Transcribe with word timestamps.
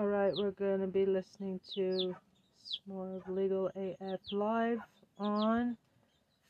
All 0.00 0.06
right, 0.06 0.32
we're 0.34 0.52
going 0.52 0.80
to 0.80 0.86
be 0.86 1.04
listening 1.04 1.60
to 1.74 2.16
more 2.86 3.16
of 3.16 3.28
Legal 3.28 3.70
AF 3.76 4.20
live 4.32 4.78
on 5.18 5.76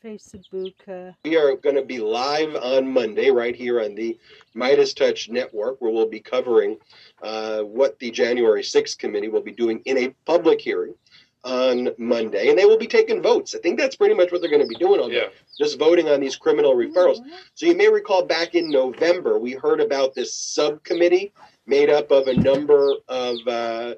Facebook. 0.01 1.13
We 1.25 1.35
are 1.35 1.57
going 1.57 1.75
to 1.75 1.83
be 1.83 1.99
live 1.99 2.55
on 2.55 2.87
Monday 2.87 3.29
right 3.29 3.53
here 3.53 3.81
on 3.81 3.93
the 3.93 4.17
Midas 4.53 4.93
Touch 4.93 5.27
Network, 5.27 5.81
where 5.81 5.91
we'll 5.91 6.07
be 6.07 6.21
covering 6.21 6.77
uh, 7.23 7.63
what 7.63 7.99
the 7.99 8.09
January 8.09 8.61
6th 8.61 8.97
committee 8.97 9.27
will 9.27 9.41
be 9.41 9.51
doing 9.51 9.81
in 9.83 9.97
a 9.97 10.15
public 10.25 10.61
hearing 10.61 10.95
on 11.43 11.89
Monday, 11.97 12.47
and 12.47 12.57
they 12.57 12.63
will 12.65 12.77
be 12.77 12.87
taking 12.87 13.21
votes. 13.21 13.53
I 13.53 13.59
think 13.59 13.77
that's 13.77 13.97
pretty 13.97 14.15
much 14.15 14.31
what 14.31 14.39
they're 14.39 14.49
going 14.49 14.61
to 14.61 14.67
be 14.67 14.75
doing 14.75 15.01
on 15.01 15.11
Yeah. 15.11 15.27
just 15.57 15.77
voting 15.77 16.07
on 16.07 16.21
these 16.21 16.37
criminal 16.37 16.73
referrals. 16.73 17.19
So 17.55 17.65
you 17.65 17.75
may 17.75 17.89
recall 17.89 18.23
back 18.23 18.55
in 18.55 18.71
November, 18.71 19.37
we 19.39 19.51
heard 19.55 19.81
about 19.81 20.15
this 20.15 20.33
subcommittee 20.33 21.33
made 21.71 21.89
up 21.89 22.11
of 22.11 22.27
a 22.27 22.35
number 22.35 22.93
of 23.07 23.37
uh, 23.47 23.95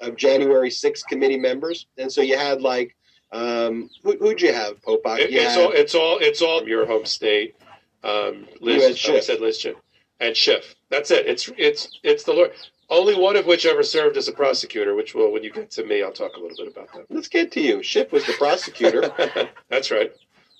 of 0.00 0.16
January 0.16 0.70
6th 0.70 1.04
committee 1.08 1.38
members, 1.38 1.86
and 1.98 2.10
so 2.10 2.22
you 2.22 2.38
had 2.38 2.62
like 2.62 2.96
um, 3.32 3.90
who, 4.02 4.16
who'd 4.18 4.40
you 4.40 4.52
have, 4.52 4.80
Popok? 4.82 5.18
It, 5.18 5.30
You 5.30 5.40
it's 5.40 5.54
had- 5.54 5.64
all 5.66 5.72
it's 5.72 5.94
all 5.94 6.18
it's 6.20 6.40
all 6.40 6.66
your 6.66 6.86
home 6.86 7.04
state. 7.04 7.56
Um, 8.04 8.46
Liz, 8.60 9.04
I 9.08 9.20
said 9.20 9.40
Liz 9.40 9.58
Schiff 9.58 9.76
and 10.20 10.36
Schiff. 10.36 10.74
That's 10.90 11.10
it. 11.10 11.26
It's 11.26 11.50
it's 11.58 11.88
it's 12.02 12.22
the 12.24 12.32
Lord. 12.32 12.52
Only 12.88 13.16
one 13.16 13.34
of 13.34 13.46
which 13.46 13.66
ever 13.66 13.82
served 13.82 14.16
as 14.16 14.28
a 14.28 14.32
prosecutor, 14.32 14.94
which 14.94 15.12
will, 15.12 15.32
when 15.32 15.42
you 15.42 15.50
get 15.50 15.72
to 15.72 15.84
me, 15.84 16.04
I'll 16.04 16.12
talk 16.12 16.36
a 16.36 16.40
little 16.40 16.56
bit 16.56 16.68
about 16.68 16.92
that. 16.92 17.06
Let's 17.10 17.26
get 17.26 17.50
to 17.52 17.60
you. 17.60 17.82
Schiff 17.82 18.12
was 18.12 18.24
the 18.26 18.34
prosecutor. 18.34 19.10
That's 19.68 19.90
right. 19.90 20.12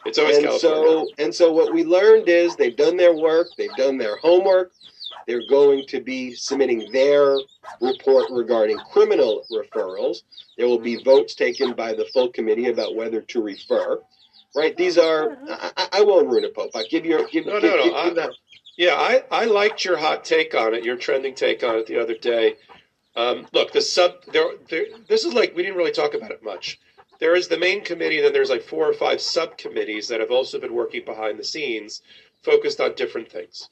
It's 0.05 0.19
always 0.19 0.39
and 0.39 0.47
California. 0.47 0.89
so 0.89 1.23
and 1.23 1.33
so 1.33 1.53
what 1.53 1.73
we 1.73 1.85
learned 1.85 2.29
is 2.29 2.57
they've 2.57 2.75
done 2.77 2.97
their 2.97 3.15
work, 3.15 3.47
they've 3.57 3.75
done 3.77 3.97
their 3.97 4.17
homework. 4.17 4.73
They're 5.27 5.47
going 5.49 5.87
to 5.89 6.01
be 6.01 6.35
submitting 6.35 6.91
their 6.93 7.37
report 7.81 8.27
regarding 8.31 8.79
criminal 8.93 9.45
referrals. 9.51 10.19
There 10.57 10.67
will 10.69 10.79
be 10.79 11.03
votes 11.03 11.35
taken 11.35 11.73
by 11.75 11.95
the 11.95 12.05
full 12.13 12.29
committee 12.31 12.69
about 12.69 12.95
whether 12.95 13.21
to 13.21 13.43
refer. 13.43 14.01
Right? 14.55 14.77
These 14.77 14.97
are. 14.99 15.37
I, 15.49 15.89
I- 15.93 16.03
won't 16.03 16.29
ruin 16.29 16.45
it, 16.45 16.55
Pope. 16.55 16.71
I 16.75 16.85
give 16.85 17.05
you. 17.05 17.29
Give, 17.31 17.45
No, 17.45 17.61
give, 17.61 17.71
no, 17.71 17.77
no, 17.77 17.85
give- 17.85 17.95
I- 17.95 18.11
give 18.11 18.31
Yeah, 18.77 18.95
I, 18.95 19.25
I 19.31 19.45
liked 19.47 19.85
your 19.85 19.97
hot 19.99 20.25
take 20.25 20.55
on 20.55 20.75
it, 20.75 20.85
your 20.85 20.97
trending 20.97 21.35
take 21.35 21.63
on 21.63 21.77
it 21.77 21.87
the 21.87 22.01
other 22.01 22.15
day. 22.17 22.55
Um, 23.17 23.47
look, 23.53 23.73
the 23.73 23.81
sub 23.83 24.25
there, 24.33 24.45
there. 24.69 24.85
This 25.09 25.25
is 25.25 25.35
like 25.35 25.55
we 25.57 25.63
didn't 25.63 25.77
really 25.79 25.91
talk 25.93 26.15
about 26.15 26.31
it 26.31 26.43
much. 26.45 26.79
There 27.19 27.35
is 27.35 27.49
the 27.49 27.59
main 27.59 27.83
committee, 27.83 28.17
and 28.17 28.27
then 28.27 28.33
there's 28.33 28.51
like 28.51 28.63
four 28.63 28.87
or 28.89 28.93
five 28.95 29.21
subcommittees 29.21 30.09
that 30.09 30.21
have 30.21 30.31
also 30.31 30.61
been 30.61 30.75
working 30.75 31.05
behind 31.05 31.39
the 31.39 31.45
scenes, 31.45 32.03
focused 32.43 32.81
on 32.81 32.95
different 32.95 33.31
things. 33.33 33.71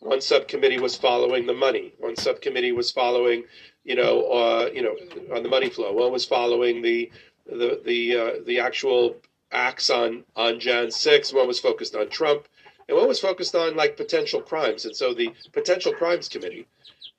One 0.00 0.20
subcommittee 0.20 0.80
was 0.80 0.96
following 0.96 1.46
the 1.46 1.54
money. 1.54 1.92
One 1.98 2.16
subcommittee 2.16 2.72
was 2.72 2.90
following, 2.90 3.44
you 3.84 3.94
know, 3.94 4.22
uh, 4.32 4.70
you 4.72 4.82
know, 4.82 4.96
on 5.34 5.42
the 5.42 5.48
money 5.48 5.70
flow. 5.70 5.92
One 5.92 6.12
was 6.12 6.24
following 6.24 6.82
the 6.82 7.10
the 7.46 7.80
the 7.84 8.16
uh, 8.16 8.32
the 8.44 8.60
actual 8.60 9.16
acts 9.52 9.90
on 9.90 10.24
on 10.36 10.58
Jan 10.60 10.90
six. 10.90 11.32
One 11.32 11.46
was 11.46 11.60
focused 11.60 11.94
on 11.94 12.08
Trump 12.08 12.46
and 12.90 12.98
one 12.98 13.06
was 13.06 13.20
focused 13.20 13.54
on 13.54 13.76
like 13.76 13.96
potential 13.96 14.40
crimes. 14.42 14.84
And 14.84 14.96
so 14.96 15.14
the 15.14 15.32
potential 15.52 15.92
crimes 15.92 16.28
committee, 16.28 16.66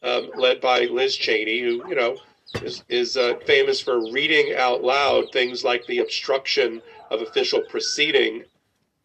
um, 0.03 0.29
led 0.35 0.59
by 0.59 0.81
Liz 0.81 1.15
Cheney, 1.15 1.61
who 1.61 1.87
you 1.87 1.95
know 1.95 2.17
is 2.61 2.83
is 2.89 3.15
uh, 3.15 3.35
famous 3.45 3.79
for 3.79 4.11
reading 4.11 4.53
out 4.55 4.83
loud 4.83 5.31
things 5.31 5.63
like 5.63 5.85
the 5.85 5.99
obstruction 5.99 6.81
of 7.09 7.21
official 7.21 7.61
proceeding 7.69 8.43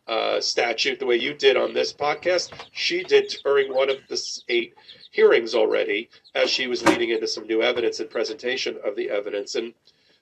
uh, 0.07 0.41
statute, 0.41 0.99
the 0.99 1.07
way 1.07 1.17
you 1.17 1.35
did 1.35 1.57
on 1.57 1.75
this 1.75 1.93
podcast, 1.93 2.53
she 2.73 3.03
did 3.03 3.35
during 3.45 3.75
one 3.75 3.91
of 3.91 3.97
the 4.09 4.43
eight 4.49 4.75
hearings 5.11 5.55
already, 5.55 6.09
as 6.35 6.51
she 6.51 6.67
was 6.67 6.85
leading 6.85 7.11
into 7.11 7.27
some 7.27 7.47
new 7.47 7.63
evidence 7.63 8.01
and 8.01 8.11
presentation 8.11 8.79
of 8.85 8.95
the 8.97 9.11
evidence. 9.11 9.55
And 9.55 9.75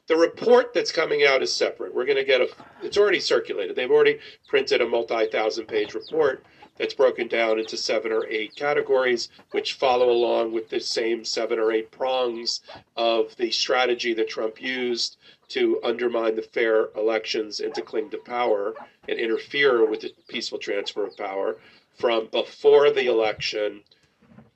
the 0.06 0.16
report 0.16 0.72
that's 0.74 0.92
coming 0.92 1.24
out 1.24 1.42
is 1.42 1.52
separate. 1.52 1.94
We're 1.94 2.05
going 2.05 2.18
to 2.18 2.24
get 2.24 2.40
a. 2.40 2.48
It's 2.82 2.98
already 2.98 3.20
circulated. 3.20 3.77
They've 3.77 3.90
already 3.90 4.20
printed 4.46 4.80
a 4.80 4.89
multi-thousand 4.89 5.67
page 5.67 5.94
report 5.94 6.44
that's 6.77 6.94
broken 6.94 7.28
down 7.28 7.58
into 7.58 7.77
seven 7.77 8.12
or 8.12 8.27
eight 8.27 8.55
categories, 8.56 9.28
which 9.52 9.74
follow 9.74 10.11
along 10.11 10.52
with 10.52 10.68
the 10.68 10.80
same 10.80 11.24
seven 11.24 11.58
or 11.58 11.73
eight 11.73 11.90
prongs 11.90 12.61
of 12.96 13.36
the 13.36 13.50
strategy 13.50 14.12
that 14.14 14.28
Trump 14.28 14.61
used 14.61 15.17
to 15.55 15.79
undermine 15.85 16.35
the 16.35 16.42
fair 16.42 16.89
elections 16.97 17.61
and 17.61 17.73
to 17.73 17.81
cling 17.81 18.11
to 18.11 18.19
power 18.19 18.75
and 19.09 19.20
interfere 19.20 19.89
with 19.89 20.01
the 20.01 20.13
peaceful 20.27 20.59
transfer 20.59 21.07
of 21.07 21.17
power 21.17 21.57
from 21.97 22.27
before 22.33 22.91
the 22.91 23.07
election, 23.07 23.81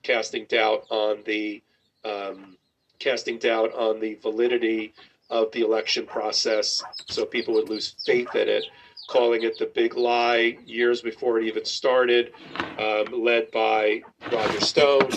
casting 0.03 0.43
doubt 0.45 0.85
on 0.89 1.23
the 1.25 1.63
um, 2.03 2.57
casting 2.99 3.37
doubt 3.37 3.73
on 3.73 4.01
the 4.01 4.15
validity 4.15 4.93
of 5.29 5.49
the 5.53 5.61
election 5.61 6.05
process, 6.05 6.83
so 7.07 7.25
people 7.25 7.53
would 7.53 7.69
lose 7.69 7.95
faith 8.05 8.35
in 8.35 8.49
it, 8.49 8.65
calling 9.07 9.43
it 9.43 9.57
the 9.57 9.67
big 9.67 9.95
lie 9.95 10.57
years 10.65 11.01
before 11.01 11.39
it 11.39 11.45
even 11.45 11.63
started, 11.63 12.33
um, 12.77 13.05
led 13.23 13.49
by 13.51 14.01
Roger 14.33 14.59
Stone, 14.59 15.09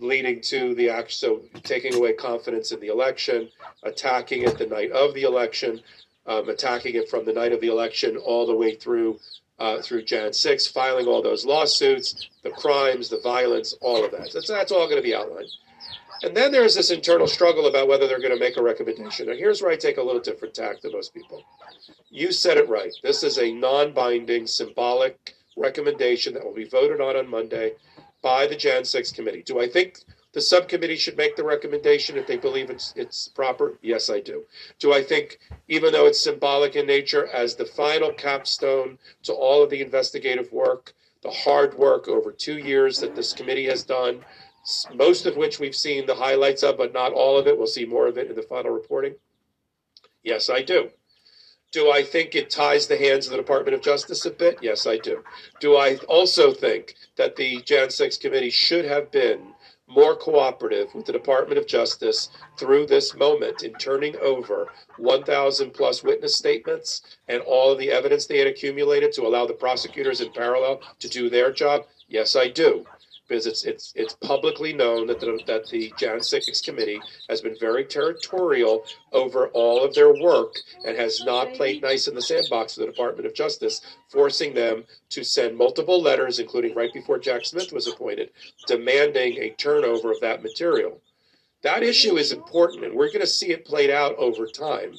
leading 0.00 0.40
to 0.42 0.74
the 0.74 0.90
act, 0.90 1.12
so 1.12 1.42
taking 1.62 1.94
away 1.94 2.12
confidence 2.12 2.72
in 2.72 2.80
the 2.80 2.88
election, 2.88 3.48
attacking 3.82 4.42
it 4.42 4.58
the 4.58 4.66
night 4.66 4.90
of 4.92 5.14
the 5.14 5.22
election, 5.22 5.80
um, 6.26 6.48
attacking 6.48 6.94
it 6.94 7.08
from 7.08 7.24
the 7.24 7.32
night 7.32 7.52
of 7.52 7.60
the 7.60 7.68
election 7.68 8.16
all 8.16 8.46
the 8.46 8.54
way 8.54 8.74
through 8.74 9.18
uh, 9.58 9.82
through 9.82 10.02
Jan 10.02 10.32
6, 10.32 10.66
filing 10.68 11.06
all 11.06 11.22
those 11.22 11.44
lawsuits, 11.44 12.30
the 12.42 12.50
crimes, 12.50 13.10
the 13.10 13.20
violence, 13.20 13.74
all 13.82 14.02
of 14.02 14.10
that. 14.12 14.32
That's, 14.32 14.48
that's 14.48 14.72
all 14.72 14.86
going 14.86 14.96
to 14.96 15.02
be 15.02 15.14
outlined. 15.14 15.50
And 16.22 16.34
then 16.34 16.50
there's 16.50 16.74
this 16.74 16.90
internal 16.90 17.26
struggle 17.26 17.66
about 17.66 17.86
whether 17.86 18.06
they're 18.06 18.20
going 18.20 18.34
to 18.34 18.40
make 18.40 18.56
a 18.56 18.62
recommendation. 18.62 19.28
And 19.28 19.38
here's 19.38 19.60
where 19.60 19.70
I 19.70 19.76
take 19.76 19.98
a 19.98 20.02
little 20.02 20.20
different 20.20 20.54
tack 20.54 20.80
than 20.80 20.92
most 20.92 21.12
people. 21.12 21.42
You 22.10 22.32
said 22.32 22.56
it 22.56 22.68
right. 22.68 22.92
This 23.02 23.22
is 23.22 23.38
a 23.38 23.52
non 23.52 23.92
binding, 23.92 24.46
symbolic 24.46 25.34
recommendation 25.56 26.34
that 26.34 26.44
will 26.44 26.54
be 26.54 26.68
voted 26.68 27.00
on 27.00 27.16
on 27.16 27.28
Monday 27.28 27.72
by 28.22 28.46
the 28.46 28.56
Jan 28.56 28.84
6 28.84 29.12
committee. 29.12 29.42
Do 29.42 29.60
I 29.60 29.68
think 29.68 30.00
the 30.32 30.40
subcommittee 30.40 30.96
should 30.96 31.16
make 31.16 31.36
the 31.36 31.44
recommendation 31.44 32.16
if 32.16 32.26
they 32.26 32.36
believe 32.36 32.70
it's 32.70 32.92
it's 32.96 33.28
proper? 33.28 33.78
Yes, 33.82 34.10
I 34.10 34.20
do. 34.20 34.44
Do 34.78 34.92
I 34.92 35.02
think, 35.02 35.38
even 35.68 35.92
though 35.92 36.06
it's 36.06 36.20
symbolic 36.20 36.76
in 36.76 36.86
nature, 36.86 37.26
as 37.28 37.56
the 37.56 37.64
final 37.64 38.12
capstone 38.12 38.98
to 39.24 39.32
all 39.32 39.62
of 39.62 39.70
the 39.70 39.80
investigative 39.80 40.52
work, 40.52 40.94
the 41.22 41.30
hard 41.30 41.76
work 41.76 42.08
over 42.08 42.32
two 42.32 42.58
years 42.58 43.00
that 43.00 43.14
this 43.14 43.32
committee 43.32 43.66
has 43.66 43.82
done, 43.82 44.24
most 44.94 45.26
of 45.26 45.36
which 45.36 45.58
we've 45.58 45.76
seen 45.76 46.06
the 46.06 46.14
highlights 46.14 46.62
of, 46.62 46.76
but 46.76 46.92
not 46.92 47.12
all 47.12 47.38
of 47.38 47.46
it. 47.46 47.56
We'll 47.56 47.66
see 47.66 47.84
more 47.84 48.06
of 48.06 48.18
it 48.18 48.30
in 48.30 48.36
the 48.36 48.42
final 48.42 48.70
reporting. 48.70 49.14
Yes, 50.22 50.48
I 50.48 50.62
do. 50.62 50.90
Do 51.72 51.90
I 51.90 52.02
think 52.02 52.34
it 52.34 52.50
ties 52.50 52.88
the 52.88 52.96
hands 52.96 53.26
of 53.26 53.30
the 53.30 53.36
Department 53.36 53.74
of 53.74 53.80
Justice 53.80 54.26
a 54.26 54.30
bit? 54.30 54.58
Yes, 54.60 54.86
I 54.86 54.98
do. 54.98 55.22
Do 55.60 55.76
I 55.76 55.96
also 56.08 56.52
think 56.52 56.96
that 57.16 57.36
the 57.36 57.62
Jan 57.62 57.90
6 57.90 58.16
committee 58.16 58.50
should 58.50 58.84
have 58.84 59.12
been 59.12 59.54
more 59.86 60.16
cooperative 60.16 60.92
with 60.94 61.06
the 61.06 61.12
Department 61.12 61.58
of 61.58 61.66
Justice 61.68 62.30
through 62.56 62.86
this 62.86 63.14
moment 63.14 63.62
in 63.62 63.72
turning 63.74 64.16
over 64.16 64.68
1,000 64.98 65.70
plus 65.72 66.02
witness 66.02 66.36
statements 66.36 67.02
and 67.28 67.40
all 67.42 67.72
of 67.72 67.78
the 67.78 67.90
evidence 67.90 68.26
they 68.26 68.38
had 68.38 68.46
accumulated 68.48 69.12
to 69.12 69.22
allow 69.22 69.46
the 69.46 69.52
prosecutors 69.52 70.20
in 70.20 70.32
parallel 70.32 70.80
to 70.98 71.08
do 71.08 71.30
their 71.30 71.52
job? 71.52 71.82
Yes, 72.08 72.34
I 72.34 72.48
do. 72.48 72.84
Because 73.30 73.46
it's 73.46 73.62
it's 73.62 73.92
it's 73.94 74.14
publicly 74.14 74.72
known 74.72 75.06
that 75.06 75.20
the 75.20 75.40
that 75.46 75.68
the 75.68 75.92
Jan 75.96 76.20
6 76.20 76.60
committee 76.62 77.00
has 77.28 77.40
been 77.40 77.56
very 77.60 77.84
territorial 77.84 78.82
over 79.12 79.46
all 79.50 79.84
of 79.84 79.94
their 79.94 80.12
work 80.12 80.56
and 80.84 80.96
has 80.96 81.22
not 81.24 81.54
played 81.54 81.80
nice 81.80 82.08
in 82.08 82.16
the 82.16 82.22
sandbox 82.22 82.76
of 82.76 82.80
the 82.80 82.90
Department 82.90 83.28
of 83.28 83.34
Justice, 83.34 83.82
forcing 84.08 84.52
them 84.52 84.82
to 85.10 85.22
send 85.22 85.56
multiple 85.56 86.02
letters, 86.02 86.40
including 86.40 86.74
right 86.74 86.92
before 86.92 87.20
Jack 87.20 87.44
Smith 87.44 87.72
was 87.72 87.86
appointed, 87.86 88.30
demanding 88.66 89.38
a 89.38 89.50
turnover 89.50 90.10
of 90.10 90.20
that 90.20 90.42
material. 90.42 91.00
That 91.62 91.84
issue 91.84 92.16
is 92.16 92.32
important, 92.32 92.84
and 92.84 92.94
we're 92.94 93.12
going 93.12 93.20
to 93.20 93.28
see 93.28 93.52
it 93.52 93.64
played 93.64 93.90
out 93.90 94.16
over 94.16 94.48
time 94.48 94.94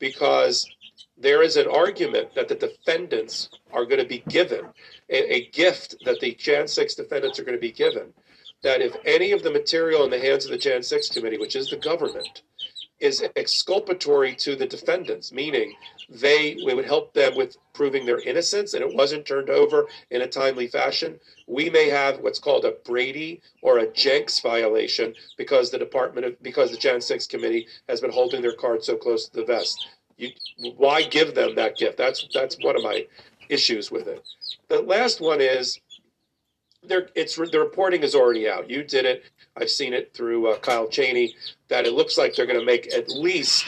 because 0.00 0.68
there 1.16 1.40
is 1.40 1.56
an 1.56 1.68
argument 1.68 2.34
that 2.34 2.48
the 2.48 2.56
defendants 2.56 3.48
are 3.72 3.84
going 3.84 4.00
to 4.00 4.08
be 4.08 4.24
given 4.28 4.66
a, 5.08 5.34
a 5.34 5.46
gift 5.50 5.96
that 6.04 6.20
the 6.20 6.34
Jan 6.34 6.68
6 6.68 6.94
defendants 6.94 7.38
are 7.38 7.44
going 7.44 7.56
to 7.56 7.60
be 7.60 7.72
given. 7.72 8.12
That 8.62 8.80
if 8.80 8.96
any 9.04 9.32
of 9.32 9.42
the 9.42 9.50
material 9.50 10.04
in 10.04 10.10
the 10.10 10.18
hands 10.18 10.44
of 10.44 10.50
the 10.50 10.58
Jan 10.58 10.82
6 10.82 11.10
committee, 11.10 11.38
which 11.38 11.56
is 11.56 11.70
the 11.70 11.76
government, 11.76 12.42
is 12.98 13.22
exculpatory 13.36 14.34
to 14.34 14.56
the 14.56 14.66
defendants, 14.66 15.30
meaning 15.30 15.74
they 16.08 16.56
we 16.64 16.72
would 16.72 16.86
help 16.86 17.12
them 17.12 17.36
with 17.36 17.56
proving 17.74 18.06
their 18.06 18.20
innocence 18.20 18.72
and 18.72 18.82
it 18.82 18.94
wasn't 18.94 19.26
turned 19.26 19.50
over 19.50 19.86
in 20.10 20.22
a 20.22 20.26
timely 20.26 20.66
fashion, 20.66 21.20
we 21.46 21.68
may 21.68 21.90
have 21.90 22.20
what's 22.20 22.38
called 22.38 22.64
a 22.64 22.76
Brady 22.84 23.42
or 23.60 23.78
a 23.78 23.86
Jencks 23.86 24.42
violation 24.42 25.14
because 25.36 25.70
the 25.70 25.78
Department 25.78 26.26
of 26.26 26.42
because 26.42 26.70
the 26.70 26.78
Jan 26.78 27.00
6 27.00 27.26
committee 27.26 27.66
has 27.88 28.00
been 28.00 28.12
holding 28.12 28.40
their 28.40 28.54
card 28.54 28.82
so 28.82 28.96
close 28.96 29.28
to 29.28 29.36
the 29.36 29.44
vest. 29.44 29.88
You, 30.16 30.30
why 30.76 31.02
give 31.02 31.34
them 31.34 31.54
that 31.56 31.76
gift? 31.76 31.98
That's 31.98 32.26
that's 32.32 32.56
one 32.62 32.76
of 32.76 32.82
my 32.82 33.06
issues 33.48 33.90
with 33.90 34.06
it. 34.08 34.22
The 34.68 34.80
last 34.80 35.20
one 35.20 35.40
is 35.40 35.80
there. 36.82 37.08
It's 37.14 37.36
the 37.36 37.60
reporting 37.60 38.02
is 38.02 38.14
already 38.14 38.48
out. 38.48 38.70
You 38.70 38.82
did 38.82 39.04
it. 39.04 39.24
I've 39.56 39.70
seen 39.70 39.92
it 39.92 40.12
through 40.14 40.48
uh, 40.48 40.58
Kyle 40.58 40.88
Cheney, 40.88 41.34
that 41.68 41.86
it 41.86 41.94
looks 41.94 42.18
like 42.18 42.34
they're 42.34 42.46
going 42.46 42.58
to 42.58 42.64
make 42.64 42.92
at 42.92 43.08
least 43.08 43.64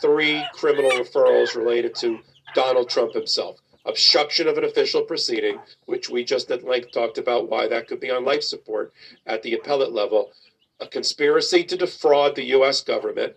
three 0.00 0.44
criminal 0.54 0.90
referrals 0.92 1.56
related 1.56 1.94
to 1.96 2.20
Donald 2.54 2.88
Trump 2.88 3.14
himself. 3.14 3.58
Obstruction 3.86 4.46
of 4.46 4.58
an 4.58 4.64
official 4.64 5.02
proceeding, 5.02 5.58
which 5.86 6.10
we 6.10 6.22
just 6.22 6.50
at 6.50 6.64
length 6.64 6.92
talked 6.92 7.16
about 7.16 7.48
why 7.48 7.66
that 7.66 7.88
could 7.88 8.00
be 8.00 8.10
on 8.10 8.24
life 8.24 8.42
support 8.42 8.92
at 9.26 9.42
the 9.42 9.54
appellate 9.54 9.92
level. 9.92 10.30
A 10.80 10.86
conspiracy 10.86 11.64
to 11.64 11.76
defraud 11.76 12.36
the 12.36 12.44
U.S. 12.44 12.82
government, 12.82 13.36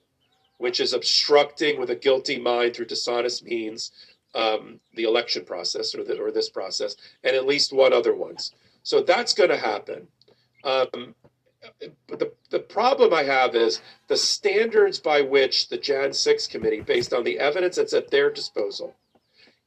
which 0.57 0.79
is 0.79 0.93
obstructing 0.93 1.79
with 1.79 1.89
a 1.89 1.95
guilty 1.95 2.39
mind 2.39 2.75
through 2.75 2.85
dishonest 2.85 3.43
means 3.43 3.91
um, 4.35 4.79
the 4.95 5.03
election 5.03 5.45
process 5.45 5.95
or, 5.95 6.03
the, 6.03 6.19
or 6.19 6.31
this 6.31 6.49
process, 6.49 6.95
and 7.23 7.35
at 7.35 7.45
least 7.45 7.73
one 7.73 7.93
other 7.93 8.15
ones. 8.15 8.53
So 8.83 9.01
that's 9.01 9.33
going 9.33 9.49
to 9.49 9.57
happen. 9.57 10.07
Um, 10.63 11.15
but 12.07 12.19
the, 12.19 12.33
the 12.49 12.59
problem 12.59 13.13
I 13.13 13.23
have 13.23 13.55
is 13.55 13.81
the 14.07 14.17
standards 14.17 14.99
by 14.99 15.21
which 15.21 15.69
the 15.69 15.77
Jan 15.77 16.11
6 16.11 16.47
committee, 16.47 16.81
based 16.81 17.13
on 17.13 17.23
the 17.23 17.39
evidence 17.39 17.77
that's 17.77 17.93
at 17.93 18.11
their 18.11 18.29
disposal, 18.29 18.95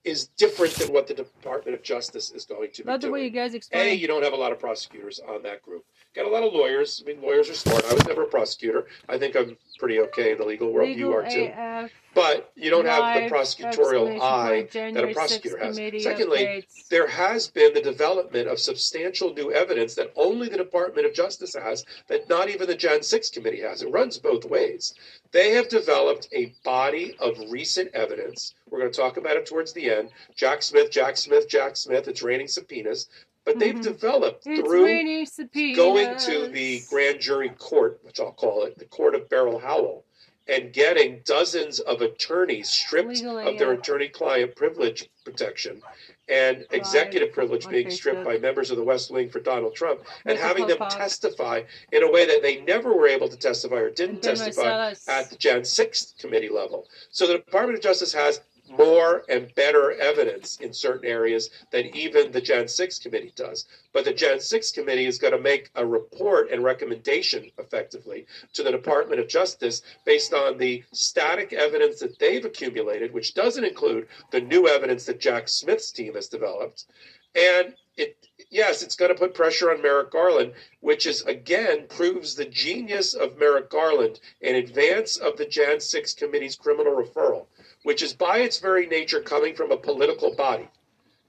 is 0.04 0.28
different 0.36 0.74
than 0.74 0.92
what 0.92 1.06
the 1.06 1.14
Department 1.14 1.76
of 1.76 1.82
Justice 1.82 2.30
is 2.30 2.44
going 2.44 2.70
to 2.72 2.84
be 2.84 2.96
the 2.98 3.10
way 3.10 3.24
you 3.24 3.30
doing. 3.30 3.50
guys 3.52 3.68
A, 3.72 3.94
you 3.94 4.06
don't 4.06 4.22
have 4.22 4.34
a 4.34 4.36
lot 4.36 4.52
of 4.52 4.58
prosecutors 4.58 5.20
on 5.26 5.42
that 5.42 5.62
group. 5.62 5.84
Got 6.16 6.24
a 6.24 6.30
lot 6.30 6.44
of 6.44 6.54
lawyers. 6.54 7.02
I 7.04 7.12
mean, 7.12 7.20
lawyers 7.20 7.50
are 7.50 7.54
smart. 7.54 7.84
I 7.84 7.92
was 7.92 8.06
never 8.06 8.22
a 8.22 8.26
prosecutor. 8.26 8.86
I 9.06 9.18
think 9.18 9.36
I'm 9.36 9.58
pretty 9.78 10.00
okay 10.00 10.32
in 10.32 10.38
the 10.38 10.46
legal 10.46 10.72
world. 10.72 10.88
Legal 10.88 11.10
you 11.10 11.14
are 11.14 11.28
too. 11.28 11.52
AF, 11.54 11.90
But 12.14 12.50
you 12.56 12.70
don't 12.70 12.86
have 12.86 13.22
the 13.22 13.28
prosecutorial 13.28 14.18
eye 14.18 14.66
that 14.72 15.04
a 15.04 15.12
prosecutor 15.12 15.58
has. 15.58 15.76
Secondly, 15.76 16.38
updates. 16.38 16.88
there 16.88 17.06
has 17.06 17.48
been 17.48 17.74
the 17.74 17.82
development 17.82 18.48
of 18.48 18.58
substantial 18.58 19.34
new 19.34 19.52
evidence 19.52 19.94
that 19.96 20.10
only 20.16 20.48
the 20.48 20.56
Department 20.56 21.06
of 21.06 21.12
Justice 21.12 21.54
has, 21.54 21.84
that 22.08 22.30
not 22.30 22.48
even 22.48 22.66
the 22.66 22.74
Jan 22.74 23.02
6 23.02 23.28
committee 23.28 23.60
has. 23.60 23.82
It 23.82 23.92
runs 23.92 24.16
both 24.16 24.46
ways. 24.46 24.94
They 25.32 25.50
have 25.50 25.68
developed 25.68 26.28
a 26.32 26.54
body 26.64 27.14
of 27.18 27.36
recent 27.50 27.94
evidence. 27.94 28.54
We're 28.70 28.80
going 28.80 28.90
to 28.90 28.98
talk 28.98 29.18
about 29.18 29.36
it 29.36 29.44
towards 29.44 29.74
the 29.74 29.90
end. 29.90 30.08
Jack 30.34 30.62
Smith, 30.62 30.90
Jack 30.90 31.18
Smith, 31.18 31.46
Jack 31.46 31.76
Smith. 31.76 32.08
It's 32.08 32.22
raining 32.22 32.48
subpoenas. 32.48 33.06
But 33.46 33.60
they've 33.60 33.76
Mhm. 33.76 33.82
developed 33.82 34.44
It's 34.44 34.60
through 34.60 35.76
going 35.76 36.16
to 36.16 36.48
the 36.48 36.82
grand 36.90 37.20
jury 37.20 37.50
court, 37.50 38.00
which 38.02 38.18
I'll 38.18 38.32
call 38.32 38.64
it, 38.64 38.76
the 38.76 38.86
court 38.86 39.14
of 39.14 39.28
Beryl 39.28 39.60
Howell, 39.60 40.04
and 40.48 40.72
getting 40.72 41.20
dozens 41.24 41.78
of 41.78 42.02
attorneys 42.02 42.68
stripped 42.68 43.08
Legally, 43.08 43.46
of 43.46 43.58
their 43.58 43.72
yeah. 43.72 43.78
attorney-client 43.78 44.56
privilege 44.56 45.08
protection 45.24 45.80
and 46.28 46.66
executive 46.72 47.32
privilege 47.32 47.68
being 47.68 47.88
stripped 47.88 48.24
by 48.24 48.36
members 48.36 48.72
of 48.72 48.76
the 48.76 48.82
West 48.82 49.12
Wing 49.12 49.28
for 49.28 49.38
Donald 49.38 49.76
Trump, 49.76 50.04
and 50.24 50.36
having 50.36 50.66
them 50.66 50.78
testify 50.90 51.62
in 51.92 52.02
a 52.02 52.10
way 52.10 52.26
that 52.26 52.42
they 52.42 52.60
never 52.62 52.92
were 52.96 53.06
able 53.06 53.28
to 53.28 53.36
testify 53.36 53.76
or 53.76 53.90
didn't 53.90 54.22
testify 54.22 54.92
at 55.06 55.30
the 55.30 55.36
Jan 55.36 55.64
6th 55.64 56.18
committee 56.18 56.48
level. 56.48 56.88
So 57.10 57.28
the 57.28 57.34
Department 57.34 57.78
of 57.78 57.82
Justice 57.84 58.12
has 58.12 58.40
more 58.68 59.24
and 59.28 59.54
better 59.54 59.92
evidence 59.92 60.58
in 60.60 60.72
certain 60.72 61.08
areas 61.08 61.50
than 61.70 61.86
even 61.94 62.32
the 62.32 62.40
Jan 62.40 62.68
6 62.68 62.98
committee 62.98 63.32
does. 63.36 63.66
But 63.92 64.04
the 64.04 64.12
Jan 64.12 64.40
6 64.40 64.72
committee 64.72 65.06
is 65.06 65.18
going 65.18 65.32
to 65.32 65.40
make 65.40 65.70
a 65.74 65.86
report 65.86 66.50
and 66.50 66.62
recommendation 66.62 67.50
effectively 67.58 68.26
to 68.52 68.62
the 68.62 68.72
Department 68.72 69.20
of 69.20 69.28
Justice 69.28 69.82
based 70.04 70.32
on 70.32 70.58
the 70.58 70.82
static 70.92 71.52
evidence 71.52 72.00
that 72.00 72.18
they've 72.18 72.44
accumulated, 72.44 73.12
which 73.12 73.34
doesn't 73.34 73.64
include 73.64 74.08
the 74.30 74.40
new 74.40 74.68
evidence 74.68 75.04
that 75.06 75.20
Jack 75.20 75.48
Smith's 75.48 75.90
team 75.90 76.14
has 76.14 76.28
developed. 76.28 76.86
And 77.34 77.74
it 77.96 78.16
yes, 78.50 78.82
it's 78.82 78.96
going 78.96 79.12
to 79.12 79.18
put 79.18 79.34
pressure 79.34 79.70
on 79.70 79.82
Merrick 79.82 80.10
Garland, 80.10 80.52
which 80.80 81.06
is 81.06 81.22
again 81.22 81.86
proves 81.88 82.34
the 82.34 82.44
genius 82.44 83.14
of 83.14 83.38
Merrick 83.38 83.70
Garland 83.70 84.20
in 84.40 84.54
advance 84.54 85.16
of 85.16 85.36
the 85.36 85.46
Jan 85.46 85.80
6 85.80 86.14
committee's 86.14 86.56
criminal 86.56 86.94
referral, 86.94 87.46
which 87.86 88.02
is 88.02 88.12
by 88.12 88.38
its 88.38 88.58
very 88.58 88.84
nature 88.84 89.20
coming 89.20 89.54
from 89.54 89.70
a 89.70 89.76
political 89.76 90.34
body. 90.34 90.68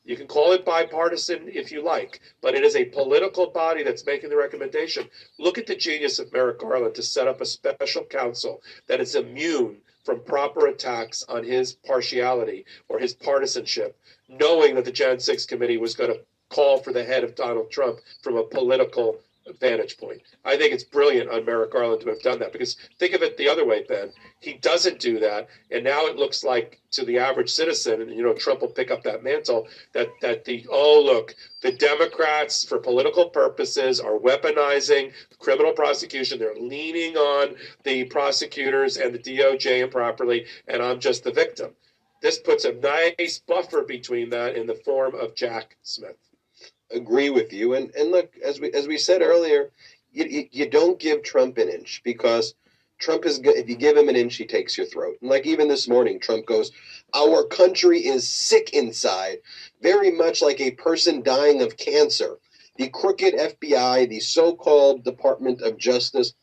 You 0.05 0.17
can 0.17 0.25
call 0.25 0.53
it 0.53 0.65
bipartisan 0.65 1.51
if 1.53 1.71
you 1.71 1.83
like, 1.83 2.19
but 2.41 2.55
it 2.55 2.63
is 2.63 2.75
a 2.75 2.85
political 2.85 3.51
body 3.51 3.83
that's 3.83 4.07
making 4.07 4.31
the 4.31 4.37
recommendation. 4.37 5.07
Look 5.37 5.59
at 5.59 5.67
the 5.67 5.75
genius 5.75 6.17
of 6.17 6.33
Merrick 6.33 6.57
Garland 6.57 6.95
to 6.95 7.03
set 7.03 7.27
up 7.27 7.41
a 7.41 7.45
special 7.45 8.05
counsel 8.05 8.63
that 8.87 8.99
is 8.99 9.13
immune 9.13 9.77
from 10.03 10.23
proper 10.23 10.65
attacks 10.65 11.23
on 11.29 11.43
his 11.43 11.73
partiality 11.73 12.65
or 12.89 12.97
his 12.97 13.13
partisanship, 13.13 13.95
knowing 14.27 14.73
that 14.73 14.85
the 14.85 14.91
Jan 14.91 15.19
6 15.19 15.45
committee 15.45 15.77
was 15.77 15.93
going 15.93 16.11
to 16.11 16.21
call 16.49 16.79
for 16.79 16.91
the 16.91 17.03
head 17.03 17.23
of 17.23 17.35
Donald 17.35 17.69
Trump 17.69 17.99
from 18.23 18.35
a 18.35 18.43
political 18.43 19.19
vantage 19.53 19.97
point. 19.97 20.21
I 20.45 20.57
think 20.57 20.73
it's 20.73 20.83
brilliant 20.83 21.29
on 21.29 21.45
Merrick 21.45 21.71
Garland 21.71 22.01
to 22.01 22.09
have 22.09 22.21
done 22.21 22.39
that 22.39 22.51
because 22.51 22.75
think 22.99 23.13
of 23.13 23.21
it 23.21 23.37
the 23.37 23.49
other 23.49 23.65
way, 23.65 23.83
Ben. 23.87 24.11
He 24.39 24.53
doesn't 24.53 24.99
do 24.99 25.19
that, 25.19 25.47
and 25.71 25.83
now 25.83 26.05
it 26.07 26.17
looks 26.17 26.43
like 26.43 26.81
to 26.91 27.05
the 27.05 27.17
average 27.17 27.49
citizen, 27.49 28.01
and 28.01 28.11
you 28.11 28.23
know 28.23 28.33
Trump 28.33 28.61
will 28.61 28.69
pick 28.69 28.91
up 28.91 29.03
that 29.03 29.23
mantle 29.23 29.67
that 29.93 30.09
that 30.21 30.45
the 30.45 30.65
oh 30.69 31.01
look, 31.03 31.35
the 31.61 31.71
Democrats 31.71 32.63
for 32.63 32.79
political 32.79 33.29
purposes 33.29 33.99
are 33.99 34.17
weaponizing 34.17 35.11
criminal 35.39 35.73
prosecution. 35.73 36.39
They're 36.39 36.55
leaning 36.55 37.17
on 37.17 37.55
the 37.83 38.05
prosecutors 38.05 38.97
and 38.97 39.13
the 39.13 39.19
DOJ 39.19 39.83
improperly, 39.83 40.45
and 40.67 40.81
I'm 40.81 40.99
just 40.99 41.23
the 41.23 41.31
victim. 41.31 41.71
This 42.21 42.39
puts 42.39 42.65
a 42.65 42.73
nice 42.73 43.39
buffer 43.39 43.83
between 43.83 44.29
that 44.31 44.55
in 44.55 44.65
the 44.65 44.75
form 44.75 45.13
of 45.15 45.35
Jack 45.35 45.77
Smith. 45.83 46.17
Agree 46.91 47.29
with 47.29 47.53
you. 47.53 47.73
And 47.73 47.93
and 47.95 48.11
look, 48.11 48.33
as 48.43 48.59
we 48.59 48.71
as 48.73 48.87
we 48.87 48.97
said 48.97 49.21
earlier, 49.21 49.71
you, 50.11 50.25
you, 50.25 50.49
you 50.51 50.69
don't 50.69 50.99
give 50.99 51.23
Trump 51.23 51.57
an 51.57 51.69
inch 51.69 52.01
because 52.03 52.55
Trump 52.99 53.25
is 53.25 53.39
if 53.43 53.69
you 53.69 53.75
give 53.75 53.97
him 53.97 54.09
an 54.09 54.15
inch, 54.15 54.35
he 54.35 54.45
takes 54.45 54.77
your 54.77 54.87
throat. 54.87 55.17
And 55.21 55.29
like 55.29 55.45
even 55.45 55.67
this 55.67 55.87
morning, 55.87 56.19
Trump 56.19 56.45
goes, 56.45 56.71
"Our 57.13 57.43
country 57.43 58.05
is 58.05 58.27
sick 58.27 58.73
inside, 58.73 59.39
very 59.81 60.11
much 60.11 60.41
like 60.41 60.59
a 60.59 60.71
person 60.71 61.21
dying 61.21 61.61
of 61.61 61.77
cancer." 61.77 62.39
The 62.77 62.89
crooked 62.89 63.33
FBI, 63.33 64.07
the 64.07 64.19
so-called 64.19 65.03
Department 65.03 65.61
of 65.61 65.77
Justice 65.77 66.33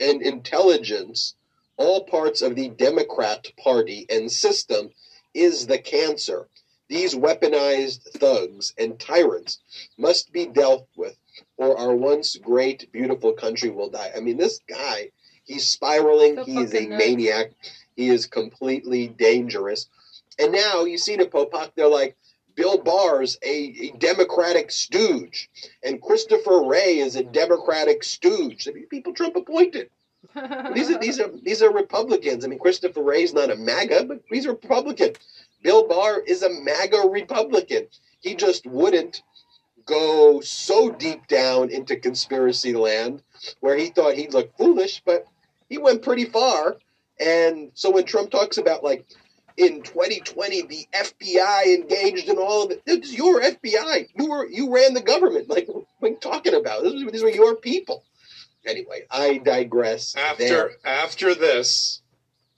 and 0.00 0.22
Intelligence, 0.22 1.34
all 1.76 2.04
parts 2.04 2.42
of 2.42 2.56
the 2.56 2.68
Democrat 2.68 3.52
Party 3.56 4.04
and 4.10 4.30
system, 4.30 4.90
is 5.34 5.66
the 5.66 5.78
cancer. 5.78 6.48
These 6.94 7.16
weaponized 7.16 8.02
thugs 8.20 8.72
and 8.78 9.00
tyrants 9.00 9.58
must 9.98 10.32
be 10.32 10.46
dealt 10.46 10.86
with, 10.94 11.18
or 11.56 11.76
our 11.76 11.96
once 11.96 12.36
great, 12.36 12.92
beautiful 12.92 13.32
country 13.32 13.68
will 13.68 13.90
die. 13.90 14.12
I 14.16 14.20
mean, 14.20 14.36
this 14.36 14.60
guy, 14.68 15.10
he's 15.42 15.68
spiraling. 15.68 16.36
So 16.36 16.44
he 16.44 16.58
is 16.58 16.72
a 16.72 16.86
nuts. 16.86 17.04
maniac. 17.04 17.50
He 17.96 18.10
is 18.10 18.26
completely 18.26 19.08
dangerous. 19.08 19.88
And 20.38 20.52
now 20.52 20.84
you 20.84 20.96
see 20.98 21.16
the 21.16 21.24
Popok, 21.24 21.72
they're 21.74 21.88
like, 21.88 22.16
Bill 22.54 22.78
Barr's 22.78 23.38
a, 23.42 23.74
a 23.86 23.90
Democratic 23.98 24.70
stooge, 24.70 25.50
and 25.82 26.00
Christopher 26.00 26.62
Wray 26.62 26.98
is 26.98 27.16
a 27.16 27.24
Democratic 27.24 28.04
stooge. 28.04 28.68
I 28.68 28.70
mean, 28.70 28.86
people 28.86 29.14
Trump 29.14 29.34
appointed. 29.34 29.90
These 30.74 30.90
are 30.90 30.98
these 30.98 31.20
are 31.20 31.30
these 31.42 31.62
are 31.62 31.72
Republicans. 31.72 32.44
I 32.44 32.48
mean, 32.48 32.58
Christopher 32.58 33.02
Wray's 33.02 33.34
not 33.34 33.50
a 33.50 33.56
MAGA, 33.56 34.04
but 34.04 34.20
he's 34.28 34.46
a 34.46 34.50
Republican. 34.50 35.12
Bill 35.62 35.86
Barr 35.86 36.20
is 36.20 36.42
a 36.42 36.50
MAGA 36.50 37.08
Republican. 37.10 37.86
He 38.20 38.34
just 38.34 38.66
wouldn't 38.66 39.22
go 39.86 40.40
so 40.40 40.90
deep 40.90 41.26
down 41.26 41.70
into 41.70 41.96
conspiracy 41.96 42.74
land 42.74 43.22
where 43.60 43.76
he 43.76 43.88
thought 43.88 44.14
he'd 44.14 44.32
look 44.32 44.56
foolish, 44.56 45.02
but 45.04 45.26
he 45.68 45.78
went 45.78 46.02
pretty 46.02 46.24
far. 46.24 46.76
And 47.20 47.70
so 47.74 47.90
when 47.90 48.04
Trump 48.04 48.30
talks 48.30 48.58
about 48.58 48.82
like 48.82 49.06
in 49.56 49.82
2020 49.82 50.62
the 50.62 50.86
FBI 50.92 51.66
engaged 51.66 52.28
in 52.28 52.38
all 52.38 52.64
of 52.64 52.70
it, 52.72 52.82
is 52.86 53.14
your 53.14 53.40
FBI. 53.40 54.08
You 54.14 54.30
were 54.30 54.46
you 54.46 54.74
ran 54.74 54.94
the 54.94 55.02
government. 55.02 55.48
Like 55.48 55.66
what 55.68 55.84
are 56.02 56.08
you 56.08 56.16
talking 56.16 56.54
about? 56.54 56.82
These 56.82 57.22
were 57.22 57.30
your 57.30 57.54
people. 57.56 58.04
Anyway, 58.66 59.02
I 59.10 59.38
digress. 59.38 60.14
After 60.16 60.72
after 60.84 61.34
this, 61.34 62.02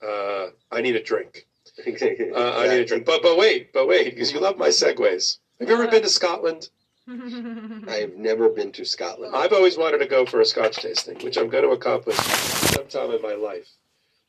uh, 0.01 0.47
I 0.71 0.81
need 0.81 0.95
a 0.95 1.03
drink. 1.03 1.45
Uh, 1.87 2.53
I 2.57 2.67
need 2.69 2.79
a 2.81 2.85
drink. 2.85 3.05
But 3.05 3.21
but 3.21 3.37
wait, 3.37 3.71
but 3.71 3.87
wait, 3.87 4.05
because 4.05 4.31
you 4.31 4.39
love 4.39 4.57
my 4.57 4.69
segues. 4.69 5.37
Have 5.59 5.69
you 5.69 5.75
ever 5.75 5.87
been 5.87 6.01
to 6.01 6.09
Scotland? 6.09 6.69
I've 7.87 8.15
never 8.17 8.49
been 8.49 8.71
to 8.73 8.83
Scotland. 8.85 9.35
I've 9.35 9.53
always 9.53 9.77
wanted 9.77 9.99
to 9.99 10.07
go 10.07 10.25
for 10.25 10.41
a 10.41 10.45
Scotch 10.45 10.77
tasting, 10.77 11.19
which 11.19 11.37
I'm 11.37 11.49
going 11.49 11.63
to 11.63 11.69
accomplish 11.69 12.17
sometime 12.17 13.11
in 13.11 13.21
my 13.21 13.33
life. 13.33 13.69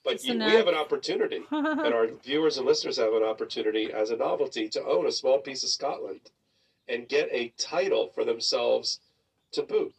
But 0.05 0.23
you, 0.25 0.35
we 0.35 0.53
have 0.53 0.69
an 0.69 0.75
opportunity, 0.75 1.43
and 1.51 1.95
our 1.95 2.07
viewers 2.25 2.57
and 2.57 2.67
listeners 2.67 2.99
have 2.99 3.13
an 3.15 3.25
opportunity 3.25 3.93
as 3.93 4.11
a 4.11 4.17
novelty 4.17 4.69
to 4.71 4.85
own 4.85 5.07
a 5.07 5.13
small 5.13 5.39
piece 5.39 5.63
of 5.65 5.71
Scotland 5.71 6.31
and 6.87 7.09
get 7.09 7.29
a 7.33 7.53
title 7.59 8.11
for 8.15 8.25
themselves 8.25 9.01
to 9.53 9.63
boot. 9.63 9.95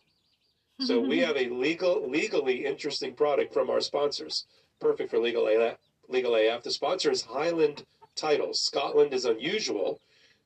So 0.82 1.00
we 1.00 1.20
have 1.20 1.36
a 1.36 1.50
legal, 1.50 2.10
legally 2.10 2.66
interesting 2.66 3.14
product 3.14 3.54
from 3.54 3.70
our 3.70 3.82
sponsors, 3.82 4.46
perfect 4.80 5.10
for 5.12 5.20
legal 5.20 5.48
AF. 5.48 5.78
Legal 6.08 6.36
AF. 6.36 6.64
The 6.64 6.72
sponsor 6.72 7.12
is 7.12 7.22
Highland 7.22 7.86
Titles. 8.16 8.62
Scotland 8.62 9.14
is 9.14 9.26
unusual. 9.26 10.00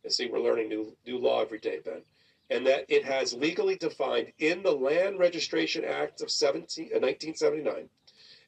And 0.04 0.12
see, 0.12 0.28
we're 0.28 0.40
learning 0.40 0.70
new 0.70 0.98
new 1.06 1.20
law 1.20 1.42
every 1.42 1.60
day, 1.60 1.80
Ben. 1.86 2.02
and 2.50 2.66
that 2.66 2.86
it 2.90 3.06
has 3.06 3.34
legally 3.34 3.76
defined 3.76 4.34
in 4.40 4.64
the 4.64 4.72
Land 4.72 5.20
Registration 5.20 5.86
Act 5.86 6.22
of 6.22 6.32
17, 6.32 6.86
uh, 6.86 7.00
1979 7.00 7.90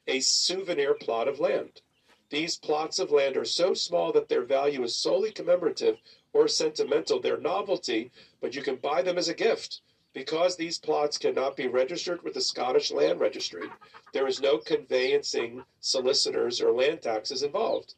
a 0.08 0.20
souvenir 0.20 0.94
plot 0.94 1.28
of 1.28 1.40
land. 1.40 1.82
These 2.30 2.58
plots 2.58 2.98
of 2.98 3.10
land 3.10 3.36
are 3.36 3.44
so 3.44 3.74
small 3.74 4.12
that 4.12 4.28
their 4.28 4.42
value 4.42 4.82
is 4.82 4.96
solely 4.96 5.30
commemorative 5.30 5.98
or 6.32 6.48
sentimental, 6.48 7.20
their 7.20 7.38
novelty, 7.38 8.10
but 8.40 8.54
you 8.54 8.62
can 8.62 8.76
buy 8.76 9.02
them 9.02 9.18
as 9.18 9.28
a 9.28 9.34
gift. 9.34 9.80
Because 10.16 10.56
these 10.56 10.78
plots 10.78 11.18
cannot 11.18 11.56
be 11.56 11.68
registered 11.68 12.22
with 12.22 12.32
the 12.32 12.40
Scottish 12.40 12.90
Land 12.90 13.20
Registry, 13.20 13.68
there 14.14 14.26
is 14.26 14.40
no 14.40 14.56
conveyancing, 14.56 15.62
solicitors, 15.80 16.58
or 16.58 16.72
land 16.72 17.02
taxes 17.02 17.42
involved. 17.42 17.92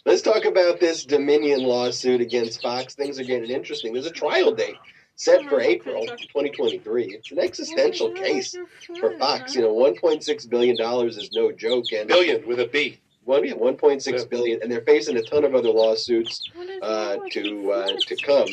Let's 0.05 0.23
talk 0.23 0.45
about 0.45 0.79
this 0.79 1.07
Dominion 1.07 1.63
lawsuit 1.63 2.21
against 2.21 2.61
Fox. 2.61 2.95
Things 2.95 3.19
are 3.19 3.25
getting 3.25 3.49
interesting. 3.51 3.95
There's 3.95 4.05
a 4.07 4.11
trial 4.11 4.55
date 4.55 4.77
set 5.17 5.45
for 5.49 5.61
April 5.61 6.07
2023. 6.07 7.05
It's 7.15 7.31
an 7.31 7.39
existential 7.39 8.11
case 8.13 8.57
for 8.99 9.17
Fox. 9.19 9.55
You 9.55 9.63
know, 9.63 9.75
1.6 9.75 10.51
billion 10.51 10.77
dollars 10.77 11.17
is 11.17 11.31
no 11.33 11.53
joke, 11.53 11.87
and 11.93 12.09
Billion 12.09 12.47
with 12.47 12.61
a 12.61 12.67
B. 12.67 12.99
one 13.25 13.45
yeah, 13.45 13.55
1.6 13.55 14.07
Yeah. 14.07 14.25
billion, 14.31 14.63
and 14.63 14.71
they're 14.71 14.83
facing 14.83 15.17
a 15.17 15.23
ton 15.23 15.45
of 15.45 15.55
other 15.55 15.71
lawsuits 15.71 16.43
uh, 16.83 17.17
to 17.31 17.73
uh, 17.73 17.93
to 18.09 18.17
come. 18.17 18.49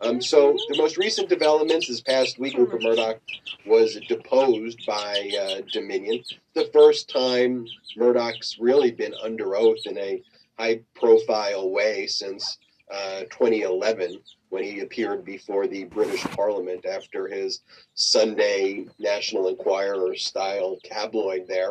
Um, 0.00 0.20
so 0.20 0.56
the 0.68 0.76
most 0.76 0.98
recent 0.98 1.28
developments 1.28 1.88
this 1.88 2.00
past 2.00 2.38
week, 2.38 2.58
Rupert 2.58 2.82
Murdoch 2.82 3.20
was 3.64 3.98
deposed 4.08 4.84
by 4.86 5.30
uh, 5.40 5.62
Dominion. 5.72 6.22
The 6.54 6.68
first 6.74 7.08
time 7.08 7.66
Murdoch's 7.96 8.58
really 8.58 8.90
been 8.90 9.14
under 9.22 9.56
oath 9.56 9.78
in 9.86 9.96
a 9.96 10.22
high-profile 10.58 11.70
way 11.70 12.06
since 12.06 12.58
uh, 12.92 13.20
2011, 13.30 14.18
when 14.54 14.62
he 14.62 14.78
appeared 14.80 15.24
before 15.24 15.66
the 15.66 15.82
British 15.82 16.22
Parliament 16.22 16.86
after 16.86 17.26
his 17.26 17.60
Sunday 17.94 18.86
National 19.00 19.48
Enquirer-style 19.48 20.78
tabloid 20.84 21.46
there. 21.48 21.70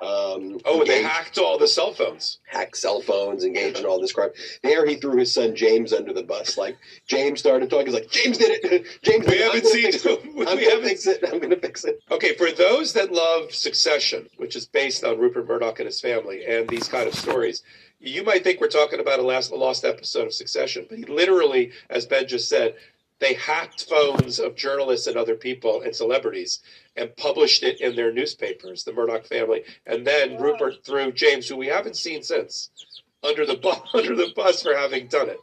Um, 0.00 0.58
Oh, 0.64 0.78
and 0.80 0.86
they 0.88 1.02
hacked 1.02 1.36
all 1.38 1.58
the 1.58 1.66
cell 1.66 1.92
phones. 1.92 2.38
hack 2.46 2.76
cell 2.76 3.00
phones, 3.02 3.44
engage 3.44 3.78
in 3.78 3.84
all 3.84 4.00
this 4.00 4.12
crime. 4.12 4.30
There, 4.62 4.86
he 4.86 4.94
threw 4.94 5.16
his 5.18 5.34
son 5.34 5.54
James 5.56 5.92
under 5.92 6.12
the 6.14 6.22
bus. 6.22 6.56
Like 6.56 6.78
James 7.08 7.40
started 7.40 7.68
talking, 7.68 7.86
he's 7.86 7.94
like, 7.94 8.10
"James 8.10 8.38
did 8.38 8.64
it. 8.64 8.86
James, 9.02 9.26
We 9.26 9.32
did 9.32 9.40
it. 9.40 9.44
I'm 9.44 9.52
haven't 9.56 9.66
seen- 9.66 10.12
it. 10.12 10.34
we 10.34 10.46
I'm 10.46 10.56
haven't- 10.58 10.84
fix 10.88 11.06
it. 11.06 11.24
I'm 11.30 11.38
gonna 11.40 11.56
fix 11.56 11.84
it." 11.84 12.00
Okay, 12.12 12.34
for 12.36 12.50
those 12.52 12.92
that 12.94 13.12
love 13.12 13.52
Succession, 13.52 14.26
which 14.38 14.54
is 14.56 14.64
based 14.66 15.04
on 15.04 15.18
Rupert 15.18 15.46
Murdoch 15.48 15.80
and 15.80 15.86
his 15.86 16.00
family, 16.00 16.46
and 16.46 16.66
these 16.68 16.88
kind 16.88 17.06
of 17.06 17.14
stories, 17.14 17.62
you 18.00 18.24
might 18.24 18.42
think 18.42 18.60
we're 18.60 18.68
talking 18.68 19.00
about 19.00 19.18
a 19.18 19.22
last 19.22 19.52
a 19.52 19.56
lost 19.56 19.84
episode 19.84 20.26
of 20.26 20.32
Succession, 20.32 20.86
but 20.88 20.98
he 20.98 21.04
literally, 21.04 21.72
as 21.90 22.06
Ben 22.06 22.26
just 22.26 22.48
said, 22.48 22.74
they 23.20 23.34
hacked 23.34 23.88
phones 23.88 24.40
of 24.40 24.56
journalists 24.56 25.06
and 25.06 25.16
other 25.16 25.34
people 25.34 25.82
and 25.82 25.94
celebrities 25.94 26.60
and 26.96 27.14
published 27.16 27.62
it 27.62 27.80
in 27.80 27.94
their 27.94 28.12
newspapers, 28.12 28.82
the 28.82 28.94
Murdoch 28.94 29.26
family, 29.26 29.62
and 29.86 30.06
then 30.06 30.40
Rupert 30.40 30.84
threw 30.84 31.12
James, 31.12 31.46
who 31.46 31.56
we 31.56 31.66
haven't 31.66 31.96
seen 31.96 32.22
since, 32.22 32.70
under 33.22 33.44
the 33.44 33.56
bu- 33.56 33.72
under 33.98 34.16
the 34.16 34.32
bus 34.34 34.62
for 34.62 34.74
having 34.74 35.06
done 35.06 35.28
it. 35.28 35.38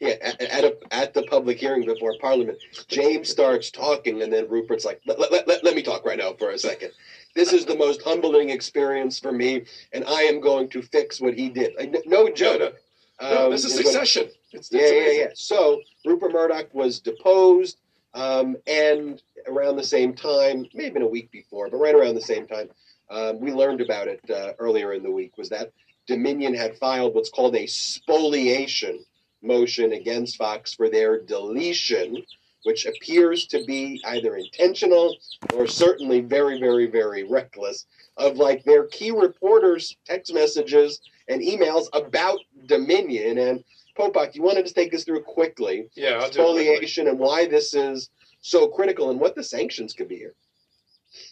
Yeah, 0.00 0.14
at, 0.22 0.40
at, 0.40 0.64
a, 0.64 0.76
at 0.90 1.12
the 1.12 1.24
public 1.24 1.58
hearing 1.58 1.84
before 1.84 2.14
Parliament, 2.22 2.56
James 2.88 3.28
starts 3.28 3.70
talking, 3.70 4.22
and 4.22 4.32
then 4.32 4.48
Rupert's 4.48 4.86
like, 4.86 5.02
let, 5.04 5.20
let, 5.20 5.46
let, 5.46 5.62
let 5.62 5.76
me 5.76 5.82
talk 5.82 6.06
right 6.06 6.16
now 6.16 6.32
for 6.32 6.48
a 6.48 6.58
second. 6.58 6.92
This 7.34 7.52
is 7.52 7.64
the 7.64 7.76
most 7.76 8.02
humbling 8.02 8.50
experience 8.50 9.18
for 9.18 9.32
me, 9.32 9.64
and 9.92 10.04
I 10.04 10.22
am 10.22 10.40
going 10.40 10.68
to 10.70 10.82
fix 10.82 11.20
what 11.20 11.34
he 11.34 11.48
did. 11.48 11.74
Like, 11.78 11.94
no 12.06 12.28
joke. 12.30 12.74
no, 13.22 13.44
Um, 13.46 13.50
this 13.50 13.64
is 13.64 13.72
gonna- 13.72 13.84
Succession. 13.84 14.30
It's, 14.52 14.70
it's 14.70 14.72
Yeah, 14.72 14.80
yeah, 14.80 15.02
amazing. 15.02 15.20
yeah. 15.20 15.30
So 15.34 15.82
Rupert 16.04 16.32
Murdoch 16.32 16.68
was 16.74 17.00
deposed, 17.00 17.78
um, 18.14 18.56
and 18.66 19.22
around 19.46 19.76
the 19.76 19.84
same 19.84 20.14
time, 20.14 20.66
maybe 20.74 21.00
a 21.00 21.06
week 21.06 21.30
before, 21.30 21.68
but 21.68 21.76
right 21.76 21.94
around 21.94 22.14
the 22.16 22.20
same 22.20 22.46
time, 22.46 22.68
um, 23.10 23.38
we 23.40 23.52
learned 23.52 23.80
about 23.80 24.08
it 24.08 24.20
uh, 24.30 24.52
earlier 24.58 24.92
in 24.92 25.02
the 25.02 25.10
week. 25.10 25.36
Was 25.38 25.48
that 25.50 25.70
Dominion 26.06 26.54
had 26.54 26.76
filed 26.78 27.14
what's 27.14 27.30
called 27.30 27.54
a 27.56 27.66
spoliation 27.66 29.04
motion 29.42 29.92
against 29.92 30.36
Fox 30.36 30.74
for 30.74 30.88
their 30.88 31.20
deletion, 31.20 32.24
which 32.64 32.86
appears 32.86 33.46
to 33.46 33.64
be 33.64 34.00
either 34.06 34.36
intentional 34.36 35.16
or 35.54 35.66
certainly 35.66 36.20
very, 36.20 36.60
very, 36.60 36.86
very 36.86 37.24
reckless 37.24 37.86
of 38.16 38.36
like 38.36 38.62
their 38.64 38.86
key 38.86 39.10
reporters' 39.10 39.96
text 40.04 40.32
messages 40.34 41.00
and 41.28 41.40
emails 41.40 41.86
about 41.92 42.38
Dominion 42.66 43.38
and 43.38 43.64
Popok, 43.98 44.34
you 44.34 44.42
wanted 44.42 44.66
to 44.66 44.74
take 44.74 44.94
us 44.94 45.04
through 45.04 45.22
quickly 45.22 45.88
Yeah, 45.94 46.20
I'll 46.20 46.30
do 46.30 46.40
it 46.40 46.52
quickly. 46.52 46.64
spoliation 46.64 47.08
and 47.08 47.18
why 47.18 47.46
this 47.46 47.74
is 47.74 48.10
so 48.40 48.68
critical 48.68 49.10
and 49.10 49.20
what 49.20 49.34
the 49.34 49.44
sanctions 49.44 49.92
could 49.92 50.08
be 50.08 50.16
here. 50.16 50.34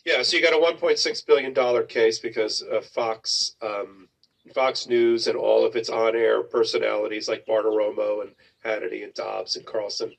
Yeah, 0.05 0.23
so 0.23 0.37
you 0.37 0.43
got 0.43 0.53
a 0.53 0.57
1.6 0.57 1.27
billion 1.27 1.53
dollar 1.53 1.83
case 1.85 2.19
because 2.19 2.63
uh, 2.63 2.81
Fox, 2.81 3.53
um, 3.63 4.09
Fox 4.55 4.89
News, 4.89 5.29
and 5.29 5.37
all 5.37 5.65
of 5.65 5.77
its 5.77 5.89
on-air 5.89 6.43
personalities 6.43 7.29
like 7.29 7.47
Bartiromo 7.47 8.23
and 8.23 8.33
Hannity 8.65 9.05
and 9.05 9.15
Dobbs 9.15 9.57
and 9.57 9.65
Carlson 9.65 10.13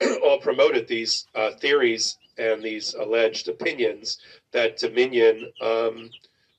all 0.22 0.38
promoted 0.38 0.88
these 0.88 1.26
uh, 1.34 1.52
theories 1.52 2.18
and 2.38 2.62
these 2.62 2.94
alleged 2.94 3.48
opinions 3.48 4.18
that 4.52 4.78
Dominion 4.78 5.52
um, 5.60 6.10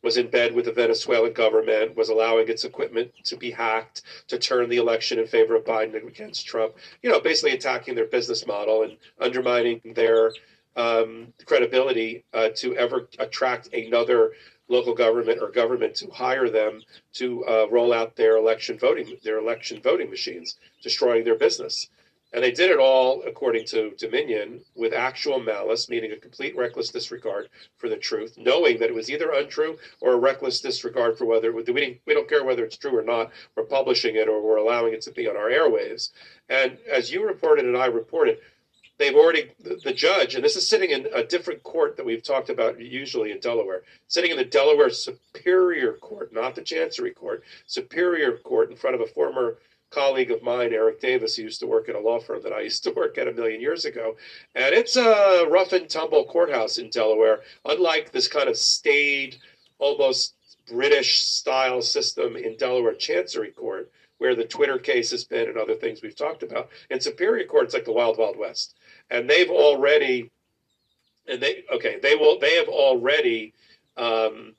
was 0.03 0.17
in 0.17 0.27
bed 0.27 0.53
with 0.53 0.65
the 0.65 0.71
Venezuelan 0.71 1.33
government, 1.33 1.95
was 1.95 2.09
allowing 2.09 2.47
its 2.49 2.65
equipment 2.65 3.11
to 3.23 3.37
be 3.37 3.51
hacked 3.51 4.01
to 4.27 4.37
turn 4.37 4.69
the 4.69 4.77
election 4.77 5.19
in 5.19 5.27
favor 5.27 5.55
of 5.55 5.63
Biden 5.63 6.07
against 6.07 6.45
Trump. 6.45 6.75
You 7.03 7.09
know, 7.09 7.19
basically 7.19 7.51
attacking 7.51 7.95
their 7.95 8.07
business 8.07 8.47
model 8.47 8.83
and 8.83 8.97
undermining 9.19 9.81
their 9.95 10.31
um, 10.75 11.33
credibility 11.45 12.23
uh, 12.33 12.49
to 12.55 12.75
ever 12.77 13.07
attract 13.19 13.73
another 13.73 14.31
local 14.69 14.93
government 14.93 15.39
or 15.41 15.51
government 15.51 15.93
to 15.95 16.09
hire 16.11 16.49
them 16.49 16.81
to 17.13 17.45
uh, 17.45 17.67
roll 17.69 17.93
out 17.93 18.15
their 18.15 18.37
election 18.37 18.79
voting 18.79 19.17
their 19.23 19.37
election 19.37 19.81
voting 19.81 20.09
machines, 20.09 20.57
destroying 20.81 21.23
their 21.25 21.35
business. 21.35 21.89
And 22.33 22.43
they 22.43 22.51
did 22.51 22.71
it 22.71 22.79
all, 22.79 23.23
according 23.23 23.65
to 23.67 23.91
Dominion, 23.97 24.61
with 24.75 24.93
actual 24.93 25.39
malice, 25.39 25.89
meaning 25.89 26.13
a 26.13 26.17
complete 26.17 26.55
reckless 26.55 26.89
disregard 26.89 27.49
for 27.77 27.89
the 27.89 27.97
truth, 27.97 28.37
knowing 28.37 28.79
that 28.79 28.89
it 28.89 28.95
was 28.95 29.09
either 29.09 29.31
untrue 29.31 29.77
or 29.99 30.13
a 30.13 30.19
reckless 30.19 30.61
disregard 30.61 31.17
for 31.17 31.25
whether 31.25 31.51
we, 31.51 31.63
we 32.05 32.13
don't 32.13 32.29
care 32.29 32.45
whether 32.45 32.63
it's 32.63 32.77
true 32.77 32.97
or 32.97 33.03
not. 33.03 33.31
We're 33.55 33.63
publishing 33.63 34.15
it 34.15 34.29
or 34.29 34.41
we're 34.41 34.57
allowing 34.57 34.93
it 34.93 35.01
to 35.01 35.11
be 35.11 35.27
on 35.27 35.35
our 35.35 35.49
airwaves. 35.49 36.11
And 36.47 36.77
as 36.89 37.11
you 37.11 37.25
reported 37.25 37.65
and 37.65 37.77
I 37.77 37.87
reported, 37.87 38.37
they've 38.97 39.15
already 39.15 39.51
the, 39.59 39.81
the 39.83 39.93
judge, 39.93 40.35
and 40.35 40.43
this 40.43 40.55
is 40.55 40.69
sitting 40.69 40.91
in 40.91 41.07
a 41.13 41.23
different 41.23 41.63
court 41.63 41.97
that 41.97 42.05
we've 42.05 42.23
talked 42.23 42.49
about 42.49 42.79
usually 42.79 43.31
in 43.31 43.39
Delaware, 43.39 43.81
sitting 44.07 44.31
in 44.31 44.37
the 44.37 44.45
Delaware 44.45 44.89
Superior 44.91 45.93
Court, 45.93 46.31
not 46.31 46.55
the 46.55 46.61
Chancery 46.61 47.11
Court, 47.11 47.43
Superior 47.65 48.37
Court, 48.37 48.69
in 48.69 48.77
front 48.77 48.95
of 48.95 49.01
a 49.01 49.07
former 49.07 49.57
colleague 49.91 50.31
of 50.31 50.41
mine, 50.41 50.73
Eric 50.73 50.99
Davis, 50.99 51.35
who 51.35 51.43
used 51.43 51.59
to 51.59 51.67
work 51.67 51.89
at 51.89 51.95
a 51.95 51.99
law 51.99 52.19
firm 52.19 52.41
that 52.43 52.53
I 52.53 52.61
used 52.61 52.83
to 52.85 52.91
work 52.95 53.17
at 53.17 53.27
a 53.27 53.33
million 53.33 53.61
years 53.61 53.85
ago. 53.85 54.15
And 54.55 54.73
it's 54.73 54.95
a 54.95 55.45
rough 55.49 55.73
and 55.73 55.89
tumble 55.89 56.25
courthouse 56.25 56.77
in 56.77 56.89
Delaware, 56.89 57.41
unlike 57.65 58.11
this 58.11 58.27
kind 58.27 58.49
of 58.49 58.57
staid, 58.57 59.37
almost 59.77 60.35
British 60.67 61.25
style 61.25 61.81
system 61.81 62.35
in 62.35 62.55
Delaware 62.57 62.95
Chancery 62.95 63.51
Court, 63.51 63.91
where 64.17 64.35
the 64.35 64.45
Twitter 64.45 64.77
case 64.77 65.11
has 65.11 65.23
been 65.23 65.49
and 65.49 65.57
other 65.57 65.75
things 65.75 66.01
we've 66.01 66.15
talked 66.15 66.43
about. 66.43 66.69
In 66.89 66.99
Superior 66.99 67.45
Court, 67.45 67.65
it's 67.65 67.73
like 67.73 67.85
the 67.85 67.91
Wild 67.91 68.17
Wild 68.17 68.37
West, 68.37 68.75
and 69.09 69.29
they've 69.29 69.49
already, 69.49 70.31
and 71.27 71.41
they 71.41 71.63
okay, 71.73 71.99
they 72.01 72.15
will 72.15 72.39
they 72.39 72.55
have 72.55 72.67
already. 72.67 73.53
Um, 73.97 74.55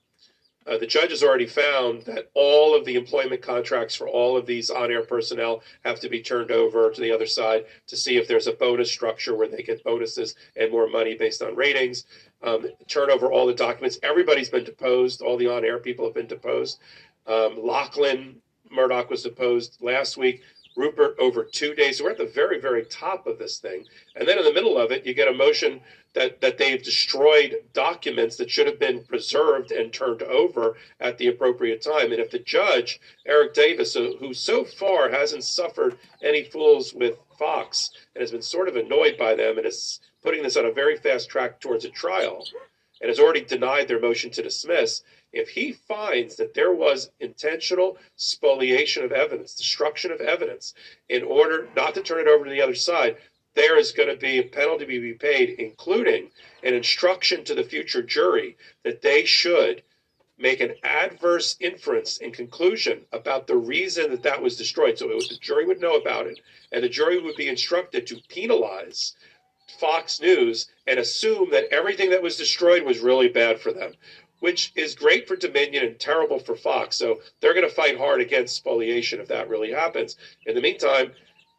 uh, 0.67 0.79
the 0.79 0.87
judge 0.87 1.11
has 1.11 1.23
already 1.23 1.47
found 1.47 2.03
that 2.03 2.31
all 2.35 2.75
of 2.77 2.85
the 2.85 2.95
employment 2.95 3.43
contracts 3.43 3.95
for 3.95 4.09
all 4.09 4.37
of 4.37 4.47
these 4.47 4.71
on-air 4.71 5.05
personnel 5.05 5.63
have 5.85 5.99
to 6.01 6.09
be 6.09 6.23
turned 6.23 6.51
over 6.51 6.91
to 6.91 7.01
the 7.01 7.11
other 7.11 7.27
side 7.27 7.65
to 7.87 7.97
see 7.97 8.17
if 8.17 8.29
there's 8.29 8.47
a 8.47 8.53
bonus 8.53 8.91
structure 8.91 9.37
where 9.37 9.49
they 9.49 9.63
get 9.63 9.83
bonuses 9.85 10.35
and 10.57 10.71
more 10.71 10.89
money 10.89 11.17
based 11.17 11.43
on 11.43 11.57
ratings. 11.57 12.05
Um, 12.43 12.67
turn 12.89 13.11
over 13.11 13.33
all 13.33 13.47
the 13.47 13.55
documents. 13.55 13.99
Everybody's 14.03 14.51
been 14.51 14.65
deposed. 14.65 15.23
All 15.23 15.37
the 15.37 15.49
on-air 15.49 15.79
people 15.79 16.05
have 16.05 16.15
been 16.15 16.27
deposed. 16.27 16.81
Um, 17.27 17.59
Lachlan 17.63 18.37
Murdoch 18.71 19.11
was 19.11 19.23
deposed 19.23 19.79
last 19.81 20.17
week. 20.17 20.43
Rupert 20.77 21.17
over 21.19 21.45
two 21.45 21.75
days. 21.75 22.03
We're 22.03 22.11
at 22.11 22.19
the 22.19 22.27
very, 22.27 22.61
very 22.61 22.85
top 22.85 23.27
of 23.27 23.39
this 23.39 23.59
thing. 23.59 23.85
And 24.17 24.27
then 24.27 24.39
in 24.39 24.45
the 24.45 24.53
middle 24.53 24.79
of 24.79 24.91
it, 24.91 25.05
you 25.05 25.15
get 25.15 25.29
a 25.29 25.33
motion 25.33 25.81
that, 26.15 26.41
that 26.41 26.59
they've 26.59 26.83
destroyed 26.83 27.57
documents 27.73 28.37
that 28.37 28.51
should 28.51 28.67
have 28.67 28.79
been 28.79 29.05
preserved 29.05 29.73
and 29.73 29.93
turned 29.93 30.23
over 30.23 30.77
at 31.01 31.19
the 31.19 31.29
appropriate 31.29 31.83
time. 31.83 32.13
And 32.13 32.21
if 32.21 32.31
the 32.31 32.39
judge, 32.39 33.01
Eric 33.27 33.55
Davis, 33.55 33.95
who 33.95 34.35
so 34.35 34.65
far 34.65 35.11
hasn't 35.11 35.45
suffered 35.45 35.99
any 36.23 36.45
fools 36.45 36.93
with 36.93 37.17
Fox 37.39 37.91
and 38.15 38.21
has 38.21 38.31
been 38.31 38.43
sort 38.43 38.69
of 38.69 38.77
annoyed 38.77 39.17
by 39.19 39.35
them 39.35 39.59
and 39.59 39.67
is 39.67 40.01
putting 40.23 40.43
this 40.43 40.57
on 40.57 40.67
a 40.67 40.73
very 40.73 40.97
fast 40.97 41.29
track 41.29 41.61
towards 41.61 41.85
a 41.85 41.91
trial 41.91 42.47
and 43.01 43.09
has 43.09 43.19
already 43.19 43.45
denied 43.45 43.89
their 43.89 44.01
motion 44.01 44.31
to 44.31 44.43
dismiss, 44.43 45.03
if 45.33 45.49
he 45.49 45.73
finds 45.73 46.37
that 46.37 46.55
there 46.55 46.73
was 46.73 47.11
intentional 47.21 47.97
spoliation 48.17 49.05
of 49.05 49.13
evidence, 49.13 49.55
destruction 49.55 50.13
of 50.13 50.21
evidence, 50.21 50.75
in 51.09 51.23
order 51.23 51.69
not 51.75 51.95
to 51.95 52.03
turn 52.03 52.21
it 52.21 52.29
over 52.29 52.45
to 52.45 52.51
the 52.51 52.63
other 52.63 52.75
side, 52.75 53.17
there 53.55 53.77
is 53.79 53.93
going 53.93 54.09
to 54.09 54.17
be 54.17 54.39
a 54.39 54.45
penalty 54.45 54.87
to 54.87 55.01
be 55.01 55.15
paid, 55.15 55.51
including 55.59 56.31
an 56.63 56.75
instruction 56.75 57.45
to 57.45 57.55
the 57.55 57.65
future 57.65 58.03
jury 58.03 58.57
that 58.83 59.03
they 59.03 59.25
should 59.25 59.83
make 60.39 60.61
an 60.61 60.75
adverse 60.83 61.57
inference 61.61 62.19
and 62.19 62.33
conclusion 62.35 63.05
about 63.13 63.47
the 63.47 63.57
reason 63.57 64.11
that 64.11 64.23
that 64.23 64.43
was 64.43 64.57
destroyed. 64.57 64.99
So 64.99 65.07
was, 65.09 65.29
the 65.29 65.37
jury 65.37 65.67
would 65.67 65.81
know 65.81 65.95
about 65.95 66.27
it, 66.27 66.41
and 66.73 66.83
the 66.83 66.89
jury 66.89 67.21
would 67.21 67.37
be 67.37 67.49
instructed 67.49 68.07
to 68.07 68.21
penalize 68.29 69.15
Fox 69.79 70.21
News 70.21 70.69
and 70.87 70.99
assume 70.99 71.51
that 71.51 71.73
everything 71.73 72.11
that 72.11 72.23
was 72.23 72.37
destroyed 72.37 72.83
was 72.83 73.01
really 73.01 73.29
bad 73.29 73.61
for 73.61 73.73
them 73.73 73.93
which 74.43 74.73
is 74.75 74.97
great 74.97 75.29
for 75.29 75.37
Dominion 75.37 75.85
and 75.85 76.01
terrible 76.01 76.41
for 76.41 76.57
Fox. 76.57 76.97
So 76.97 77.21
they're 77.41 77.55
going 77.55 77.69
to 77.69 77.73
fight 77.73 77.97
hard 77.97 78.21
against 78.21 78.57
spoliation 78.57 79.21
if 79.21 79.29
that 79.29 79.49
really 79.49 79.71
happens. 79.71 80.17
In 80.47 80.57
the 80.57 80.61
meantime, 80.61 81.13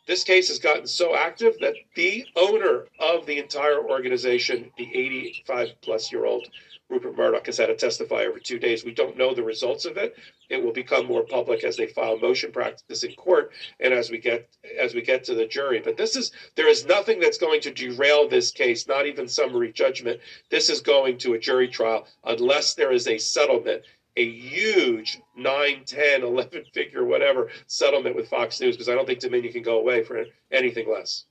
this 0.06 0.26
case 0.26 0.50
has 0.50 0.60
gotten 0.60 0.86
so 0.86 1.16
active 1.16 1.54
that 1.62 1.76
the 1.96 2.26
owner 2.36 2.88
of 3.00 3.26
the 3.26 3.38
entire 3.38 3.80
organization, 3.82 4.70
the 4.78 4.90
85 4.94 5.70
plus 5.82 6.12
year 6.12 6.26
old 6.26 6.46
Rupert 6.94 7.18
Murdoch 7.18 7.48
has 7.48 7.58
had 7.58 7.66
to 7.68 7.76
testify 7.76 8.26
over 8.26 8.38
two 8.38 8.60
days. 8.60 8.86
We 8.86 8.94
don't 8.94 9.18
know 9.18 9.34
the 9.34 9.42
results 9.42 9.86
of 9.86 9.98
it. 9.98 10.16
It 10.50 10.64
will 10.64 10.72
become 10.72 11.08
more 11.08 11.24
public 11.24 11.64
as 11.64 11.76
they 11.76 11.88
file 11.88 12.20
motion 12.20 12.52
practice 12.52 13.04
in 13.04 13.16
court 13.16 13.52
and 13.80 13.92
as 13.94 14.12
we 14.12 14.20
get 14.20 14.48
as 14.80 14.94
we 14.94 15.02
get 15.02 15.24
to 15.24 15.34
the 15.34 15.48
jury. 15.48 15.80
But 15.80 15.98
this 15.98 16.16
is 16.16 16.32
there 16.56 16.68
is 16.68 16.86
nothing 16.86 17.20
that's 17.20 17.40
going 17.40 17.62
to 17.62 17.74
derail 17.74 18.30
this 18.30 18.52
case, 18.52 18.88
not 18.88 19.08
even 19.08 19.28
summary 19.28 19.72
judgment. 19.72 20.22
This 20.52 20.70
is 20.70 20.82
going 20.82 21.18
to 21.20 21.34
a 21.34 21.40
jury 21.40 21.68
trial 21.68 22.06
unless 22.24 22.76
there 22.76 22.92
is 22.92 23.08
a 23.08 23.18
settlement 23.18 23.84
a 24.16 24.30
huge 24.30 25.20
9, 25.36 25.84
10, 25.88 26.22
11 26.22 26.66
figure, 26.72 27.04
whatever 27.04 27.50
settlement 27.66 28.16
with 28.16 28.30
Fox 28.30 28.62
News 28.62 28.76
because 28.76 28.88
I 28.88 28.94
don't 28.94 29.08
think 29.08 29.20
Dominion 29.20 29.52
can 29.52 29.64
go 29.64 29.80
away 29.80 30.04
for 30.04 30.24
anything 30.52 30.88
less. 30.88 31.26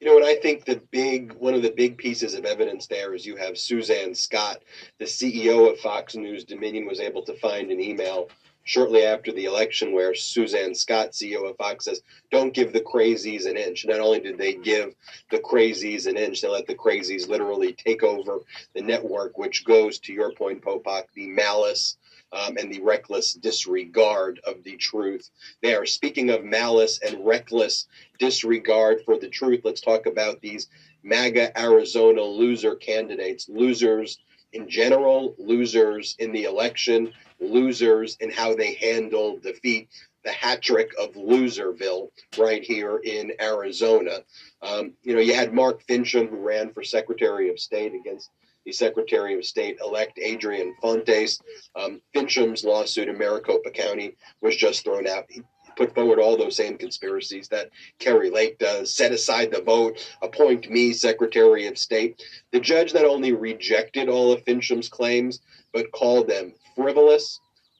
You 0.00 0.06
know 0.06 0.14
what 0.14 0.24
I 0.24 0.36
think 0.36 0.64
the 0.64 0.82
big 0.90 1.32
one 1.32 1.54
of 1.54 1.62
the 1.62 1.70
big 1.70 1.96
pieces 1.96 2.34
of 2.34 2.44
evidence 2.44 2.86
there 2.86 3.14
is 3.14 3.24
you 3.24 3.36
have 3.36 3.56
Suzanne 3.56 4.14
Scott, 4.14 4.62
the 4.98 5.06
CEO 5.06 5.72
of 5.72 5.80
Fox 5.80 6.14
News 6.14 6.44
Dominion, 6.44 6.84
was 6.84 7.00
able 7.00 7.22
to 7.22 7.32
find 7.38 7.70
an 7.70 7.80
email 7.80 8.28
shortly 8.64 9.04
after 9.04 9.32
the 9.32 9.46
election 9.46 9.92
where 9.92 10.14
Suzanne 10.14 10.74
Scott, 10.74 11.12
CEO 11.12 11.48
of 11.48 11.56
Fox, 11.56 11.86
says, 11.86 12.02
Don't 12.30 12.52
give 12.52 12.74
the 12.74 12.80
crazies 12.80 13.46
an 13.46 13.56
inch. 13.56 13.86
Not 13.86 14.00
only 14.00 14.20
did 14.20 14.36
they 14.36 14.54
give 14.54 14.94
the 15.30 15.38
crazies 15.38 16.06
an 16.06 16.18
inch, 16.18 16.42
they 16.42 16.48
let 16.48 16.66
the 16.66 16.74
crazies 16.74 17.26
literally 17.26 17.72
take 17.72 18.02
over 18.02 18.40
the 18.74 18.82
network, 18.82 19.38
which 19.38 19.64
goes 19.64 19.98
to 20.00 20.12
your 20.12 20.32
point, 20.32 20.60
Popok, 20.60 21.04
the 21.14 21.28
malice 21.28 21.96
um, 22.32 22.56
and 22.56 22.72
the 22.72 22.80
reckless 22.80 23.34
disregard 23.34 24.40
of 24.46 24.62
the 24.64 24.76
truth 24.76 25.30
They 25.62 25.74
are 25.74 25.86
Speaking 25.86 26.30
of 26.30 26.44
malice 26.44 26.98
and 27.00 27.24
reckless 27.24 27.86
disregard 28.18 29.02
for 29.04 29.18
the 29.18 29.28
truth, 29.28 29.60
let's 29.64 29.80
talk 29.80 30.06
about 30.06 30.40
these 30.40 30.68
MAGA 31.02 31.58
Arizona 31.58 32.22
loser 32.22 32.74
candidates, 32.74 33.48
losers 33.48 34.18
in 34.52 34.68
general, 34.68 35.34
losers 35.38 36.16
in 36.18 36.32
the 36.32 36.44
election, 36.44 37.12
losers 37.40 38.16
in 38.20 38.30
how 38.30 38.54
they 38.54 38.74
handle 38.74 39.38
defeat. 39.38 39.88
The 40.24 40.32
hat 40.32 40.60
trick 40.60 40.90
of 40.98 41.12
Loserville 41.12 42.10
right 42.36 42.64
here 42.64 42.96
in 42.96 43.32
Arizona. 43.40 44.24
Um, 44.60 44.94
you 45.04 45.14
know, 45.14 45.20
you 45.20 45.34
had 45.34 45.54
Mark 45.54 45.86
Finchem, 45.86 46.28
who 46.28 46.36
ran 46.36 46.72
for 46.72 46.82
Secretary 46.82 47.48
of 47.48 47.60
State 47.60 47.94
against 47.94 48.30
the 48.66 48.72
Secretary 48.72 49.34
of 49.38 49.44
State 49.44 49.78
elect 49.80 50.18
Adrian 50.18 50.74
Fontes. 50.82 51.40
Um, 51.76 52.02
Finchem's 52.12 52.64
lawsuit 52.64 53.08
in 53.08 53.16
Maricopa 53.16 53.70
County 53.70 54.16
was 54.42 54.56
just 54.56 54.84
thrown 54.84 55.06
out. 55.06 55.24
He 55.30 55.42
put 55.76 55.94
forward 55.94 56.18
all 56.18 56.36
those 56.36 56.56
same 56.56 56.76
conspiracies 56.76 57.48
that 57.48 57.70
Kari 57.98 58.30
Lake 58.30 58.58
does, 58.58 58.92
set 58.92 59.12
aside 59.12 59.52
the 59.52 59.62
vote, 59.62 60.04
appoint 60.20 60.68
me 60.68 60.92
Secretary 60.92 61.66
of 61.66 61.78
State. 61.78 62.22
The 62.50 62.60
judge 62.60 62.92
not 62.92 63.04
only 63.04 63.32
rejected 63.32 64.08
all 64.08 64.32
of 64.32 64.42
Finchem's 64.44 64.88
claims, 64.88 65.40
but 65.72 65.92
called 65.92 66.28
them 66.28 66.54
frivolous, 66.74 67.38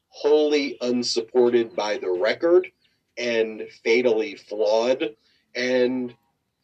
wholly 0.09 0.79
unsupported 0.81 1.75
by 1.75 1.99
the 1.99 2.11
record, 2.11 2.71
and 3.19 3.63
fatally 3.83 4.37
flawed. 4.37 5.17
And 5.55 6.15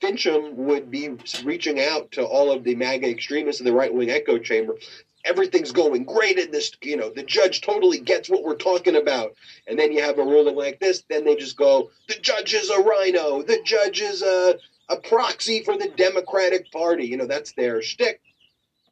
Finchem 0.02 0.54
would 0.54 0.90
be 0.90 1.10
reaching 1.44 1.80
out 1.80 2.10
to 2.12 2.24
all 2.24 2.50
of 2.50 2.64
the 2.64 2.74
MAGA 2.74 3.08
extremists 3.08 3.60
in 3.60 3.66
the 3.66 3.72
right 3.72 3.94
wing 3.94 4.10
echo 4.10 4.36
chamber. 4.38 4.76
Everything's 5.24 5.70
going 5.70 6.02
great 6.02 6.36
in 6.38 6.50
this, 6.50 6.72
you 6.82 6.96
know, 6.96 7.08
the 7.08 7.22
judge 7.22 7.60
totally 7.60 8.00
gets 8.00 8.28
what 8.28 8.42
we're 8.42 8.56
talking 8.56 8.96
about. 8.96 9.34
And 9.68 9.78
then 9.78 9.92
you 9.92 10.02
have 10.02 10.18
a 10.18 10.24
ruling 10.24 10.56
like 10.56 10.80
this, 10.80 11.04
then 11.08 11.24
they 11.24 11.36
just 11.36 11.56
go, 11.56 11.90
the 12.08 12.16
judge 12.20 12.52
is 12.54 12.70
a 12.70 12.80
rhino, 12.80 13.42
the 13.42 13.62
judge 13.64 14.00
is 14.00 14.22
a, 14.22 14.58
a 14.88 14.96
proxy 14.96 15.62
for 15.62 15.78
the 15.78 15.90
Democratic 15.90 16.72
Party. 16.72 17.06
You 17.06 17.18
know, 17.18 17.26
that's 17.26 17.52
their 17.52 17.80
shtick. 17.80 18.20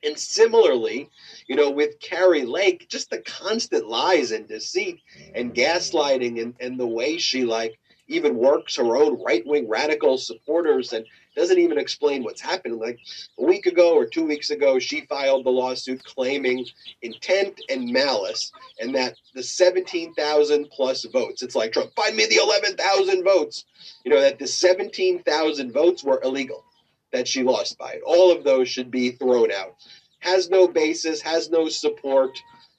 And 0.05 0.17
similarly, 0.17 1.11
you 1.49 1.57
know, 1.57 1.71
with 1.71 1.99
Kari 1.99 2.45
Lake, 2.45 2.89
just 2.89 3.11
the 3.11 3.19
constant 3.19 3.89
lies 3.89 4.31
and 4.31 4.47
deceit 4.47 5.01
and 5.35 5.53
gaslighting 5.53 6.41
and, 6.41 6.55
and 6.61 6.79
the 6.79 6.87
way 6.87 7.19
she 7.19 7.45
like 7.45 7.80
even 8.11 8.37
works 8.37 8.77
her 8.77 8.97
own 8.97 9.23
right 9.23 9.47
wing 9.47 9.69
radical 9.69 10.19
supporters 10.19 10.93
and 10.93 11.07
doesn't 11.37 11.59
even 11.59 11.79
explain 11.79 12.25
what's 12.25 12.41
happening. 12.41 12.79
Like 12.79 12.99
a 13.39 13.45
week 13.45 13.67
ago 13.67 13.95
or 13.95 14.05
two 14.05 14.25
weeks 14.27 14.51
ago, 14.51 14.79
she 14.79 15.03
filed 15.03 15.47
the 15.47 15.51
lawsuit 15.51 16.05
claiming 16.05 16.67
intent 17.03 17.61
and 17.71 17.91
malice, 17.91 18.53
and 18.81 18.95
that 18.95 19.15
the 19.35 19.43
17,000 19.43 20.69
plus 20.71 21.05
votes, 21.05 21.43
it's 21.43 21.55
like 21.55 21.73
Trump, 21.73 21.95
find 21.95 22.17
me 22.17 22.27
the 22.27 22.41
11,000 22.43 23.23
votes, 23.23 23.65
you 24.05 24.11
know, 24.11 24.21
that 24.21 24.39
the 24.39 24.47
17,000 24.47 25.73
votes 25.73 26.03
were 26.03 26.21
illegal, 26.23 26.65
that 27.13 27.29
she 27.29 27.43
lost 27.43 27.79
by 27.79 27.93
it. 27.93 28.03
All 28.05 28.33
of 28.33 28.45
those 28.45 28.69
should 28.69 28.91
be 28.91 29.13
thrown 29.13 29.53
out. 29.53 29.77
Has 30.19 30.51
no 30.51 30.67
basis, 30.67 31.23
has 31.23 31.49
no 31.49 31.69
support. 31.69 32.37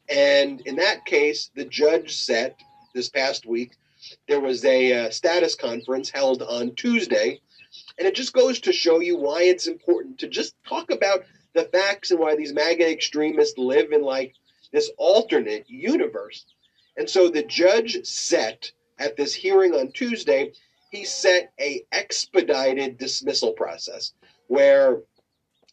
And 0.10 0.62
in 0.62 0.76
that 0.76 1.06
case, 1.06 1.50
the 1.56 1.66
judge 1.66 2.16
set 2.16 2.60
this 2.94 3.10
past 3.10 3.46
week 3.46 3.72
there 4.32 4.40
was 4.40 4.64
a 4.64 4.94
uh, 4.94 5.10
status 5.10 5.56
conference 5.56 6.10
held 6.10 6.42
on 6.42 6.74
Tuesday, 6.76 7.42
and 8.00 8.08
it 8.08 8.16
just 8.16 8.32
goes 8.32 8.62
to 8.62 8.72
show 8.72 9.02
you 9.02 9.18
why 9.18 9.44
it's 9.44 9.68
important 9.68 10.20
to 10.20 10.30
just 10.30 10.56
talk 10.66 10.90
about 10.90 11.26
the 11.54 11.66
facts 11.66 12.12
and 12.12 12.20
why 12.20 12.38
these 12.38 12.54
MAGA 12.54 12.90
extremists 12.90 13.58
live 13.58 13.92
in 13.92 14.02
like 14.02 14.34
this 14.72 14.90
alternate 14.98 15.70
universe. 15.70 16.46
And 16.96 17.10
so 17.10 17.28
the 17.28 17.44
judge 17.44 18.06
set 18.06 18.72
at 18.98 19.18
this 19.18 19.36
hearing 19.36 19.74
on 19.74 19.92
Tuesday, 19.92 20.54
he 20.92 21.04
set 21.04 21.52
a 21.60 21.84
expedited 21.92 22.98
dismissal 22.98 23.52
process 23.52 24.14
where 24.48 25.02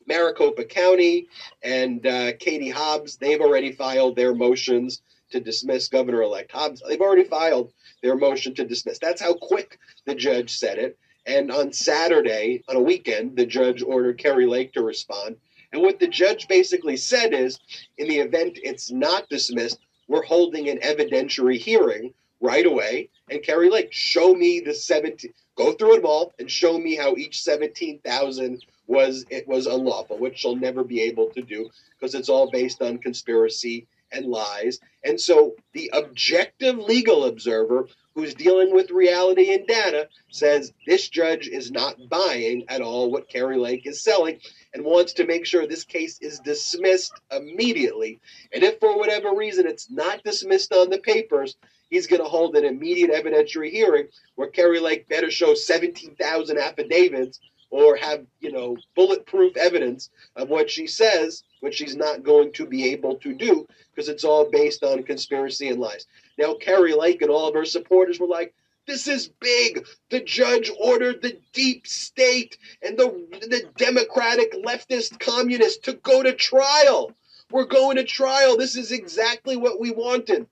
Maricopa 0.04 0.64
County 0.64 1.28
and 1.62 2.04
uh, 2.04 2.32
Katie 2.40 2.70
Hobbs, 2.70 3.18
they've 3.18 3.40
already 3.40 3.70
filed 3.70 4.16
their 4.16 4.34
motions 4.34 5.00
to 5.30 5.38
dismiss 5.38 5.86
Governor 5.86 6.22
elect 6.22 6.50
Hobbs. 6.50 6.82
They've 6.88 7.00
already 7.00 7.24
filed 7.24 7.72
their 8.02 8.16
motion 8.16 8.54
to 8.54 8.64
dismiss. 8.64 8.98
That's 8.98 9.22
how 9.22 9.34
quick 9.34 9.78
the 10.06 10.14
judge 10.14 10.56
said 10.56 10.78
it. 10.78 10.98
And 11.26 11.52
on 11.52 11.72
Saturday, 11.72 12.62
on 12.68 12.76
a 12.76 12.80
weekend, 12.80 13.36
the 13.36 13.46
judge 13.46 13.82
ordered 13.82 14.18
Kari 14.18 14.46
Lake 14.46 14.72
to 14.72 14.82
respond. 14.82 15.36
And 15.72 15.82
what 15.82 16.00
the 16.00 16.08
judge 16.08 16.48
basically 16.48 16.96
said 16.96 17.34
is 17.34 17.58
in 17.98 18.08
the 18.08 18.18
event 18.18 18.58
it's 18.62 18.90
not 18.90 19.28
dismissed, 19.28 19.78
we're 20.06 20.22
holding 20.22 20.70
an 20.70 20.78
evidentiary 20.78 21.58
hearing 21.58 22.14
right 22.40 22.64
away. 22.64 23.10
And 23.30 23.42
Kari 23.42 23.68
Lake, 23.68 23.92
show 23.92 24.32
me 24.32 24.60
the 24.60 24.72
17, 24.72 25.32
go 25.56 25.72
through 25.72 25.96
it 25.96 26.04
all 26.04 26.32
and 26.38 26.50
show 26.50 26.78
me 26.78 26.96
how 26.96 27.16
each 27.16 27.42
17,000 27.42 28.64
was 28.86 29.26
it 29.28 29.46
was 29.46 29.66
unlawful, 29.66 30.18
which 30.18 30.38
she'll 30.38 30.56
never 30.56 30.82
be 30.82 31.02
able 31.02 31.28
to 31.30 31.42
do 31.42 31.68
because 31.94 32.14
it's 32.14 32.30
all 32.30 32.50
based 32.50 32.80
on 32.80 32.96
conspiracy 32.96 33.86
and 34.12 34.26
lies. 34.26 34.80
And 35.04 35.20
so 35.20 35.54
the 35.72 35.90
objective 35.92 36.78
legal 36.78 37.24
observer 37.24 37.88
who's 38.14 38.34
dealing 38.34 38.74
with 38.74 38.90
reality 38.90 39.54
and 39.54 39.66
data 39.66 40.08
says 40.30 40.72
this 40.86 41.08
judge 41.08 41.46
is 41.46 41.70
not 41.70 41.96
buying 42.08 42.64
at 42.68 42.80
all 42.80 43.10
what 43.10 43.28
Kari 43.28 43.56
Lake 43.56 43.86
is 43.86 44.02
selling 44.02 44.40
and 44.74 44.84
wants 44.84 45.12
to 45.14 45.26
make 45.26 45.46
sure 45.46 45.66
this 45.66 45.84
case 45.84 46.18
is 46.20 46.40
dismissed 46.40 47.12
immediately. 47.30 48.18
And 48.52 48.64
if 48.64 48.80
for 48.80 48.98
whatever 48.98 49.34
reason 49.34 49.66
it's 49.66 49.90
not 49.90 50.24
dismissed 50.24 50.72
on 50.72 50.90
the 50.90 50.98
papers, 50.98 51.56
he's 51.90 52.06
going 52.06 52.22
to 52.22 52.28
hold 52.28 52.56
an 52.56 52.64
immediate 52.64 53.12
evidentiary 53.12 53.70
hearing 53.70 54.08
where 54.34 54.48
Kari 54.48 54.80
Lake 54.80 55.08
better 55.08 55.30
show 55.30 55.54
17,000 55.54 56.58
affidavits 56.58 57.40
or 57.70 57.96
have, 57.96 58.26
you 58.40 58.50
know, 58.50 58.76
bulletproof 58.94 59.56
evidence 59.56 60.10
of 60.36 60.48
what 60.48 60.70
she 60.70 60.86
says, 60.86 61.44
which 61.60 61.76
she's 61.76 61.96
not 61.96 62.22
going 62.22 62.52
to 62.52 62.66
be 62.66 62.90
able 62.90 63.16
to 63.16 63.34
do 63.34 63.66
because 63.94 64.08
it's 64.08 64.24
all 64.24 64.50
based 64.50 64.82
on 64.82 65.02
conspiracy 65.02 65.68
and 65.68 65.80
lies. 65.80 66.06
Now, 66.36 66.54
Kari 66.54 66.94
Lake 66.94 67.22
and 67.22 67.30
all 67.30 67.48
of 67.48 67.54
her 67.54 67.64
supporters 67.64 68.20
were 68.20 68.26
like, 68.26 68.54
this 68.86 69.06
is 69.06 69.28
big. 69.40 69.86
The 70.08 70.20
judge 70.20 70.70
ordered 70.80 71.20
the 71.20 71.38
deep 71.52 71.86
state 71.86 72.56
and 72.82 72.98
the, 72.98 73.08
the 73.32 73.64
Democratic 73.76 74.52
leftist 74.64 75.20
communists 75.20 75.80
to 75.84 75.92
go 75.92 76.22
to 76.22 76.32
trial. 76.32 77.12
We're 77.50 77.66
going 77.66 77.96
to 77.96 78.04
trial. 78.04 78.56
This 78.56 78.76
is 78.76 78.90
exactly 78.92 79.56
what 79.56 79.78
we 79.78 79.90
wanted. 79.90 80.46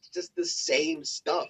It's 0.00 0.08
just 0.12 0.36
the 0.36 0.44
same 0.44 1.04
stuff 1.04 1.48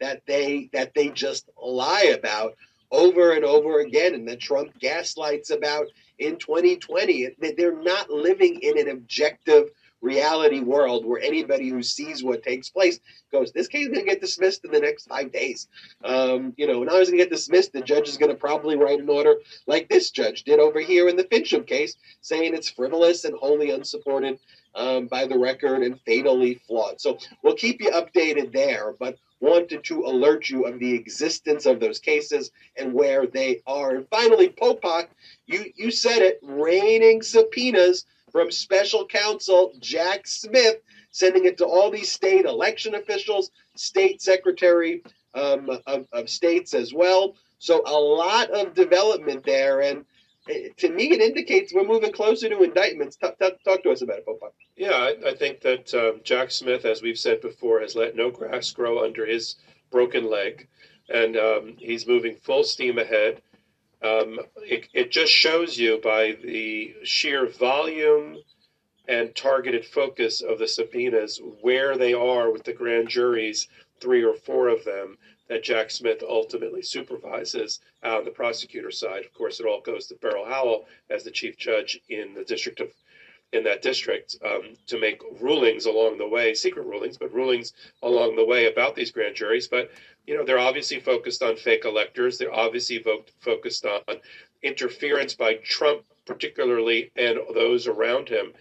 that 0.00 0.22
they 0.26 0.70
that 0.72 0.94
they 0.94 1.10
just 1.10 1.48
lie 1.62 2.14
about 2.18 2.56
over 2.90 3.32
and 3.32 3.44
over 3.44 3.80
again 3.80 4.14
and 4.14 4.26
that 4.28 4.40
Trump 4.40 4.78
gaslights 4.78 5.50
about 5.50 5.86
in 6.20 6.36
2020. 6.36 7.30
They're 7.56 7.82
not 7.82 8.10
living 8.10 8.60
in 8.62 8.78
an 8.78 8.88
objective 8.88 9.70
reality 10.00 10.60
world 10.60 11.04
where 11.04 11.20
anybody 11.20 11.68
who 11.68 11.82
sees 11.82 12.22
what 12.22 12.42
takes 12.42 12.70
place 12.70 13.00
goes, 13.30 13.52
this 13.52 13.68
case 13.68 13.82
is 13.82 13.88
going 13.88 14.00
to 14.00 14.10
get 14.10 14.20
dismissed 14.20 14.64
in 14.64 14.70
the 14.70 14.80
next 14.80 15.06
five 15.06 15.30
days. 15.32 15.68
Um, 16.04 16.54
you 16.56 16.66
know, 16.66 16.82
now 16.82 16.96
it's 16.96 17.10
going 17.10 17.18
to 17.18 17.24
get 17.24 17.30
dismissed. 17.30 17.72
The 17.72 17.82
judge 17.82 18.08
is 18.08 18.16
going 18.16 18.30
to 18.30 18.36
probably 18.36 18.76
write 18.76 19.00
an 19.00 19.08
order 19.08 19.36
like 19.66 19.88
this 19.88 20.10
judge 20.10 20.44
did 20.44 20.58
over 20.58 20.80
here 20.80 21.08
in 21.08 21.16
the 21.16 21.24
Finchem 21.24 21.66
case, 21.66 21.96
saying 22.22 22.54
it's 22.54 22.70
frivolous 22.70 23.24
and 23.24 23.36
wholly 23.36 23.70
unsupported 23.70 24.38
um, 24.74 25.06
by 25.06 25.26
the 25.26 25.38
record 25.38 25.82
and 25.82 26.00
fatally 26.06 26.54
flawed. 26.66 27.00
So 27.00 27.18
we'll 27.42 27.56
keep 27.56 27.80
you 27.80 27.90
updated 27.90 28.52
there, 28.52 28.94
but 28.98 29.16
wanted 29.40 29.82
to 29.84 30.04
alert 30.04 30.48
you 30.50 30.64
of 30.64 30.78
the 30.78 30.94
existence 30.94 31.66
of 31.66 31.80
those 31.80 31.98
cases 31.98 32.50
and 32.76 32.92
where 32.92 33.26
they 33.26 33.62
are. 33.66 33.90
And 33.96 34.06
finally, 34.08 34.48
Popok, 34.48 35.08
you, 35.46 35.72
you 35.76 35.90
said 35.90 36.22
it, 36.22 36.38
raining 36.42 37.22
subpoenas 37.22 38.04
from 38.30 38.50
special 38.50 39.06
counsel 39.06 39.72
Jack 39.80 40.26
Smith, 40.26 40.76
sending 41.10 41.46
it 41.46 41.58
to 41.58 41.66
all 41.66 41.90
these 41.90 42.12
state 42.12 42.44
election 42.44 42.94
officials, 42.94 43.50
state 43.76 44.22
secretary 44.22 45.02
um, 45.34 45.70
of, 45.86 46.06
of 46.12 46.28
states 46.30 46.74
as 46.74 46.92
well. 46.92 47.34
So 47.58 47.82
a 47.86 47.98
lot 47.98 48.50
of 48.50 48.74
development 48.74 49.44
there, 49.44 49.80
and 49.80 50.04
to 50.78 50.88
me, 50.90 51.10
it 51.10 51.20
indicates 51.20 51.72
we're 51.74 51.86
moving 51.86 52.12
closer 52.12 52.48
to 52.48 52.62
indictments. 52.62 53.16
Talk, 53.16 53.38
talk, 53.38 53.62
talk 53.64 53.82
to 53.82 53.90
us 53.90 54.02
about 54.02 54.18
it, 54.18 54.26
Popok. 54.26 54.52
Yeah, 54.80 54.92
I, 54.94 55.28
I 55.28 55.34
think 55.34 55.60
that 55.60 55.92
um, 55.92 56.22
Jack 56.24 56.50
Smith, 56.50 56.86
as 56.86 57.02
we've 57.02 57.18
said 57.18 57.42
before, 57.42 57.80
has 57.80 57.94
let 57.94 58.16
no 58.16 58.30
grass 58.30 58.72
grow 58.72 59.04
under 59.04 59.26
his 59.26 59.56
broken 59.90 60.30
leg, 60.30 60.68
and 61.10 61.36
um, 61.36 61.76
he's 61.78 62.06
moving 62.06 62.34
full 62.36 62.64
steam 62.64 62.96
ahead. 62.98 63.42
Um, 64.02 64.40
it, 64.62 64.88
it 64.94 65.10
just 65.10 65.32
shows 65.32 65.76
you 65.76 66.00
by 66.02 66.38
the 66.42 66.94
sheer 67.04 67.46
volume 67.46 68.38
and 69.06 69.36
targeted 69.36 69.84
focus 69.84 70.40
of 70.40 70.58
the 70.58 70.66
subpoenas 70.66 71.42
where 71.60 71.98
they 71.98 72.14
are 72.14 72.50
with 72.50 72.64
the 72.64 72.72
grand 72.72 73.10
juries, 73.10 73.68
three 74.00 74.24
or 74.24 74.34
four 74.34 74.68
of 74.68 74.82
them, 74.86 75.18
that 75.48 75.62
Jack 75.62 75.90
Smith 75.90 76.22
ultimately 76.26 76.80
supervises 76.80 77.80
on 78.02 78.24
the 78.24 78.30
prosecutor 78.30 78.90
side. 78.90 79.26
Of 79.26 79.34
course, 79.34 79.60
it 79.60 79.66
all 79.66 79.82
goes 79.82 80.06
to 80.06 80.14
Beryl 80.14 80.46
Howell 80.46 80.86
as 81.10 81.22
the 81.22 81.30
chief 81.30 81.58
judge 81.58 82.00
in 82.08 82.32
the 82.32 82.44
district 82.44 82.80
of 82.80 82.88
in 83.52 83.64
that 83.64 83.82
district 83.82 84.36
um, 84.44 84.76
to 84.86 84.98
make 84.98 85.20
rulings 85.40 85.86
along 85.86 86.18
the 86.18 86.28
way, 86.28 86.54
secret 86.54 86.86
rulings, 86.86 87.18
but 87.18 87.32
rulings 87.32 87.72
along 88.02 88.36
the 88.36 88.44
way 88.44 88.66
about 88.66 88.94
these 88.94 89.10
grand 89.10 89.34
juries. 89.34 89.66
But 89.68 89.90
you 90.26 90.36
know, 90.36 90.44
they're 90.44 90.58
obviously 90.58 91.00
focused 91.00 91.42
on 91.42 91.56
fake 91.56 91.84
electors. 91.84 92.38
They're 92.38 92.54
obviously 92.54 92.98
vo- 92.98 93.24
focused 93.40 93.84
on 93.84 94.18
interference 94.62 95.34
by 95.34 95.54
Trump, 95.64 96.02
particularly, 96.26 97.10
and 97.16 97.38
those 97.54 97.86
around 97.86 98.28
him 98.28 98.52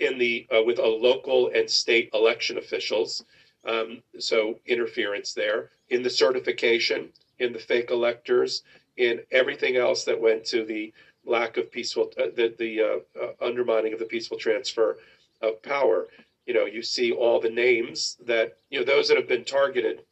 in 0.00 0.18
the 0.18 0.46
uh, 0.54 0.62
with 0.62 0.78
a 0.78 0.86
local 0.86 1.50
and 1.54 1.70
state 1.70 2.10
election 2.12 2.58
officials. 2.58 3.24
Um, 3.64 4.02
so 4.18 4.58
interference 4.66 5.32
there 5.34 5.70
in 5.90 6.02
the 6.02 6.10
certification, 6.10 7.10
in 7.38 7.52
the 7.52 7.58
fake 7.58 7.90
electors, 7.90 8.62
in 8.96 9.20
everything 9.30 9.76
else 9.76 10.04
that 10.04 10.20
went 10.20 10.44
to 10.46 10.64
the 10.64 10.92
lack 11.28 11.56
of 11.56 11.70
peaceful, 11.70 12.10
uh, 12.18 12.26
the, 12.34 12.54
the 12.58 12.80
uh, 12.80 13.22
uh, 13.22 13.32
undermining 13.40 13.92
of 13.92 13.98
the 13.98 14.04
peaceful 14.04 14.38
transfer 14.38 14.98
of 15.42 15.62
power. 15.62 16.08
You 16.46 16.54
know, 16.54 16.64
you 16.64 16.82
see 16.82 17.12
all 17.12 17.40
the 17.40 17.50
names 17.50 18.16
that, 18.24 18.56
you 18.70 18.78
know, 18.78 18.84
those 18.84 19.08
that 19.08 19.16
have 19.16 19.28
been 19.28 19.44
targeted 19.44 20.02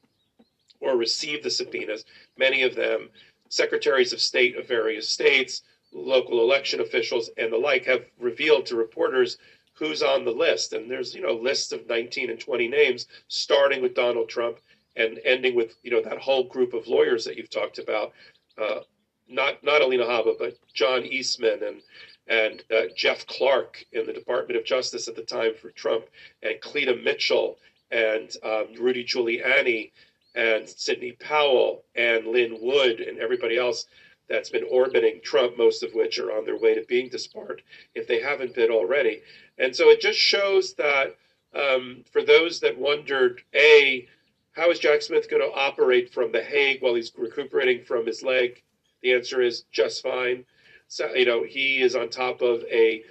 or 0.81 0.97
received 0.97 1.43
the 1.43 1.51
subpoenas, 1.51 2.05
many 2.37 2.63
of 2.63 2.75
them 2.75 3.09
secretaries 3.49 4.13
of 4.13 4.21
state 4.21 4.57
of 4.57 4.67
various 4.67 5.09
states, 5.09 5.63
local 5.93 6.41
election 6.41 6.81
officials, 6.81 7.31
and 7.39 7.53
the 7.53 7.57
like 7.57 7.85
have 7.85 8.05
revealed 8.19 8.67
to 8.67 8.77
reporters 8.77 9.39
who's 9.73 10.03
on 10.03 10.25
the 10.25 10.31
list. 10.31 10.73
And 10.73 10.91
there's, 10.91 11.15
you 11.15 11.23
know, 11.23 11.33
lists 11.33 11.73
of 11.73 11.87
19 11.87 12.31
and 12.31 12.41
20 12.41 12.69
names, 12.69 13.07
starting 13.29 13.83
with 13.83 13.95
Donald 13.95 14.29
Trump 14.29 14.59
and 14.97 15.21
ending 15.25 15.55
with, 15.55 15.77
you 15.83 15.91
know, 15.91 16.03
that 16.03 16.19
whole 16.19 16.45
group 16.45 16.73
of 16.75 16.87
lawyers 16.87 17.25
that 17.25 17.37
you've 17.37 17.51
talked 17.51 17.79
about. 17.79 18.13
Uh, 18.59 18.81
not 19.29 19.63
not 19.65 19.83
Alina 19.83 20.05
Habba, 20.05 20.39
but 20.39 20.59
John 20.73 21.05
Eastman 21.05 21.63
and 21.63 21.83
and 22.29 22.63
uh, 22.75 22.93
Jeff 22.97 23.27
Clark 23.27 23.85
in 23.93 24.07
the 24.07 24.13
Department 24.13 24.59
of 24.59 24.65
Justice 24.65 25.09
at 25.09 25.17
the 25.17 25.23
time 25.23 25.53
for 25.55 25.71
Trump, 25.71 26.05
and 26.43 26.61
Cleta 26.61 26.97
Mitchell 26.97 27.59
and 27.91 28.35
um, 28.43 28.67
Rudy 28.79 29.05
Giuliani 29.05 29.93
and 30.35 30.69
Sidney 30.69 31.13
Powell 31.13 31.85
and 31.95 32.27
Lin 32.27 32.59
Wood 32.61 33.01
and 33.01 33.19
everybody 33.19 33.57
else 33.57 33.87
that's 34.29 34.51
been 34.51 34.65
orbiting 34.71 35.21
Trump, 35.23 35.57
most 35.57 35.83
of 35.83 35.95
which 35.95 36.19
are 36.19 36.33
on 36.33 36.45
their 36.45 36.59
way 36.59 36.75
to 36.75 36.85
being 36.89 37.09
disbarred, 37.09 37.63
if 37.95 38.09
they 38.09 38.21
haven't 38.21 38.55
been 38.55 38.71
already. 38.71 39.23
And 39.59 39.75
so 39.75 39.89
it 39.91 40.01
just 40.01 40.19
shows 40.19 40.75
that 40.75 41.17
um, 41.55 42.05
for 42.11 42.23
those 42.23 42.61
that 42.61 42.77
wondered, 42.77 43.41
A, 43.55 44.09
how 44.53 44.71
is 44.71 44.79
Jack 44.79 45.03
Smith 45.03 45.31
going 45.31 45.43
to 45.43 45.57
operate 45.57 46.13
from 46.13 46.33
The 46.33 46.43
Hague 46.43 46.83
while 46.83 46.95
he's 46.95 47.13
recuperating 47.17 47.85
from 47.85 48.05
his 48.05 48.23
leg? 48.23 48.63
The 49.03 49.13
answer 49.13 49.41
is 49.41 49.65
just 49.73 50.03
fine. 50.03 50.45
So, 50.89 51.13
you 51.15 51.27
know, 51.27 51.45
he 51.45 51.83
is 51.83 51.97
on 51.97 52.09
top 52.09 52.43
of 52.43 52.63
a, 52.71 53.03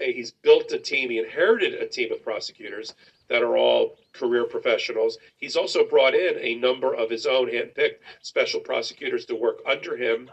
a 0.00 0.12
he's 0.12 0.30
built 0.30 0.72
a 0.72 0.78
team, 0.78 1.10
he 1.10 1.18
inherited 1.18 1.74
a 1.74 1.88
team 1.88 2.12
of 2.12 2.22
prosecutors 2.22 2.94
that 3.28 3.42
are 3.42 3.56
all 3.56 3.96
career 4.12 4.44
professionals. 4.44 5.18
He's 5.36 5.56
also 5.56 5.88
brought 5.88 6.14
in 6.14 6.38
a 6.38 6.56
number 6.56 6.94
of 6.94 7.10
his 7.10 7.26
own 7.26 7.48
handpicked 7.48 7.96
special 8.22 8.60
prosecutors 8.60 9.24
to 9.26 9.34
work 9.34 9.58
under 9.68 9.96
him. 9.96 10.30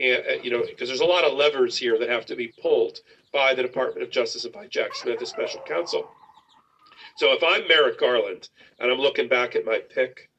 And, 0.00 0.24
uh, 0.26 0.42
you 0.42 0.50
know, 0.50 0.64
because 0.64 0.88
there's 0.88 1.00
a 1.00 1.04
lot 1.04 1.24
of 1.24 1.34
levers 1.34 1.76
here 1.76 1.98
that 1.98 2.08
have 2.08 2.26
to 2.26 2.36
be 2.36 2.52
pulled 2.62 3.00
by 3.32 3.54
the 3.54 3.62
Department 3.62 4.02
of 4.02 4.10
Justice 4.10 4.44
and 4.44 4.54
by 4.54 4.66
Jack 4.68 4.94
Smith 4.94 5.20
as 5.20 5.28
special 5.28 5.60
counsel. 5.66 6.08
So 7.16 7.32
if 7.32 7.42
I'm 7.42 7.66
Merrick 7.66 7.98
Garland 7.98 8.48
and 8.78 8.90
I'm 8.90 8.98
looking 8.98 9.28
back 9.28 9.56
at 9.56 9.64
my 9.64 9.80
pick, 9.80 10.30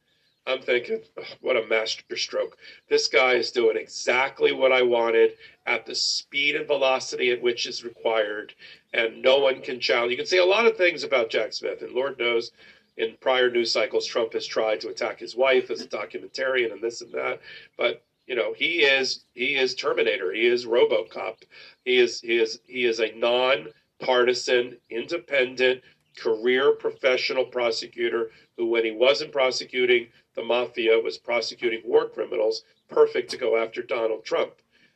I'm 0.47 0.62
thinking, 0.62 1.02
what 1.41 1.58
a 1.58 1.67
masterstroke. 1.67 2.58
This 2.89 3.08
guy 3.08 3.34
is 3.34 3.52
doing 3.52 3.78
exactly 3.78 4.52
what 4.52 4.71
I 4.71 4.82
wanted 4.82 5.32
at 5.65 5.86
the 5.86 5.95
speed 5.95 6.56
and 6.56 6.67
velocity 6.67 7.32
at 7.32 7.41
which 7.41 7.67
is 7.67 7.84
required, 7.84 8.54
and 8.93 9.21
no 9.21 9.39
one 9.39 9.62
can 9.62 9.80
challenge. 9.80 10.12
You 10.12 10.17
can 10.17 10.25
say 10.25 10.39
a 10.39 10.45
lot 10.45 10.65
of 10.65 10.78
things 10.78 11.04
about 11.04 11.30
Jack 11.30 11.54
Smith, 11.54 11.82
and 11.82 11.93
Lord 11.93 12.17
knows 12.17 12.52
in 12.97 13.15
prior 13.21 13.49
news 13.49 13.71
cycles, 13.71 14.06
Trump 14.06 14.34
has 14.34 14.45
tried 14.45 14.82
to 14.82 14.89
attack 14.89 15.19
his 15.19 15.36
wife 15.36 15.71
as 15.71 15.82
a 15.82 15.88
documentarian 15.88 16.71
and 16.71 16.82
this 16.82 17.02
and 17.02 17.13
that. 17.13 17.39
But 17.78 18.04
you 18.28 18.36
know, 18.36 18.54
he 18.54 18.82
is 18.82 19.25
he 19.34 19.56
is 19.56 19.73
Terminator. 19.73 20.32
He 20.32 20.45
is 20.45 20.65
RoboCop. 20.65 21.38
He 21.86 21.97
is 21.97 22.19
he 22.21 22.38
is 22.38 22.60
he 22.67 22.86
is 22.86 22.99
a 22.99 23.15
non-partisan, 23.15 24.78
independent, 24.89 25.82
career 26.17 26.73
professional 26.73 27.45
prosecutor 27.45 28.30
who, 28.60 28.65
when 28.65 28.84
he 28.84 28.91
wasn't 28.91 29.32
prosecuting 29.32 30.08
the 30.36 30.43
mafia, 30.43 31.00
was 31.00 31.17
prosecuting 31.17 31.82
war 31.86 32.10
criminals. 32.10 32.63
Perfect 32.89 33.32
to 33.32 33.38
go 33.38 33.56
after 33.56 33.82
Donald 33.82 34.26
Trump. 34.26 34.52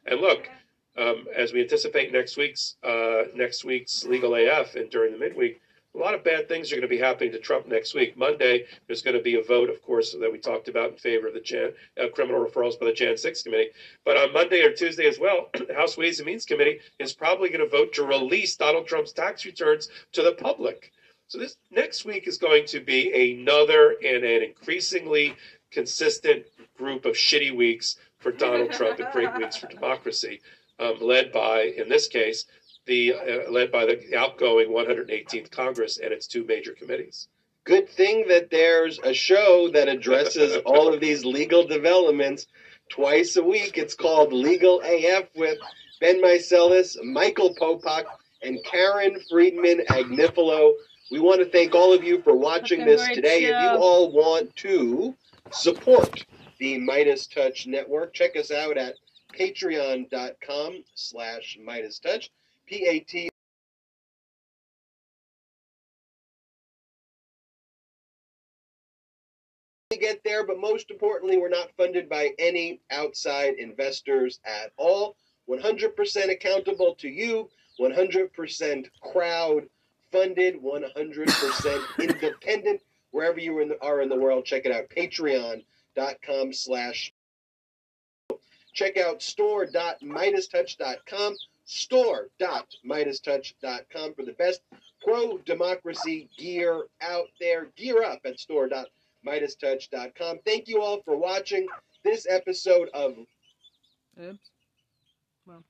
And 0.05 0.19
look, 0.19 0.49
um, 0.97 1.27
as 1.33 1.53
we 1.53 1.61
anticipate 1.61 2.11
next 2.11 2.35
week's 2.35 2.75
uh, 2.83 3.23
next 3.33 3.63
week's 3.63 4.03
legal 4.03 4.35
AF 4.35 4.75
and 4.75 4.89
during 4.89 5.13
the 5.13 5.17
midweek, 5.17 5.61
a 5.95 5.97
lot 5.97 6.13
of 6.13 6.25
bad 6.25 6.49
things 6.49 6.71
are 6.71 6.75
going 6.75 6.81
to 6.81 6.87
be 6.89 6.97
happening 6.97 7.31
to 7.31 7.39
Trump 7.39 7.67
next 7.67 7.93
week. 7.95 8.17
Monday, 8.17 8.65
there's 8.85 9.01
going 9.01 9.15
to 9.15 9.23
be 9.23 9.39
a 9.39 9.43
vote, 9.43 9.69
of 9.69 9.81
course, 9.81 10.11
that 10.11 10.31
we 10.31 10.39
talked 10.39 10.67
about 10.67 10.91
in 10.91 10.97
favor 10.97 11.27
of 11.27 11.33
the 11.33 11.39
Jan, 11.39 11.71
uh, 11.97 12.09
criminal 12.09 12.43
referrals 12.43 12.77
by 12.77 12.87
the 12.87 12.93
Jan 12.93 13.15
6 13.15 13.43
committee. 13.43 13.69
But 14.03 14.17
on 14.17 14.33
Monday 14.33 14.61
or 14.61 14.73
Tuesday 14.73 15.07
as 15.07 15.19
well, 15.19 15.49
the 15.67 15.73
House 15.73 15.95
Ways 15.95 16.19
and 16.19 16.25
Means 16.25 16.45
Committee 16.45 16.79
is 16.99 17.13
probably 17.13 17.47
going 17.47 17.61
to 17.61 17.69
vote 17.69 17.93
to 17.93 18.03
release 18.03 18.57
Donald 18.57 18.87
Trump's 18.87 19.13
tax 19.13 19.45
returns 19.45 19.87
to 20.11 20.21
the 20.21 20.33
public. 20.33 20.91
So 21.33 21.39
this 21.39 21.57
next 21.71 22.05
week 22.05 22.27
is 22.27 22.37
going 22.37 22.67
to 22.67 22.79
be 22.79 23.31
another 23.31 23.95
and 24.05 24.23
an 24.23 24.43
increasingly 24.43 25.35
consistent 25.71 26.45
group 26.77 27.05
of 27.05 27.15
shitty 27.15 27.55
weeks 27.55 27.95
for 28.19 28.31
Donald 28.31 28.71
Trump 28.71 28.99
and 28.99 29.11
great 29.11 29.35
weeks 29.35 29.57
for 29.57 29.65
democracy, 29.65 30.41
um, 30.77 30.99
led 31.01 31.31
by, 31.31 31.73
in 31.75 31.89
this 31.89 32.07
case, 32.07 32.45
the 32.85 33.15
uh, 33.15 33.51
led 33.51 33.71
by 33.71 33.83
the 33.83 34.15
outgoing 34.15 34.69
118th 34.69 35.49
Congress 35.49 35.97
and 35.97 36.13
its 36.13 36.27
two 36.27 36.45
major 36.45 36.73
committees. 36.73 37.29
Good 37.63 37.89
thing 37.89 38.27
that 38.27 38.51
there's 38.51 38.99
a 38.99 39.11
show 39.11 39.71
that 39.73 39.89
addresses 39.89 40.57
all 40.67 40.93
of 40.93 41.01
these 41.01 41.25
legal 41.25 41.65
developments 41.65 42.45
twice 42.89 43.37
a 43.37 43.43
week. 43.43 43.79
It's 43.79 43.95
called 43.95 44.31
Legal 44.31 44.81
AF 44.81 45.29
with 45.35 45.57
Ben 45.99 46.21
Meiselas, 46.21 46.95
Michael 47.03 47.55
Popok, 47.55 48.03
and 48.43 48.63
Karen 48.63 49.19
Friedman 49.31 49.79
Agnifilo. 49.89 50.73
We 51.13 51.19
want 51.19 51.41
to 51.41 51.45
thank 51.45 51.75
all 51.75 51.93
of 51.93 52.03
you 52.03 52.23
for 52.23 52.35
watching 52.35 52.85
this 52.85 53.07
today. 53.09 53.43
If 53.43 53.49
you 53.51 53.79
all 53.79 54.11
want 54.11 54.55
to 54.55 55.13
support 55.51 56.25
the 56.57 56.79
Midas 56.79 57.27
Touch 57.27 57.67
Network, 57.67 58.15
check 58.15 58.35
us 58.35 58.49
out 58.49 58.79
at 58.79 58.95
patreon.com 59.37 60.83
slash 60.95 61.59
Midas 61.63 61.99
Touch. 61.99 62.31
P-A-T 62.65 63.29
get 69.91 70.23
there, 70.25 70.43
but 70.43 70.59
most 70.59 70.89
importantly, 70.89 71.37
we're 71.37 71.47
not 71.47 71.69
funded 71.77 72.09
by 72.09 72.31
any 72.39 72.81
outside 72.89 73.53
investors 73.59 74.39
at 74.45 74.71
all. 74.77 75.15
100% 75.47 76.31
accountable 76.31 76.95
to 76.95 77.07
you, 77.07 77.51
100% 77.79 78.85
crowd 78.99 79.69
funded, 80.13 80.63
100% 80.63 81.99
independent. 81.99 82.81
Wherever 83.11 83.39
you 83.39 83.59
in 83.59 83.67
the, 83.69 83.79
are 83.83 84.01
in 84.01 84.09
the 84.09 84.15
world, 84.15 84.45
check 84.45 84.65
it 84.65 84.71
out. 84.71 84.89
Patreon.com 84.89 86.53
slash. 86.53 87.13
Check 88.73 88.97
out 88.97 89.21
store.midastouch.com, 89.21 91.35
store.midastouch.com 91.65 94.13
for 94.15 94.23
the 94.23 94.33
best 94.33 94.61
pro-democracy 95.03 96.29
gear 96.37 96.85
out 97.01 97.27
there. 97.39 97.67
Gear 97.75 98.03
up 98.03 98.19
at 98.25 98.39
store.midastouch.com. 98.39 100.39
Thank 100.45 100.67
you 100.67 100.81
all 100.81 101.01
for 101.03 101.17
watching 101.17 101.67
this 102.03 102.25
episode 102.27 102.89
of 102.93 103.15
Oops. 104.21 104.51
Well. 105.47 105.63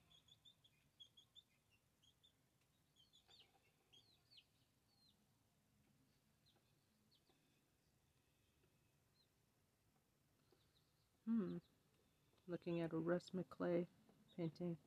Hmm. 11.34 11.58
Looking 12.48 12.82
at 12.82 12.94
a 12.94 12.98
Russ 12.98 13.32
McClay 13.36 13.88
painting. 14.38 14.78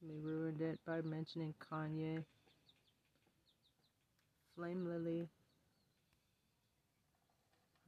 Somebody 0.00 0.20
ruined 0.20 0.60
it 0.62 0.78
by 0.86 1.00
mentioning 1.02 1.54
Kanye. 1.60 2.24
Flame 4.56 4.86
lily. 4.86 5.28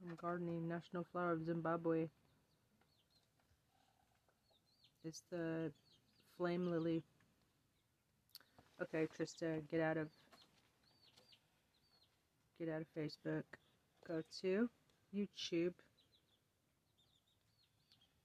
I'm 0.03 0.15
gardening. 0.15 0.67
National 0.67 1.05
flower 1.11 1.31
of 1.31 1.45
Zimbabwe. 1.45 2.07
It's 5.03 5.23
the 5.31 5.71
flame 6.37 6.69
lily. 6.69 7.03
Okay, 8.81 9.07
Trista, 9.17 9.61
get 9.71 9.81
out 9.81 9.97
of 9.97 10.09
get 12.59 12.69
out 12.69 12.81
of 12.81 12.87
Facebook. 12.95 13.43
Go 14.07 14.21
to 14.41 14.69
YouTube. 15.15 15.73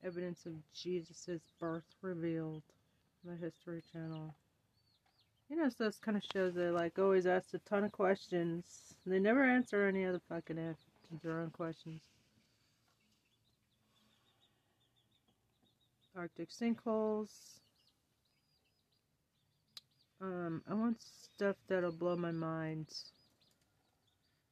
Evidence 0.05 0.47
of 0.47 0.53
Jesus' 0.75 1.41
birth 1.61 1.85
revealed. 2.03 2.65
The 3.25 3.37
History 3.37 3.83
Channel. 3.93 4.35
You 5.53 5.59
know, 5.59 5.67
it's 5.67 5.75
those 5.75 5.99
kind 5.99 6.17
of 6.17 6.23
shows 6.33 6.55
that 6.55 6.73
like 6.73 6.99
always 6.99 7.27
ask 7.27 7.53
a 7.53 7.59
ton 7.59 7.85
of 7.85 7.93
questions. 7.93 8.65
They 9.05 9.19
never 9.19 9.45
answer 9.45 9.87
any 9.87 10.05
of 10.05 10.15
the 10.15 10.21
fucking 10.21 10.57
an- 10.57 10.77
their 11.23 11.41
own 11.41 11.51
questions. 11.51 12.01
Arctic 16.17 16.49
sinkholes. 16.49 17.29
Um, 20.23 20.63
I 20.67 20.73
want 20.73 21.03
stuff 21.03 21.57
that'll 21.69 21.93
blow 21.93 22.17
my 22.17 22.33
mind. 22.33 22.87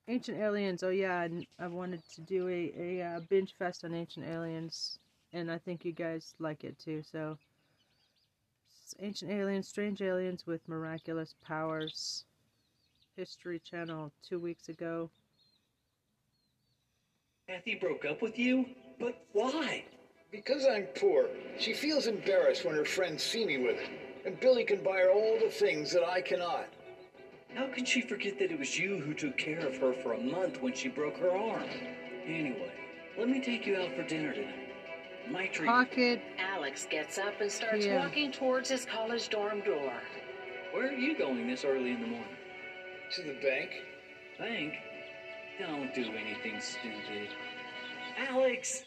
Ancient 0.06 0.36
aliens. 0.36 0.82
Oh 0.82 0.90
yeah, 0.90 1.26
I, 1.58 1.66
wanted 1.66 2.02
to 2.16 2.20
do 2.20 2.46
a 2.46 2.74
a 2.76 3.02
uh, 3.02 3.20
binge 3.20 3.54
fest 3.58 3.86
on 3.86 3.94
ancient 3.94 4.26
aliens, 4.26 4.98
and 5.32 5.50
I 5.50 5.56
think 5.56 5.86
you 5.86 5.92
guys 5.92 6.34
like 6.38 6.62
it 6.62 6.78
too. 6.78 7.02
So. 7.10 7.38
Ancient 9.00 9.30
Aliens, 9.30 9.68
Strange 9.68 10.02
Aliens 10.02 10.46
with 10.46 10.68
Miraculous 10.68 11.34
Powers. 11.44 12.24
History 13.16 13.58
Channel 13.58 14.12
two 14.26 14.38
weeks 14.38 14.68
ago. 14.68 15.10
Kathy 17.48 17.74
broke 17.74 18.04
up 18.04 18.22
with 18.22 18.38
you? 18.38 18.64
But 18.98 19.22
why? 19.32 19.84
Because 20.30 20.64
I'm 20.66 20.84
poor, 20.94 21.26
she 21.58 21.74
feels 21.74 22.06
embarrassed 22.06 22.64
when 22.64 22.76
her 22.76 22.84
friends 22.84 23.22
see 23.22 23.44
me 23.44 23.58
with 23.58 23.76
it. 23.76 23.90
And 24.24 24.38
Billy 24.38 24.64
can 24.64 24.82
buy 24.82 24.98
her 24.98 25.10
all 25.10 25.38
the 25.40 25.50
things 25.50 25.92
that 25.92 26.04
I 26.04 26.20
cannot. 26.20 26.68
How 27.54 27.66
can 27.66 27.84
she 27.84 28.00
forget 28.00 28.38
that 28.38 28.52
it 28.52 28.58
was 28.58 28.78
you 28.78 29.00
who 29.00 29.12
took 29.12 29.36
care 29.36 29.66
of 29.66 29.76
her 29.78 29.92
for 29.92 30.12
a 30.12 30.20
month 30.20 30.62
when 30.62 30.74
she 30.74 30.88
broke 30.88 31.16
her 31.18 31.36
arm? 31.36 31.68
Anyway, 32.24 32.72
let 33.18 33.28
me 33.28 33.40
take 33.40 33.66
you 33.66 33.76
out 33.76 33.94
for 33.96 34.04
dinner 34.04 34.32
tonight. 34.32 34.69
My 35.30 35.46
treat. 35.46 35.66
Pocket. 35.66 36.22
Alex 36.38 36.86
gets 36.90 37.18
up 37.18 37.40
and 37.40 37.50
starts 37.50 37.86
Yeah. 37.86 38.04
walking 38.04 38.32
towards 38.32 38.68
his 38.68 38.84
college 38.84 39.28
dorm 39.28 39.60
door. 39.60 39.92
Where 40.72 40.88
are 40.88 40.92
you 40.92 41.16
going 41.16 41.46
this 41.46 41.64
early 41.64 41.92
in 41.92 42.00
the 42.00 42.06
morning? 42.06 42.36
To 43.16 43.22
the 43.22 43.34
bank? 43.34 43.70
Bank? 44.38 44.74
Don't 45.58 45.94
do 45.94 46.12
anything 46.14 46.60
stupid. 46.60 47.28
Alex! 48.16 48.86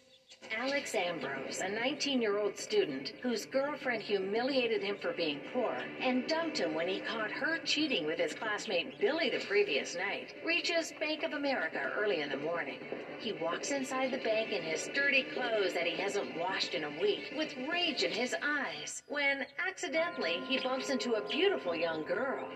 Alex 0.57 0.95
Ambrose, 0.95 1.61
a 1.61 1.69
19 1.69 2.21
year 2.21 2.37
old 2.37 2.57
student 2.57 3.13
whose 3.21 3.45
girlfriend 3.45 4.01
humiliated 4.01 4.83
him 4.83 4.97
for 5.01 5.13
being 5.13 5.39
poor 5.53 5.75
and 5.99 6.27
dumped 6.27 6.57
him 6.57 6.73
when 6.73 6.87
he 6.87 6.99
caught 6.99 7.31
her 7.31 7.57
cheating 7.59 8.05
with 8.05 8.19
his 8.19 8.33
classmate 8.33 8.99
Billy 8.99 9.29
the 9.29 9.45
previous 9.45 9.95
night, 9.95 10.35
reaches 10.45 10.93
Bank 10.99 11.23
of 11.23 11.33
America 11.33 11.91
early 11.97 12.21
in 12.21 12.29
the 12.29 12.37
morning. 12.37 12.79
He 13.19 13.33
walks 13.33 13.71
inside 13.71 14.11
the 14.11 14.17
bank 14.17 14.51
in 14.51 14.61
his 14.63 14.89
dirty 14.93 15.23
clothes 15.23 15.73
that 15.73 15.87
he 15.87 15.95
hasn't 16.01 16.37
washed 16.37 16.73
in 16.73 16.83
a 16.83 16.99
week, 17.01 17.33
with 17.37 17.55
rage 17.71 18.03
in 18.03 18.11
his 18.11 18.35
eyes, 18.43 19.03
when 19.07 19.45
accidentally 19.65 20.41
he 20.47 20.59
bumps 20.59 20.89
into 20.89 21.13
a 21.13 21.27
beautiful 21.29 21.75
young 21.75 22.03
girl. 22.03 22.47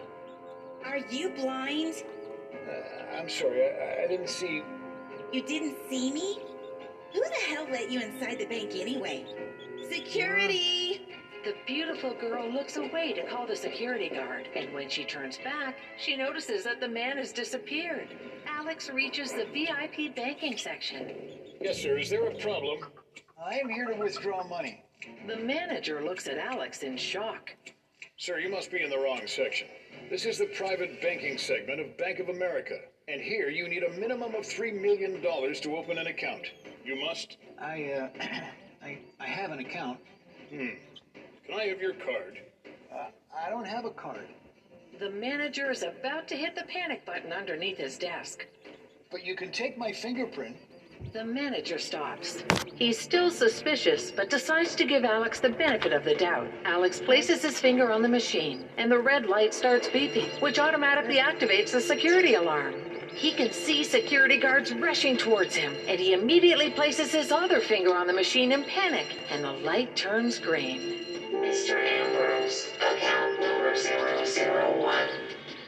Are 0.85 0.99
you 1.09 1.29
blind? 1.29 2.03
Uh, 2.53 3.17
I'm 3.17 3.29
sorry, 3.29 3.63
I, 3.63 4.03
I 4.03 4.07
didn't 4.07 4.29
see. 4.29 4.63
You 5.31 5.41
didn't 5.41 5.77
see 5.89 6.11
me? 6.11 6.39
Who 7.13 7.21
the 7.21 7.53
hell 7.55 7.67
let 7.71 7.89
you 7.89 8.01
inside 8.01 8.39
the 8.39 8.45
bank 8.45 8.75
anyway? 8.75 9.25
Security! 9.89 11.01
The 11.45 11.55
beautiful 11.65 12.13
girl 12.13 12.51
looks 12.51 12.75
away 12.75 13.13
to 13.13 13.25
call 13.29 13.47
the 13.47 13.55
security 13.55 14.09
guard, 14.09 14.49
and 14.55 14.73
when 14.73 14.89
she 14.89 15.05
turns 15.05 15.37
back, 15.37 15.77
she 15.97 16.17
notices 16.17 16.63
that 16.65 16.81
the 16.81 16.87
man 16.87 17.17
has 17.17 17.31
disappeared. 17.31 18.09
Alex 18.47 18.89
reaches 18.89 19.31
the 19.31 19.45
VIP 19.53 20.13
banking 20.15 20.57
section. 20.57 21.15
Yes, 21.61 21.81
sir, 21.81 21.97
is 21.97 22.09
there 22.09 22.27
a 22.27 22.35
problem? 22.35 22.79
I'm 23.41 23.69
here 23.69 23.85
to 23.85 23.97
withdraw 23.97 24.45
money. 24.45 24.83
The 25.25 25.37
manager 25.37 26.03
looks 26.03 26.27
at 26.27 26.37
Alex 26.37 26.83
in 26.83 26.97
shock. 26.97 27.55
Sir, 28.17 28.39
you 28.39 28.49
must 28.49 28.71
be 28.71 28.83
in 28.83 28.89
the 28.89 28.99
wrong 28.99 29.21
section. 29.25 29.67
This 30.09 30.25
is 30.25 30.37
the 30.37 30.47
private 30.47 31.01
banking 31.01 31.37
segment 31.37 31.79
of 31.79 31.97
Bank 31.97 32.19
of 32.19 32.29
America. 32.29 32.79
And 33.09 33.21
here 33.21 33.47
you 33.47 33.69
need 33.69 33.83
a 33.83 33.91
minimum 33.91 34.35
of 34.35 34.41
$3 34.41 34.81
million 34.81 35.21
to 35.21 35.77
open 35.77 35.97
an 35.97 36.07
account. 36.07 36.41
You 36.83 36.99
must? 36.99 37.37
I, 37.57 37.93
uh, 37.93 38.09
I, 38.83 38.97
I 39.17 39.25
have 39.25 39.51
an 39.51 39.59
account. 39.59 39.99
Hmm. 40.49 40.67
Can 41.45 41.57
I 41.57 41.63
have 41.67 41.79
your 41.79 41.93
card? 41.93 42.39
Uh, 42.93 43.05
I 43.33 43.49
don't 43.49 43.65
have 43.65 43.85
a 43.85 43.91
card. 43.91 44.27
The 44.99 45.09
manager 45.09 45.71
is 45.71 45.83
about 45.83 46.27
to 46.27 46.35
hit 46.35 46.53
the 46.53 46.63
panic 46.63 47.05
button 47.05 47.31
underneath 47.31 47.77
his 47.77 47.97
desk. 47.97 48.45
But 49.09 49.23
you 49.23 49.37
can 49.37 49.53
take 49.53 49.77
my 49.77 49.93
fingerprint. 49.93 50.57
The 51.13 51.23
manager 51.23 51.77
stops. 51.77 52.43
He's 52.75 52.99
still 52.99 53.31
suspicious, 53.31 54.11
but 54.11 54.29
decides 54.29 54.75
to 54.75 54.83
give 54.83 55.05
Alex 55.05 55.39
the 55.39 55.49
benefit 55.49 55.93
of 55.93 56.03
the 56.03 56.15
doubt. 56.15 56.47
Alex 56.65 56.99
places 56.99 57.43
his 57.43 57.59
finger 57.59 57.89
on 57.91 58.01
the 58.01 58.09
machine, 58.09 58.65
and 58.77 58.91
the 58.91 58.99
red 58.99 59.27
light 59.27 59.53
starts 59.53 59.87
beeping, 59.87 60.41
which 60.41 60.59
automatically 60.59 61.17
activates 61.17 61.71
the 61.71 61.79
security 61.79 62.33
alarm. 62.33 62.73
He 63.17 63.31
can 63.31 63.51
see 63.51 63.83
security 63.83 64.37
guards 64.37 64.71
rushing 64.71 65.17
towards 65.17 65.55
him, 65.55 65.73
and 65.87 65.99
he 65.99 66.13
immediately 66.13 66.69
places 66.69 67.11
his 67.11 67.31
other 67.31 67.59
finger 67.59 67.95
on 67.95 68.05
the 68.05 68.13
machine 68.13 68.51
in 68.51 68.63
panic, 68.63 69.07
and 69.31 69.43
the 69.43 69.51
light 69.51 69.95
turns 69.95 70.37
green. 70.37 71.03
Mr. 71.31 71.83
Ambrose, 71.83 72.71
account 72.75 73.41
number 73.41 73.73
001. 73.75 75.07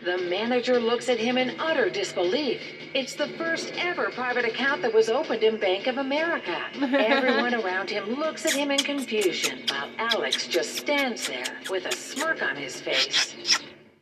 The 0.05 0.19
manager 0.29 0.79
looks 0.79 1.09
at 1.09 1.17
him 1.17 1.39
in 1.39 1.59
utter 1.59 1.89
disbelief. 1.89 2.61
It's 2.93 3.15
the 3.15 3.29
first 3.29 3.73
ever 3.77 4.11
private 4.11 4.45
account 4.45 4.83
that 4.83 4.93
was 4.93 5.09
opened 5.09 5.41
in 5.41 5.57
Bank 5.59 5.87
of 5.87 5.97
America. 5.97 6.55
Everyone 6.81 7.55
around 7.55 7.89
him 7.89 8.13
looks 8.13 8.45
at 8.45 8.53
him 8.53 8.69
in 8.69 8.77
confusion, 8.77 9.63
while 9.69 9.89
Alex 9.97 10.45
just 10.45 10.75
stands 10.75 11.27
there 11.27 11.59
with 11.67 11.87
a 11.87 11.91
smirk 11.91 12.43
on 12.43 12.55
his 12.55 12.79
face. 12.79 13.35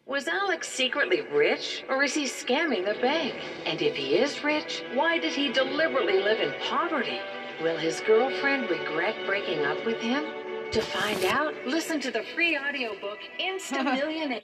Was 0.08 0.30
Alex 0.30 0.70
secretly 0.70 1.20
rich, 1.20 1.84
or 1.90 2.02
is 2.02 2.14
he 2.14 2.24
scamming 2.24 2.86
the 2.86 2.98
bank? 3.02 3.36
And 3.66 3.82
if 3.82 3.94
he 3.94 4.16
is 4.16 4.42
rich, 4.42 4.82
why 4.94 5.18
did 5.18 5.34
he 5.34 5.52
deliberately 5.52 6.24
live 6.24 6.40
in 6.40 6.54
poverty? 6.62 7.20
Will 7.62 7.76
his 7.76 8.00
girlfriend 8.00 8.70
regret 8.70 9.18
breaking 9.26 9.66
up 9.66 9.86
with 9.86 10.00
him? 10.00 10.24
To 10.72 10.82
find 10.82 11.26
out, 11.26 11.54
listen 11.66 12.00
to 12.00 12.10
the 12.10 12.24
free 12.24 12.58
audiobook 12.58 13.20
Insta 13.42 13.84
Millionaire. 13.84 14.44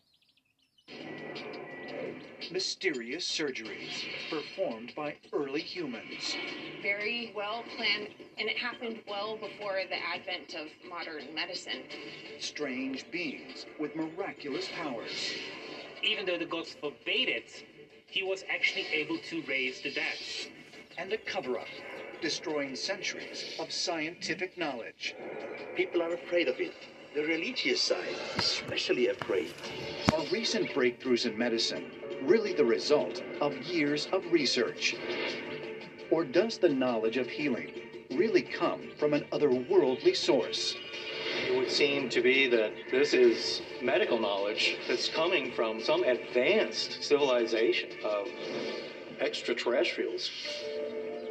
Mysterious 2.51 3.25
surgeries 3.25 4.03
performed 4.29 4.93
by 4.95 5.15
early 5.31 5.61
humans. 5.61 6.35
very 6.81 7.31
well 7.35 7.63
planned, 7.75 8.09
and 8.37 8.49
it 8.49 8.57
happened 8.57 8.99
well 9.07 9.37
before 9.37 9.79
the 9.89 9.97
advent 10.03 10.53
of 10.55 10.67
modern 10.89 11.33
medicine. 11.33 11.83
Strange 12.39 13.09
beings 13.11 13.65
with 13.79 13.95
miraculous 13.95 14.67
powers. 14.75 15.33
Even 16.03 16.25
though 16.25 16.37
the 16.37 16.45
gods 16.45 16.75
forbade 16.81 17.29
it, 17.29 17.63
he 18.07 18.23
was 18.23 18.43
actually 18.49 18.87
able 18.87 19.17
to 19.29 19.41
raise 19.43 19.81
the 19.81 19.91
dead. 19.91 20.17
And 20.97 21.13
a 21.13 21.17
cover 21.17 21.57
up, 21.57 21.67
destroying 22.21 22.75
centuries 22.75 23.55
of 23.59 23.71
scientific 23.71 24.57
knowledge. 24.57 25.15
People 25.75 26.01
are 26.01 26.13
afraid 26.13 26.47
of 26.47 26.59
it. 26.59 26.73
The 27.15 27.23
religious 27.23 27.81
side, 27.81 28.15
especially 28.37 29.07
afraid. 29.07 29.53
Are 30.13 30.25
recent 30.31 30.69
breakthroughs 30.71 31.25
in 31.25 31.37
medicine 31.37 31.85
really 32.21 32.53
the 32.53 32.65
result 32.65 33.23
of 33.41 33.57
years 33.63 34.07
of 34.11 34.23
research? 34.31 34.95
Or 36.11 36.23
does 36.23 36.57
the 36.57 36.69
knowledge 36.69 37.17
of 37.17 37.27
healing 37.27 37.71
really 38.11 38.41
come 38.41 38.89
from 38.97 39.13
an 39.13 39.25
otherworldly 39.31 40.15
source? 40.15 40.75
It 41.47 41.55
would 41.55 41.71
seem 41.71 42.09
to 42.09 42.21
be 42.21 42.47
that 42.47 42.71
this 42.91 43.13
is 43.13 43.61
medical 43.81 44.19
knowledge 44.19 44.77
that's 44.87 45.09
coming 45.09 45.51
from 45.51 45.81
some 45.81 46.03
advanced 46.03 47.03
civilization 47.03 47.89
of 48.05 48.27
extraterrestrials. 49.19 50.29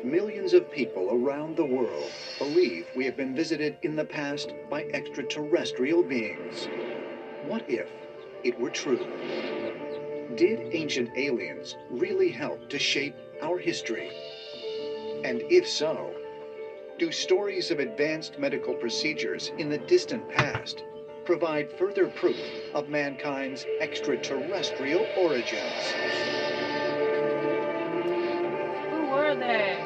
Millions 0.04 0.52
of 0.52 0.70
people 0.72 1.10
around 1.12 1.56
the 1.56 1.64
world 1.64 2.10
believe 2.38 2.86
we 2.96 3.04
have 3.04 3.16
been 3.16 3.36
visited 3.36 3.78
in 3.82 3.94
the 3.94 4.04
past 4.04 4.52
by 4.68 4.82
extraterrestrial 4.86 6.02
beings. 6.02 6.68
What 7.46 7.64
if 7.70 7.88
it 8.42 8.58
were 8.58 8.70
true? 8.70 9.61
Did 10.36 10.74
ancient 10.74 11.10
aliens 11.14 11.76
really 11.90 12.30
help 12.30 12.70
to 12.70 12.78
shape 12.78 13.14
our 13.42 13.58
history? 13.58 14.10
And 15.24 15.42
if 15.50 15.68
so, 15.68 16.14
do 16.98 17.12
stories 17.12 17.70
of 17.70 17.80
advanced 17.80 18.38
medical 18.38 18.72
procedures 18.74 19.52
in 19.58 19.68
the 19.68 19.76
distant 19.76 20.26
past 20.30 20.84
provide 21.26 21.70
further 21.78 22.08
proof 22.08 22.40
of 22.72 22.88
mankind's 22.88 23.66
extraterrestrial 23.80 25.06
origins? 25.18 25.92
Who 28.90 29.06
were 29.10 29.34
they? 29.34 29.76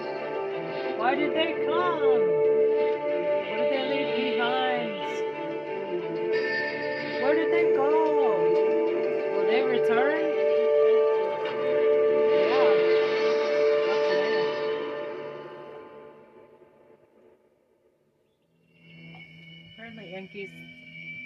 Why 0.96 1.16
did 1.16 1.34
they 1.34 1.66
come? 1.66 2.55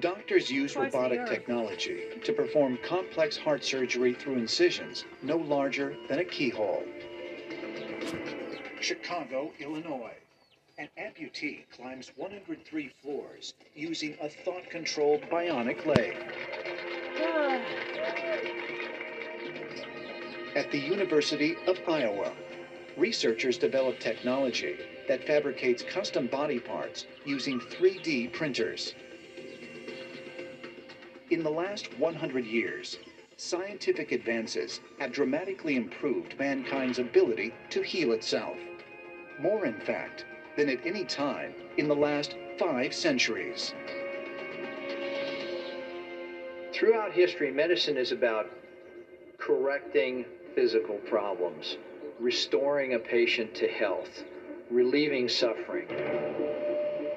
Doctors 0.00 0.48
use 0.48 0.74
Twice 0.74 0.92
robotic 0.92 1.26
technology 1.26 2.04
to 2.22 2.32
perform 2.32 2.78
complex 2.84 3.36
heart 3.36 3.64
surgery 3.64 4.14
through 4.14 4.34
incisions 4.34 5.04
no 5.22 5.36
larger 5.36 5.96
than 6.08 6.20
a 6.20 6.24
keyhole. 6.24 6.84
Chicago, 8.80 9.50
Illinois. 9.58 10.14
An 10.78 10.88
amputee 10.96 11.64
climbs 11.74 12.12
103 12.14 12.92
floors 13.02 13.54
using 13.74 14.16
a 14.22 14.28
thought 14.28 14.70
controlled 14.70 15.22
bionic 15.22 15.84
leg. 15.84 16.16
At 20.54 20.70
the 20.70 20.78
University 20.78 21.56
of 21.66 21.78
Iowa, 21.88 22.32
researchers 22.96 23.56
develop 23.56 23.98
technology 23.98 24.76
that 25.08 25.26
fabricates 25.26 25.82
custom 25.82 26.26
body 26.26 26.58
parts 26.58 27.06
using 27.24 27.60
3D 27.60 28.32
printers. 28.32 28.94
In 31.30 31.42
the 31.42 31.50
last 31.50 31.96
100 31.98 32.44
years, 32.44 32.98
scientific 33.36 34.12
advances 34.12 34.80
have 34.98 35.12
dramatically 35.12 35.76
improved 35.76 36.38
mankind's 36.38 36.98
ability 36.98 37.52
to 37.70 37.82
heal 37.82 38.12
itself. 38.12 38.56
More, 39.38 39.64
in 39.64 39.78
fact, 39.80 40.24
than 40.56 40.68
at 40.68 40.84
any 40.84 41.04
time 41.04 41.54
in 41.76 41.88
the 41.88 41.94
last 41.94 42.34
five 42.58 42.92
centuries. 42.92 43.74
Throughout 46.78 47.10
history, 47.10 47.50
medicine 47.50 47.96
is 47.96 48.12
about 48.12 48.48
correcting 49.36 50.24
physical 50.54 50.98
problems, 50.98 51.76
restoring 52.20 52.94
a 52.94 53.00
patient 53.00 53.52
to 53.56 53.66
health, 53.66 54.22
relieving 54.70 55.28
suffering. 55.28 55.88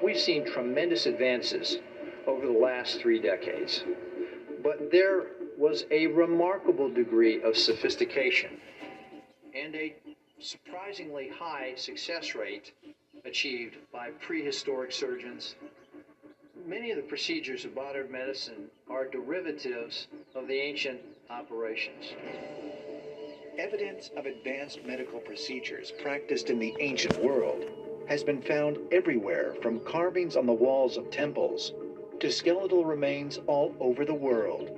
We've 0.02 0.18
seen 0.18 0.44
tremendous 0.44 1.06
advances 1.06 1.78
over 2.26 2.44
the 2.44 2.52
last 2.52 2.98
three 2.98 3.20
decades, 3.20 3.84
but 4.64 4.90
there 4.90 5.26
was 5.56 5.84
a 5.92 6.08
remarkable 6.08 6.88
degree 6.88 7.40
of 7.42 7.56
sophistication 7.56 8.58
and 9.54 9.76
a 9.76 9.94
surprisingly 10.40 11.28
high 11.28 11.74
success 11.76 12.34
rate 12.34 12.72
achieved 13.24 13.76
by 13.92 14.10
prehistoric 14.10 14.90
surgeons. 14.90 15.54
Many 16.66 16.90
of 16.90 16.96
the 16.96 17.02
procedures 17.04 17.64
of 17.64 17.76
modern 17.76 18.10
medicine 18.10 18.68
are 19.02 19.08
derivatives 19.08 20.06
of 20.36 20.46
the 20.46 20.54
ancient 20.54 21.00
operations. 21.28 22.12
Evidence 23.58 24.12
of 24.16 24.26
advanced 24.26 24.84
medical 24.84 25.18
procedures 25.18 25.92
practiced 26.00 26.50
in 26.50 26.60
the 26.60 26.72
ancient 26.78 27.20
world 27.20 27.64
has 28.08 28.22
been 28.22 28.40
found 28.40 28.78
everywhere 28.92 29.56
from 29.60 29.80
carvings 29.80 30.36
on 30.36 30.46
the 30.46 30.52
walls 30.52 30.96
of 30.96 31.10
temples 31.10 31.72
to 32.20 32.30
skeletal 32.30 32.84
remains 32.84 33.40
all 33.48 33.74
over 33.80 34.04
the 34.04 34.14
world. 34.14 34.70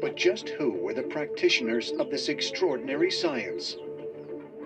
But 0.00 0.16
just 0.16 0.50
who 0.50 0.70
were 0.70 0.94
the 0.94 1.02
practitioners 1.02 1.90
of 1.98 2.08
this 2.10 2.28
extraordinary 2.28 3.10
science? 3.10 3.76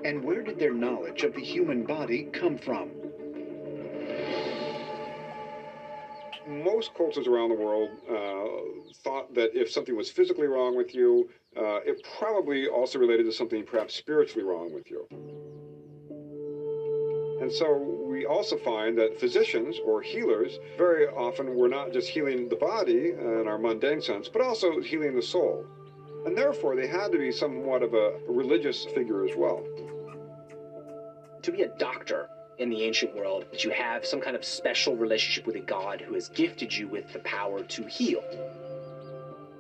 And 0.05 0.23
where 0.23 0.43
did 0.43 0.59
their 0.59 0.75
knowledge 0.75 1.23
of 1.23 1.35
the 1.35 1.41
human 1.41 1.85
body 1.85 2.25
come 2.25 2.59
from? 2.59 3.00
Most 6.51 6.95
cultures 6.95 7.27
around 7.27 7.51
the 7.51 7.55
world 7.55 7.91
uh, 8.11 8.93
thought 9.03 9.33
that 9.35 9.51
if 9.55 9.71
something 9.71 9.97
was 9.97 10.11
physically 10.11 10.47
wrong 10.47 10.77
with 10.77 10.95
you, 10.95 11.31
uh, 11.57 11.81
it 11.87 12.05
probably 12.19 12.67
also 12.67 12.99
related 12.99 13.25
to 13.25 13.33
something 13.33 13.65
perhaps 13.65 13.95
spiritually 13.95 14.45
wrong 14.45 14.73
with 14.75 14.91
you. 14.91 15.07
And 17.41 17.51
so 17.51 17.79
we 18.07 18.27
also 18.27 18.59
find 18.59 18.99
that 18.99 19.19
physicians 19.19 19.79
or 19.85 20.03
healers 20.03 20.59
very 20.77 21.07
often 21.07 21.55
were 21.55 21.69
not 21.69 21.93
just 21.93 22.09
healing 22.09 22.49
the 22.49 22.57
body 22.57 23.13
in 23.13 23.45
our 23.47 23.57
mundane 23.57 24.03
sense, 24.03 24.29
but 24.29 24.43
also 24.43 24.81
healing 24.81 25.17
the 25.17 25.23
soul. 25.23 25.65
And 26.27 26.37
therefore, 26.37 26.77
they 26.77 26.87
had 26.87 27.13
to 27.13 27.19
be 27.19 27.33
somewhat 27.33 27.83
of 27.83 27.95
a 27.95 28.19
religious 28.29 28.85
figure 28.85 29.25
as 29.25 29.35
well. 29.37 29.65
To 31.43 31.51
be 31.51 31.63
a 31.63 31.69
doctor 31.79 32.29
in 32.61 32.69
the 32.69 32.83
ancient 32.83 33.15
world, 33.17 33.47
that 33.51 33.65
you 33.65 33.71
have 33.71 34.07
some 34.07 34.21
kind 34.21 34.37
of 34.37 34.45
special 34.45 34.95
relationship 34.95 35.47
with 35.47 35.57
a 35.57 35.61
god 35.61 36.01
who 36.01 36.15
has 36.15 36.29
gifted 36.29 36.77
you 36.77 36.87
with 36.87 37.11
the 37.13 37.19
power 37.21 37.63
to 37.65 37.83
heal. 37.87 38.23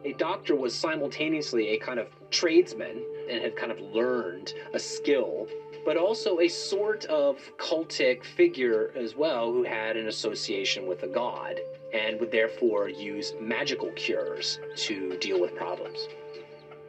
A 0.04 0.12
doctor 0.12 0.54
was 0.54 0.74
simultaneously 0.74 1.70
a 1.70 1.78
kind 1.78 1.98
of 1.98 2.08
tradesman 2.30 3.02
and 3.28 3.42
had 3.42 3.56
kind 3.56 3.72
of 3.72 3.80
learned 3.80 4.54
a 4.74 4.78
skill, 4.78 5.48
but 5.84 5.96
also 5.96 6.40
a 6.40 6.48
sort 6.48 7.06
of 7.06 7.38
cultic 7.56 8.22
figure 8.24 8.92
as 8.94 9.16
well 9.16 9.50
who 9.50 9.62
had 9.62 9.96
an 9.96 10.08
association 10.08 10.86
with 10.86 11.02
a 11.02 11.06
god 11.06 11.58
and 11.92 12.20
would 12.20 12.30
therefore 12.30 12.88
use 12.88 13.34
magical 13.40 13.90
cures 13.92 14.58
to 14.76 15.16
deal 15.18 15.40
with 15.40 15.54
problems. 15.54 16.06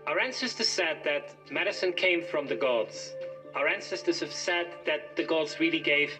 Our 0.07 0.20
ancestors 0.20 0.68
said 0.68 1.01
that 1.03 1.36
medicine 1.51 1.93
came 1.93 2.24
from 2.24 2.47
the 2.47 2.55
gods. 2.55 3.14
Our 3.54 3.68
ancestors 3.68 4.22
have 4.22 4.32
said 4.32 4.68
that 4.86 5.16
the 5.18 5.24
gods 5.24 5.60
really 5.60 5.82
gave 5.82 6.18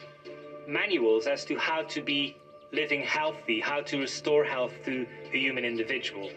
manuals 0.68 1.28
as 1.28 1.46
to 1.46 1.58
how 1.58 1.84
to 1.84 2.02
be 2.02 2.36
living 2.74 3.04
healthy, 3.04 3.60
how 3.60 3.82
to 3.82 4.00
restore 4.00 4.44
health 4.44 4.74
to 4.86 5.06
a 5.34 5.38
human 5.38 5.64
individual. 5.64 6.30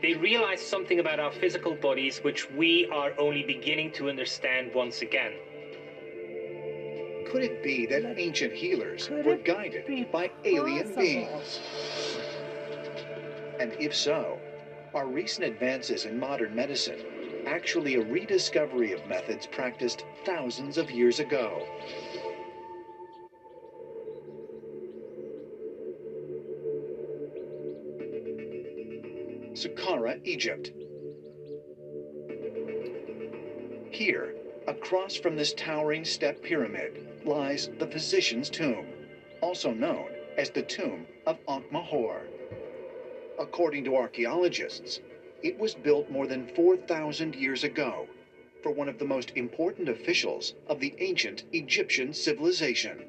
They 0.00 0.14
realized 0.14 0.64
something 0.64 0.98
about 0.98 1.18
our 1.18 1.30
physical 1.30 1.74
bodies 1.74 2.18
which 2.22 2.50
we 2.50 2.86
are 2.86 3.12
only 3.18 3.42
beginning 3.42 3.92
to 3.92 4.08
understand 4.08 4.72
once 4.72 5.02
again. 5.02 5.32
Could 7.26 7.42
it 7.42 7.62
be 7.62 7.84
that 7.86 8.18
ancient 8.18 8.54
healers 8.54 9.10
were 9.10 9.36
guided 9.36 10.10
by 10.10 10.30
alien 10.44 10.86
possible? 10.86 11.02
beings? 11.02 11.60
And 13.58 13.72
if 13.78 13.94
so, 13.94 14.38
are 14.94 15.06
recent 15.06 15.44
advances 15.44 16.06
in 16.06 16.18
modern 16.18 16.54
medicine 16.54 16.98
actually 17.46 17.96
a 17.96 18.04
rediscovery 18.04 18.92
of 18.92 19.06
methods 19.06 19.46
practiced 19.46 20.04
thousands 20.24 20.78
of 20.78 20.90
years 20.90 21.20
ago? 21.20 21.66
Saqqara, 29.52 30.20
Egypt. 30.24 30.72
Here, 33.90 34.34
across 34.66 35.16
from 35.16 35.36
this 35.36 35.52
towering 35.54 36.04
step 36.04 36.42
pyramid, 36.42 37.06
lies 37.24 37.68
the 37.78 37.86
physician's 37.86 38.48
tomb, 38.48 38.86
also 39.42 39.72
known 39.72 40.08
as 40.38 40.50
the 40.50 40.62
tomb 40.62 41.06
of 41.26 41.38
Ankh-Mahor. 41.48 42.22
According 43.38 43.84
to 43.84 43.96
archaeologists, 43.96 45.00
it 45.42 45.58
was 45.58 45.74
built 45.74 46.10
more 46.10 46.26
than 46.26 46.46
4,000 46.54 47.34
years 47.34 47.64
ago 47.64 48.06
for 48.62 48.72
one 48.72 48.88
of 48.88 48.98
the 48.98 49.04
most 49.04 49.32
important 49.36 49.88
officials 49.88 50.54
of 50.66 50.80
the 50.80 50.94
ancient 50.98 51.44
Egyptian 51.52 52.12
civilization. 52.12 53.04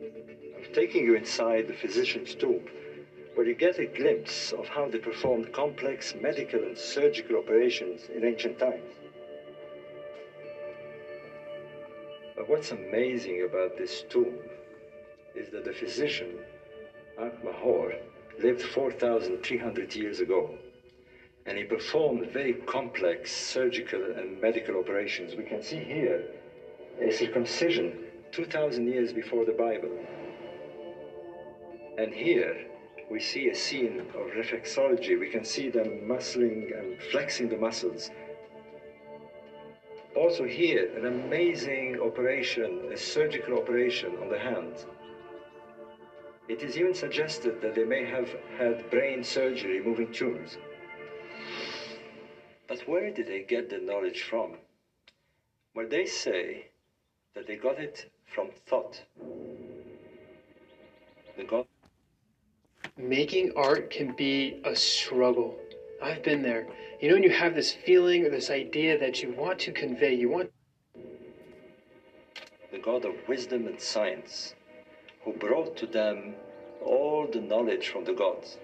I'm 0.56 0.74
taking 0.74 1.04
you 1.06 1.16
inside 1.16 1.68
the 1.68 1.74
physician's 1.74 2.34
tomb, 2.34 2.64
where 3.34 3.46
you 3.46 3.54
get 3.54 3.80
a 3.80 3.86
glimpse 3.86 4.54
of 4.54 4.68
how 4.68 4.88
they 4.88 4.98
performed 4.98 5.52
complex 5.52 6.16
medical 6.16 6.64
and 6.64 6.78
surgical 6.78 7.38
operations 7.38 8.04
in 8.16 8.24
ancient 8.24 8.60
times. 8.60 8.94
But 12.36 12.48
what's 12.48 12.72
amazing 12.72 13.44
about 13.44 13.78
this 13.78 14.04
tomb 14.10 14.40
is 15.36 15.50
that 15.52 15.66
the 15.66 15.74
physician, 15.74 16.40
Ankh-Mahor, 17.20 17.98
lived 18.42 18.62
4,300 18.62 19.96
years 19.96 20.22
ago. 20.22 20.58
And 21.46 21.58
he 21.58 21.64
performed 21.64 22.28
very 22.32 22.54
complex 22.54 23.32
surgical 23.32 24.04
and 24.16 24.39
medical 24.39 24.78
operations. 24.78 25.36
We 25.36 25.44
can 25.44 25.62
see 25.64 25.80
here 25.80 26.24
a 27.02 27.12
circumcision 27.12 27.98
2,000 28.32 28.88
years 28.88 29.12
before 29.12 29.46
the 29.46 29.52
Bible. 29.52 29.89
And 31.98 32.14
here 32.14 32.66
we 33.10 33.20
see 33.20 33.50
a 33.50 33.56
scene 33.56 34.00
of 34.00 34.32
reflexology. 34.32 35.20
We 35.20 35.30
can 35.30 35.44
see 35.44 35.70
them 35.70 36.08
muscling 36.08 36.78
and 36.80 37.02
flexing 37.12 37.50
the 37.50 37.58
muscles. 37.58 38.10
Also 40.16 40.46
here, 40.46 40.89
an 40.96 41.06
amazing 41.06 42.00
operation, 42.00 42.92
a 42.94 42.98
surgical 42.98 43.58
operation 43.58 44.16
on 44.22 44.30
the 44.30 44.38
hand. 44.38 44.86
It 46.48 46.62
is 46.64 46.78
even 46.78 46.94
suggested 46.94 47.62
that 47.62 47.76
they 47.76 47.86
may 47.86 48.04
have 48.06 48.30
had 48.58 48.89
brain 48.89 49.24
surgery 49.24 49.80
removing 49.80 50.12
tumors. 50.12 50.58
But 52.72 52.88
where 52.88 53.11
did 53.11 53.28
they 53.28 53.41
get 53.41 53.69
the 53.69 53.80
knowledge 53.80 54.22
from? 54.22 54.53
Well, 55.76 55.89
they 55.89 56.05
say 56.05 56.67
that 57.36 57.45
they 57.45 57.57
got 57.57 57.78
it 57.78 58.09
from 58.26 58.47
thought. 58.65 59.03
They 61.36 61.43
got 61.43 61.67
Making 62.95 63.51
art 63.57 63.89
can 63.91 64.13
be 64.15 64.61
a 64.63 64.74
struggle. 64.74 65.59
I've 66.01 66.24
been 66.24 66.41
there. 66.41 66.65
You 67.01 67.09
know, 67.09 67.15
when 67.15 67.24
you 67.24 67.32
have 67.32 67.55
this 67.55 67.74
feeling 67.74 68.26
or 68.26 68.30
this 68.30 68.49
idea 68.49 68.97
that 68.97 69.22
you 69.22 69.34
want 69.34 69.59
to 69.59 69.74
convey, 69.74 70.13
you 70.13 70.30
want 70.30 70.49
the 72.72 72.78
God 72.78 73.03
of 73.03 73.15
wisdom 73.28 73.67
and 73.67 73.82
science, 73.82 74.55
who 75.26 75.34
brought 75.34 75.76
to 75.76 75.88
them 75.88 76.36
all 76.82 77.28
the 77.28 77.41
knowledge 77.41 77.89
from 77.89 78.05
the 78.05 78.13
gods. 78.13 78.57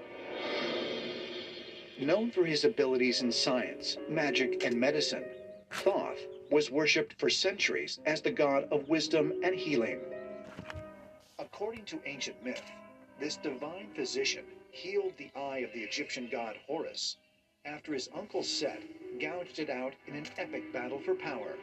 Known 1.99 2.29
for 2.29 2.45
his 2.45 2.63
abilities 2.63 3.23
in 3.23 3.31
science, 3.31 3.97
magic, 4.07 4.63
and 4.63 4.79
medicine, 4.79 5.25
Thoth 5.71 6.27
was 6.51 6.69
worshipped 6.69 7.19
for 7.19 7.27
centuries 7.27 7.99
as 8.05 8.21
the 8.21 8.29
god 8.29 8.67
of 8.71 8.87
wisdom 8.87 9.33
and 9.43 9.55
healing. 9.55 9.99
According 11.39 11.85
to 11.85 11.99
ancient 12.05 12.43
myth, 12.43 12.61
this 13.19 13.37
divine 13.37 13.89
physician 13.95 14.45
healed 14.69 15.13
the 15.17 15.31
eye 15.35 15.59
of 15.59 15.73
the 15.73 15.81
Egyptian 15.81 16.29
god 16.31 16.55
Horus 16.67 17.17
after 17.65 17.93
his 17.93 18.09
uncle 18.13 18.43
Set 18.43 18.81
gouged 19.19 19.57
it 19.57 19.71
out 19.71 19.93
in 20.05 20.15
an 20.15 20.27
epic 20.37 20.71
battle 20.71 20.99
for 20.99 21.15
power. 21.15 21.55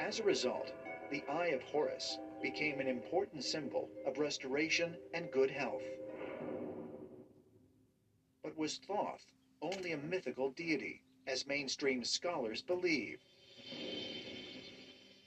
As 0.00 0.18
a 0.18 0.24
result, 0.24 0.72
the 1.10 1.22
eye 1.28 1.48
of 1.48 1.62
Horus 1.62 2.18
became 2.40 2.80
an 2.80 2.88
important 2.88 3.44
symbol 3.44 3.90
of 4.06 4.18
restoration 4.18 4.96
and 5.12 5.30
good 5.30 5.50
health. 5.50 5.82
But 8.42 8.58
was 8.58 8.78
Thoth 8.78 9.24
only 9.60 9.92
a 9.92 9.96
mythical 9.96 10.50
deity, 10.50 11.00
as 11.26 11.46
mainstream 11.46 12.02
scholars 12.04 12.60
believe? 12.62 13.18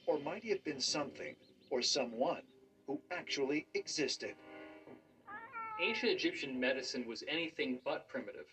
Or 0.05 0.19
might 0.19 0.43
he 0.43 0.49
have 0.49 0.63
been 0.63 0.81
something 0.81 1.35
or 1.69 1.81
someone 1.81 2.41
who 2.87 2.99
actually 3.11 3.67
existed? 3.73 4.35
Ancient 5.81 6.11
Egyptian 6.11 6.59
medicine 6.59 7.05
was 7.07 7.23
anything 7.27 7.79
but 7.83 8.07
primitive. 8.07 8.45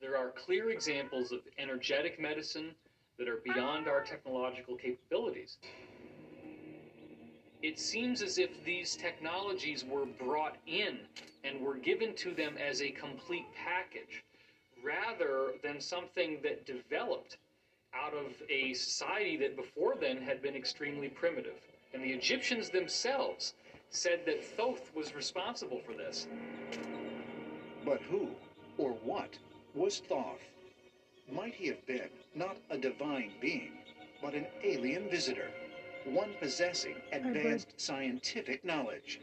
There 0.00 0.16
are 0.16 0.30
clear 0.30 0.70
examples 0.70 1.32
of 1.32 1.40
energetic 1.58 2.20
medicine 2.20 2.74
that 3.18 3.28
are 3.28 3.42
beyond 3.44 3.88
our 3.88 4.02
technological 4.02 4.76
capabilities. 4.76 5.58
It 7.64 7.78
seems 7.78 8.20
as 8.20 8.36
if 8.36 8.62
these 8.62 8.94
technologies 8.94 9.86
were 9.86 10.04
brought 10.04 10.56
in 10.66 10.98
and 11.44 11.58
were 11.62 11.76
given 11.76 12.14
to 12.16 12.34
them 12.34 12.58
as 12.58 12.82
a 12.82 12.90
complete 12.90 13.46
package 13.56 14.22
rather 14.82 15.54
than 15.62 15.80
something 15.80 16.40
that 16.42 16.66
developed 16.66 17.38
out 17.94 18.12
of 18.12 18.34
a 18.50 18.74
society 18.74 19.38
that 19.38 19.56
before 19.56 19.94
then 19.98 20.20
had 20.20 20.42
been 20.42 20.54
extremely 20.54 21.08
primitive. 21.08 21.54
And 21.94 22.04
the 22.04 22.12
Egyptians 22.12 22.68
themselves 22.68 23.54
said 23.88 24.26
that 24.26 24.44
Thoth 24.44 24.94
was 24.94 25.14
responsible 25.14 25.80
for 25.86 25.94
this. 25.94 26.26
But 27.82 28.02
who 28.02 28.28
or 28.76 28.90
what 28.90 29.38
was 29.74 30.00
Thoth? 30.00 30.42
Might 31.32 31.54
he 31.54 31.68
have 31.68 31.86
been 31.86 32.10
not 32.34 32.58
a 32.68 32.76
divine 32.76 33.32
being, 33.40 33.72
but 34.20 34.34
an 34.34 34.44
alien 34.62 35.08
visitor, 35.08 35.48
one 36.06 36.34
possessing 36.40 36.96
advanced 37.12 37.80
scientific 37.80 38.64
knowledge? 38.64 39.20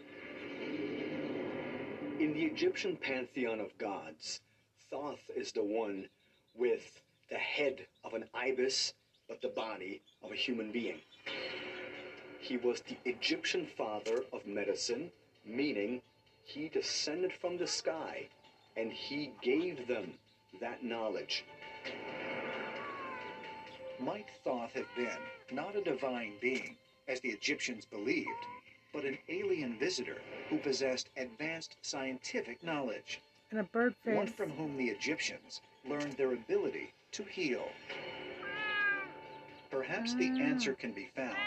In 2.20 2.34
the 2.34 2.44
Egyptian 2.44 2.98
pantheon 2.98 3.60
of 3.60 3.78
gods, 3.78 4.42
Thoth 4.90 5.30
is 5.36 5.52
the 5.52 5.64
one 5.64 6.10
with 6.56 7.02
the 7.30 7.38
head 7.38 7.88
of 8.04 8.14
an 8.14 8.26
ibis, 8.34 8.94
but 9.28 9.42
the 9.42 9.48
body 9.50 10.02
of 10.24 10.32
a 10.32 10.36
human 10.36 10.72
being. 10.72 11.00
He 12.40 12.58
was 12.58 12.82
the 12.82 12.98
Egyptian 13.06 13.66
father 13.66 14.26
of 14.34 14.46
medicine, 14.46 15.12
meaning 15.46 16.02
he 16.44 16.70
descended 16.70 17.32
from 17.34 17.58
the 17.58 17.68
sky 17.68 18.28
and 18.76 18.92
he 18.92 19.32
gave 19.42 19.88
them 19.88 20.14
that 20.60 20.84
knowledge. 20.84 21.46
Might 24.04 24.32
Thoth 24.43 24.74
have 24.74 24.88
been 24.95 25.20
not 25.52 25.76
a 25.76 25.82
divine 25.82 26.34
being, 26.41 26.76
as 27.08 27.20
the 27.20 27.30
Egyptians 27.30 27.86
believed, 27.86 28.30
but 28.91 29.06
an 29.06 29.20
alien 29.30 29.78
visitor 29.78 30.20
who 30.49 30.58
possessed 30.58 31.10
advanced 31.18 31.78
scientific 31.84 32.64
knowledge. 32.64 33.22
And 33.52 33.60
a 33.60 33.64
bird 33.64 33.93
One 34.06 34.26
from 34.26 34.49
whom 34.49 34.76
the 34.76 34.89
Egyptians 34.89 35.62
learned 35.88 36.14
their 36.14 36.34
ability 36.34 36.93
to 37.12 37.24
heal. 37.24 37.70
Perhaps 39.70 40.16
the 40.16 40.32
ah. 40.32 40.39
answer 40.41 40.74
can 40.74 40.93
be 40.93 41.12
found 41.16 41.38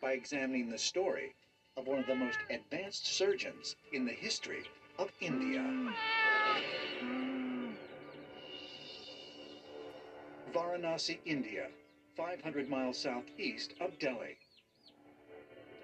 by 0.00 0.12
examining 0.12 0.70
the 0.70 0.78
story 0.78 1.34
of 1.76 1.86
one 1.86 1.98
of 1.98 2.06
the 2.06 2.14
most 2.14 2.38
advanced 2.48 3.06
surgeons 3.06 3.76
in 3.92 4.06
the 4.06 4.12
history 4.12 4.64
of 4.98 5.12
India. 5.20 5.62
Ah. 5.62 5.94
Varanasi, 10.54 11.18
India, 11.26 11.68
500 12.18 12.68
miles 12.68 12.98
southeast 12.98 13.74
of 13.80 13.96
Delhi. 14.00 14.36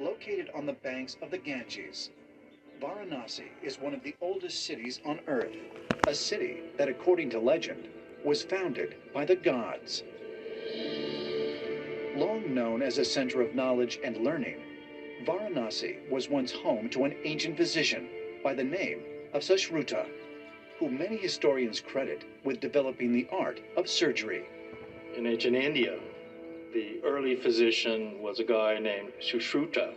Located 0.01 0.51
on 0.53 0.67
the 0.67 0.73
banks 0.73 1.17
of 1.23 1.31
the 1.31 1.39
Ganges, 1.39 2.11
Varanasi 2.81 3.51
is 3.63 3.79
one 3.79 3.95
of 3.95 4.03
the 4.03 4.17
oldest 4.21 4.67
cities 4.67 5.01
on 5.07 5.21
earth. 5.29 5.55
A 6.09 6.15
city 6.15 6.65
that, 6.77 6.89
according 6.89 7.31
to 7.31 7.39
legend, 7.39 7.89
was 8.25 8.43
founded 8.43 8.97
by 9.15 9.25
the 9.25 9.37
gods. 9.37 10.03
Long 12.17 12.53
known 12.53 12.83
as 12.83 12.99
a 12.99 13.05
center 13.05 13.41
of 13.41 13.55
knowledge 13.55 14.01
and 14.03 14.17
learning, 14.17 14.61
Varanasi 15.25 16.11
was 16.11 16.29
once 16.29 16.51
home 16.51 16.91
to 16.91 17.05
an 17.05 17.15
ancient 17.23 17.57
physician 17.57 18.09
by 18.43 18.55
the 18.55 18.65
name 18.65 19.05
of 19.35 19.43
Sushruta, 19.43 20.09
who 20.81 20.91
many 20.91 21.17
historians 21.17 21.81
credit 21.81 22.25
with 22.43 22.59
developing 22.59 23.13
the 23.13 23.29
art 23.31 23.61
of 23.77 23.89
surgery. 23.89 24.47
In 25.17 25.29
ancient 25.29 25.55
India, 25.55 26.01
the 26.75 26.99
early 27.05 27.37
physician 27.37 28.21
was 28.21 28.41
a 28.41 28.43
guy 28.43 28.79
named 28.79 29.13
Sushruta, 29.21 29.95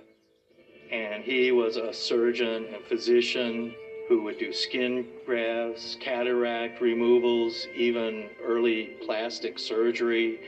and 0.91 1.23
he 1.23 1.51
was 1.51 1.75
a 1.75 1.91
surgeon 1.91 2.67
and 2.71 2.83
physician 2.83 3.73
who 4.07 4.21
would 4.21 4.37
do 4.37 4.53
skin 4.53 5.03
grafts, 5.25 5.97
cataract 5.99 6.79
removals, 6.79 7.67
even 7.75 8.29
early 8.39 8.91
plastic 9.01 9.57
surgery 9.57 10.39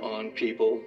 on 0.00 0.30
people. 0.30 0.80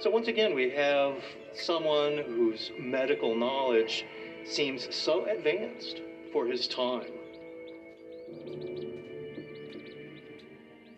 So, 0.00 0.10
once 0.10 0.26
again, 0.26 0.52
we 0.52 0.68
have 0.70 1.14
someone 1.54 2.18
whose 2.18 2.72
medical 2.76 3.36
knowledge 3.36 4.04
seems 4.44 4.92
so 4.94 5.24
advanced 5.24 6.00
for 6.32 6.44
his 6.46 6.66
time. 6.66 7.12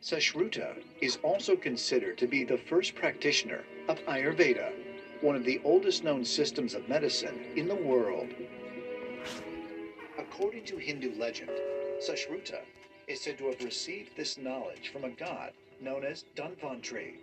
Sushruta 0.08 0.74
is 1.02 1.18
also 1.22 1.54
considered 1.54 2.16
to 2.16 2.26
be 2.26 2.42
the 2.42 2.56
first 2.56 2.94
practitioner 2.94 3.64
of 3.88 3.98
Ayurveda, 4.06 4.72
one 5.20 5.36
of 5.36 5.44
the 5.44 5.60
oldest 5.64 6.02
known 6.02 6.24
systems 6.24 6.72
of 6.72 6.88
medicine 6.88 7.38
in 7.56 7.68
the 7.68 7.74
world. 7.74 8.30
According 10.18 10.64
to 10.64 10.78
Hindu 10.78 11.12
legend, 11.18 11.50
Sushruta 12.00 12.60
is 13.06 13.20
said 13.20 13.36
to 13.36 13.48
have 13.48 13.62
received 13.62 14.16
this 14.16 14.38
knowledge 14.38 14.88
from 14.94 15.04
a 15.04 15.10
god 15.10 15.52
known 15.78 16.06
as 16.06 16.24
Dhanvantri. 16.36 17.16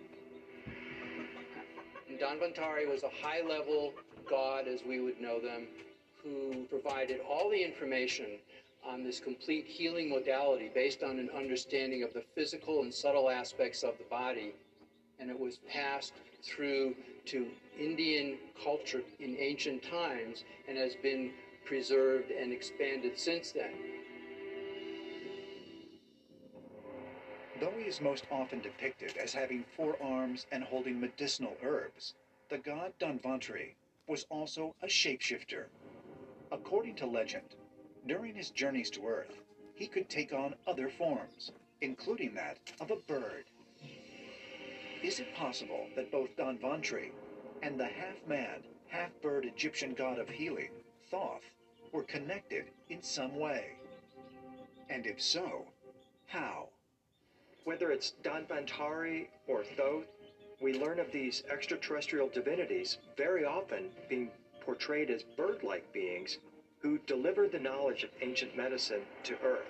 Danvantari 2.20 2.88
was 2.88 3.02
a 3.02 3.10
high 3.20 3.42
level 3.42 3.94
god, 4.30 4.68
as 4.68 4.84
we 4.84 5.00
would 5.00 5.20
know 5.20 5.40
them, 5.40 5.66
who 6.22 6.64
provided 6.70 7.18
all 7.28 7.50
the 7.50 7.64
information 7.64 8.38
on 8.86 9.02
this 9.02 9.20
complete 9.20 9.66
healing 9.66 10.08
modality 10.08 10.70
based 10.74 11.02
on 11.02 11.18
an 11.18 11.30
understanding 11.36 12.02
of 12.02 12.12
the 12.12 12.22
physical 12.34 12.82
and 12.82 12.92
subtle 12.92 13.28
aspects 13.28 13.82
of 13.82 13.98
the 13.98 14.04
body. 14.04 14.54
And 15.18 15.30
it 15.30 15.38
was 15.38 15.58
passed 15.68 16.12
through 16.42 16.94
to 17.26 17.46
Indian 17.78 18.38
culture 18.62 19.02
in 19.18 19.36
ancient 19.38 19.82
times 19.82 20.44
and 20.68 20.78
has 20.78 20.94
been 21.02 21.32
preserved 21.64 22.30
and 22.30 22.52
expanded 22.52 23.18
since 23.18 23.52
then. 23.52 23.72
Though 27.58 27.72
he 27.76 27.84
is 27.84 28.00
most 28.00 28.26
often 28.30 28.60
depicted 28.60 29.16
as 29.16 29.32
having 29.32 29.64
four 29.76 29.96
arms 30.02 30.46
and 30.52 30.62
holding 30.62 31.00
medicinal 31.00 31.56
herbs, 31.62 32.14
the 32.50 32.58
god 32.58 32.92
Dhanvantri 33.00 33.74
was 34.06 34.26
also 34.30 34.74
a 34.82 34.86
shapeshifter. 34.86 35.64
According 36.52 36.96
to 36.96 37.06
legend, 37.06 37.56
during 38.06 38.34
his 38.34 38.50
journeys 38.50 38.90
to 38.90 39.06
Earth, 39.06 39.42
he 39.74 39.86
could 39.86 40.08
take 40.08 40.32
on 40.32 40.54
other 40.66 40.88
forms, 40.88 41.52
including 41.80 42.34
that 42.34 42.58
of 42.80 42.90
a 42.90 42.96
bird. 42.96 43.44
Is 45.02 45.20
it 45.20 45.34
possible 45.34 45.86
that 45.96 46.10
both 46.10 46.36
Don 46.36 46.58
Dhanvantri 46.58 47.10
and 47.62 47.78
the 47.78 47.86
half-man, 47.86 48.62
half-bird 48.88 49.44
Egyptian 49.44 49.92
god 49.92 50.18
of 50.18 50.28
healing, 50.28 50.70
Thoth, 51.10 51.42
were 51.92 52.04
connected 52.04 52.66
in 52.88 53.02
some 53.02 53.38
way? 53.38 53.70
And 54.88 55.06
if 55.06 55.20
so, 55.20 55.66
how? 56.26 56.68
Whether 57.64 57.90
it's 57.90 58.14
Danvantari 58.22 59.26
or 59.48 59.64
Thoth, 59.76 60.06
we 60.60 60.78
learn 60.78 61.00
of 61.00 61.12
these 61.12 61.42
extraterrestrial 61.50 62.28
divinities 62.28 62.98
very 63.16 63.44
often 63.44 63.90
being 64.08 64.30
portrayed 64.60 65.10
as 65.10 65.22
bird 65.22 65.62
like 65.62 65.92
beings 65.92 66.38
who 66.86 66.98
deliver 66.98 67.48
the 67.48 67.58
knowledge 67.58 68.04
of 68.04 68.10
ancient 68.22 68.56
medicine 68.56 69.00
to 69.24 69.34
Earth. 69.42 69.66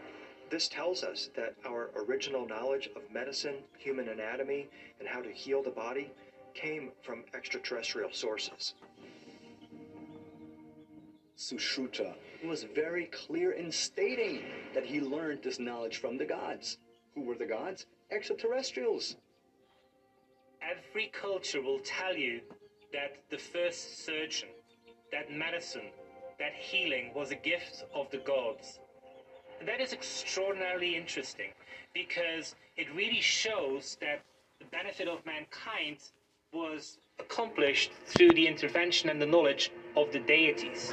This 0.50 0.68
tells 0.68 1.02
us 1.02 1.30
that 1.34 1.54
our 1.66 1.90
original 1.96 2.46
knowledge 2.46 2.90
of 2.94 3.10
medicine, 3.10 3.54
human 3.78 4.10
anatomy, 4.10 4.68
and 5.00 5.08
how 5.08 5.22
to 5.22 5.30
heal 5.30 5.62
the 5.62 5.70
body 5.70 6.12
came 6.52 6.90
from 7.00 7.24
extraterrestrial 7.32 8.10
sources. 8.12 8.74
Sushruta 11.38 12.12
was 12.44 12.64
very 12.74 13.06
clear 13.06 13.52
in 13.52 13.72
stating 13.72 14.42
that 14.74 14.84
he 14.84 15.00
learned 15.00 15.42
this 15.42 15.58
knowledge 15.58 15.96
from 15.96 16.18
the 16.18 16.26
gods. 16.26 16.76
Who 17.14 17.22
were 17.22 17.36
the 17.36 17.46
gods? 17.46 17.86
Extraterrestrials. 18.10 19.16
Every 20.60 21.10
culture 21.18 21.62
will 21.62 21.80
tell 21.80 22.14
you 22.14 22.42
that 22.92 23.16
the 23.30 23.38
first 23.38 24.04
surgeon, 24.04 24.50
that 25.12 25.32
medicine, 25.32 25.90
that 26.39 26.53
healing 26.53 27.12
was 27.14 27.30
a 27.30 27.34
gift 27.34 27.84
of 27.95 28.11
the 28.11 28.18
gods. 28.18 28.78
And 29.59 29.68
that 29.68 29.80
is 29.80 29.93
extraordinarily 29.93 30.97
interesting 30.97 31.51
because 31.95 32.55
it 32.76 32.87
really 32.95 33.20
shows 33.20 33.97
that 34.01 34.20
the 34.59 34.66
benefit 34.66 35.09
of 35.09 35.24
mankind 35.24 35.99
was 36.53 36.99
accomplished 37.18 37.91
through 38.07 38.32
the 38.32 38.47
intervention 38.47 39.09
and 39.09 39.20
the 39.20 39.26
knowledge 39.26 39.70
of 39.97 40.12
the 40.12 40.20
deities. 40.20 40.93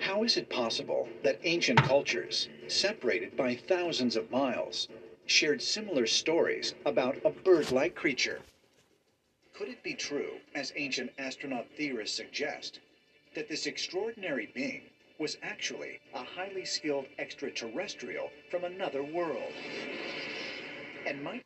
How 0.00 0.24
is 0.24 0.36
it 0.36 0.48
possible 0.48 1.08
that 1.22 1.38
ancient 1.44 1.82
cultures, 1.82 2.48
separated 2.66 3.36
by 3.36 3.54
thousands 3.54 4.16
of 4.16 4.30
miles, 4.30 4.88
shared 5.26 5.62
similar 5.62 6.06
stories 6.06 6.74
about 6.86 7.16
a 7.24 7.30
bird 7.30 7.70
like 7.70 7.94
creature? 7.94 8.40
Could 9.58 9.70
it 9.70 9.82
be 9.82 9.94
true, 9.94 10.34
as 10.54 10.72
ancient 10.76 11.10
astronaut 11.18 11.66
theorists 11.76 12.16
suggest, 12.16 12.78
that 13.34 13.48
this 13.48 13.66
extraordinary 13.66 14.52
being 14.54 14.82
was 15.18 15.36
actually 15.42 15.98
a 16.14 16.22
highly 16.22 16.64
skilled 16.64 17.06
extraterrestrial 17.18 18.30
from 18.52 18.62
another 18.62 19.02
world? 19.02 19.52
And 21.08 21.24
might 21.24 21.42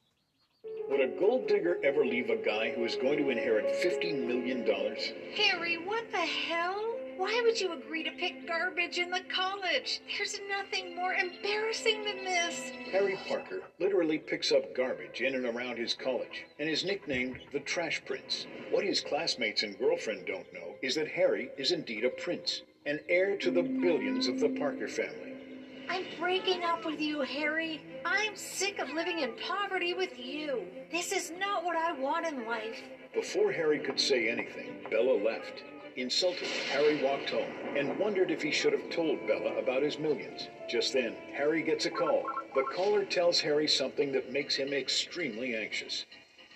Would 0.90 1.00
a 1.00 1.18
gold 1.18 1.48
digger 1.48 1.78
ever 1.82 2.04
leave 2.04 2.28
a 2.28 2.36
guy 2.36 2.72
who 2.72 2.84
is 2.84 2.96
going 2.96 3.16
to 3.16 3.30
inherit 3.30 3.64
$50 3.82 4.26
million? 4.26 4.66
Harry, 5.34 5.78
what 5.78 6.04
the 6.12 6.18
hell? 6.18 6.94
Why 7.22 7.40
would 7.44 7.60
you 7.60 7.72
agree 7.72 8.02
to 8.02 8.10
pick 8.10 8.48
garbage 8.48 8.98
in 8.98 9.08
the 9.08 9.20
college? 9.32 10.00
There's 10.18 10.40
nothing 10.48 10.96
more 10.96 11.12
embarrassing 11.12 12.02
than 12.02 12.24
this. 12.24 12.72
Harry 12.90 13.16
Parker 13.28 13.62
literally 13.78 14.18
picks 14.18 14.50
up 14.50 14.74
garbage 14.74 15.20
in 15.20 15.36
and 15.36 15.46
around 15.46 15.78
his 15.78 15.94
college 15.94 16.46
and 16.58 16.68
is 16.68 16.84
nicknamed 16.84 17.38
the 17.52 17.60
Trash 17.60 18.02
Prince. 18.06 18.48
What 18.72 18.84
his 18.84 19.00
classmates 19.00 19.62
and 19.62 19.78
girlfriend 19.78 20.26
don't 20.26 20.52
know 20.52 20.74
is 20.82 20.96
that 20.96 21.06
Harry 21.06 21.50
is 21.56 21.70
indeed 21.70 22.04
a 22.04 22.10
prince, 22.10 22.62
an 22.86 22.98
heir 23.08 23.36
to 23.36 23.52
the 23.52 23.62
billions 23.62 24.26
of 24.26 24.40
the 24.40 24.48
Parker 24.58 24.88
family. 24.88 25.36
I'm 25.88 26.06
breaking 26.18 26.64
up 26.64 26.84
with 26.84 27.00
you, 27.00 27.20
Harry. 27.20 27.82
I'm 28.04 28.34
sick 28.34 28.80
of 28.80 28.90
living 28.90 29.20
in 29.20 29.34
poverty 29.48 29.94
with 29.94 30.18
you. 30.18 30.64
This 30.90 31.12
is 31.12 31.30
not 31.38 31.62
what 31.62 31.76
I 31.76 31.92
want 31.92 32.26
in 32.26 32.46
life. 32.46 32.82
Before 33.14 33.52
Harry 33.52 33.78
could 33.78 34.00
say 34.00 34.28
anything, 34.28 34.78
Bella 34.90 35.22
left. 35.22 35.62
Insulted, 35.96 36.48
Harry 36.70 37.02
walked 37.02 37.28
home 37.28 37.52
and 37.76 37.98
wondered 37.98 38.30
if 38.30 38.40
he 38.40 38.50
should 38.50 38.72
have 38.72 38.88
told 38.88 39.26
Bella 39.26 39.56
about 39.58 39.82
his 39.82 39.98
millions. 39.98 40.48
Just 40.68 40.94
then, 40.94 41.14
Harry 41.34 41.62
gets 41.62 41.84
a 41.84 41.90
call. 41.90 42.24
The 42.54 42.62
caller 42.62 43.04
tells 43.04 43.40
Harry 43.40 43.68
something 43.68 44.10
that 44.12 44.32
makes 44.32 44.54
him 44.54 44.72
extremely 44.72 45.54
anxious. 45.54 46.06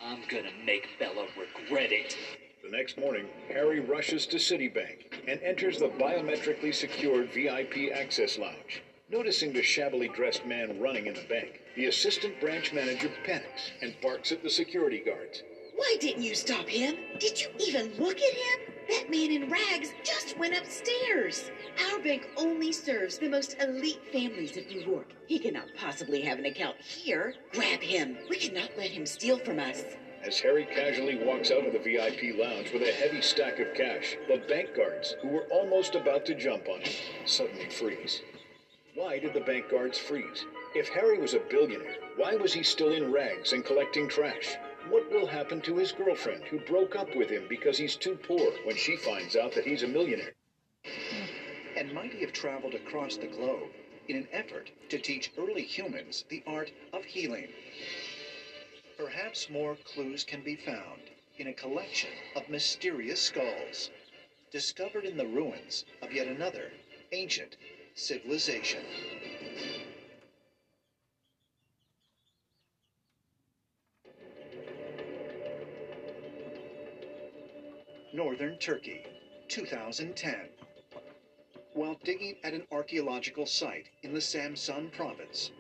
I'm 0.02 0.20
gonna 0.28 0.52
make 0.64 0.88
Bella 0.98 1.26
regret 1.38 1.92
it. 1.92 2.16
The 2.62 2.70
next 2.70 2.96
morning, 2.96 3.28
Harry 3.48 3.80
rushes 3.80 4.24
to 4.26 4.38
Citibank 4.38 4.96
and 5.28 5.40
enters 5.42 5.78
the 5.78 5.88
biometrically 5.88 6.74
secured 6.74 7.30
VIP 7.32 7.92
access 7.92 8.38
lounge. 8.38 8.82
Noticing 9.10 9.52
the 9.52 9.62
shabbily 9.62 10.08
dressed 10.08 10.46
man 10.46 10.80
running 10.80 11.06
in 11.06 11.14
the 11.14 11.20
bank, 11.28 11.60
the 11.76 11.86
assistant 11.86 12.40
branch 12.40 12.72
manager 12.72 13.10
panics 13.24 13.70
and 13.82 13.94
barks 14.00 14.32
at 14.32 14.42
the 14.42 14.50
security 14.50 14.98
guards. 14.98 15.42
Why 15.76 15.96
didn't 16.00 16.22
you 16.22 16.34
stop 16.34 16.66
him? 16.68 16.96
Did 17.20 17.40
you 17.40 17.48
even 17.60 17.92
look 17.98 18.16
at 18.16 18.32
him? 18.32 18.65
That 18.88 19.10
man 19.10 19.32
in 19.32 19.50
rags 19.50 19.92
just 20.04 20.38
went 20.38 20.56
upstairs. 20.56 21.50
Our 21.90 21.98
bank 21.98 22.28
only 22.36 22.72
serves 22.72 23.18
the 23.18 23.28
most 23.28 23.56
elite 23.60 24.00
families 24.12 24.56
of 24.56 24.66
New 24.68 24.80
York. 24.80 25.08
He 25.26 25.38
cannot 25.38 25.74
possibly 25.76 26.20
have 26.22 26.38
an 26.38 26.46
account 26.46 26.76
here. 26.80 27.34
Grab 27.52 27.80
him. 27.80 28.16
We 28.28 28.38
cannot 28.38 28.70
let 28.76 28.90
him 28.90 29.04
steal 29.04 29.38
from 29.38 29.58
us. 29.58 29.82
As 30.22 30.40
Harry 30.40 30.64
casually 30.64 31.16
walks 31.24 31.50
out 31.50 31.66
of 31.66 31.72
the 31.72 31.78
VIP 31.78 32.36
lounge 32.36 32.72
with 32.72 32.82
a 32.82 32.92
heavy 32.92 33.20
stack 33.20 33.58
of 33.60 33.74
cash, 33.74 34.16
the 34.28 34.38
bank 34.48 34.74
guards, 34.74 35.14
who 35.20 35.28
were 35.28 35.46
almost 35.50 35.94
about 35.94 36.24
to 36.26 36.34
jump 36.34 36.68
on 36.68 36.80
him, 36.80 36.92
suddenly 37.26 37.68
freeze. 37.70 38.22
Why 38.94 39.18
did 39.18 39.34
the 39.34 39.40
bank 39.40 39.70
guards 39.70 39.98
freeze? 39.98 40.46
If 40.74 40.88
Harry 40.88 41.18
was 41.18 41.34
a 41.34 41.40
billionaire, 41.50 41.96
why 42.16 42.34
was 42.36 42.52
he 42.52 42.62
still 42.62 42.92
in 42.92 43.12
rags 43.12 43.52
and 43.52 43.64
collecting 43.64 44.08
trash? 44.08 44.56
What 44.88 45.10
will 45.10 45.26
happen 45.26 45.60
to 45.62 45.76
his 45.78 45.90
girlfriend 45.90 46.44
who 46.44 46.60
broke 46.60 46.94
up 46.94 47.16
with 47.16 47.28
him 47.28 47.46
because 47.48 47.76
he's 47.76 47.96
too 47.96 48.14
poor 48.14 48.52
when 48.64 48.76
she 48.76 48.96
finds 48.96 49.34
out 49.34 49.52
that 49.54 49.66
he's 49.66 49.82
a 49.82 49.88
millionaire? 49.88 50.32
And 51.76 51.92
might 51.92 52.12
he 52.12 52.20
have 52.20 52.32
traveled 52.32 52.74
across 52.74 53.16
the 53.16 53.26
globe 53.26 53.70
in 54.06 54.16
an 54.16 54.28
effort 54.30 54.70
to 54.88 54.98
teach 54.98 55.32
early 55.36 55.62
humans 55.62 56.24
the 56.28 56.40
art 56.46 56.70
of 56.92 57.04
healing? 57.04 57.48
Perhaps 58.96 59.50
more 59.50 59.76
clues 59.84 60.22
can 60.22 60.42
be 60.42 60.54
found 60.54 61.02
in 61.38 61.48
a 61.48 61.52
collection 61.52 62.10
of 62.36 62.48
mysterious 62.48 63.20
skulls 63.20 63.90
discovered 64.52 65.04
in 65.04 65.16
the 65.16 65.26
ruins 65.26 65.84
of 66.00 66.12
yet 66.12 66.28
another 66.28 66.70
ancient 67.10 67.56
civilization. 67.96 68.84
Northern 78.16 78.56
Turkey, 78.56 79.02
2010. 79.48 80.36
While 81.74 82.00
digging 82.02 82.36
at 82.42 82.54
an 82.54 82.66
archaeological 82.72 83.44
site 83.44 83.90
in 84.02 84.14
the 84.14 84.20
Samsun 84.20 84.90
province, 84.90 85.50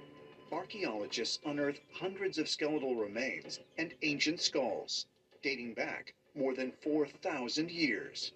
archaeologists 0.50 1.38
unearthed 1.44 1.82
hundreds 1.92 2.38
of 2.38 2.48
skeletal 2.48 2.94
remains 2.94 3.60
and 3.76 3.92
ancient 4.00 4.40
skulls 4.40 5.04
dating 5.42 5.74
back 5.74 6.14
more 6.34 6.54
than 6.54 6.72
4,000 6.80 7.70
years. 7.70 8.32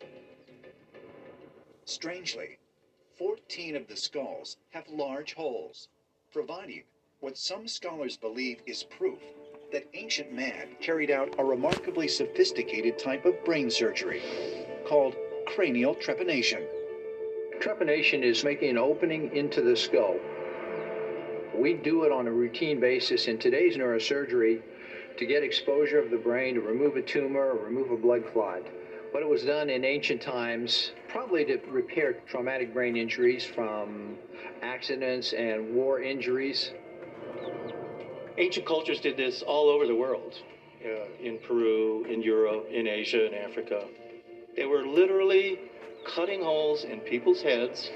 Strangely, 1.86 2.58
14 3.16 3.74
of 3.74 3.88
the 3.88 3.96
skulls 3.96 4.58
have 4.68 4.86
large 4.88 5.32
holes, 5.32 5.88
providing 6.30 6.82
what 7.20 7.38
some 7.38 7.66
scholars 7.66 8.18
believe 8.18 8.60
is 8.66 8.82
proof 8.82 9.22
that 9.72 9.86
ancient 9.94 10.32
man 10.32 10.68
carried 10.80 11.10
out 11.10 11.34
a 11.38 11.44
remarkably 11.44 12.08
sophisticated 12.08 12.98
type 12.98 13.24
of 13.24 13.44
brain 13.44 13.70
surgery 13.70 14.20
called 14.84 15.14
cranial 15.46 15.94
trepanation. 15.94 16.66
Trepanation 17.60 18.22
is 18.22 18.42
making 18.42 18.70
an 18.70 18.78
opening 18.78 19.34
into 19.36 19.60
the 19.60 19.76
skull. 19.76 20.18
We 21.54 21.74
do 21.74 22.04
it 22.04 22.12
on 22.12 22.26
a 22.26 22.32
routine 22.32 22.80
basis 22.80 23.26
in 23.26 23.38
today's 23.38 23.76
neurosurgery 23.76 24.60
to 25.16 25.26
get 25.26 25.42
exposure 25.42 25.98
of 25.98 26.10
the 26.10 26.16
brain, 26.16 26.54
to 26.54 26.60
remove 26.60 26.96
a 26.96 27.02
tumor 27.02 27.50
or 27.50 27.64
remove 27.64 27.90
a 27.90 27.96
blood 27.96 28.24
clot. 28.32 28.62
But 29.12 29.22
it 29.22 29.28
was 29.28 29.42
done 29.42 29.68
in 29.70 29.84
ancient 29.84 30.22
times, 30.22 30.92
probably 31.08 31.44
to 31.44 31.58
repair 31.68 32.14
traumatic 32.26 32.72
brain 32.72 32.96
injuries 32.96 33.44
from 33.44 34.16
accidents 34.62 35.32
and 35.32 35.74
war 35.74 36.00
injuries. 36.00 36.72
Ancient 38.40 38.64
cultures 38.64 39.00
did 39.00 39.18
this 39.18 39.42
all 39.42 39.68
over 39.68 39.86
the 39.86 39.94
world 39.94 40.38
uh, 40.82 41.04
in 41.22 41.36
Peru, 41.36 42.06
in 42.08 42.22
Europe, 42.22 42.66
in 42.70 42.86
Asia, 42.86 43.26
in 43.26 43.34
Africa. 43.34 43.86
They 44.56 44.64
were 44.64 44.86
literally 44.86 45.58
cutting 46.06 46.40
holes 46.40 46.84
in 46.84 47.00
people's 47.00 47.42
heads, 47.42 47.90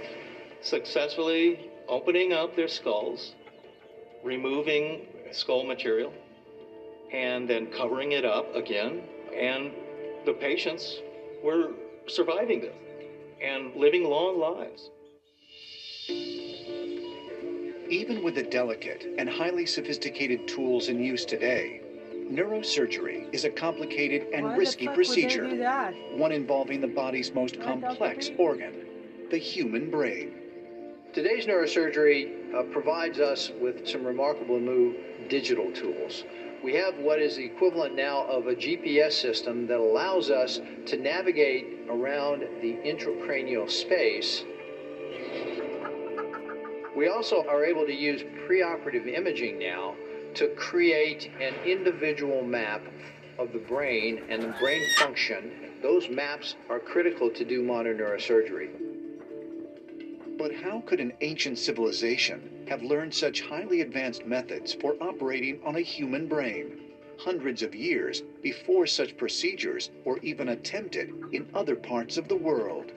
successfully 0.61 1.71
opening 1.89 2.35
up 2.35 2.55
their 2.55 2.69
skulls, 2.69 3.33
removing 4.23 5.07
skull 5.33 5.65
material, 5.65 6.13
and 7.11 7.49
then 7.49 7.67
covering 7.69 8.13
it 8.13 8.27
up 8.27 8.55
again. 8.55 9.01
And 9.35 9.73
the 10.27 10.35
patients 10.35 11.01
were 11.43 11.73
surviving 12.07 12.61
this 12.61 12.75
and 13.41 13.75
living 13.75 14.05
long 14.05 14.39
lives. 14.39 14.91
Even 17.91 18.23
with 18.23 18.35
the 18.35 18.43
delicate 18.43 19.07
and 19.19 19.29
highly 19.29 19.67
sophisticated 19.67 20.49
tools 20.49 20.89
in 20.89 21.03
use 21.03 21.25
today, 21.25 21.83
neurosurgery 22.31 23.33
is 23.35 23.45
a 23.45 23.51
complicated 23.51 24.27
and 24.33 24.47
Why 24.47 24.57
risky 24.57 24.87
fuck 24.87 24.97
would 24.97 25.07
they 25.07 25.13
procedure, 25.13 25.93
one 26.17 26.33
involving 26.33 26.81
the 26.81 26.87
body's 26.87 27.33
most 27.35 27.61
complex 27.61 28.31
organ, 28.39 28.73
the 29.31 29.37
human 29.37 29.91
brain. 29.91 30.33
Today's 31.13 31.45
neurosurgery 31.45 32.55
uh, 32.55 32.63
provides 32.73 33.21
us 33.21 33.51
with 33.61 33.87
some 33.87 34.05
remarkable 34.05 34.59
new 34.59 34.95
digital 35.29 35.71
tools. 35.73 36.25
We 36.65 36.73
have 36.75 36.97
what 36.97 37.21
is 37.21 37.37
the 37.37 37.45
equivalent 37.45 37.95
now 37.95 38.25
of 38.25 38.47
a 38.47 38.55
GPS 38.55 39.13
system 39.13 39.67
that 39.67 39.79
allows 39.79 40.31
us 40.31 40.59
to 40.87 40.97
navigate 40.97 41.67
around 41.91 42.41
the 42.63 42.73
intracranial 42.85 43.71
space. 43.71 44.45
We 46.97 47.09
also 47.09 47.45
are 47.49 47.65
able 47.65 47.85
to 47.87 47.93
use 47.93 48.23
preoperative 48.47 49.13
imaging 49.13 49.59
now 49.59 49.97
to 50.35 50.47
create 50.55 51.29
an 51.41 51.55
individual 51.67 52.45
map 52.45 52.83
of 53.37 53.53
the 53.53 53.59
brain 53.59 54.23
and 54.29 54.41
the 54.41 54.55
brain 54.61 54.85
function. 54.97 55.51
Those 55.83 56.09
maps 56.09 56.55
are 56.71 56.79
critical 56.79 57.31
to 57.31 57.45
do 57.45 57.65
modern 57.65 57.99
neurosurgery. 57.99 58.71
But 60.39 60.55
how 60.55 60.83
could 60.87 61.01
an 61.01 61.13
ancient 61.21 61.59
civilization 61.59 62.65
have 62.69 62.83
learned 62.83 63.13
such 63.13 63.41
highly 63.41 63.81
advanced 63.81 64.25
methods 64.25 64.73
for 64.75 64.95
operating 65.01 65.61
on 65.65 65.77
a 65.77 65.81
human 65.81 66.29
brain 66.29 66.81
hundreds 67.19 67.63
of 67.63 67.75
years 67.75 68.23
before 68.43 68.87
such 68.87 69.17
procedures 69.17 69.91
were 70.05 70.19
even 70.19 70.51
attempted 70.51 71.13
in 71.33 71.49
other 71.55 71.75
parts 71.75 72.17
of 72.17 72.29
the 72.29 72.37
world? 72.37 72.93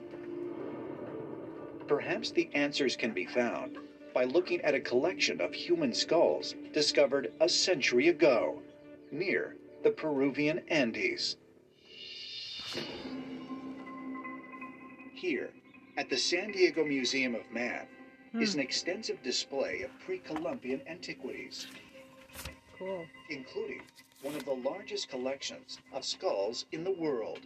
Perhaps 1.88 2.30
the 2.30 2.48
answers 2.54 2.94
can 2.96 3.12
be 3.12 3.24
found 3.24 3.78
by 4.18 4.24
looking 4.24 4.60
at 4.62 4.74
a 4.74 4.80
collection 4.80 5.40
of 5.40 5.54
human 5.54 5.94
skulls 5.94 6.56
discovered 6.72 7.32
a 7.38 7.48
century 7.48 8.08
ago 8.08 8.60
near 9.12 9.54
the 9.84 9.90
Peruvian 9.92 10.60
Andes. 10.66 11.36
Here, 15.14 15.50
at 15.96 16.10
the 16.10 16.16
San 16.16 16.50
Diego 16.50 16.84
Museum 16.84 17.36
of 17.36 17.48
Man, 17.52 17.86
hmm. 18.32 18.42
is 18.42 18.54
an 18.54 18.60
extensive 18.60 19.22
display 19.22 19.82
of 19.82 19.96
pre 20.04 20.18
Columbian 20.18 20.82
antiquities, 20.88 21.68
Cool. 22.76 23.06
including 23.30 23.82
one 24.22 24.34
of 24.34 24.44
the 24.44 24.68
largest 24.68 25.08
collections 25.08 25.78
of 25.92 26.04
skulls 26.04 26.66
in 26.72 26.82
the 26.82 26.90
world. 26.98 27.38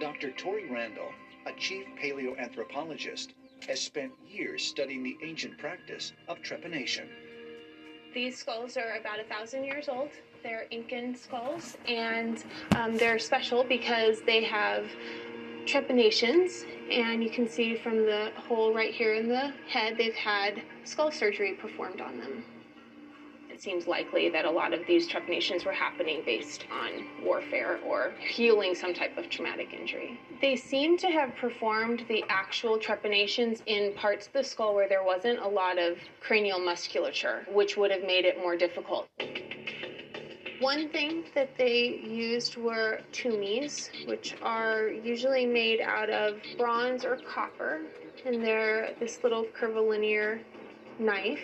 Dr. 0.00 0.32
Tori 0.32 0.68
Randall, 0.68 1.12
a 1.46 1.52
chief 1.52 1.86
paleoanthropologist, 2.02 3.28
has 3.66 3.80
spent 3.80 4.12
years 4.26 4.62
studying 4.64 5.02
the 5.02 5.16
ancient 5.22 5.58
practice 5.58 6.12
of 6.28 6.38
trepanation. 6.42 7.06
These 8.14 8.38
skulls 8.38 8.76
are 8.76 8.96
about 8.98 9.20
a 9.20 9.24
thousand 9.24 9.64
years 9.64 9.88
old. 9.88 10.10
They're 10.42 10.66
Incan 10.70 11.14
skulls, 11.14 11.76
and 11.86 12.42
um, 12.76 12.96
they're 12.96 13.18
special 13.18 13.64
because 13.64 14.22
they 14.22 14.44
have 14.44 14.86
trepanations. 15.66 16.64
And 16.90 17.22
you 17.22 17.30
can 17.30 17.48
see 17.48 17.76
from 17.76 17.96
the 18.06 18.32
hole 18.36 18.72
right 18.72 18.94
here 18.94 19.14
in 19.14 19.28
the 19.28 19.52
head, 19.68 19.96
they've 19.98 20.14
had 20.14 20.62
skull 20.84 21.10
surgery 21.10 21.52
performed 21.54 22.00
on 22.00 22.18
them. 22.18 22.44
It 23.58 23.62
seems 23.62 23.88
likely 23.88 24.28
that 24.28 24.44
a 24.44 24.50
lot 24.52 24.72
of 24.72 24.86
these 24.86 25.08
trepanations 25.08 25.64
were 25.64 25.72
happening 25.72 26.22
based 26.24 26.64
on 26.70 27.04
warfare 27.24 27.80
or 27.84 28.12
healing 28.20 28.72
some 28.72 28.94
type 28.94 29.18
of 29.18 29.28
traumatic 29.30 29.72
injury. 29.72 30.16
They 30.40 30.54
seem 30.54 30.96
to 30.98 31.08
have 31.08 31.34
performed 31.34 32.04
the 32.06 32.22
actual 32.28 32.78
trepanations 32.78 33.64
in 33.66 33.94
parts 33.94 34.28
of 34.28 34.32
the 34.32 34.44
skull 34.44 34.76
where 34.76 34.88
there 34.88 35.02
wasn't 35.02 35.40
a 35.40 35.48
lot 35.48 35.76
of 35.76 35.98
cranial 36.20 36.60
musculature, 36.60 37.44
which 37.50 37.76
would 37.76 37.90
have 37.90 38.02
made 38.02 38.24
it 38.24 38.38
more 38.38 38.56
difficult. 38.56 39.08
One 40.60 40.88
thing 40.90 41.24
that 41.34 41.58
they 41.58 42.00
used 42.08 42.56
were 42.56 43.00
tumis, 43.10 43.90
which 44.06 44.36
are 44.40 44.86
usually 44.86 45.46
made 45.46 45.80
out 45.80 46.10
of 46.10 46.36
bronze 46.56 47.04
or 47.04 47.16
copper, 47.28 47.80
and 48.24 48.40
they're 48.40 48.94
this 49.00 49.24
little 49.24 49.46
curvilinear 49.52 50.42
knife. 51.00 51.40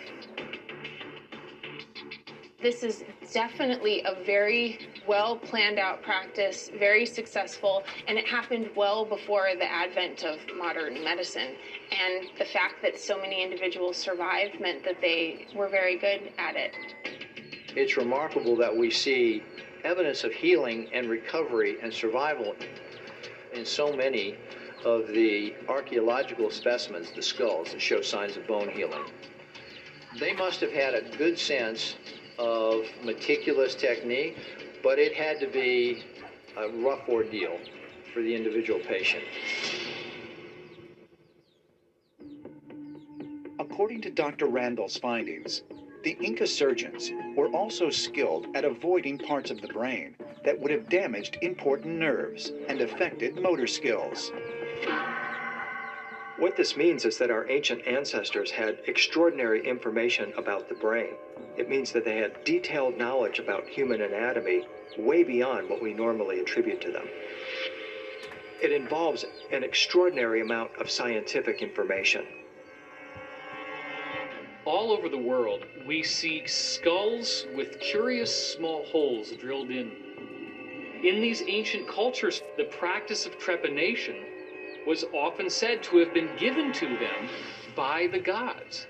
This 2.65 2.81
is 2.81 3.03
definitely 3.31 4.01
a 4.05 4.15
very 4.25 4.79
well 5.05 5.37
planned 5.37 5.77
out 5.77 6.01
practice, 6.01 6.71
very 6.79 7.05
successful, 7.05 7.83
and 8.07 8.17
it 8.17 8.25
happened 8.25 8.71
well 8.75 9.05
before 9.05 9.49
the 9.55 9.71
advent 9.71 10.23
of 10.23 10.39
modern 10.57 11.03
medicine. 11.03 11.53
And 11.91 12.27
the 12.39 12.45
fact 12.45 12.81
that 12.81 12.99
so 12.99 13.21
many 13.21 13.43
individuals 13.43 13.97
survived 13.97 14.59
meant 14.59 14.83
that 14.83 14.99
they 14.99 15.45
were 15.55 15.69
very 15.69 15.99
good 15.99 16.31
at 16.39 16.55
it. 16.55 16.73
It's 17.75 17.97
remarkable 17.97 18.55
that 18.55 18.75
we 18.75 18.89
see 18.89 19.43
evidence 19.83 20.23
of 20.23 20.31
healing 20.31 20.89
and 20.91 21.07
recovery 21.07 21.77
and 21.83 21.93
survival 21.93 22.55
in 23.53 23.63
so 23.63 23.93
many 23.95 24.37
of 24.83 25.05
the 25.09 25.53
archaeological 25.69 26.49
specimens, 26.49 27.11
the 27.11 27.21
skulls, 27.21 27.73
that 27.73 27.79
show 27.79 28.01
signs 28.01 28.37
of 28.37 28.47
bone 28.47 28.69
healing. 28.69 29.03
They 30.19 30.33
must 30.33 30.61
have 30.61 30.71
had 30.71 30.95
a 30.95 31.03
good 31.17 31.37
sense 31.37 31.95
of 32.37 32.85
meticulous 33.03 33.75
technique, 33.75 34.37
but 34.83 34.99
it 34.99 35.13
had 35.13 35.39
to 35.39 35.47
be 35.47 36.03
a 36.57 36.69
rough 36.69 37.07
ordeal 37.09 37.59
for 38.13 38.21
the 38.21 38.33
individual 38.33 38.79
patient. 38.79 39.23
According 43.59 44.01
to 44.01 44.09
Dr. 44.09 44.47
Randall's 44.47 44.97
findings, 44.97 45.63
the 46.03 46.17
Inca 46.21 46.45
surgeons 46.45 47.11
were 47.35 47.47
also 47.47 47.89
skilled 47.89 48.47
at 48.55 48.63
avoiding 48.63 49.17
parts 49.17 49.49
of 49.49 49.59
the 49.59 49.67
brain 49.67 50.15
that 50.43 50.59
would 50.59 50.71
have 50.71 50.87
damaged 50.87 51.37
important 51.41 51.95
nerves 51.95 52.51
and 52.67 52.81
affected 52.81 53.35
motor 53.35 53.65
skills. 53.65 54.31
What 56.37 56.57
this 56.57 56.75
means 56.75 57.05
is 57.05 57.17
that 57.19 57.31
our 57.31 57.49
ancient 57.49 57.87
ancestors 57.87 58.51
had 58.51 58.79
extraordinary 58.87 59.65
information 59.65 60.33
about 60.37 60.67
the 60.67 60.75
brain. 60.75 61.13
It 61.57 61.69
means 61.69 61.93
that 61.93 62.03
they 62.03 62.17
had 62.17 62.43
detailed 62.43 62.97
knowledge 62.97 63.39
about 63.39 63.69
human 63.69 64.01
anatomy 64.01 64.67
way 64.97 65.23
beyond 65.23 65.69
what 65.69 65.81
we 65.81 65.93
normally 65.93 66.41
attribute 66.41 66.81
to 66.81 66.91
them. 66.91 67.07
It 68.61 68.73
involves 68.73 69.23
an 69.51 69.63
extraordinary 69.63 70.41
amount 70.41 70.71
of 70.77 70.89
scientific 70.89 71.61
information. 71.61 72.25
All 74.65 74.91
over 74.91 75.07
the 75.07 75.17
world, 75.17 75.65
we 75.87 76.03
see 76.03 76.45
skulls 76.47 77.45
with 77.55 77.79
curious 77.79 78.53
small 78.53 78.83
holes 78.85 79.31
drilled 79.39 79.69
in. 79.69 79.89
In 81.01 81.21
these 81.21 81.43
ancient 81.47 81.87
cultures, 81.87 82.41
the 82.57 82.65
practice 82.65 83.25
of 83.25 83.37
trepanation 83.39 84.15
was 84.85 85.03
often 85.13 85.49
said 85.49 85.81
to 85.83 85.97
have 85.97 86.13
been 86.13 86.29
given 86.37 86.71
to 86.73 86.87
them 86.97 87.27
by 87.75 88.07
the 88.07 88.19
gods. 88.19 88.87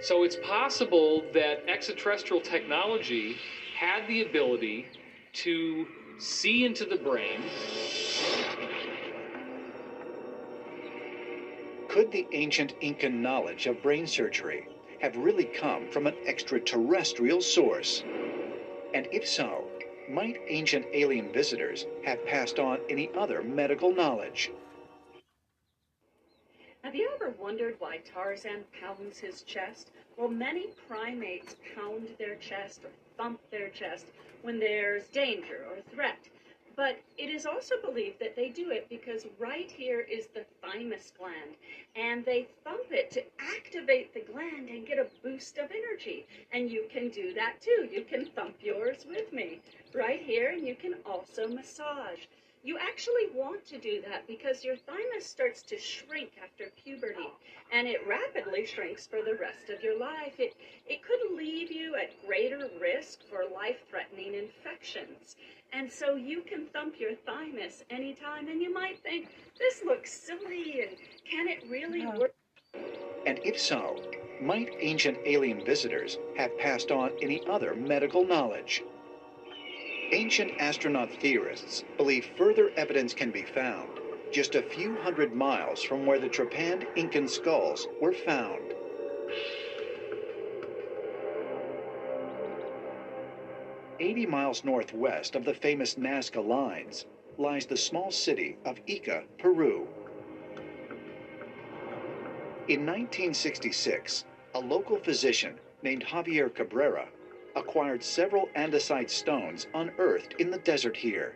So 0.00 0.22
it's 0.24 0.36
possible 0.36 1.24
that 1.32 1.62
extraterrestrial 1.68 2.40
technology 2.40 3.36
had 3.76 4.06
the 4.08 4.22
ability 4.22 4.86
to 5.34 5.86
see 6.18 6.64
into 6.64 6.84
the 6.84 6.96
brain. 6.96 7.40
Could 11.88 12.10
the 12.10 12.26
ancient 12.32 12.74
Incan 12.80 13.22
knowledge 13.22 13.66
of 13.66 13.82
brain 13.82 14.06
surgery 14.06 14.66
have 15.00 15.16
really 15.16 15.44
come 15.44 15.86
from 15.90 16.06
an 16.06 16.14
extraterrestrial 16.26 17.40
source? 17.40 18.02
And 18.94 19.08
if 19.12 19.26
so, 19.26 19.64
might 20.08 20.40
ancient 20.48 20.86
alien 20.92 21.32
visitors 21.32 21.86
have 22.04 22.24
passed 22.24 22.58
on 22.58 22.80
any 22.88 23.10
other 23.16 23.42
medical 23.42 23.92
knowledge? 23.92 24.50
Have 26.84 26.96
you 26.96 27.08
ever 27.14 27.30
wondered 27.38 27.76
why 27.78 27.98
Tarzan 27.98 28.64
pounds 28.80 29.16
his 29.16 29.42
chest? 29.42 29.92
Well, 30.16 30.28
many 30.28 30.66
primates 30.88 31.54
pound 31.76 32.08
their 32.18 32.34
chest 32.34 32.84
or 32.84 32.90
thump 33.16 33.40
their 33.52 33.68
chest 33.68 34.06
when 34.42 34.58
there's 34.58 35.06
danger 35.06 35.64
or 35.70 35.80
threat. 35.94 36.18
But 36.74 36.98
it 37.18 37.30
is 37.30 37.46
also 37.46 37.80
believed 37.80 38.18
that 38.18 38.34
they 38.34 38.48
do 38.48 38.72
it 38.72 38.88
because 38.88 39.28
right 39.38 39.70
here 39.70 40.00
is 40.00 40.26
the 40.26 40.44
thymus 40.60 41.12
gland, 41.16 41.54
and 41.94 42.24
they 42.24 42.48
thump 42.64 42.90
it 42.90 43.12
to 43.12 43.22
activate 43.38 44.12
the 44.12 44.20
gland 44.32 44.68
and 44.68 44.84
get 44.84 44.98
a 44.98 45.06
boost 45.22 45.58
of 45.58 45.70
energy. 45.70 46.26
And 46.52 46.68
you 46.68 46.88
can 46.90 47.10
do 47.10 47.32
that 47.34 47.60
too. 47.60 47.88
You 47.92 48.02
can 48.02 48.26
thump 48.26 48.56
yours 48.60 49.06
with 49.08 49.32
me 49.32 49.60
right 49.94 50.20
here, 50.20 50.48
and 50.48 50.66
you 50.66 50.74
can 50.74 50.96
also 51.06 51.46
massage. 51.46 52.26
You 52.64 52.78
actually 52.78 53.26
want 53.34 53.66
to 53.66 53.78
do 53.78 54.00
that 54.08 54.28
because 54.28 54.62
your 54.62 54.76
thymus 54.76 55.26
starts 55.26 55.62
to 55.62 55.76
shrink 55.76 56.30
after 56.40 56.70
puberty 56.84 57.28
and 57.72 57.88
it 57.88 58.06
rapidly 58.06 58.64
shrinks 58.66 59.04
for 59.04 59.20
the 59.20 59.34
rest 59.34 59.68
of 59.68 59.82
your 59.82 59.98
life. 59.98 60.38
It, 60.38 60.54
it 60.86 61.00
could 61.02 61.36
leave 61.36 61.72
you 61.72 61.96
at 61.96 62.24
greater 62.24 62.70
risk 62.80 63.18
for 63.28 63.52
life 63.52 63.78
threatening 63.90 64.34
infections. 64.34 65.34
And 65.72 65.90
so 65.90 66.14
you 66.14 66.42
can 66.42 66.66
thump 66.66 67.00
your 67.00 67.16
thymus 67.26 67.82
anytime 67.90 68.46
and 68.46 68.62
you 68.62 68.72
might 68.72 69.02
think, 69.02 69.28
this 69.58 69.82
looks 69.84 70.12
silly 70.12 70.82
and 70.82 70.96
can 71.28 71.48
it 71.48 71.64
really 71.68 72.06
work? 72.06 72.32
And 73.26 73.40
if 73.44 73.58
so, 73.58 74.00
might 74.40 74.70
ancient 74.78 75.18
alien 75.26 75.64
visitors 75.64 76.18
have 76.36 76.56
passed 76.58 76.92
on 76.92 77.10
any 77.20 77.44
other 77.48 77.74
medical 77.74 78.24
knowledge? 78.24 78.84
Ancient 80.14 80.52
astronaut 80.58 81.10
theorists 81.10 81.84
believe 81.96 82.26
further 82.36 82.70
evidence 82.76 83.14
can 83.14 83.30
be 83.30 83.44
found 83.44 83.98
just 84.30 84.54
a 84.54 84.62
few 84.62 84.94
hundred 84.96 85.32
miles 85.32 85.82
from 85.82 86.04
where 86.04 86.18
the 86.18 86.28
trepanned 86.28 86.86
Incan 86.96 87.26
skulls 87.26 87.88
were 87.98 88.12
found. 88.12 88.74
Eighty 94.00 94.26
miles 94.26 94.64
northwest 94.64 95.34
of 95.34 95.46
the 95.46 95.54
famous 95.54 95.94
Nazca 95.94 96.46
Lines 96.46 97.06
lies 97.38 97.64
the 97.64 97.76
small 97.78 98.10
city 98.10 98.58
of 98.66 98.84
Ica, 98.84 99.24
Peru. 99.38 99.88
In 102.68 102.84
1966, 102.84 104.26
a 104.54 104.60
local 104.60 104.98
physician 104.98 105.58
named 105.82 106.04
Javier 106.04 106.54
Cabrera 106.54 107.08
acquired 107.56 108.02
several 108.02 108.48
andesite 108.56 109.10
stones 109.10 109.66
unearthed 109.74 110.34
in 110.38 110.50
the 110.50 110.58
desert 110.58 110.96
here. 110.96 111.34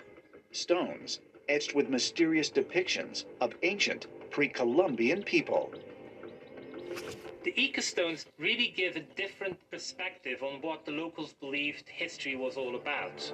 Stones 0.52 1.20
etched 1.48 1.74
with 1.74 1.88
mysterious 1.88 2.50
depictions 2.50 3.24
of 3.40 3.54
ancient 3.62 4.06
pre 4.30 4.48
Columbian 4.48 5.22
people. 5.22 5.72
The 7.44 7.52
Ica 7.52 7.80
stones 7.80 8.26
really 8.38 8.72
give 8.76 8.96
a 8.96 9.00
different 9.00 9.58
perspective 9.70 10.42
on 10.42 10.60
what 10.62 10.84
the 10.84 10.90
locals 10.90 11.34
believed 11.34 11.88
history 11.88 12.34
was 12.34 12.56
all 12.56 12.74
about. 12.74 13.32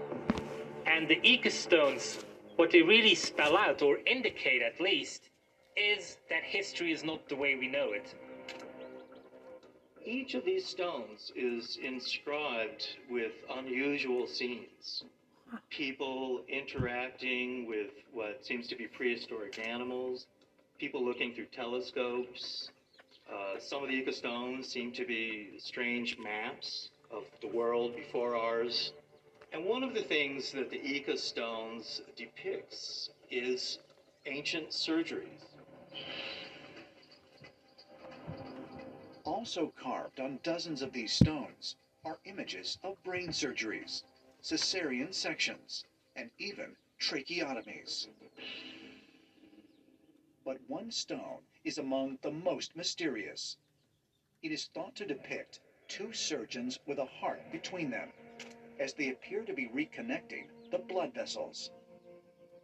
And 0.85 1.09
the 1.09 1.17
Ica 1.17 1.51
stones, 1.51 2.19
what 2.57 2.71
they 2.71 2.83
really 2.83 3.15
spell 3.15 3.57
out, 3.57 3.81
or 3.81 3.99
indicate 4.05 4.61
at 4.61 4.81
least, 4.81 5.31
is 5.77 6.19
that 6.29 6.43
history 6.43 6.93
is 6.93 7.03
not 7.03 7.27
the 7.29 7.37
way 7.37 7.55
we 7.55 7.69
know 7.69 7.93
it. 7.93 8.15
Each 10.05 10.35
of 10.35 10.45
these 10.45 10.67
stones 10.67 11.31
is 11.37 11.79
inscribed 11.81 12.97
with 13.09 13.33
unusual 13.55 14.27
scenes. 14.27 15.05
People 15.71 16.43
interacting 16.49 17.69
with 17.69 17.91
what 18.13 18.45
seems 18.45 18.67
to 18.69 18.77
be 18.77 18.89
prehistoric 18.89 19.61
animals, 19.65 20.27
people 20.79 21.05
looking 21.05 21.35
through 21.35 21.47
telescopes. 21.47 22.71
Uh, 23.33 23.61
some 23.61 23.85
of 23.85 23.91
the 23.91 24.03
Ica 24.03 24.13
stones 24.13 24.67
seem 24.67 24.91
to 24.93 25.05
be 25.07 25.51
strange 25.59 26.19
maps 26.19 26.91
of 27.11 27.23
the 27.41 27.49
world 27.49 27.95
before 27.95 28.35
ours. 28.35 28.93
And 29.53 29.65
one 29.65 29.85
of 29.85 29.95
the 29.95 30.03
things 30.03 30.51
that 30.53 30.71
the 30.71 30.79
Ica 30.79 31.17
stones 31.17 32.03
depicts 32.17 33.11
is 33.31 33.79
ancient 34.27 34.71
surgeries. 34.71 35.52
Also 39.43 39.73
carved 39.75 40.21
on 40.21 40.39
dozens 40.45 40.83
of 40.83 40.93
these 40.93 41.13
stones 41.13 41.75
are 42.05 42.21
images 42.27 42.79
of 42.85 43.03
brain 43.03 43.31
surgeries, 43.31 44.05
cesarean 44.41 45.13
sections, 45.13 45.85
and 46.15 46.31
even 46.39 46.77
tracheotomies. 47.01 48.07
But 50.45 50.59
one 50.69 50.93
stone 50.93 51.41
is 51.65 51.79
among 51.79 52.21
the 52.23 52.31
most 52.31 52.77
mysterious. 52.77 53.57
It 54.45 54.53
is 54.53 54.67
thought 54.67 54.95
to 54.95 55.07
depict 55.07 55.59
two 55.89 56.13
surgeons 56.13 56.79
with 56.87 57.01
a 57.01 57.07
heart 57.07 57.43
between 57.51 57.91
them, 57.91 58.13
as 58.79 58.95
they 58.95 59.11
appear 59.11 59.43
to 59.43 59.53
be 59.53 59.67
reconnecting 59.67 60.47
the 60.71 60.79
blood 60.79 61.15
vessels. 61.15 61.73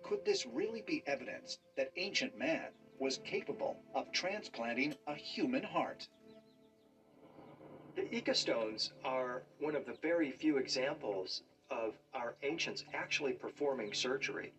Could 0.04 0.24
this 0.24 0.46
really 0.46 0.82
be 0.82 1.02
evidence 1.06 1.58
that 1.74 1.90
ancient 1.96 2.38
man 2.38 2.70
was 3.00 3.18
capable 3.24 3.82
of 3.96 4.12
transplanting 4.12 4.94
a 5.08 5.16
human 5.16 5.64
heart? 5.64 6.06
The 7.98 8.22
Ica 8.22 8.36
stones 8.36 8.92
are 9.04 9.42
one 9.58 9.74
of 9.74 9.84
the 9.84 9.94
very 10.00 10.30
few 10.30 10.58
examples 10.58 11.42
of 11.68 11.94
our 12.14 12.36
ancients 12.44 12.84
actually 12.94 13.32
performing 13.32 13.92
surgery. 13.92 14.52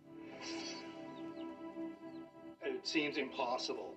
It 2.62 2.86
seems 2.86 3.16
impossible 3.16 3.96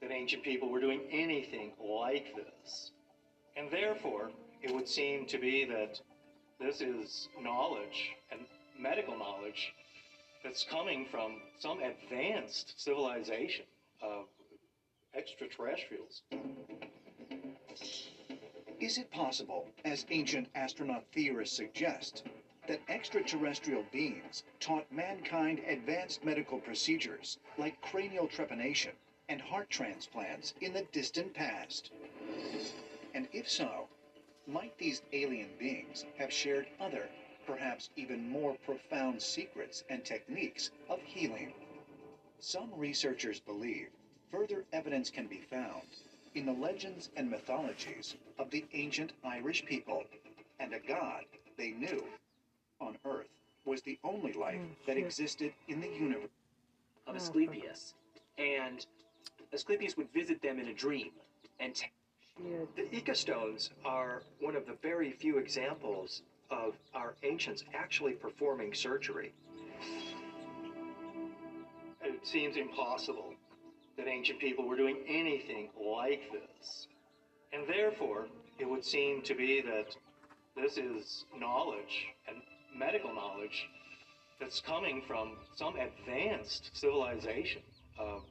that 0.00 0.10
ancient 0.10 0.42
people 0.42 0.68
were 0.68 0.80
doing 0.80 1.02
anything 1.12 1.74
like 1.78 2.34
this. 2.34 2.90
And 3.56 3.70
therefore, 3.70 4.32
it 4.62 4.74
would 4.74 4.88
seem 4.88 5.26
to 5.26 5.38
be 5.38 5.64
that 5.64 6.00
this 6.58 6.80
is 6.80 7.28
knowledge 7.40 8.10
and 8.32 8.40
medical 8.76 9.16
knowledge 9.16 9.72
that's 10.42 10.64
coming 10.64 11.06
from 11.08 11.36
some 11.60 11.78
advanced 11.84 12.82
civilization 12.82 13.64
of 14.02 14.24
extraterrestrials. 15.14 16.22
Is 18.82 18.98
it 18.98 19.12
possible, 19.12 19.68
as 19.84 20.06
ancient 20.10 20.48
astronaut 20.56 21.04
theorists 21.12 21.56
suggest, 21.56 22.24
that 22.66 22.80
extraterrestrial 22.88 23.84
beings 23.92 24.42
taught 24.58 24.90
mankind 24.90 25.60
advanced 25.68 26.24
medical 26.24 26.58
procedures 26.58 27.38
like 27.56 27.80
cranial 27.80 28.26
trepanation 28.26 28.90
and 29.28 29.40
heart 29.40 29.70
transplants 29.70 30.54
in 30.60 30.72
the 30.72 30.82
distant 30.90 31.32
past? 31.32 31.92
And 33.14 33.28
if 33.32 33.48
so, 33.48 33.86
might 34.48 34.76
these 34.78 35.02
alien 35.12 35.50
beings 35.60 36.04
have 36.18 36.32
shared 36.32 36.66
other, 36.80 37.08
perhaps 37.46 37.88
even 37.94 38.28
more 38.28 38.56
profound 38.66 39.22
secrets 39.22 39.84
and 39.90 40.04
techniques 40.04 40.72
of 40.88 41.00
healing? 41.02 41.52
Some 42.40 42.74
researchers 42.74 43.38
believe 43.38 43.90
further 44.32 44.64
evidence 44.72 45.08
can 45.08 45.28
be 45.28 45.38
found 45.38 45.86
in 46.34 46.46
the 46.46 46.52
legends 46.52 47.10
and 47.16 47.30
mythologies 47.30 48.16
of 48.38 48.50
the 48.50 48.64
ancient 48.72 49.12
Irish 49.24 49.64
people 49.64 50.04
and 50.60 50.72
a 50.72 50.78
god 50.78 51.24
they 51.58 51.70
knew 51.72 52.04
on 52.80 52.96
Earth 53.04 53.28
was 53.64 53.82
the 53.82 53.98
only 54.02 54.32
life 54.32 54.60
that 54.86 54.96
existed 54.96 55.52
in 55.68 55.80
the 55.80 55.88
universe. 55.88 56.30
of 57.06 57.16
Asclepius, 57.16 57.94
and 58.38 58.86
Asclepius 59.52 59.96
would 59.96 60.12
visit 60.12 60.40
them 60.40 60.58
in 60.58 60.68
a 60.68 60.72
dream, 60.72 61.10
and 61.60 61.74
t- 61.74 61.86
The 62.76 62.82
Ica 62.84 63.14
stones 63.16 63.70
are 63.84 64.22
one 64.40 64.56
of 64.56 64.66
the 64.66 64.74
very 64.82 65.10
few 65.12 65.38
examples 65.38 66.22
of 66.50 66.74
our 66.94 67.14
ancients 67.22 67.64
actually 67.74 68.12
performing 68.12 68.72
surgery. 68.72 69.32
It 72.02 72.26
seems 72.26 72.56
impossible 72.56 73.34
that 73.96 74.08
ancient 74.08 74.38
people 74.38 74.66
were 74.66 74.76
doing 74.76 74.98
anything 75.06 75.68
like 75.78 76.22
this. 76.32 76.88
And 77.52 77.66
therefore, 77.68 78.26
it 78.58 78.68
would 78.68 78.84
seem 78.84 79.22
to 79.22 79.34
be 79.34 79.60
that 79.60 79.94
this 80.56 80.78
is 80.78 81.24
knowledge 81.38 82.06
and 82.28 82.38
medical 82.76 83.14
knowledge 83.14 83.68
that's 84.40 84.60
coming 84.60 85.02
from 85.06 85.36
some 85.54 85.76
advanced 85.76 86.70
civilization 86.72 87.62
of 87.98 88.22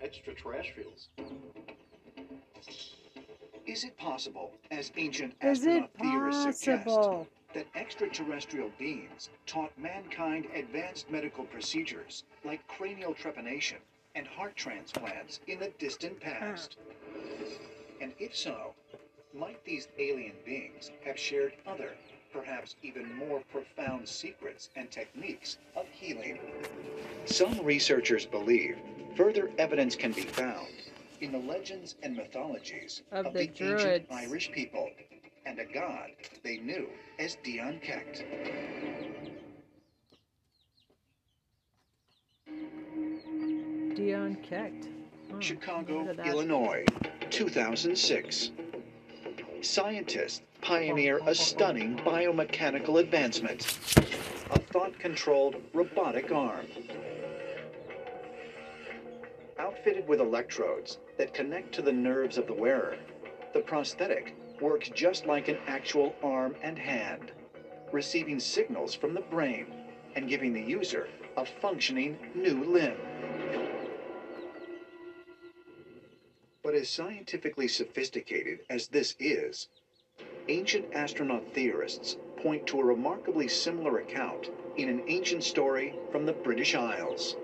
extraterrestrials. 0.00 1.08
Is 3.66 3.84
it 3.84 3.96
possible, 3.96 4.52
as 4.70 4.90
ancient 4.96 5.34
Is 5.40 5.60
astronaut 5.60 5.90
theorists 6.00 6.64
suggest, 6.64 6.86
that 7.54 7.66
extraterrestrial 7.74 8.70
beings 8.78 9.30
taught 9.46 9.70
mankind 9.78 10.46
advanced 10.54 11.10
medical 11.10 11.44
procedures 11.44 12.24
like 12.44 12.66
cranial 12.66 13.14
trepanation 13.14 13.76
and 14.14 14.26
heart 14.26 14.56
transplants 14.56 15.40
in 15.46 15.58
the 15.58 15.72
distant 15.78 16.20
past? 16.20 16.76
And 18.00 18.12
if 18.18 18.36
so, 18.36 18.74
might 19.34 19.64
these 19.64 19.88
alien 19.98 20.34
beings 20.44 20.90
have 21.04 21.18
shared 21.18 21.54
other, 21.66 21.92
perhaps 22.32 22.76
even 22.82 23.14
more 23.14 23.42
profound 23.50 24.08
secrets 24.08 24.70
and 24.76 24.90
techniques 24.90 25.58
of 25.76 25.86
healing? 25.90 26.38
Some 27.24 27.64
researchers 27.64 28.26
believe 28.26 28.76
further 29.16 29.50
evidence 29.58 29.96
can 29.96 30.12
be 30.12 30.22
found 30.22 30.68
in 31.20 31.32
the 31.32 31.38
legends 31.38 31.94
and 32.02 32.16
mythologies 32.16 33.02
Of 33.12 33.26
of, 33.26 33.32
the 33.34 33.46
the, 33.46 33.72
ancient 33.72 34.06
Irish 34.10 34.50
people 34.52 34.90
and 35.46 35.58
a 35.58 35.64
god 35.64 36.10
they 36.42 36.58
knew 36.58 36.88
as 37.18 37.36
Dian 37.42 37.80
Cecht. 37.84 38.24
Cecht. 44.12 44.88
Oh, 45.32 45.40
Chicago, 45.40 46.00
look 46.00 46.08
at 46.08 46.16
that. 46.18 46.26
Illinois, 46.26 46.84
2006. 47.30 48.50
Scientists 49.62 50.42
pioneer 50.60 51.20
a 51.26 51.34
stunning 51.34 51.96
biomechanical 51.98 53.00
advancement 53.00 53.62
a 54.50 54.58
thought 54.58 54.98
controlled 54.98 55.56
robotic 55.72 56.30
arm. 56.30 56.66
Outfitted 59.58 60.06
with 60.06 60.20
electrodes 60.20 60.98
that 61.16 61.32
connect 61.32 61.72
to 61.74 61.82
the 61.82 61.92
nerves 61.92 62.36
of 62.36 62.46
the 62.46 62.52
wearer, 62.52 62.98
the 63.54 63.60
prosthetic 63.60 64.36
works 64.60 64.90
just 64.90 65.24
like 65.24 65.48
an 65.48 65.58
actual 65.66 66.14
arm 66.22 66.54
and 66.62 66.78
hand, 66.78 67.32
receiving 67.92 68.38
signals 68.38 68.94
from 68.94 69.14
the 69.14 69.22
brain 69.22 69.66
and 70.16 70.28
giving 70.28 70.52
the 70.52 70.60
user 70.60 71.08
a 71.38 71.46
functioning 71.46 72.18
new 72.34 72.62
limb. 72.64 72.98
As 76.82 76.90
scientifically 76.90 77.68
sophisticated 77.68 78.58
as 78.68 78.88
this 78.88 79.14
is, 79.20 79.68
ancient 80.48 80.92
astronaut 80.92 81.44
theorists 81.54 82.16
point 82.38 82.66
to 82.66 82.80
a 82.80 82.84
remarkably 82.84 83.46
similar 83.46 84.00
account 84.00 84.50
in 84.76 84.88
an 84.88 85.00
ancient 85.06 85.44
story 85.44 85.94
from 86.10 86.26
the 86.26 86.32
British 86.32 86.74
Isles. 86.74 87.36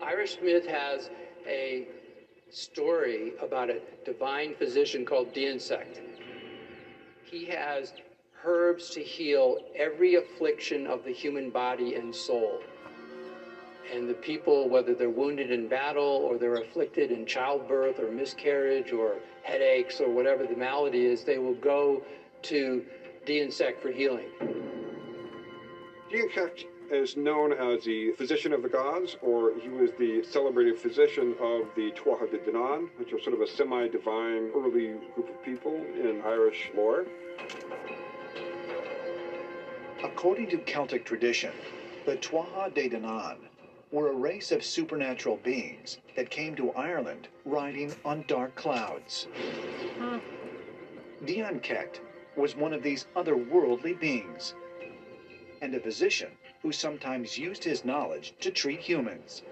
Irish 0.00 0.38
myth 0.40 0.64
has 0.64 1.10
a 1.46 1.88
story 2.48 3.34
about 3.38 3.68
a 3.68 3.82
divine 4.06 4.54
physician 4.54 5.04
called 5.04 5.34
Dian 5.34 5.60
Cecht. 5.60 6.00
He 7.24 7.44
has 7.44 7.92
herbs 8.42 8.88
to 8.94 9.02
heal 9.02 9.58
every 9.76 10.14
affliction 10.14 10.86
of 10.86 11.04
the 11.04 11.12
human 11.12 11.50
body 11.50 11.96
and 11.96 12.14
soul. 12.14 12.62
And 13.92 14.08
the 14.08 14.14
people, 14.14 14.68
whether 14.68 14.94
they're 14.94 15.10
wounded 15.10 15.50
in 15.50 15.66
battle 15.66 16.04
or 16.04 16.38
they're 16.38 16.62
afflicted 16.62 17.10
in 17.10 17.26
childbirth 17.26 17.98
or 17.98 18.10
miscarriage 18.10 18.92
or 18.92 19.16
headaches 19.42 20.00
or 20.00 20.08
whatever 20.08 20.46
the 20.46 20.54
malady 20.54 21.06
is, 21.06 21.24
they 21.24 21.38
will 21.38 21.54
go 21.54 22.02
to 22.42 22.84
Dian 23.26 23.50
Cecht 23.50 23.82
for 23.82 23.90
healing. 23.90 24.28
Dian 26.10 26.28
Cecht 26.32 26.66
is 26.90 27.16
known 27.16 27.52
as 27.52 27.84
the 27.84 28.12
physician 28.12 28.52
of 28.52 28.62
the 28.62 28.68
gods, 28.68 29.16
or 29.22 29.52
he 29.60 29.68
was 29.68 29.90
the 29.98 30.22
celebrated 30.22 30.78
physician 30.78 31.34
of 31.40 31.68
the 31.76 31.92
Tuatha 31.92 32.30
De 32.30 32.38
Danann, 32.38 32.88
which 32.96 33.12
are 33.12 33.20
sort 33.20 33.34
of 33.34 33.40
a 33.40 33.46
semi-divine 33.46 34.50
early 34.54 34.94
group 35.14 35.28
of 35.28 35.44
people 35.44 35.74
in 35.74 36.20
Irish 36.24 36.70
lore. 36.76 37.06
According 40.02 40.48
to 40.50 40.58
Celtic 40.58 41.04
tradition, 41.04 41.52
the 42.06 42.16
Tuatha 42.16 42.74
De 42.74 42.88
Danann 42.88 43.36
were 43.92 44.10
a 44.10 44.14
race 44.14 44.52
of 44.52 44.64
supernatural 44.64 45.36
beings 45.38 45.98
that 46.16 46.30
came 46.30 46.54
to 46.56 46.70
Ireland 46.72 47.28
riding 47.44 47.92
on 48.04 48.24
dark 48.28 48.54
clouds. 48.54 49.26
Hmm. 49.98 50.18
Dian 51.24 51.60
Cecht 51.60 52.00
was 52.36 52.56
one 52.56 52.72
of 52.72 52.82
these 52.82 53.06
otherworldly 53.16 53.98
beings, 53.98 54.54
and 55.60 55.74
a 55.74 55.80
physician 55.80 56.30
who 56.62 56.72
sometimes 56.72 57.36
used 57.36 57.64
his 57.64 57.84
knowledge 57.84 58.34
to 58.40 58.50
treat 58.50 58.80
humans. 58.80 59.42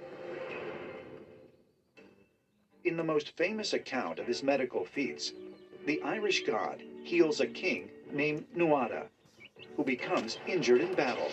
In 2.84 2.96
the 2.96 3.04
most 3.04 3.36
famous 3.36 3.72
account 3.72 4.18
of 4.18 4.26
his 4.26 4.42
medical 4.42 4.84
feats, 4.84 5.32
the 5.84 6.00
Irish 6.02 6.44
god 6.44 6.82
heals 7.02 7.40
a 7.40 7.46
king 7.46 7.90
named 8.12 8.46
Nuada, 8.56 9.06
who 9.76 9.84
becomes 9.84 10.38
injured 10.46 10.80
in 10.80 10.94
battle. 10.94 11.30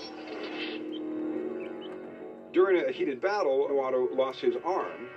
During 2.55 2.87
a 2.87 2.89
heated 2.89 3.19
battle, 3.19 3.67
Nuada 3.69 4.15
lost 4.15 4.39
his 4.39 4.55
arm. 4.63 5.09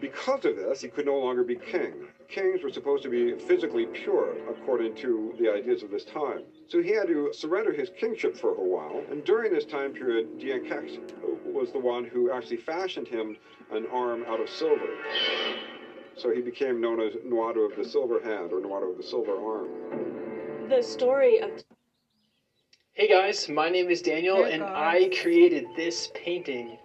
Because 0.00 0.42
of 0.46 0.56
this, 0.56 0.80
he 0.80 0.88
could 0.88 1.04
no 1.04 1.18
longer 1.18 1.44
be 1.44 1.54
king. 1.54 2.08
Kings 2.30 2.62
were 2.62 2.72
supposed 2.72 3.02
to 3.02 3.10
be 3.10 3.38
physically 3.38 3.84
pure, 3.84 4.34
according 4.48 4.94
to 4.96 5.34
the 5.38 5.52
ideas 5.52 5.82
of 5.82 5.90
this 5.90 6.06
time. 6.06 6.44
So 6.66 6.80
he 6.80 6.92
had 6.92 7.08
to 7.08 7.30
surrender 7.34 7.74
his 7.74 7.90
kingship 8.00 8.38
for 8.38 8.52
a 8.52 8.64
while, 8.64 9.04
and 9.10 9.22
during 9.24 9.52
this 9.52 9.66
time 9.66 9.92
period, 9.92 10.38
Dian 10.38 10.66
Cecht 10.66 10.98
was 11.44 11.72
the 11.72 11.78
one 11.78 12.06
who 12.06 12.32
actually 12.32 12.56
fashioned 12.56 13.06
him 13.06 13.36
an 13.70 13.86
arm 13.92 14.24
out 14.26 14.40
of 14.40 14.48
silver. 14.48 14.96
So 16.16 16.30
he 16.30 16.40
became 16.40 16.80
known 16.80 17.02
as 17.02 17.12
Nuada 17.22 17.70
of 17.70 17.76
the 17.76 17.84
Silver 17.84 18.18
Hand, 18.22 18.54
or 18.54 18.62
Nuada 18.62 18.90
of 18.90 18.96
the 18.96 19.02
Silver 19.02 19.36
Arm. 19.36 20.68
The 20.70 20.82
story 20.82 21.40
of 21.40 21.50
Hey 22.94 23.08
guys, 23.08 23.48
my 23.48 23.70
name 23.70 23.88
is 23.88 24.02
Daniel 24.02 24.44
Hey, 24.44 24.52
and. 24.52 24.62
I 24.62 25.08
created 25.22 25.64
this 25.74 26.10
painting. 26.14 26.76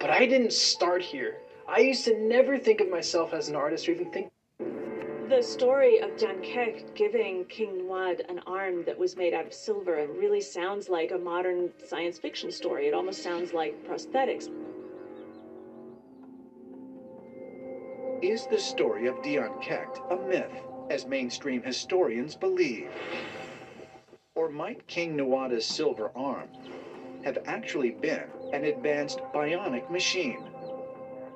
But 0.00 0.10
I 0.10 0.26
didn't 0.26 0.52
start 0.52 1.02
here. 1.02 1.36
I 1.68 1.78
used 1.78 2.04
to 2.06 2.18
never 2.18 2.58
think 2.58 2.80
of 2.80 2.90
myself 2.90 3.32
as 3.32 3.48
an 3.48 3.54
artist 3.54 3.88
or 3.88 3.92
even 3.92 4.10
think 4.10 4.32
the 5.28 5.40
story 5.40 6.00
of 6.00 6.16
Dian 6.16 6.42
Cecht 6.42 6.92
giving 6.96 7.44
King 7.44 7.82
Nuad 7.82 8.28
an 8.28 8.40
arm 8.40 8.82
that 8.86 8.98
was 8.98 9.16
made 9.16 9.32
out 9.34 9.46
of 9.46 9.54
silver 9.54 10.04
really 10.18 10.40
sounds 10.40 10.88
like 10.88 11.12
a 11.12 11.16
modern 11.16 11.70
science 11.86 12.18
fiction 12.18 12.50
story. 12.50 12.88
It 12.88 12.92
almost 12.92 13.22
sounds 13.22 13.52
like 13.52 13.86
prosthetics. 13.86 14.48
Is 18.20 18.48
the 18.48 18.58
story 18.58 19.06
of 19.06 19.22
Dian 19.22 19.52
Cecht 19.62 20.00
a 20.10 20.16
myth, 20.16 20.50
as 20.90 21.06
mainstream 21.06 21.62
historians 21.62 22.34
believe? 22.34 22.90
Or 24.34 24.48
might 24.48 24.86
King 24.86 25.14
Nuada's 25.14 25.66
silver 25.66 26.10
arm 26.16 26.48
have 27.22 27.36
actually 27.44 27.90
been 27.90 28.24
an 28.54 28.64
advanced 28.64 29.18
bionic 29.34 29.90
machine, 29.90 30.42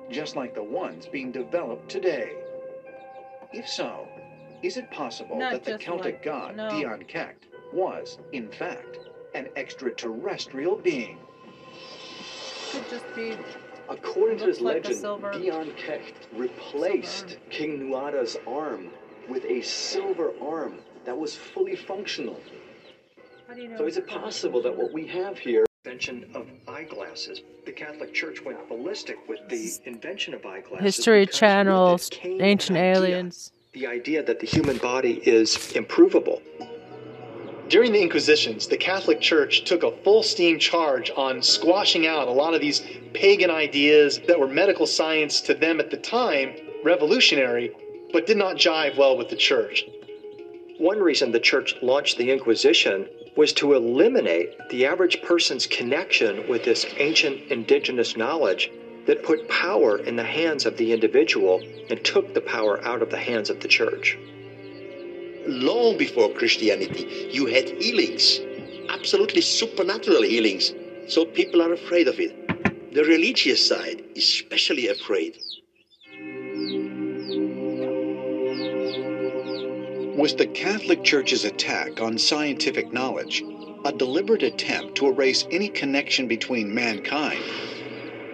just 0.09 0.35
like 0.35 0.55
the 0.55 0.63
ones 0.63 1.05
being 1.05 1.31
developed 1.31 1.89
today? 1.89 2.31
If 3.53 3.69
so, 3.69 4.07
is 4.63 4.77
it 4.77 4.89
possible 4.89 5.37
Not 5.37 5.51
that 5.51 5.63
the 5.63 5.77
Celtic 5.77 6.15
like- 6.15 6.23
god 6.23 6.55
no. 6.55 6.71
Dian 6.71 7.05
Cecht 7.07 7.45
was, 7.71 8.17
in 8.31 8.49
fact, 8.49 8.97
an 9.35 9.49
extraterrestrial 9.55 10.77
being? 10.77 11.19
Could 12.71 12.89
just 12.89 13.15
be. 13.15 13.37
According 13.89 14.39
to 14.39 14.45
this 14.47 14.59
like 14.59 14.83
legend, 14.83 15.21
Dian 15.33 15.71
Cecht 15.77 16.27
replaced 16.33 17.37
King 17.51 17.77
Nuada's 17.77 18.37
arm 18.47 18.89
with 19.29 19.45
a 19.45 19.61
silver 19.61 20.33
arm 20.41 20.79
that 21.05 21.17
was 21.17 21.35
fully 21.35 21.75
functional. 21.75 22.41
So 23.77 23.85
is 23.87 23.97
it 23.97 24.07
possible 24.07 24.61
that 24.61 24.75
what 24.75 24.91
we 24.91 25.07
have 25.07 25.37
here 25.37 25.65
Invention 25.87 26.29
of 26.35 26.47
eyeglasses. 26.67 27.43
The 27.65 27.71
Catholic 27.71 28.13
Church 28.13 28.43
went 28.43 28.67
ballistic 28.67 29.17
with 29.29 29.39
the 29.47 29.71
invention 29.85 30.33
of 30.33 30.45
eyeglasses. 30.45 30.97
History 30.97 31.21
because 31.21 31.39
Channel, 31.39 31.93
with 31.93 32.07
it 32.07 32.11
came 32.11 32.41
Ancient 32.41 32.77
idea. 32.77 32.93
Aliens. 32.93 33.53
The 33.71 33.87
idea 33.87 34.21
that 34.21 34.41
the 34.41 34.45
human 34.45 34.77
body 34.79 35.21
is 35.25 35.71
improvable. 35.77 36.41
During 37.69 37.93
the 37.93 38.01
Inquisitions, 38.01 38.67
the 38.67 38.75
Catholic 38.75 39.21
Church 39.21 39.63
took 39.63 39.83
a 39.83 39.91
full 40.03 40.23
steam 40.23 40.59
charge 40.59 41.09
on 41.15 41.41
squashing 41.41 42.05
out 42.05 42.27
a 42.27 42.31
lot 42.31 42.53
of 42.53 42.59
these 42.59 42.81
pagan 43.13 43.49
ideas 43.49 44.19
that 44.27 44.37
were 44.37 44.49
medical 44.49 44.85
science 44.85 45.39
to 45.41 45.53
them 45.53 45.79
at 45.79 45.89
the 45.89 45.97
time, 45.97 46.53
revolutionary, 46.83 47.71
but 48.11 48.27
did 48.27 48.35
not 48.35 48.57
jive 48.57 48.97
well 48.97 49.17
with 49.17 49.29
the 49.29 49.37
church. 49.37 49.85
One 50.79 50.99
reason 50.99 51.31
the 51.31 51.39
church 51.39 51.75
launched 51.81 52.17
the 52.17 52.29
Inquisition 52.29 53.07
was 53.37 53.53
to 53.53 53.73
eliminate 53.73 54.57
the 54.69 54.85
average 54.85 55.21
person's 55.21 55.67
connection 55.67 56.49
with 56.49 56.65
this 56.65 56.85
ancient 56.97 57.51
indigenous 57.51 58.17
knowledge 58.17 58.71
that 59.05 59.23
put 59.23 59.47
power 59.47 59.99
in 59.99 60.15
the 60.15 60.23
hands 60.23 60.65
of 60.65 60.75
the 60.77 60.91
individual 60.91 61.61
and 61.89 62.03
took 62.03 62.33
the 62.33 62.41
power 62.41 62.83
out 62.83 63.01
of 63.01 63.11
the 63.11 63.17
hands 63.17 63.49
of 63.49 63.59
the 63.61 63.67
church. 63.67 64.17
long 65.47 65.97
before 65.97 66.29
Christianity, 66.33 67.29
you 67.31 67.45
had 67.45 67.69
healings, 67.69 68.41
absolutely 68.89 69.41
supernatural 69.41 70.23
healings. 70.23 70.73
So 71.07 71.25
people 71.25 71.61
are 71.61 71.73
afraid 71.73 72.07
of 72.09 72.19
it. 72.19 72.33
The 72.93 73.03
religious 73.05 73.65
side, 73.65 74.03
is 74.15 74.25
especially 74.25 74.89
afraid. 74.89 75.39
Was 80.17 80.33
the 80.33 80.47
Catholic 80.47 81.03
Church's 81.03 81.45
attack 81.45 82.01
on 82.01 82.17
scientific 82.17 82.91
knowledge 82.91 83.43
a 83.85 83.91
deliberate 83.91 84.41
attempt 84.41 84.95
to 84.95 85.05
erase 85.05 85.45
any 85.51 85.69
connection 85.69 86.27
between 86.27 86.73
mankind 86.73 87.43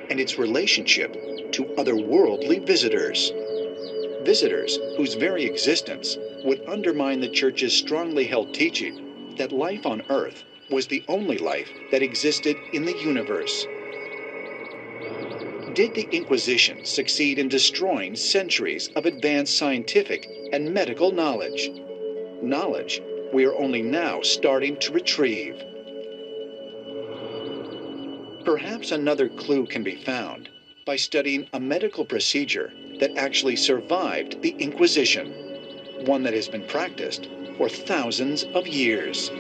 and 0.09 0.17
its 0.17 0.38
relationship 0.38 1.11
to 1.51 1.65
otherworldly 1.77 2.65
visitors? 2.65 3.34
Visitors 4.21 4.79
whose 4.95 5.15
very 5.15 5.43
existence 5.43 6.17
would 6.45 6.63
undermine 6.69 7.19
the 7.19 7.27
Church's 7.27 7.73
strongly 7.73 8.23
held 8.23 8.53
teaching 8.53 9.36
that 9.38 9.51
life 9.51 9.86
on 9.86 10.03
Earth 10.09 10.45
was 10.69 10.88
the 10.88 11.03
only 11.09 11.38
life 11.38 11.69
that 11.91 12.01
existed 12.01 12.55
in 12.71 12.86
the 12.86 12.97
universe. 12.97 13.67
Did 15.74 15.95
the 15.95 16.07
Inquisition 16.11 16.86
succeed 16.86 17.39
in 17.39 17.47
destroying 17.47 18.15
centuries 18.15 18.89
of 18.95 19.07
advanced 19.07 19.57
scientific 19.57 20.30
and 20.51 20.71
medical 20.71 21.11
knowledge? 21.11 21.71
Knowledge 22.43 23.01
we 23.34 23.45
are 23.45 23.55
only 23.55 23.82
now 23.82 24.21
starting 24.21 24.78
to 24.78 24.93
retrieve. 24.93 25.55
Perhaps 28.45 28.91
another 28.91 29.28
clue 29.30 29.65
can 29.65 29.82
be 29.82 29.95
found 29.95 30.47
by 30.86 30.95
studying 30.95 31.47
a 31.53 31.59
medical 31.59 32.05
procedure 32.05 32.71
that 32.99 33.17
actually 33.17 33.55
survived 33.55 34.43
the 34.43 34.55
Inquisition, 34.59 35.34
one 36.05 36.21
that 36.21 36.36
has 36.36 36.47
been 36.47 36.67
practiced 36.67 37.28
for 37.57 37.67
thousands 37.67 38.43
of 38.53 38.67
years. 38.67 39.32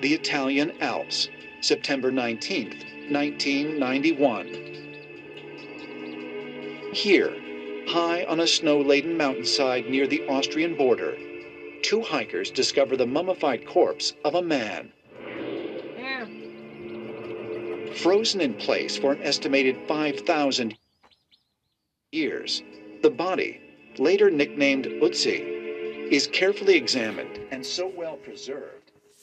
The 0.00 0.14
Italian 0.14 0.72
Alps, 0.80 1.28
September 1.60 2.10
19th, 2.10 3.10
1991. 3.12 4.46
Here, 6.94 7.36
high 7.86 8.24
on 8.24 8.40
a 8.40 8.46
snow 8.46 8.80
laden 8.80 9.18
mountainside 9.18 9.90
near 9.90 10.06
the 10.06 10.26
Austrian 10.26 10.74
border, 10.74 11.18
two 11.82 12.00
hikers 12.00 12.50
discover 12.50 12.96
the 12.96 13.06
mummified 13.06 13.66
corpse 13.66 14.14
of 14.24 14.34
a 14.36 14.40
man. 14.40 14.90
Frozen 17.96 18.40
in 18.40 18.54
place 18.54 18.96
for 18.96 19.12
an 19.12 19.22
estimated 19.22 19.76
5,000 19.86 20.78
years, 22.10 22.62
the 23.02 23.10
body, 23.10 23.60
later 23.98 24.30
nicknamed 24.30 24.86
Ötzi, 24.86 25.40
is 26.10 26.26
carefully 26.26 26.76
examined 26.76 27.38
and 27.50 27.66
so 27.66 27.86
well 27.86 28.16
preserved 28.16 28.79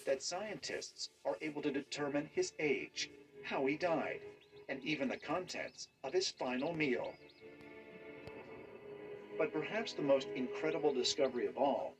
that 0.07 0.23
scientists 0.23 1.09
are 1.25 1.37
able 1.41 1.61
to 1.61 1.69
determine 1.69 2.29
his 2.33 2.53
age, 2.59 3.11
how 3.43 3.65
he 3.65 3.75
died, 3.75 4.21
and 4.69 4.81
even 4.83 5.09
the 5.09 5.17
contents 5.17 5.89
of 6.03 6.13
his 6.13 6.31
final 6.31 6.73
meal. 6.73 7.13
But 9.37 9.53
perhaps 9.53 9.93
the 9.93 10.01
most 10.01 10.27
incredible 10.33 10.93
discovery 10.93 11.45
of 11.45 11.57
all 11.57 11.93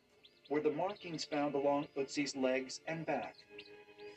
were 0.50 0.62
the 0.62 0.72
markings 0.72 1.26
found 1.26 1.54
along 1.54 1.88
Ötzi's 1.98 2.36
legs 2.36 2.80
and 2.88 3.06
back 3.06 3.36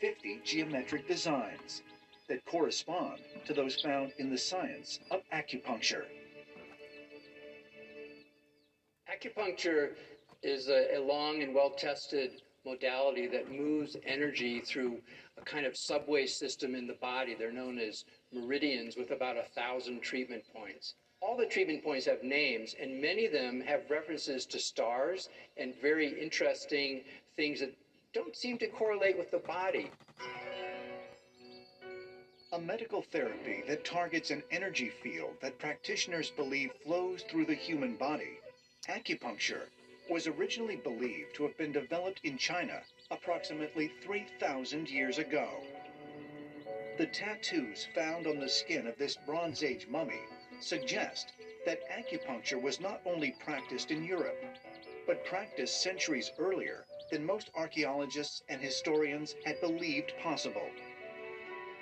50 0.01 0.41
geometric 0.45 1.09
designs 1.09 1.83
that 2.29 2.45
correspond 2.47 3.19
to 3.45 3.53
those 3.53 3.81
found 3.83 4.13
in 4.19 4.31
the 4.31 4.39
science 4.39 5.01
of 5.11 5.21
acupuncture. 5.33 6.05
Acupuncture 9.13 9.91
is 10.45 10.69
a, 10.69 10.97
a 10.97 11.01
long 11.01 11.43
and 11.43 11.53
well 11.53 11.71
tested 11.71 12.41
modality 12.65 13.27
that 13.27 13.51
moves 13.51 13.97
energy 14.05 14.61
through 14.61 15.01
a 15.39 15.43
kind 15.43 15.67
of 15.67 15.77
subway 15.77 16.27
system 16.27 16.75
in 16.75 16.87
the 16.87 16.95
body. 16.95 17.35
They're 17.35 17.53
known 17.53 17.79
as 17.79 18.05
meridians 18.33 18.97
with 18.97 19.11
about 19.11 19.37
a 19.37 19.45
thousand 19.55 20.03
treatment 20.03 20.45
points. 20.55 20.95
All 21.23 21.37
the 21.37 21.47
treatment 21.47 21.85
points 21.85 22.07
have 22.07 22.23
names, 22.23 22.75
and 22.81 23.01
many 23.01 23.27
of 23.27 23.33
them 23.33 23.61
have 23.61 23.91
references 23.91 24.47
to 24.47 24.59
stars 24.59 25.29
and 25.57 25.75
very 25.81 26.21
interesting 26.21 27.03
things 27.37 27.61
that 27.61 27.77
don't 28.13 28.35
seem 28.35 28.59
to 28.59 28.67
correlate 28.69 29.19
with 29.19 29.31
the 29.31 29.39
body. 29.39 29.91
A 32.53 32.59
medical 32.59 33.03
therapy 33.03 33.63
that 33.69 33.85
targets 33.85 34.31
an 34.31 34.43
energy 34.51 34.89
field 34.89 35.35
that 35.41 35.59
practitioners 35.59 36.31
believe 36.31 36.73
flows 36.85 37.23
through 37.23 37.47
the 37.47 37.55
human 37.55 37.97
body. 37.97 38.39
Acupuncture 38.89 39.67
was 40.11 40.27
originally 40.27 40.75
believed 40.75 41.33
to 41.33 41.45
have 41.45 41.57
been 41.57 41.71
developed 41.71 42.21
in 42.25 42.37
China 42.37 42.83
approximately 43.13 43.93
3,000 44.03 44.91
years 44.91 45.19
ago. 45.19 45.49
The 46.99 47.07
tattoos 47.07 47.87
found 47.95 48.27
on 48.27 48.41
the 48.41 48.49
skin 48.49 48.89
of 48.89 48.99
this 48.99 49.17
Bronze 49.25 49.63
Age 49.63 49.87
mummy 49.89 50.21
suggest 50.59 51.33
that 51.65 51.89
acupuncture 51.89 52.61
was 52.61 52.81
not 52.81 53.01
only 53.07 53.37
practiced 53.39 53.93
in 53.93 54.05
Europe, 54.05 54.43
but 55.07 55.25
practiced 55.25 55.81
centuries 55.81 56.33
earlier 56.39 56.85
than 57.13 57.25
most 57.25 57.51
archaeologists 57.55 58.43
and 58.49 58.61
historians 58.61 59.37
had 59.45 59.61
believed 59.61 60.13
possible. 60.21 60.71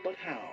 But 0.05 0.17
how? 0.17 0.51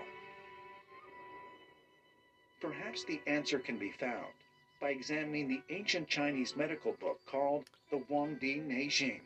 Perhaps 2.62 3.04
the 3.04 3.20
answer 3.28 3.60
can 3.60 3.78
be 3.78 3.92
found 3.92 4.32
by 4.80 4.90
examining 4.90 5.48
the 5.48 5.62
ancient 5.70 6.08
Chinese 6.08 6.56
medical 6.56 6.94
book 6.94 7.20
called 7.26 7.66
the 7.92 7.98
Huangdi 7.98 8.62
Neijing, 8.62 9.22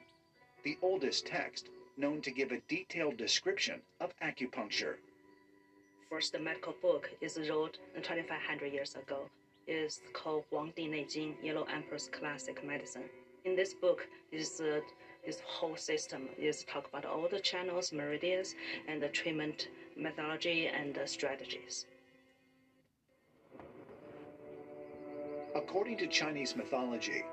the 0.64 0.78
oldest 0.82 1.26
text 1.26 1.70
known 1.97 2.22
to 2.22 2.32
give 2.32 2.52
a 2.52 2.62
detailed 2.68 3.18
description 3.18 3.82
of 4.00 4.14
acupuncture. 4.20 4.95
First 6.10 6.34
the 6.34 6.39
medical 6.39 6.74
book 6.82 7.10
is 7.22 7.38
wrote 7.50 7.78
2500 7.95 8.72
years 8.74 8.95
ago. 8.95 9.30
It 9.68 9.74
is 9.74 10.02
called 10.14 10.45
Huangdi 10.52 10.89
Neijing, 10.89 11.36
Yellow 11.43 11.66
Emperor's 11.66 12.10
Classic 12.10 12.64
Medicine. 12.66 13.10
In 13.45 13.56
this 13.56 13.74
book, 13.74 14.08
is 14.32 14.62
uh, 14.62 14.80
this 15.26 15.41
whole 15.45 15.76
system 15.76 16.30
is 16.38 16.64
talk 16.64 16.88
about 16.88 17.06
all 17.06 17.28
the 17.30 17.39
channels, 17.39 17.91
meridians, 17.91 18.56
and 18.88 19.02
the 19.02 19.10
treatment 19.10 19.70
methodology 19.95 20.68
and 20.68 21.00
strategies. 21.06 21.86
According 25.56 25.97
to 25.97 26.08
Chinese 26.08 26.56
mythology, 26.56 27.24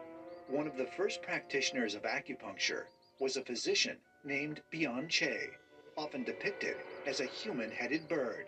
one 0.49 0.67
of 0.67 0.77
the 0.77 0.87
first 0.87 1.21
practitioners 1.21 1.95
of 1.95 2.03
acupuncture 2.05 2.85
was 3.19 3.37
a 3.37 3.43
physician 3.43 3.99
named 4.25 4.63
Bian 4.73 5.09
Que, 5.11 5.51
often 5.99 6.25
depicted 6.25 6.77
as 7.07 7.21
a 7.21 7.27
human 7.27 7.71
headed 7.71 8.09
bird. 8.09 8.47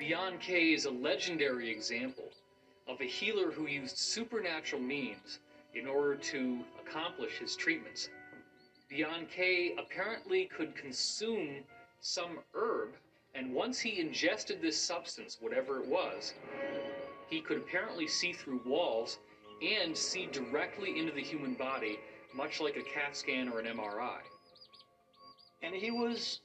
Bian 0.00 0.40
Que 0.40 0.74
is 0.74 0.86
a 0.86 0.90
legendary 0.90 1.70
example 1.70 2.32
of 2.88 3.00
a 3.00 3.04
healer 3.04 3.52
who 3.52 3.68
used 3.68 3.96
supernatural 3.96 4.82
means 4.82 5.38
in 5.74 5.86
order 5.86 6.16
to 6.16 6.64
accomplish 6.84 7.38
his 7.38 7.54
treatments. 7.54 8.08
Bian 8.90 9.28
Que 9.30 9.76
apparently 9.78 10.46
could 10.46 10.74
consume 10.74 11.62
some 12.00 12.40
herb 12.52 12.96
And 13.32 13.54
once 13.54 13.78
he 13.78 14.00
ingested 14.00 14.60
this 14.60 14.76
substance, 14.76 15.38
whatever 15.40 15.80
it 15.80 15.86
was, 15.86 16.34
he 17.30 17.40
could 17.40 17.56
apparently 17.56 18.08
see 18.08 18.32
through 18.32 18.60
walls 18.66 19.18
and 19.62 19.96
see 19.96 20.26
directly 20.32 20.98
into 20.98 21.12
the 21.12 21.22
human 21.22 21.54
body, 21.54 21.98
much 22.34 22.60
like 22.60 22.76
a 22.76 22.82
CAT 22.82 23.16
scan 23.16 23.48
or 23.48 23.60
an 23.60 23.66
MRI. 23.66 24.18
And 25.62 25.74
he 25.74 25.90
was 25.90 26.40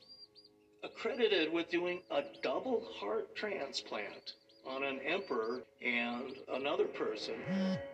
accredited 0.84 1.52
with 1.52 1.70
doing 1.70 2.02
a 2.12 2.22
double 2.44 2.88
heart 3.00 3.36
transplant 3.36 4.34
on 4.68 4.84
an 4.84 5.00
emperor 5.06 5.64
and 5.84 6.36
another 6.54 6.86
person 6.86 7.36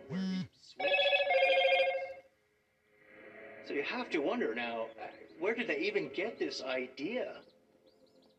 where 0.08 0.20
he 0.20 0.48
switched. 0.60 0.92
So 3.66 3.74
you 3.74 3.82
have 3.84 4.10
to 4.10 4.18
wonder 4.18 4.54
now, 4.54 4.86
where 5.38 5.54
did 5.54 5.68
they 5.68 5.78
even 5.78 6.10
get 6.14 6.38
this 6.38 6.62
idea? 6.62 7.36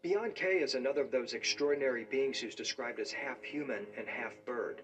Bian 0.04 0.36
Que 0.36 0.62
is 0.62 0.76
another 0.76 1.02
of 1.02 1.12
those 1.12 1.34
extraordinary 1.34 2.04
beings 2.04 2.38
who's 2.38 2.56
described 2.56 3.00
as 3.00 3.12
half 3.14 3.42
human 3.42 3.88
and 3.98 4.06
half 4.06 4.34
bird. 4.46 4.82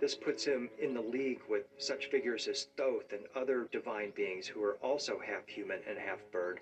This 0.00 0.14
puts 0.14 0.46
him 0.46 0.70
in 0.80 0.94
the 0.94 1.00
league 1.02 1.42
with 1.48 1.66
such 1.76 2.06
figures 2.06 2.48
as 2.48 2.68
Thoth 2.76 3.12
and 3.12 3.26
other 3.36 3.68
divine 3.70 4.12
beings 4.16 4.46
who 4.46 4.64
are 4.64 4.76
also 4.76 5.18
half 5.18 5.46
human 5.46 5.80
and 5.86 5.98
half 5.98 6.20
bird, 6.32 6.60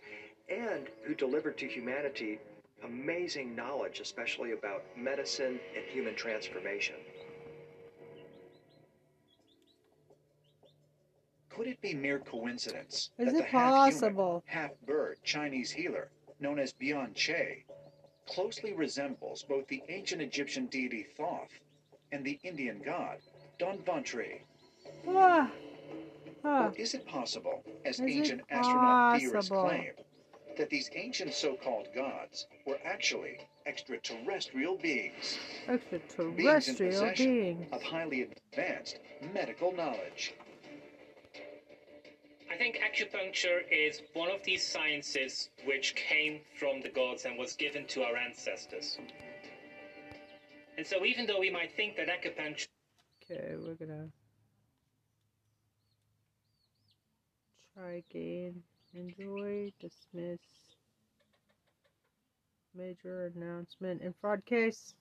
and 0.48 0.88
who 1.04 1.14
delivered 1.14 1.56
to 1.58 1.68
humanity 1.68 2.40
amazing 2.82 3.54
knowledge, 3.54 4.00
especially 4.00 4.52
about 4.52 4.82
medicine 4.96 5.60
and 5.76 5.84
human 5.86 6.16
transformation. 6.16 6.96
Could 11.48 11.68
it 11.68 11.80
be 11.80 11.94
mere 11.94 12.18
coincidence 12.18 13.10
Is 13.18 13.26
that 13.26 13.34
it 13.34 13.38
the 13.38 13.50
possible? 13.50 14.42
half-human, 14.46 14.70
half-bird 14.70 15.18
Chinese 15.22 15.70
healer, 15.70 16.10
known 16.40 16.58
as 16.58 16.72
Bian 16.72 17.14
Que, 17.14 17.64
closely 18.30 18.72
resembles 18.72 19.42
both 19.42 19.66
the 19.66 19.82
ancient 19.88 20.22
Egyptian 20.22 20.66
deity 20.66 21.06
Thoth 21.16 21.50
and 22.12 22.24
the 22.24 22.38
Indian 22.44 22.80
god 22.84 23.18
Dhanvantari? 23.58 24.40
Ah, 25.06 25.50
ah. 26.44 26.66
Or 26.66 26.72
is 26.76 26.94
it 26.94 27.06
possible, 27.06 27.62
as 27.84 28.00
Is 28.00 28.06
ancient 28.06 28.42
astronaut 28.50 29.18
theorists 29.20 29.50
claim, 29.50 29.90
that 30.56 30.70
these 30.70 30.90
ancient 30.94 31.34
so-called 31.34 31.88
gods 31.94 32.46
were 32.66 32.78
actually 32.84 33.38
extraterrestrial 33.66 34.76
beings? 34.78 35.38
Beings 35.66 35.82
in 35.90 36.46
Extraterrestrial 36.46 36.90
possession 36.90 37.26
being. 37.26 37.66
of 37.72 37.82
highly 37.82 38.28
advanced 38.52 39.00
medical 39.34 39.72
knowledge. 39.72 40.34
I 42.50 42.56
think 42.56 42.78
acupuncture 42.78 43.60
is 43.70 44.02
one 44.12 44.30
of 44.30 44.42
these 44.42 44.66
sciences 44.66 45.48
which 45.64 45.94
came 45.94 46.40
from 46.58 46.80
the 46.82 46.88
gods 46.88 47.24
and 47.24 47.38
was 47.38 47.54
given 47.54 47.86
to 47.88 48.02
our 48.02 48.16
ancestors. 48.16 48.98
And 50.76 50.86
so, 50.86 51.04
even 51.04 51.26
though 51.26 51.38
we 51.38 51.50
might 51.50 51.72
think 51.76 51.96
that 51.96 52.08
acupuncture 52.08 52.66
Okay, 53.30 53.54
we're 53.56 53.74
gonna 53.74 54.08
try 57.74 58.02
again. 58.10 58.62
Enjoy, 58.94 59.72
dismiss. 59.78 60.40
Major 62.74 63.26
announcement 63.36 64.02
in 64.02 64.12
fraud 64.20 64.44
case. 64.46 64.94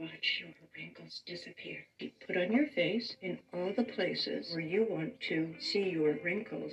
Watch 0.00 0.40
your 0.40 0.54
wrinkles 0.74 1.20
disappear. 1.26 1.84
Put 2.26 2.38
on 2.38 2.52
your 2.52 2.66
face 2.68 3.16
in 3.20 3.38
all 3.52 3.74
the 3.76 3.84
places 3.84 4.50
where 4.50 4.62
you 4.62 4.86
want 4.88 5.20
to 5.28 5.54
see 5.60 5.90
your 5.90 6.14
wrinkles. 6.24 6.72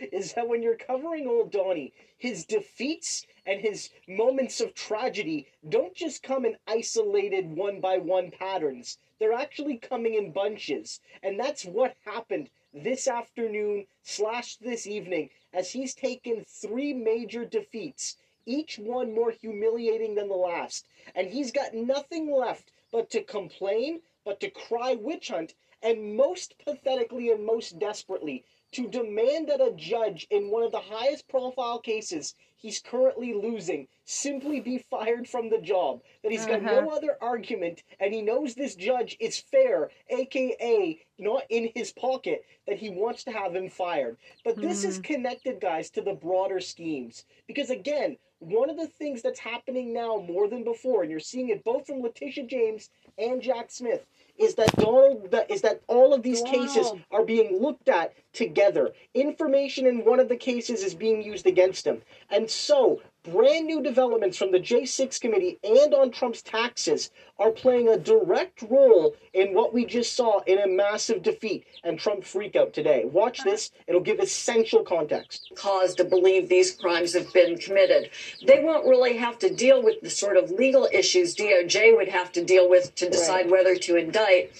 is 0.00 0.32
that 0.32 0.48
when 0.48 0.62
you're 0.62 0.74
covering 0.74 1.26
old 1.26 1.52
Donnie, 1.52 1.92
his 2.16 2.46
defeats 2.46 3.26
and 3.44 3.60
his 3.60 3.90
moments 4.08 4.62
of 4.62 4.74
tragedy 4.74 5.46
don't 5.68 5.94
just 5.94 6.22
come 6.22 6.46
in 6.46 6.56
isolated 6.66 7.54
one 7.54 7.82
by 7.82 7.98
one 7.98 8.30
patterns. 8.30 8.96
They're 9.20 9.34
actually 9.34 9.76
coming 9.76 10.14
in 10.14 10.32
bunches. 10.32 11.00
And 11.22 11.38
that's 11.38 11.66
what 11.66 11.96
happened 12.06 12.48
this 12.72 13.06
afternoon 13.06 13.84
slash 14.02 14.56
this 14.56 14.86
evening 14.86 15.28
as 15.52 15.72
he's 15.72 15.94
taken 15.94 16.46
three 16.48 16.94
major 16.94 17.44
defeats, 17.44 18.16
each 18.46 18.78
one 18.78 19.14
more 19.14 19.30
humiliating 19.30 20.14
than 20.14 20.28
the 20.28 20.34
last. 20.34 20.86
And 21.14 21.28
he's 21.28 21.52
got 21.52 21.74
nothing 21.74 22.30
left 22.30 22.72
but 22.90 23.10
to 23.10 23.22
complain, 23.22 24.02
but 24.24 24.40
to 24.40 24.50
cry 24.50 24.94
witch 24.94 25.28
hunt, 25.28 25.54
and 25.82 26.16
most 26.16 26.54
pathetically 26.64 27.30
and 27.30 27.44
most 27.44 27.78
desperately, 27.78 28.44
to 28.72 28.88
demand 28.88 29.48
that 29.48 29.60
a 29.60 29.72
judge 29.72 30.26
in 30.30 30.50
one 30.50 30.62
of 30.62 30.72
the 30.72 30.80
highest 30.80 31.28
profile 31.28 31.78
cases 31.78 32.34
he's 32.56 32.80
currently 32.80 33.32
losing 33.34 33.88
simply 34.04 34.60
be 34.60 34.78
fired 34.78 35.26
from 35.28 35.48
the 35.48 35.58
job. 35.58 36.02
That 36.22 36.32
he's 36.32 36.46
got 36.46 36.62
no 36.62 36.78
Uh-huh. 36.88 36.96
other 36.96 37.18
argument, 37.20 37.82
and 37.98 38.12
he 38.14 38.22
knows 38.22 38.54
this 38.54 38.74
judge 38.74 39.16
is 39.18 39.38
fair, 39.38 39.90
aka 40.10 41.00
not 41.18 41.44
in 41.48 41.70
his 41.74 41.92
pocket, 41.92 42.44
that 42.66 42.78
he 42.78 42.90
wants 42.90 43.24
to 43.24 43.32
have 43.32 43.54
him 43.54 43.68
fired. 43.68 44.16
But 44.44 44.56
this 44.56 44.84
is 44.84 44.98
connected, 44.98 45.60
guys, 45.60 45.90
to 45.90 46.02
the 46.02 46.12
broader 46.14 46.60
schemes. 46.60 47.24
Because 47.46 47.70
again, 47.70 48.18
one 48.40 48.68
of 48.68 48.76
the 48.76 48.88
things 48.88 49.22
that's 49.22 49.38
happening 49.40 49.94
now 49.94 50.16
more 50.18 50.48
than 50.48 50.64
before, 50.64 51.02
and 51.02 51.10
you're 51.10 51.20
seeing 51.20 51.48
it 51.48 51.64
both 51.64 51.86
from 51.86 52.02
Letitia 52.02 52.44
James 52.44 52.90
and 53.16 53.40
Jack 53.40 53.70
Smith, 53.70 54.04
is 54.36 54.56
that 54.56 54.74
Donald 54.76 55.30
that 55.30 55.50
is 55.50 55.62
that 55.62 55.80
all 55.86 56.12
of 56.12 56.22
these 56.22 56.42
cases 56.42 56.92
are 57.10 57.24
being 57.24 57.62
looked 57.62 57.88
at 57.88 58.12
together. 58.32 58.92
Information 59.14 59.86
in 59.86 60.04
one 60.04 60.18
of 60.20 60.28
the 60.28 60.36
cases 60.36 60.82
is 60.82 60.94
being 60.94 61.22
used 61.22 61.46
against 61.46 61.86
him. 61.86 62.02
And 62.30 62.50
so, 62.54 63.00
brand 63.24 63.66
new 63.66 63.82
developments 63.82 64.36
from 64.36 64.52
the 64.52 64.60
J6 64.60 65.20
committee 65.20 65.58
and 65.64 65.94
on 65.94 66.10
Trump's 66.10 66.42
taxes 66.42 67.10
are 67.38 67.50
playing 67.50 67.88
a 67.88 67.96
direct 67.96 68.62
role 68.68 69.16
in 69.32 69.54
what 69.54 69.72
we 69.72 69.86
just 69.86 70.14
saw 70.14 70.40
in 70.40 70.58
a 70.58 70.66
massive 70.66 71.22
defeat 71.22 71.64
and 71.84 71.98
Trump 71.98 72.22
freakout 72.22 72.72
today. 72.72 73.04
Watch 73.06 73.42
this, 73.42 73.70
it'll 73.86 74.02
give 74.02 74.18
essential 74.18 74.84
context. 74.84 75.50
cause 75.56 75.94
to 75.94 76.04
believe 76.04 76.48
these 76.48 76.72
crimes 76.72 77.14
have 77.14 77.32
been 77.32 77.56
committed. 77.56 78.10
They 78.46 78.62
won't 78.62 78.86
really 78.86 79.16
have 79.16 79.38
to 79.40 79.54
deal 79.54 79.82
with 79.82 80.00
the 80.02 80.10
sort 80.10 80.36
of 80.36 80.50
legal 80.50 80.88
issues 80.92 81.34
DOJ 81.34 81.96
would 81.96 82.08
have 82.08 82.30
to 82.32 82.44
deal 82.44 82.68
with 82.68 82.94
to 82.96 83.08
decide 83.08 83.50
whether 83.50 83.74
to 83.76 83.96
indict. 83.96 84.52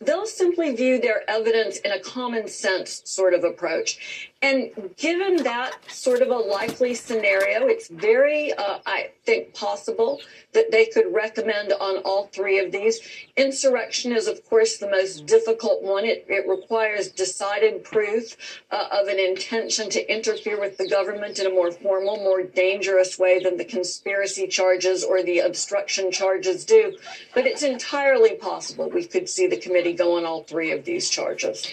They'll 0.00 0.26
simply 0.26 0.74
view 0.74 1.00
their 1.00 1.28
evidence 1.30 1.78
in 1.78 1.92
a 1.92 2.00
common 2.00 2.48
sense 2.48 3.02
sort 3.04 3.34
of 3.34 3.44
approach. 3.44 4.31
And 4.42 4.72
given 4.96 5.36
that 5.44 5.76
sort 5.88 6.20
of 6.20 6.30
a 6.30 6.36
likely 6.36 6.94
scenario, 6.94 7.68
it's 7.68 7.86
very, 7.86 8.52
uh, 8.52 8.80
I 8.84 9.10
think, 9.24 9.54
possible 9.54 10.20
that 10.52 10.72
they 10.72 10.86
could 10.86 11.14
recommend 11.14 11.72
on 11.72 11.98
all 11.98 12.26
three 12.26 12.58
of 12.58 12.72
these. 12.72 13.00
Insurrection 13.36 14.10
is, 14.10 14.26
of 14.26 14.44
course, 14.48 14.78
the 14.78 14.90
most 14.90 15.26
difficult 15.26 15.80
one. 15.82 16.04
It, 16.04 16.26
it 16.28 16.48
requires 16.48 17.08
decided 17.08 17.84
proof 17.84 18.36
uh, 18.72 18.88
of 18.90 19.06
an 19.06 19.20
intention 19.20 19.88
to 19.90 20.12
interfere 20.12 20.58
with 20.58 20.76
the 20.76 20.88
government 20.88 21.38
in 21.38 21.46
a 21.46 21.50
more 21.50 21.70
formal, 21.70 22.16
more 22.16 22.42
dangerous 22.42 23.20
way 23.20 23.38
than 23.38 23.56
the 23.56 23.64
conspiracy 23.64 24.48
charges 24.48 25.04
or 25.04 25.22
the 25.22 25.38
obstruction 25.38 26.10
charges 26.10 26.64
do. 26.64 26.98
But 27.32 27.46
it's 27.46 27.62
entirely 27.62 28.34
possible 28.34 28.90
we 28.90 29.04
could 29.04 29.28
see 29.28 29.46
the 29.46 29.56
committee 29.56 29.92
go 29.92 30.16
on 30.16 30.24
all 30.24 30.42
three 30.42 30.72
of 30.72 30.84
these 30.84 31.08
charges. 31.08 31.72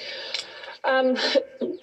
Um, 0.84 1.16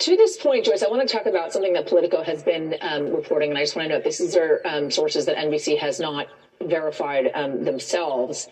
to 0.01 0.16
this 0.16 0.36
point, 0.36 0.64
Joyce, 0.64 0.82
I 0.82 0.89
want 0.89 1.06
to 1.06 1.12
talk 1.12 1.27
about 1.27 1.52
something 1.52 1.73
that 1.74 1.86
Politico 1.86 2.23
has 2.23 2.43
been 2.43 2.77
um, 2.81 3.10
reporting, 3.12 3.51
and 3.51 3.59
I 3.59 3.62
just 3.62 3.77
want 3.77 3.89
to 3.89 3.94
note 3.94 4.05
this: 4.05 4.18
these 4.18 4.36
are 4.36 4.60
um, 4.64 4.90
sources 4.90 5.27
that 5.27 5.36
NBC 5.36 5.77
has 5.78 6.01
not 6.01 6.27
verified 6.62 7.30
um, 7.34 7.64
themselves. 7.64 8.48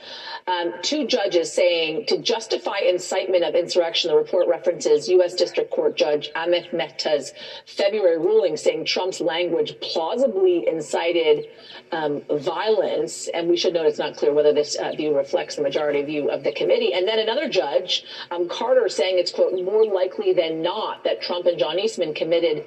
Um, 0.46 0.74
two 0.82 1.06
judges 1.06 1.52
saying 1.52 2.06
to 2.06 2.18
justify 2.18 2.78
incitement 2.78 3.44
of 3.44 3.54
insurrection. 3.54 4.10
The 4.10 4.16
report 4.16 4.46
references 4.48 5.08
U.S. 5.08 5.34
District 5.34 5.70
Court 5.70 5.96
Judge 5.96 6.30
Amit 6.36 6.70
Mehta's 6.70 7.32
February 7.66 8.18
ruling 8.18 8.56
saying 8.56 8.84
Trump's 8.84 9.20
language 9.20 9.74
plausibly 9.80 10.66
incited 10.68 11.46
um, 11.92 12.22
violence, 12.30 13.28
and 13.28 13.48
we 13.48 13.56
should 13.56 13.74
note 13.74 13.86
it's 13.86 13.98
not 13.98 14.16
clear 14.16 14.32
whether 14.32 14.52
this 14.52 14.76
uh, 14.76 14.92
view 14.92 15.16
reflects 15.16 15.56
the 15.56 15.62
majority 15.62 16.02
view 16.02 16.30
of 16.30 16.44
the 16.44 16.52
committee. 16.52 16.92
And 16.92 17.06
then 17.06 17.18
another 17.18 17.48
judge, 17.48 18.04
um, 18.30 18.48
Carter, 18.48 18.88
saying 18.88 19.18
it's 19.18 19.32
quote 19.32 19.54
more 19.54 19.84
likely 19.86 20.32
than 20.32 20.62
not 20.62 21.04
that 21.04 21.22
Trump 21.22 21.46
and 21.46 21.58
John 21.58 21.78
Eastman 21.78 22.14
committed 22.14 22.66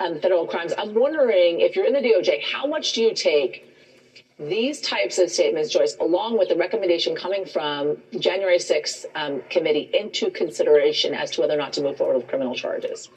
um, 0.00 0.20
federal 0.20 0.46
crimes. 0.46 0.72
I'm 0.78 0.94
wondering 0.94 1.60
if 1.60 1.76
you're 1.76 1.86
in 1.86 1.92
the 1.92 2.00
DOJ, 2.00 2.42
how 2.42 2.66
much 2.66 2.92
do 2.92 3.02
you 3.02 3.14
take? 3.14 3.64
These 4.38 4.80
types 4.80 5.18
of 5.18 5.30
statements, 5.30 5.70
Joyce, 5.70 5.96
along 6.00 6.38
with 6.38 6.48
the 6.48 6.56
recommendation 6.56 7.16
coming 7.16 7.44
from 7.44 7.98
January 8.18 8.58
6th 8.58 9.04
um, 9.14 9.42
committee 9.50 9.90
into 9.92 10.30
consideration 10.30 11.12
as 11.12 11.30
to 11.32 11.40
whether 11.40 11.54
or 11.54 11.58
not 11.58 11.72
to 11.74 11.82
move 11.82 11.96
forward 11.96 12.18
with 12.18 12.28
criminal 12.28 12.54
charges. 12.54 13.08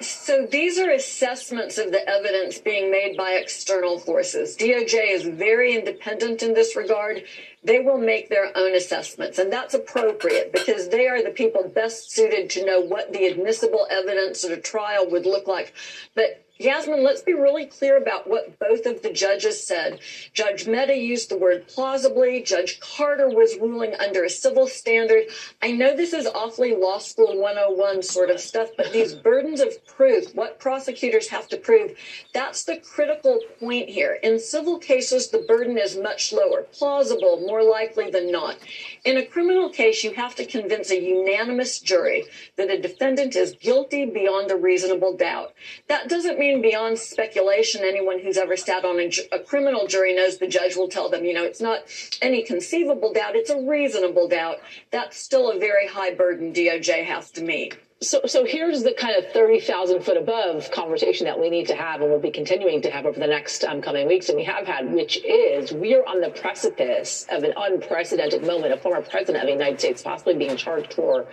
So 0.00 0.46
these 0.46 0.78
are 0.78 0.90
assessments 0.90 1.76
of 1.76 1.90
the 1.90 2.08
evidence 2.08 2.58
being 2.58 2.88
made 2.88 3.16
by 3.16 3.32
external 3.32 3.98
forces. 3.98 4.56
DOJ 4.56 5.12
is 5.12 5.24
very 5.24 5.74
independent 5.74 6.44
in 6.44 6.54
this 6.54 6.76
regard. 6.76 7.24
They 7.64 7.80
will 7.80 7.98
make 7.98 8.28
their 8.28 8.56
own 8.56 8.76
assessments, 8.76 9.40
and 9.40 9.52
that's 9.52 9.74
appropriate 9.74 10.52
because 10.52 10.88
they 10.88 11.08
are 11.08 11.20
the 11.20 11.30
people 11.30 11.68
best 11.68 12.12
suited 12.12 12.48
to 12.50 12.64
know 12.64 12.80
what 12.80 13.12
the 13.12 13.26
admissible 13.26 13.88
evidence 13.90 14.44
at 14.44 14.52
a 14.52 14.60
trial 14.60 15.10
would 15.10 15.26
look 15.26 15.48
like. 15.48 15.74
But 16.14 16.44
Yasmin, 16.60 17.04
let's 17.04 17.22
be 17.22 17.34
really 17.34 17.66
clear 17.66 17.96
about 17.96 18.28
what 18.28 18.58
both 18.58 18.84
of 18.84 19.00
the 19.02 19.12
judges 19.12 19.64
said. 19.64 20.00
Judge 20.32 20.66
Mehta 20.66 20.96
used 20.96 21.30
the 21.30 21.38
word 21.38 21.68
plausibly. 21.68 22.42
Judge 22.42 22.80
Carter 22.80 23.28
was 23.28 23.56
ruling 23.60 23.94
under 23.94 24.24
a 24.24 24.30
civil 24.30 24.66
standard. 24.66 25.22
I 25.62 25.70
know 25.70 25.94
this 25.94 26.12
is 26.12 26.26
awfully 26.26 26.74
law 26.74 26.98
school 26.98 27.40
101 27.40 28.02
sort 28.02 28.30
of 28.30 28.40
stuff, 28.40 28.70
but 28.76 28.92
these 28.92 29.14
burdens 29.28 29.60
of 29.60 29.86
proof, 29.86 30.34
what 30.34 30.58
prosecutors 30.58 31.28
have 31.28 31.46
to 31.48 31.56
prove, 31.56 31.92
that's 32.34 32.64
the 32.64 32.78
critical 32.78 33.40
point 33.60 33.88
here. 33.88 34.18
In 34.24 34.40
civil 34.40 34.78
cases, 34.78 35.28
the 35.28 35.44
burden 35.46 35.78
is 35.78 35.96
much 35.96 36.32
lower, 36.32 36.62
plausible, 36.72 37.40
more 37.46 37.62
likely 37.62 38.10
than 38.10 38.32
not. 38.32 38.56
In 39.04 39.16
a 39.16 39.24
criminal 39.24 39.70
case, 39.70 40.02
you 40.02 40.12
have 40.14 40.34
to 40.36 40.44
convince 40.44 40.90
a 40.90 41.00
unanimous 41.00 41.78
jury 41.78 42.24
that 42.56 42.70
a 42.70 42.80
defendant 42.80 43.36
is 43.36 43.52
guilty 43.52 44.04
beyond 44.06 44.50
a 44.50 44.56
reasonable 44.56 45.16
doubt. 45.16 45.54
That 45.88 46.08
doesn't 46.08 46.38
mean 46.38 46.60
beyond 46.60 46.98
speculation. 46.98 47.82
Anyone 47.84 48.20
who's 48.20 48.36
ever 48.36 48.56
sat 48.56 48.84
on 48.84 48.98
a, 48.98 49.10
a, 49.32 49.38
criminal 49.40 49.86
jury 49.86 50.14
knows 50.14 50.38
the 50.38 50.48
judge 50.48 50.76
will 50.76 50.88
tell 50.88 51.08
them, 51.08 51.24
you 51.24 51.34
know, 51.34 51.44
it's 51.44 51.60
not 51.60 51.84
any 52.20 52.42
conceivable 52.42 53.12
doubt, 53.12 53.36
it's 53.36 53.50
a 53.50 53.60
reasonable 53.60 54.28
doubt. 54.28 54.58
That's 54.90 55.16
still 55.16 55.50
a 55.50 55.58
very 55.58 55.86
high 55.86 56.14
burden 56.14 56.52
DOJ 56.52 57.04
has 57.04 57.30
to 57.32 57.42
meet. 57.42 57.78
So, 58.00 58.20
so 58.26 58.44
here's 58.44 58.84
the 58.84 58.92
kind 58.92 59.16
of 59.16 59.32
30,000 59.32 60.02
foot 60.02 60.16
above 60.16 60.70
conversation 60.70 61.24
that 61.26 61.38
we 61.38 61.50
need 61.50 61.66
to 61.66 61.74
have 61.74 62.00
and 62.00 62.08
we'll 62.10 62.20
be 62.20 62.30
continuing 62.30 62.80
to 62.82 62.90
have 62.90 63.06
over 63.06 63.18
the 63.18 63.26
next 63.26 63.64
um, 63.64 63.80
coming 63.80 64.06
weeks. 64.06 64.28
And 64.28 64.38
we 64.38 64.44
have 64.44 64.66
had, 64.66 64.92
which 64.92 65.16
is 65.24 65.72
we 65.72 65.96
are 65.96 66.06
on 66.06 66.20
the 66.20 66.30
precipice 66.30 67.26
of 67.28 67.42
an 67.42 67.52
unprecedented 67.56 68.46
moment. 68.46 68.72
A 68.72 68.76
former 68.76 69.02
president 69.02 69.42
of 69.42 69.46
the 69.46 69.52
United 69.52 69.80
States 69.80 70.00
possibly 70.00 70.34
being 70.34 70.56
charged 70.56 70.94
for 70.94 71.26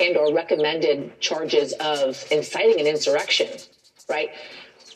and 0.00 0.16
or 0.16 0.32
recommended 0.32 1.20
charges 1.20 1.74
of 1.74 2.24
inciting 2.30 2.80
an 2.80 2.86
insurrection 2.86 3.48
right? 4.08 4.30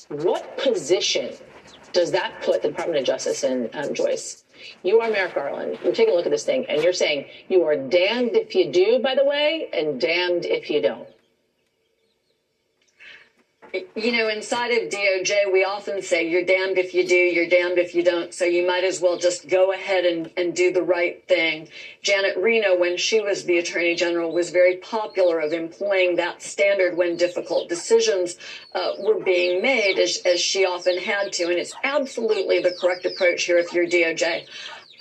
What 0.09 0.59
position 0.59 1.35
does 1.93 2.11
that 2.13 2.41
put 2.43 2.63
the 2.63 2.69
Department 2.69 3.01
of 3.01 3.07
Justice 3.07 3.43
in, 3.45 3.71
um, 3.75 3.95
Joyce? 3.95 4.40
You 4.82 5.01
are 5.01 5.11
Merrick 5.11 5.35
Garland. 5.35 5.78
You're 5.82 5.95
taking 5.95 6.15
a 6.15 6.16
look 6.16 6.27
at 6.27 6.32
this 6.32 6.45
thing, 6.45 6.66
and 6.69 6.82
you're 6.82 6.93
saying 6.93 7.27
you 7.49 7.65
are 7.65 7.77
damned 7.77 8.37
if 8.37 8.55
you 8.55 8.70
do, 8.70 8.99
by 8.99 9.15
the 9.15 9.24
way, 9.24 9.69
and 9.73 10.01
damned 10.01 10.45
if 10.45 10.70
you 10.70 10.81
don't 10.81 11.09
you 13.73 14.13
know, 14.13 14.29
inside 14.29 14.71
of 14.71 14.89
DOJ, 14.89 15.53
we 15.53 15.65
often 15.65 16.03
say 16.03 16.29
you're 16.29 16.45
damned 16.45 16.79
if 16.79 16.95
you 16.95 17.07
do, 17.07 17.15
you're 17.15 17.49
damned 17.49 17.79
if 17.79 17.95
you 17.95 18.03
don't. 18.03 18.35
So 18.35 18.45
you 18.45 18.67
might 18.67 18.85
as 18.85 19.01
well 19.01 19.17
just 19.17 19.49
go 19.49 19.73
ahead 19.73 20.05
and, 20.05 20.31
and 20.37 20.55
do 20.55 20.73
the 20.73 20.83
right 20.83 21.27
thing. 21.29 21.69
Janet 22.03 22.37
Reno, 22.37 22.79
when 22.79 22.97
she 22.97 23.21
was 23.21 23.45
the 23.45 23.59
attorney 23.59 23.95
general, 23.95 24.33
was 24.33 24.51
very 24.51 24.77
popular 24.77 25.39
of 25.39 25.53
employing 25.53 26.17
that 26.17 26.43
standard 26.43 26.97
when 26.97 27.17
difficult 27.17 27.69
decisions 27.69 28.37
uh, 28.75 28.93
were 28.99 29.23
being 29.23 29.63
made, 29.63 29.99
as, 29.99 30.19
as 30.25 30.41
she 30.41 30.65
often 30.65 30.99
had 30.99 31.33
to. 31.35 31.45
And 31.45 31.59
it's 31.59 31.75
absolutely 31.85 32.61
the 32.61 32.73
correct 32.73 33.05
approach 33.05 33.45
here 33.45 33.59
if 33.59 33.73
you're 33.73 33.87
DOJ. 33.87 34.47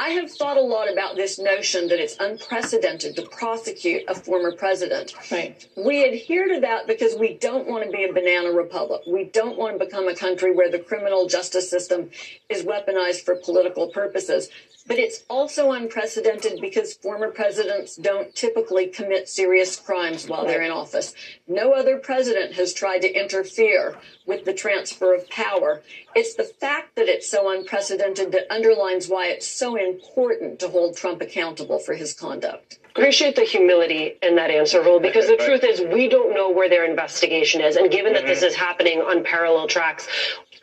I 0.01 0.11
have 0.11 0.31
thought 0.31 0.55
a 0.55 0.61
lot 0.61 0.89
about 0.89 1.17
this 1.17 1.37
notion 1.37 1.89
that 1.89 1.99
it's 1.99 2.15
unprecedented 2.19 3.17
to 3.17 3.23
prosecute 3.23 4.03
a 4.07 4.15
former 4.15 4.53
president. 4.53 5.13
Right. 5.29 5.67
We 5.75 6.05
adhere 6.05 6.47
to 6.47 6.61
that 6.61 6.87
because 6.87 7.15
we 7.15 7.33
don't 7.33 7.67
want 7.67 7.83
to 7.83 7.91
be 7.91 8.05
a 8.05 8.13
banana 8.13 8.53
republic. 8.53 9.01
We 9.05 9.25
don't 9.25 9.57
want 9.57 9.77
to 9.77 9.85
become 9.85 10.07
a 10.07 10.15
country 10.15 10.53
where 10.55 10.71
the 10.71 10.79
criminal 10.79 11.27
justice 11.27 11.69
system 11.69 12.09
is 12.47 12.63
weaponized 12.63 13.25
for 13.25 13.35
political 13.35 13.89
purposes. 13.89 14.47
But 14.89 14.97
it's 14.97 15.23
also 15.29 15.71
unprecedented 15.71 16.59
because 16.59 16.95
former 16.95 17.29
presidents 17.29 17.95
don't 17.95 18.33
typically 18.33 18.87
commit 18.87 19.29
serious 19.29 19.75
crimes 19.75 20.27
while 20.27 20.47
they're 20.47 20.63
in 20.63 20.71
office. 20.71 21.13
No 21.47 21.73
other 21.73 21.99
president 21.99 22.53
has 22.53 22.73
tried 22.73 23.03
to 23.03 23.13
interfere 23.13 23.97
with 24.25 24.45
the 24.45 24.53
transfer 24.53 25.13
of 25.13 25.29
power. 25.29 25.83
It's 26.15 26.33
the 26.33 26.43
fact 26.43 26.95
that 26.95 27.07
it's 27.07 27.29
so 27.29 27.51
unprecedented 27.51 28.31
that 28.31 28.51
underlines 28.51 29.07
why 29.07 29.27
it's 29.27 29.45
so 29.45 29.75
important 29.75 30.59
to 30.61 30.69
hold 30.69 30.97
Trump 30.97 31.21
accountable 31.21 31.77
for 31.77 31.93
his 31.93 32.15
conduct. 32.15 32.79
Appreciate 32.95 33.35
the 33.35 33.43
humility 33.43 34.15
in 34.23 34.37
that 34.37 34.49
answer, 34.49 34.81
Raul, 34.81 34.99
because 34.99 35.27
the 35.27 35.37
truth 35.37 35.63
is 35.63 35.81
we 35.81 36.09
don't 36.09 36.33
know 36.33 36.49
where 36.49 36.67
their 36.67 36.83
investigation 36.83 37.61
is. 37.61 37.75
And 37.75 37.91
given 37.91 38.13
that 38.13 38.25
this 38.25 38.39
mm-hmm. 38.39 38.47
is 38.47 38.55
happening 38.55 39.01
on 39.01 39.23
parallel 39.23 39.67
tracks, 39.67 40.07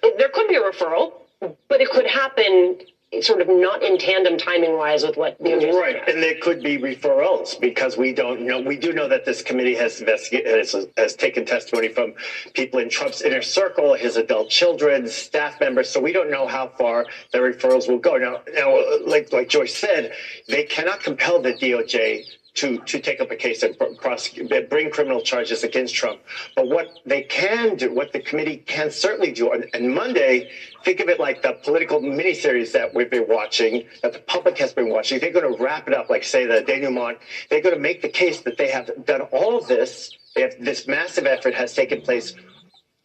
there 0.03 0.31
could 0.31 0.49
be 0.49 0.57
a 0.57 0.63
referral, 0.63 1.13
but 1.41 1.81
it 1.81 1.91
could 1.91 2.09
happen 2.09 2.79
sort 3.21 3.41
of 3.41 3.49
not 3.49 3.83
in 3.83 3.99
tandem 3.99 4.37
timing 4.37 4.77
wise 4.77 5.05
with 5.05 5.17
what 5.17 5.39
the 5.39 5.55
right 5.55 6.09
and 6.09 6.21
there 6.21 6.35
could 6.43 6.61
be 6.61 6.77
referrals 6.77 7.59
because 7.61 7.97
we 7.97 8.13
don't 8.13 8.41
know 8.41 8.61
we 8.61 8.77
do 8.77 8.93
know 8.93 9.07
that 9.07 9.25
this 9.25 9.43
committee 9.43 9.77
has 9.77 10.01
investigated 10.01 10.59
has, 10.59 10.87
has 10.97 11.15
taken 11.15 11.45
testimony 11.45 11.89
from 11.89 12.13
people 12.55 12.81
in 12.81 12.89
trump's 12.89 13.21
inner 13.23 13.43
circle 13.43 13.95
his 13.95 14.17
adult 14.17 14.51
children 14.51 15.07
staff 15.07 15.59
members 15.61 15.89
so 15.89 16.01
we 16.01 16.11
don't 16.11 16.31
know 16.31 16.49
how 16.49 16.67
far 16.67 17.07
the 17.33 17.39
referrals 17.39 17.89
will 17.89 17.99
go 17.99 18.17
now 18.17 18.41
now 18.55 18.83
like 19.07 19.33
like 19.33 19.49
joyce 19.49 19.77
said 19.77 20.13
they 20.49 20.65
cannot 20.65 21.01
compel 21.01 21.41
the 21.41 21.53
doj 21.55 22.25
to, 22.57 22.79
to 22.79 22.99
take 22.99 23.21
up 23.21 23.31
a 23.31 23.37
case 23.37 23.63
and 23.63 23.77
prosecute, 24.01 24.71
bring 24.71 24.91
criminal 24.91 25.21
charges 25.21 25.63
against 25.63 25.95
Trump. 25.95 26.21
But 26.57 26.69
what 26.69 26.87
they 27.05 27.23
can 27.23 27.77
do, 27.77 27.95
what 27.95 28.13
the 28.13 28.21
committee 28.21 28.57
can 28.57 28.91
certainly 28.91 29.31
do, 29.31 29.53
and, 29.53 29.67
and 29.75 29.95
Monday, 29.95 30.51
think 30.87 31.01
of 31.01 31.09
it 31.09 31.19
like 31.19 31.43
the 31.43 31.53
political 31.65 32.01
miniseries 32.01 32.71
that 32.73 32.95
we've 32.95 33.11
been 33.11 33.27
watching, 33.29 33.83
that 34.03 34.13
the 34.13 34.21
public 34.21 34.57
has 34.59 34.73
been 34.73 34.89
watching. 34.89 35.19
They're 35.21 35.33
going 35.33 35.53
to 35.57 35.63
wrap 35.63 35.89
it 35.89 35.95
up, 35.95 36.09
like 36.09 36.25
say 36.25 36.47
the 36.47 36.63
denouement. 36.63 37.19
They're 37.51 37.61
going 37.61 37.75
to 37.75 37.83
make 37.83 38.03
the 38.03 38.09
case 38.09 38.41
that 38.43 38.57
they 38.57 38.69
have 38.69 38.89
done 39.05 39.23
all 39.33 39.57
of 39.59 39.67
this. 39.67 40.11
Have, 40.37 40.55
this 40.61 40.87
massive 40.87 41.27
effort 41.27 41.55
has 41.55 41.75
taken 41.75 42.03
place 42.03 42.35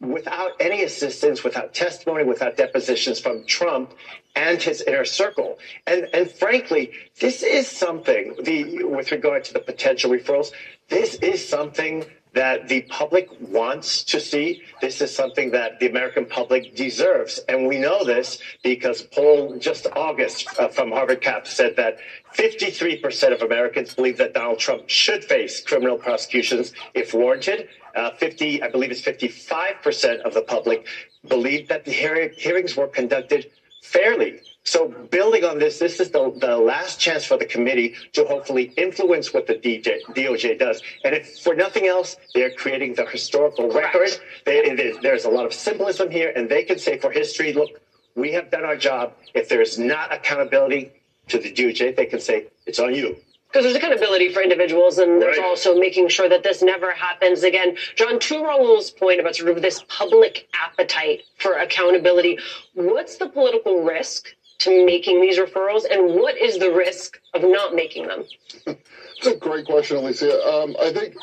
without 0.00 0.52
any 0.60 0.84
assistance, 0.84 1.44
without 1.44 1.74
testimony, 1.74 2.24
without 2.24 2.56
depositions 2.56 3.18
from 3.18 3.44
Trump 3.46 3.94
and 4.36 4.62
his 4.62 4.82
inner 4.82 5.04
circle. 5.04 5.58
And 5.88 6.06
and 6.14 6.30
frankly, 6.30 6.92
this 7.20 7.42
is 7.42 7.68
something 7.68 8.34
the 8.42 8.84
with 8.84 9.10
regard 9.12 9.44
to 9.46 9.52
the 9.54 9.60
potential 9.60 10.10
referrals, 10.10 10.52
this 10.88 11.16
is 11.16 11.46
something 11.46 12.04
that 12.34 12.68
the 12.68 12.82
public 12.82 13.28
wants 13.40 14.02
to 14.04 14.20
see. 14.20 14.62
This 14.80 15.00
is 15.00 15.14
something 15.14 15.50
that 15.50 15.78
the 15.80 15.86
American 15.86 16.24
public 16.24 16.74
deserves. 16.74 17.38
And 17.48 17.66
we 17.66 17.78
know 17.78 18.04
this 18.04 18.38
because 18.62 19.02
poll 19.02 19.58
just 19.58 19.86
August 19.94 20.48
uh, 20.58 20.68
from 20.68 20.90
Harvard 20.90 21.20
Cap 21.20 21.46
said 21.46 21.76
that 21.76 21.98
53% 22.34 23.32
of 23.32 23.42
Americans 23.42 23.94
believe 23.94 24.16
that 24.18 24.32
Donald 24.32 24.58
Trump 24.58 24.88
should 24.88 25.24
face 25.24 25.60
criminal 25.60 25.96
prosecutions 25.96 26.72
if 26.94 27.12
warranted. 27.12 27.68
Uh, 27.94 28.10
50, 28.12 28.62
I 28.62 28.68
believe 28.68 28.90
it's 28.90 29.02
55% 29.02 30.20
of 30.22 30.32
the 30.32 30.40
public 30.42 30.86
believe 31.28 31.68
that 31.68 31.84
the 31.84 31.92
hearing, 31.92 32.30
hearings 32.36 32.76
were 32.76 32.86
conducted 32.86 33.50
fairly. 33.82 34.40
So 34.64 34.88
building 34.88 35.44
on 35.44 35.58
this, 35.58 35.78
this 35.78 35.98
is 35.98 36.10
the, 36.10 36.32
the 36.36 36.56
last 36.56 37.00
chance 37.00 37.24
for 37.24 37.36
the 37.36 37.44
committee 37.44 37.94
to 38.12 38.24
hopefully 38.24 38.72
influence 38.76 39.34
what 39.34 39.46
the 39.46 39.54
DJ, 39.54 40.02
DOJ 40.10 40.58
does. 40.58 40.80
And 41.04 41.14
if 41.14 41.40
for 41.40 41.54
nothing 41.54 41.86
else, 41.86 42.16
they're 42.34 42.52
creating 42.52 42.94
the 42.94 43.04
historical 43.06 43.68
record. 43.68 44.10
They, 44.44 44.92
there's 45.02 45.24
a 45.24 45.30
lot 45.30 45.46
of 45.46 45.52
symbolism 45.52 46.10
here, 46.10 46.32
and 46.36 46.48
they 46.48 46.62
can 46.62 46.78
say 46.78 46.96
for 46.96 47.10
history, 47.10 47.52
look, 47.52 47.70
we 48.14 48.32
have 48.32 48.50
done 48.50 48.64
our 48.64 48.76
job. 48.76 49.14
If 49.34 49.48
there's 49.48 49.78
not 49.78 50.12
accountability 50.12 50.92
to 51.28 51.38
the 51.38 51.52
DOJ, 51.52 51.96
they 51.96 52.06
can 52.06 52.20
say, 52.20 52.46
it's 52.66 52.78
on 52.78 52.94
you 52.94 53.16
because 53.52 53.64
there's 53.64 53.76
accountability 53.76 54.30
for 54.30 54.40
individuals 54.42 54.96
and 54.96 55.20
there's 55.20 55.36
right. 55.36 55.46
also 55.46 55.78
making 55.78 56.08
sure 56.08 56.26
that 56.26 56.42
this 56.42 56.62
never 56.62 56.90
happens 56.92 57.42
again. 57.42 57.76
John, 57.96 58.18
to 58.18 58.42
Raul's 58.42 58.90
point 58.90 59.20
about 59.20 59.36
sort 59.36 59.50
of 59.50 59.60
this 59.60 59.84
public 59.88 60.48
appetite 60.54 61.24
for 61.36 61.58
accountability, 61.58 62.38
what's 62.72 63.18
the 63.18 63.28
political 63.28 63.82
risk 63.82 64.34
to 64.62 64.84
making 64.84 65.20
these 65.20 65.38
referrals 65.38 65.84
and 65.90 66.14
what 66.14 66.36
is 66.36 66.58
the 66.58 66.70
risk 66.70 67.20
of 67.34 67.42
not 67.42 67.74
making 67.74 68.06
them? 68.06 68.24
It's 69.24 69.36
a 69.36 69.36
great 69.36 69.66
question, 69.66 69.98
Alicia. 69.98 70.44
Um, 70.44 70.74
I 70.80 70.90
think 70.92 71.14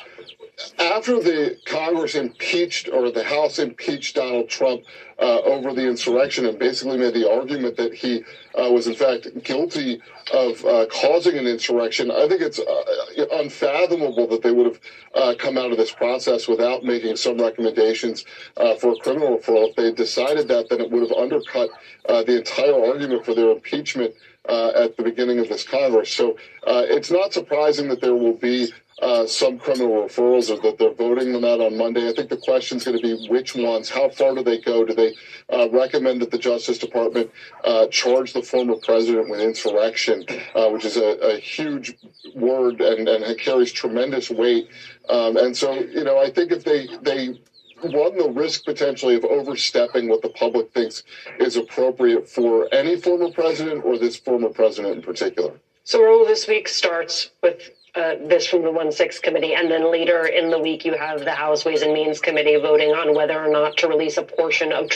after 0.80 1.22
the 1.22 1.58
Congress 1.66 2.16
impeached 2.16 2.90
or 2.90 3.12
the 3.12 3.24
House 3.24 3.60
impeached 3.60 4.16
Donald 4.16 4.50
Trump 4.50 4.84
uh, 5.20 5.40
over 5.42 5.74
the 5.74 5.88
insurrection 5.88 6.46
and 6.46 6.58
basically 6.58 6.98
made 6.98 7.14
the 7.14 7.30
argument 7.30 7.78
that 7.78 7.94
he 7.94 8.24
uh, 8.56 8.70
was 8.72 8.88
in 8.88 8.96
fact 8.96 9.28
guilty 9.44 10.02
of 10.34 10.64
uh, 10.66 10.86
causing 10.88 11.38
an 11.38 11.48
insurrection, 11.48 12.12
I 12.12 12.28
think 12.28 12.42
it's 12.42 12.60
uh, 12.60 13.26
unfathomable 13.34 14.28
that 14.28 14.42
they 14.42 14.52
would 14.52 14.66
have 14.68 14.80
uh, 15.16 15.36
come 15.38 15.58
out 15.58 15.72
of 15.72 15.78
this 15.78 15.92
process 15.92 16.48
without 16.48 16.84
making 16.84 17.16
some 17.16 17.38
recommendations 17.38 18.26
uh, 18.58 18.76
for 18.76 18.94
a 18.94 18.96
criminal 18.98 19.38
referral. 19.38 19.70
If 19.70 19.76
they 19.76 19.92
decided 19.92 20.48
that, 20.50 20.70
then 20.70 20.82
it 20.82 20.92
would 20.92 21.10
have 21.10 21.18
undercut 21.18 21.70
the 22.08 22.38
entire 22.38 22.86
argument 22.86 23.26
for 23.26 23.34
their 23.34 23.52
impeachment. 23.52 24.14
at 24.48 24.98
the 24.98 25.04
beginning 25.04 25.40
of 25.40 25.48
this 25.50 25.64
Congress. 25.64 26.12
So 26.12 26.38
it's 26.66 27.12
not 27.12 27.34
surprising 27.34 27.88
that 27.90 28.02
there 28.02 28.16
will 28.16 28.38
be 28.38 28.72
uh, 29.02 29.26
some 29.26 29.58
criminal 29.58 30.04
referrals 30.04 30.50
or 30.50 30.62
that 30.62 30.78
they're 30.78 30.94
voting 30.94 31.32
them 31.32 31.46
out 31.46 31.62
on 31.62 31.78
Monday. 31.78 32.10
I 32.10 32.14
think 32.14 32.30
the 32.30 32.38
question 32.38 32.78
is 32.78 32.86
going 32.86 32.98
to 32.98 33.04
be 33.04 33.28
which 33.30 33.56
ones, 33.56 33.90
how 33.90 34.10
far 34.10 34.36
do 34.36 34.44
they 34.44 34.60
go? 34.60 34.86
Do 34.86 34.94
they 34.94 35.16
uh, 35.52 35.70
recommend 35.70 36.22
that 36.22 36.32
the 36.32 36.38
Justice 36.38 36.78
Department 36.78 37.32
uh, 37.64 37.88
charge 37.88 38.34
the 38.34 38.42
former 38.42 38.76
president 38.76 39.30
with 39.30 39.40
insurrection, 39.40 40.26
uh, 40.56 40.70
which 40.70 40.86
is 40.86 40.98
a, 40.98 41.18
a, 41.22 41.40
huge 41.40 41.98
word 42.36 42.82
and, 42.82 43.08
and 43.08 43.40
carries 43.40 43.72
tremendous 43.72 44.30
weight? 44.30 44.70
Um, 45.10 45.38
and 45.38 45.56
so, 45.56 45.74
you 45.74 46.04
know, 46.04 46.20
I 46.20 46.30
think 46.30 46.52
if 46.52 46.64
they, 46.64 46.88
they 47.02 47.40
run 47.84 48.18
the 48.18 48.30
risk 48.34 48.66
potentially 48.66 49.16
of 49.16 49.24
overstepping 49.24 50.10
what 50.10 50.22
the 50.22 50.30
public 50.30 50.72
thinks 50.74 51.04
is 51.40 51.56
appropriate 51.56 52.28
for 52.28 52.68
any 52.74 52.98
former 52.98 53.32
president 53.32 53.86
or 53.86 53.98
this 53.98 54.18
former 54.18 54.50
president 54.50 54.96
in 54.98 55.02
particular? 55.02 55.54
So, 55.84 56.02
Raul, 56.02 56.28
this 56.28 56.48
week 56.48 56.68
starts 56.68 57.32
with 57.42 57.72
uh, 57.95 58.16
this 58.28 58.48
from 58.48 58.64
the 58.64 58.72
1 58.72 58.91
6 58.91 59.20
committee, 59.20 59.56
and 59.56 59.70
then 59.70 59.91
later 59.91 60.26
in 60.26 60.49
the 60.49 60.60
week, 60.60 60.86
you 60.86 60.98
have 60.98 61.26
the 61.26 61.32
House 61.32 61.66
Ways 61.66 61.82
and 61.82 61.94
Means 61.94 62.20
Committee 62.20 62.57
voting 62.57 62.90
on 62.90 63.16
whether 63.16 63.40
or 63.40 63.52
not 63.52 63.78
to 63.78 63.88
release 63.88 64.18
a 64.18 64.24
portion 64.24 64.72
of. 64.72 64.90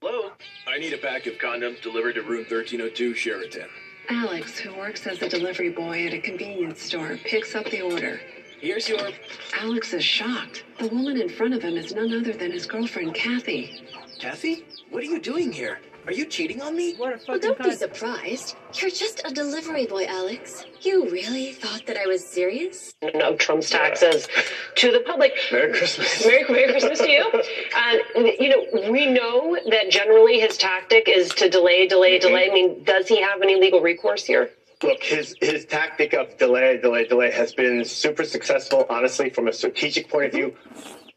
Hello? 0.00 0.32
I 0.66 0.78
need 0.78 0.92
a 0.92 0.98
pack 0.98 1.26
of 1.26 1.34
condoms 1.34 1.82
delivered 1.82 2.14
to 2.14 2.22
room 2.22 2.46
1302 2.48 3.14
Sheraton. 3.14 3.68
Alex, 4.10 4.58
who 4.58 4.74
works 4.76 5.06
as 5.06 5.20
a 5.22 5.28
delivery 5.28 5.70
boy 5.70 6.06
at 6.06 6.14
a 6.14 6.18
convenience 6.18 6.80
store, 6.80 7.18
picks 7.24 7.54
up 7.54 7.68
the 7.70 7.82
order. 7.82 8.20
Here's 8.60 8.88
your. 8.88 9.10
Alex 9.54 9.92
is 9.92 10.04
shocked. 10.04 10.64
The 10.78 10.88
woman 10.88 11.20
in 11.20 11.28
front 11.28 11.54
of 11.54 11.62
him 11.62 11.76
is 11.76 11.94
none 11.94 12.12
other 12.12 12.32
than 12.32 12.50
his 12.50 12.66
girlfriend, 12.66 13.14
Kathy. 13.14 13.82
Kathy? 14.18 14.64
What 14.90 15.02
are 15.02 15.06
you 15.06 15.20
doing 15.20 15.52
here? 15.52 15.80
Are 16.08 16.12
you 16.12 16.24
cheating 16.24 16.62
on 16.62 16.74
me? 16.74 16.94
What 16.94 17.12
a 17.12 17.20
Well, 17.28 17.38
don't 17.38 17.62
be 17.62 17.70
surprised. 17.72 18.56
You're 18.72 18.90
just 18.90 19.20
a 19.26 19.30
delivery 19.30 19.84
boy, 19.84 20.06
Alex. 20.06 20.64
You 20.80 21.06
really 21.10 21.52
thought 21.52 21.84
that 21.84 21.98
I 21.98 22.06
was 22.06 22.26
serious? 22.26 22.94
of 23.02 23.36
Trump's 23.36 23.68
taxes 23.68 24.26
to 24.76 24.90
the 24.90 25.00
public. 25.00 25.32
Merry 25.52 25.70
Christmas. 25.70 26.24
Merry, 26.24 26.44
Merry 26.48 26.70
Christmas 26.70 26.98
to 27.00 27.10
you. 27.10 27.30
And, 27.76 28.26
you 28.40 28.48
know, 28.48 28.90
we 28.90 29.04
know 29.04 29.58
that 29.68 29.90
generally 29.90 30.40
his 30.40 30.56
tactic 30.56 31.10
is 31.10 31.28
to 31.34 31.50
delay, 31.50 31.86
delay, 31.86 32.18
mm-hmm. 32.18 32.28
delay. 32.28 32.50
I 32.50 32.54
mean, 32.54 32.84
does 32.84 33.06
he 33.06 33.20
have 33.20 33.42
any 33.42 33.60
legal 33.60 33.82
recourse 33.82 34.24
here? 34.24 34.48
Look, 34.82 35.02
his 35.02 35.34
his 35.42 35.66
tactic 35.66 36.14
of 36.14 36.38
delay, 36.38 36.78
delay, 36.78 37.04
delay 37.06 37.32
has 37.32 37.52
been 37.52 37.84
super 37.84 38.24
successful. 38.24 38.86
Honestly, 38.88 39.28
from 39.28 39.48
a 39.48 39.52
strategic 39.52 40.08
point 40.08 40.26
of 40.26 40.32
view, 40.32 40.54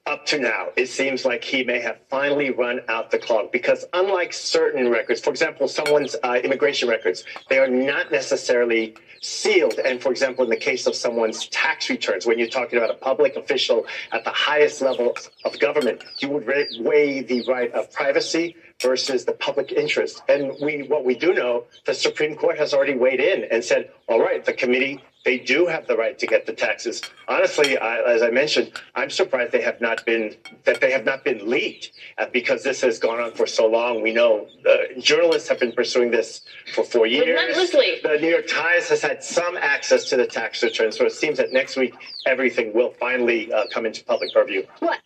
up 0.08 0.26
to 0.26 0.40
now, 0.40 0.68
it 0.76 0.88
seems 0.88 1.26
like 1.26 1.44
he 1.44 1.64
may 1.64 1.80
have 1.80 2.00
finally 2.10 2.50
run 2.50 2.82
out 2.88 3.12
the 3.12 3.20
clock 3.20 3.52
because, 3.52 3.86
unlike 3.94 4.34
certain 4.34 4.90
records, 4.90 5.22
for 5.22 5.30
example, 5.30 5.68
someone's 5.68 6.16
uh, 6.24 6.40
immigration 6.44 6.90
records, 6.90 7.24
they 7.50 7.60
are 7.60 7.68
not 7.68 8.12
necessarily 8.12 8.96
sealed. 9.22 9.76
And 9.86 10.02
for 10.02 10.12
example, 10.12 10.44
in 10.44 10.50
the 10.50 10.58
case 10.58 10.88
of 10.88 10.96
someone's 10.96 11.48
tax 11.50 11.90
returns, 11.90 12.26
when 12.26 12.40
you're 12.40 12.48
talking 12.48 12.78
about 12.78 12.90
a 12.90 12.96
public 12.96 13.36
official 13.36 13.86
at 14.12 14.24
the 14.24 14.32
highest 14.32 14.82
level 14.82 15.16
of 15.46 15.60
government, 15.60 16.04
you 16.18 16.30
would 16.30 16.48
weigh 16.80 17.22
the 17.22 17.46
right 17.48 17.72
of 17.74 17.92
privacy 17.92 18.56
versus 18.82 19.26
the 19.26 19.34
public 19.34 19.72
interest. 19.72 20.24
And 20.28 20.54
we, 20.62 20.84
what 20.84 21.06
we 21.06 21.16
do 21.16 21.34
know, 21.34 21.66
the 21.86 21.94
Supreme 21.94 22.36
Court 22.36 22.58
has 22.58 22.74
already 22.74 22.96
weighed 22.96 23.20
in 23.20 23.46
and 23.52 23.64
said, 23.64 23.92
all 24.08 24.20
right, 24.20 24.44
the 24.44 24.54
committee 24.54 25.02
they 25.24 25.38
do 25.38 25.68
have 25.68 25.86
the 25.88 25.96
right 25.96 26.18
to 26.18 26.26
get 26.26 26.46
the 26.46 26.54
taxes. 26.54 27.02
Honestly, 27.28 27.78
I, 27.78 28.00
as 28.12 28.24
I 28.24 28.32
mentioned, 28.32 28.72
I'm 28.96 29.10
surprised 29.10 29.52
they 29.52 29.62
have 29.62 29.80
not 29.80 30.04
been 30.06 30.36
that 30.64 30.82
they 30.82 30.92
have 30.92 31.06
not 31.06 31.24
been 31.24 31.48
leaked 31.48 31.92
uh, 32.18 32.26
because 32.34 32.64
this 32.64 32.82
has 32.82 32.98
gone 32.98 33.20
on 33.20 33.32
for 33.34 33.46
so 33.46 33.68
long. 33.68 34.02
We 34.02 34.14
know 34.14 34.48
uh, 34.68 35.00
journalists 35.00 35.48
have 35.50 35.60
been 35.60 35.74
pursuing 35.74 36.10
this 36.10 36.42
for 36.74 36.84
four 36.84 37.06
years. 37.06 37.28
Relentlessly. 37.28 38.00
The 38.02 38.18
New 38.20 38.30
York 38.30 38.48
Times 38.48 38.90
has 38.90 39.02
had 39.02 39.24
some 39.24 39.58
access 39.58 40.06
to 40.06 40.18
the 40.18 40.26
tax 40.26 40.64
returns, 40.64 40.98
so 40.98 41.06
it 41.06 41.12
seems 41.12 41.38
that 41.38 41.52
next 41.52 41.78
week 41.78 41.94
everything 42.26 42.74
will 42.74 42.92
finally 43.00 43.54
uh, 43.54 43.66
come 43.72 43.86
into 43.86 44.04
public 44.04 44.34
purview. 44.34 44.66
What? 44.80 45.00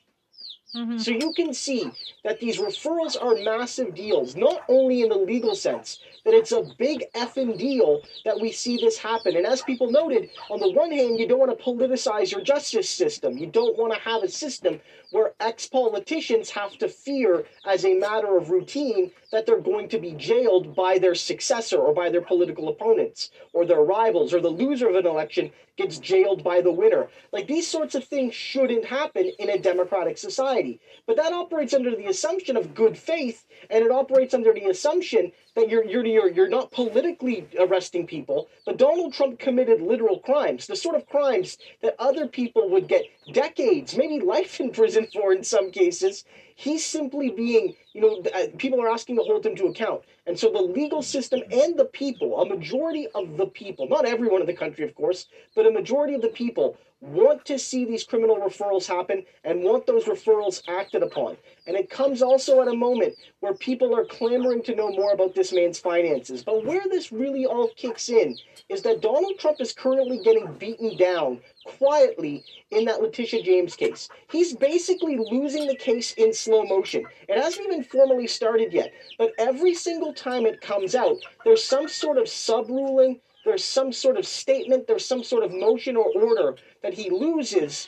Mm-hmm. 0.76 0.98
So 0.98 1.12
you 1.12 1.32
can 1.34 1.54
see 1.54 1.90
that 2.24 2.40
these 2.40 2.58
referrals 2.58 3.16
are 3.22 3.36
massive 3.36 3.96
deals, 3.96 4.36
not 4.36 4.64
only 4.68 5.04
in 5.04 5.10
the 5.10 5.16
legal 5.16 5.56
sense, 5.56 6.00
that 6.26 6.34
it's 6.34 6.52
a 6.52 6.64
big 6.78 7.06
effing 7.14 7.58
deal 7.58 8.02
that 8.26 8.40
we 8.40 8.52
see 8.52 8.78
this 8.78 8.98
happen. 8.98 9.38
And 9.38 9.46
as 9.46 9.62
people 9.62 9.90
noted, 9.90 10.30
on 10.50 10.60
the 10.60 10.72
one 10.72 10.92
hand, 10.92 11.20
you 11.20 11.28
don't 11.28 11.40
want 11.40 11.58
to 11.58 11.64
politicize 11.64 12.32
your 12.32 12.42
justice 12.42 12.90
system. 12.90 13.38
You 13.38 13.48
don't 13.48 13.78
want 13.78 13.94
to 13.94 14.00
have 14.00 14.24
a 14.24 14.28
system 14.28 14.82
where 15.16 15.34
ex 15.40 15.66
politicians 15.66 16.50
have 16.50 16.78
to 16.78 16.90
fear, 16.90 17.46
as 17.66 17.86
a 17.86 17.94
matter 17.94 18.36
of 18.36 18.50
routine, 18.50 19.10
that 19.32 19.46
they're 19.46 19.62
going 19.62 19.88
to 19.88 19.98
be 19.98 20.12
jailed 20.12 20.76
by 20.76 20.98
their 20.98 21.16
successor 21.16 21.78
or 21.78 21.94
by 21.94 22.10
their 22.10 22.20
political 22.20 22.68
opponents 22.68 23.32
or 23.54 23.66
their 23.66 23.80
rivals, 23.80 24.34
or 24.34 24.42
the 24.42 24.50
loser 24.50 24.90
of 24.90 24.96
an 24.96 25.08
election 25.08 25.50
gets 25.78 26.00
jailed 26.00 26.44
by 26.44 26.60
the 26.60 26.72
winner. 26.72 27.08
Like 27.32 27.48
these 27.48 27.66
sorts 27.66 27.96
of 27.96 28.04
things 28.04 28.36
shouldn't 28.36 28.84
happen 28.84 29.32
in 29.40 29.50
a 29.50 29.58
democratic 29.58 30.18
society. 30.18 30.82
But 31.06 31.16
that 31.18 31.34
operates 31.34 31.74
under 31.74 31.96
the 31.96 32.08
assumption 32.08 32.58
of 32.58 32.76
good 32.76 32.98
faith, 32.98 33.46
and 33.70 33.86
it 33.86 33.92
operates 33.92 34.34
under 34.34 34.54
the 34.54 34.66
assumption 34.66 35.32
that 35.56 35.70
you're 35.70 35.86
you're 35.86 36.06
you're, 36.06 36.32
you're 36.32 36.50
not 36.50 36.72
politically 36.72 37.48
arresting 37.58 38.06
people, 38.06 38.50
but 38.66 38.78
Donald 38.78 39.14
Trump 39.14 39.40
committed 39.40 39.82
literal 39.82 40.20
crimes, 40.20 40.68
the 40.68 40.76
sort 40.76 40.96
of 40.96 41.08
crimes 41.08 41.58
that 41.82 41.96
other 42.00 42.28
people 42.28 42.70
would 42.70 42.88
get 42.90 43.06
decades, 43.32 43.96
maybe 43.96 44.24
life 44.24 44.60
in 44.60 44.72
prison 44.72 45.08
for 45.14 45.34
in 45.34 45.44
some 45.44 45.72
cases. 45.72 46.26
He's 46.56 46.86
simply 46.86 47.30
being, 47.32 47.76
you 47.94 48.02
know, 48.02 48.24
uh, 48.34 48.48
people 48.58 48.82
are 48.82 48.90
asking 48.90 49.18
to 49.18 49.24
hold 49.24 49.46
him 49.46 49.56
to 49.58 49.66
account. 49.66 50.04
And 50.26 50.40
so 50.40 50.50
the 50.50 50.62
legal 50.62 51.02
system 51.02 51.42
and 51.52 51.78
the 51.78 51.86
people, 51.86 52.40
a 52.40 52.46
majority 52.46 53.08
of 53.14 53.38
the 53.38 53.48
people, 53.48 53.88
not 53.88 54.06
everyone 54.06 54.42
in 54.42 54.48
the 54.48 54.54
country, 54.54 54.86
of 54.86 54.96
course, 54.96 55.28
but 55.56 55.68
a 55.68 55.72
majority 55.72 56.14
of 56.14 56.22
the 56.22 56.30
people 56.30 56.78
want 57.02 57.46
to 57.46 57.60
see 57.60 57.86
these 57.86 58.04
criminal 58.04 58.38
referrals 58.38 58.88
happen 58.88 59.24
and 59.44 59.64
want 59.64 59.86
those 59.86 60.06
referrals 60.06 60.62
acted 60.68 61.04
upon. 61.04 61.38
And 61.68 61.76
it 61.76 61.90
comes 61.90 62.22
also 62.22 62.62
at 62.62 62.68
a 62.68 62.74
moment 62.74 63.16
where 63.40 63.54
people 63.54 63.96
are 63.96 64.06
clamoring 64.06 64.64
to 64.64 64.76
know 64.76 64.92
more 64.92 65.14
about 65.14 65.36
this 65.36 65.54
man's 65.54 65.80
finances. 65.80 66.44
But 66.44 66.66
where 66.66 66.84
this 66.90 67.12
really 67.12 67.46
all 67.46 67.70
kicks 67.76 68.10
in 68.10 68.38
is 68.70 68.82
that 68.84 69.02
Donald 69.02 69.38
Trump 69.40 69.62
is 69.62 69.74
currently 69.74 70.20
getting 70.24 70.54
beaten 70.54 70.98
down 70.98 71.42
quietly 71.66 72.44
in 72.72 72.86
that 72.86 73.02
Letitia 73.02 73.44
James 73.44 73.76
case. 73.76 74.10
He's 74.32 74.56
basically 74.56 75.18
losing 75.18 75.68
the 75.68 75.76
case 75.76 76.14
in 76.14 76.34
slow 76.34 76.64
motion. 76.64 77.06
It 77.28 77.42
hasn't 77.42 77.66
even 77.66 77.84
formally 77.84 78.28
started 78.28 78.74
yet, 78.74 78.92
but 79.18 79.34
every 79.38 79.74
single 79.74 80.14
time 80.14 80.46
it 80.46 80.62
comes 80.62 80.96
out, 80.96 81.18
there's 81.44 81.64
some 81.64 81.88
sort 81.88 82.18
of 82.18 82.30
sub 82.30 82.70
ruling, 82.70 83.20
there's 83.46 83.64
some 83.64 83.94
sort 83.94 84.18
of 84.18 84.26
statement, 84.26 84.88
there's 84.88 85.06
some 85.06 85.24
sort 85.24 85.44
of 85.44 85.52
motion 85.52 85.96
or 85.96 86.12
order 86.16 86.56
that 86.82 86.94
he 86.94 87.10
loses 87.10 87.88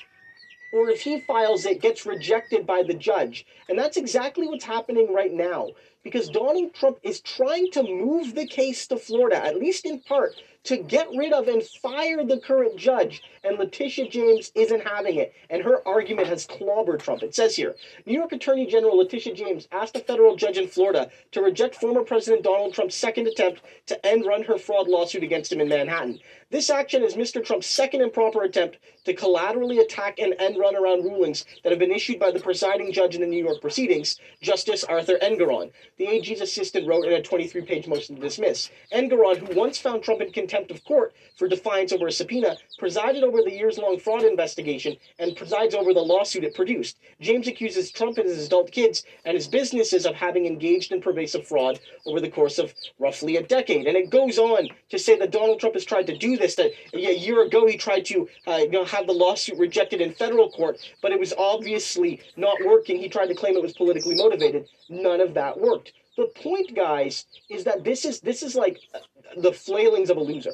or 0.72 0.90
if 0.90 1.02
he 1.02 1.22
files 1.22 1.66
it, 1.66 1.82
gets 1.82 2.06
rejected 2.06 2.66
by 2.68 2.84
the 2.84 2.94
judge. 2.94 3.46
And 3.70 3.80
that's 3.80 3.98
exactly 3.98 4.48
what's 4.48 4.66
happening 4.66 5.14
right 5.14 5.34
now. 5.34 5.70
Because 6.04 6.30
Donald 6.30 6.74
Trump 6.74 7.00
is 7.04 7.22
trying 7.22 7.72
to 7.72 7.84
move 7.84 8.36
the 8.36 8.48
case 8.48 8.88
to 8.88 8.98
Florida, 8.98 9.44
at 9.44 9.58
least 9.58 9.86
in 9.86 10.02
part, 10.02 10.36
to 10.68 10.78
get 10.78 11.08
rid 11.16 11.32
of 11.32 11.48
and 11.48 11.64
fire 11.64 12.26
the 12.26 12.40
current 12.40 12.76
judge. 12.76 13.24
And 13.46 13.58
Letitia 13.58 14.10
James 14.10 14.52
isn't 14.54 14.86
having 14.86 15.16
it. 15.16 15.34
And 15.50 15.64
her 15.64 15.88
argument 15.88 16.28
has 16.28 16.46
clobbered 16.46 17.00
Trump. 17.00 17.24
It 17.24 17.34
says 17.34 17.56
here 17.56 17.76
New 18.06 18.14
York 18.14 18.34
Attorney 18.34 18.68
General 18.68 18.98
Letitia 18.98 19.34
James 19.34 19.70
asked 19.72 19.96
a 19.96 20.02
federal 20.02 20.36
judge 20.36 20.58
in 20.58 20.68
Florida 20.68 21.10
to 21.32 21.42
reject 21.42 21.76
former 21.76 22.04
President 22.04 22.44
Donald 22.44 22.74
Trump's 22.74 22.96
second 22.96 23.28
attempt 23.28 23.62
to 23.86 24.06
end 24.06 24.26
run 24.26 24.44
her 24.44 24.58
fraud 24.58 24.90
lawsuit 24.90 25.24
against 25.24 25.54
him 25.54 25.62
in 25.62 25.70
Manhattan. 25.70 26.20
This 26.50 26.70
action 26.70 27.04
is 27.04 27.16
Mr. 27.16 27.44
Trump's 27.44 27.68
second 27.68 28.02
improper 28.02 28.44
attempt 28.44 28.78
to 29.04 29.14
collaterally 29.14 29.80
attack 29.80 30.20
and 30.20 30.34
end 30.40 30.58
run 30.58 30.76
around 30.76 31.04
rulings 31.04 31.46
that 31.64 31.72
have 31.72 31.80
been 31.80 31.92
issued 31.92 32.20
by 32.20 32.32
the 32.32 32.40
presiding 32.40 32.92
judge 32.92 33.16
in 33.16 33.22
the 33.22 33.28
New 33.28 33.44
York 33.44 33.62
proceedings, 33.62 34.20
Justice 34.42 34.84
Arthur 34.84 35.18
Engoron. 35.22 35.72
The 35.98 36.08
AG's 36.08 36.42
assistant 36.42 36.88
wrote 36.88 37.06
in 37.06 37.14
a 37.14 37.22
23 37.22 37.62
page 37.64 37.88
motion 37.88 38.16
to 38.16 38.22
dismiss. 38.22 38.70
Engoron, 38.94 39.38
who 39.38 39.56
once 39.56 39.78
found 39.78 40.04
Trump 40.04 40.22
in 40.22 40.32
contempt 40.32 40.57
of 40.72 40.84
court 40.84 41.14
for 41.38 41.48
defiance 41.48 41.92
over 41.92 42.08
a 42.08 42.12
subpoena, 42.12 42.58
presided 42.80 43.24
over 43.24 43.42
the 43.42 43.52
years 43.52 43.78
long 43.78 44.00
fraud 44.00 44.24
investigation 44.24 44.96
and 45.20 45.36
presides 45.36 45.76
over 45.76 45.94
the 45.94 46.00
lawsuit 46.00 46.44
it 46.44 46.56
produced. 46.56 46.98
James 47.22 47.48
accuses 47.48 47.92
Trump 47.92 48.18
and 48.18 48.28
his 48.28 48.46
adult 48.46 48.72
kids 48.72 49.04
and 49.26 49.36
his 49.36 49.48
businesses 49.48 50.06
of 50.06 50.16
having 50.16 50.46
engaged 50.46 50.92
in 50.92 51.02
pervasive 51.02 51.48
fraud 51.48 51.80
over 52.06 52.20
the 52.20 52.30
course 52.30 52.58
of 52.58 52.74
roughly 53.00 53.38
a 53.38 53.44
decade. 53.44 53.88
And 53.88 53.96
it 53.96 54.10
goes 54.10 54.38
on 54.38 54.70
to 54.90 55.00
say 55.00 55.18
that 55.18 55.32
Donald 55.32 55.60
Trump 55.60 55.76
has 55.76 55.86
tried 55.86 56.08
to 56.08 56.18
do 56.18 56.38
this, 56.38 56.56
that 56.56 56.72
a 56.94 57.18
year 57.18 57.44
ago 57.44 57.68
he 57.68 57.78
tried 57.78 58.06
to 58.06 58.28
uh, 58.48 58.58
you 58.58 58.72
know, 58.72 58.86
have 58.86 59.08
the 59.08 59.14
lawsuit 59.14 59.58
rejected 59.58 60.02
in 60.02 60.14
federal 60.14 60.50
court, 60.50 60.78
but 61.02 61.12
it 61.12 61.20
was 61.20 61.34
obviously 61.38 62.22
not 62.36 62.58
working. 62.66 63.00
He 63.00 63.10
tried 63.10 63.28
to 63.28 63.36
claim 63.36 63.56
it 63.56 63.62
was 63.62 63.74
politically 63.74 64.16
motivated. 64.16 64.68
None 64.90 65.22
of 65.22 65.34
that 65.34 65.60
worked. 65.60 65.94
The 66.18 66.26
point, 66.26 66.74
guys, 66.76 67.26
is 67.48 67.64
that 67.66 67.84
this 67.84 68.04
is 68.04 68.22
this 68.22 68.42
is 68.42 68.56
like 68.56 68.80
uh, 68.96 69.00
the 69.38 69.54
flailings 69.54 70.10
of 70.10 70.18
a 70.18 70.22
loser. 70.22 70.54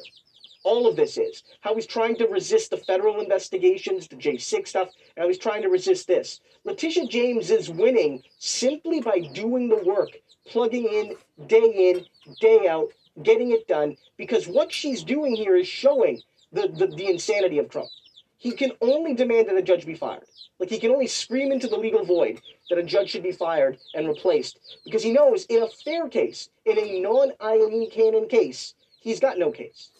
All 0.62 0.86
of 0.86 0.94
this 0.94 1.16
is 1.16 1.42
how 1.62 1.74
he's 1.74 1.86
trying 1.86 2.16
to 2.16 2.26
resist 2.26 2.70
the 2.70 2.76
federal 2.76 3.18
investigations, 3.20 4.06
the 4.06 4.16
J6 4.16 4.68
stuff, 4.68 4.88
and 5.16 5.22
how 5.22 5.28
he's 5.28 5.38
trying 5.38 5.62
to 5.62 5.68
resist 5.68 6.06
this. 6.06 6.40
Letitia 6.64 7.06
James 7.06 7.50
is 7.50 7.70
winning 7.70 8.22
simply 8.38 9.00
by 9.00 9.20
doing 9.20 9.68
the 9.70 9.82
work, 9.84 10.10
plugging 10.46 10.84
in 10.84 11.16
day 11.46 11.90
in, 11.90 12.04
day 12.40 12.68
out, 12.68 12.92
getting 13.22 13.52
it 13.52 13.66
done, 13.66 13.96
because 14.18 14.46
what 14.46 14.70
she's 14.70 15.02
doing 15.02 15.34
here 15.34 15.56
is 15.56 15.68
showing 15.68 16.20
the, 16.52 16.68
the, 16.68 16.88
the 16.88 17.06
insanity 17.06 17.58
of 17.58 17.70
Trump. 17.70 17.88
He 18.36 18.52
can 18.52 18.72
only 18.82 19.14
demand 19.14 19.48
that 19.48 19.56
a 19.56 19.62
judge 19.62 19.86
be 19.86 19.94
fired. 19.94 20.24
Like 20.58 20.68
he 20.68 20.78
can 20.78 20.90
only 20.90 21.06
scream 21.06 21.52
into 21.52 21.68
the 21.68 21.76
legal 21.76 22.04
void 22.04 22.40
that 22.70 22.78
a 22.78 22.82
judge 22.82 23.10
should 23.10 23.22
be 23.22 23.32
fired 23.32 23.78
and 23.94 24.08
replaced 24.08 24.58
because 24.84 25.02
he 25.02 25.12
knows 25.12 25.44
in 25.46 25.62
a 25.62 25.68
fair 25.68 26.08
case, 26.08 26.48
in 26.64 26.78
a 26.78 27.00
non 27.00 27.32
Aileen 27.40 27.90
Cannon 27.90 28.28
case, 28.28 28.74
he's 29.00 29.20
got 29.20 29.38
no 29.38 29.50
case. 29.50 29.90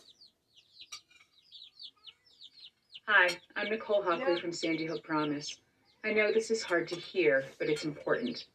Hi, 3.07 3.29
I'm 3.55 3.69
Nicole 3.69 4.03
Hockley 4.03 4.41
from 4.41 4.53
Sandy 4.53 4.87
Hook 4.87 5.05
Promise. 5.05 5.59
I 6.05 6.13
know 6.13 6.33
this 6.33 6.51
is 6.51 6.63
hard 6.63 6.89
to 6.89 6.97
hear, 6.97 7.45
but 7.59 7.69
it's 7.69 7.85
important. 7.85 8.47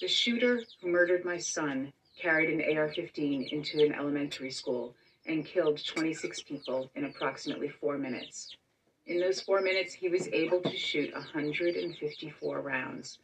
The 0.00 0.08
shooter 0.08 0.62
who 0.80 0.88
murdered 0.88 1.24
my 1.24 1.36
son 1.36 1.92
carried 2.18 2.50
an 2.50 2.76
AR 2.76 2.88
15 2.88 3.48
into 3.52 3.84
an 3.84 3.92
elementary 3.92 4.50
school 4.50 4.94
and 5.26 5.44
killed 5.44 5.84
26 5.84 6.42
people 6.42 6.90
in 6.94 7.04
approximately 7.04 7.68
four 7.68 7.98
minutes. 7.98 8.56
In 9.06 9.20
those 9.20 9.40
four 9.40 9.60
minutes, 9.60 9.92
he 9.92 10.08
was 10.08 10.28
able 10.28 10.60
to 10.62 10.76
shoot 10.76 11.12
154 11.12 12.60
rounds. 12.60 13.18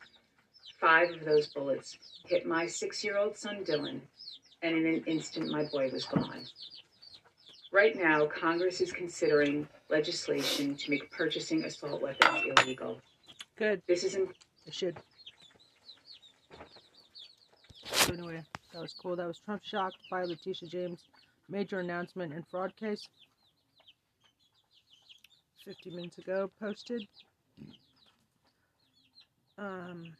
Five 0.80 1.10
of 1.10 1.24
those 1.24 1.48
bullets 1.48 1.98
hit 2.26 2.46
my 2.46 2.66
six 2.66 3.02
year 3.02 3.16
old 3.16 3.36
son 3.36 3.64
Dylan, 3.64 4.00
and 4.62 4.76
in 4.76 4.86
an 4.86 5.04
instant, 5.06 5.50
my 5.50 5.64
boy 5.64 5.90
was 5.90 6.04
gone. 6.04 6.44
Right 7.72 7.96
now, 7.96 8.26
Congress 8.26 8.80
is 8.80 8.92
considering 8.92 9.68
legislation 9.90 10.74
to 10.76 10.90
make 10.90 11.10
purchasing 11.10 11.64
assault 11.64 12.00
weapons 12.00 12.42
illegal. 12.56 13.00
Good. 13.56 13.82
This 13.86 14.04
is 14.04 14.14
in- 14.14 14.32
It 14.66 14.74
should. 14.74 14.96
So 17.84 18.12
anyway, 18.12 18.42
that 18.72 18.80
was 18.80 18.94
cool. 18.94 19.16
That 19.16 19.26
was 19.26 19.38
Trump 19.38 19.62
shocked 19.64 19.98
by 20.10 20.22
Letitia 20.24 20.68
James 20.68 21.00
major 21.48 21.80
announcement 21.80 22.32
and 22.32 22.46
fraud 22.48 22.74
case. 22.76 23.08
50 25.64 25.90
minutes 25.90 26.18
ago 26.18 26.50
posted. 26.60 27.06
Um, 29.56 30.14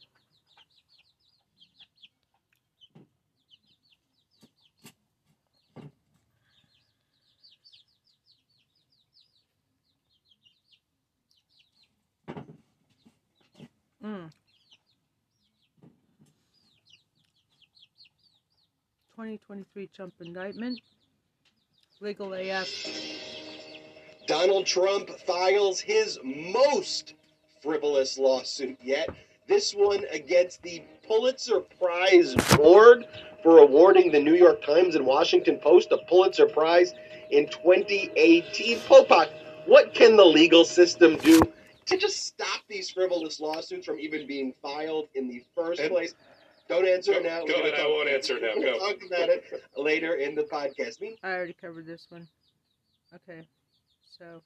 mm. 14.05 14.31
2023 19.19 19.89
Trump 19.89 20.15
indictment. 20.21 20.81
Legal 22.01 22.35
AF. 22.35 22.69
Donald 24.29 24.65
Trump 24.65 25.11
files 25.27 25.81
his 25.81 26.21
most 26.23 27.15
frivolous 27.61 28.17
lawsuit 28.17 28.79
yet. 28.81 29.09
This 29.49 29.73
one 29.73 30.05
against 30.13 30.63
the 30.63 30.83
Pulitzer 31.07 31.61
Prize 31.81 32.37
Board 32.57 33.07
for 33.43 33.59
awarding 33.59 34.13
the 34.13 34.21
New 34.21 34.35
York 34.35 34.65
Times 34.65 34.95
and 34.95 35.05
Washington 35.05 35.59
Post 35.59 35.91
a 35.91 35.99
Pulitzer 36.09 36.47
Prize 36.47 36.95
in 37.31 37.49
2018. 37.49 38.79
Popok, 38.81 39.31
what 39.67 39.95
can 39.95 40.17
the 40.17 40.25
legal 40.25 40.65
system 40.65 41.17
do 41.17 41.41
to 41.89 41.97
just 41.97 42.25
stop 42.27 42.63
these 42.69 42.91
frivolous 42.91 43.41
lawsuits 43.41 43.87
from 43.87 43.99
even 43.99 44.27
being 44.27 44.53
filed 44.63 45.09
in 45.15 45.29
the 45.29 45.43
first 45.55 45.81
And- 45.81 45.91
place? 45.91 46.15
Don't 46.69 46.87
answer 46.87 47.15
Go- 47.15 47.21
now. 47.21 47.41
go 47.47 47.55
gonna 47.55 47.69
ahead, 47.69 47.81
I 47.81 47.87
won't 47.87 48.09
answer 48.11 48.39
now. 48.39 48.53
We'll 48.55 48.79
Go. 48.79 48.93
talk 48.93 49.03
about 49.03 49.31
it 49.31 49.63
later 49.75 50.17
in 50.17 50.35
the 50.35 50.43
podcast. 50.45 51.01
Me- 51.01 51.17
I 51.23 51.31
already 51.33 51.55
covered 51.55 51.87
this 51.87 52.07
one. 52.11 52.29
Okay, 53.15 53.49
so. 54.19 54.43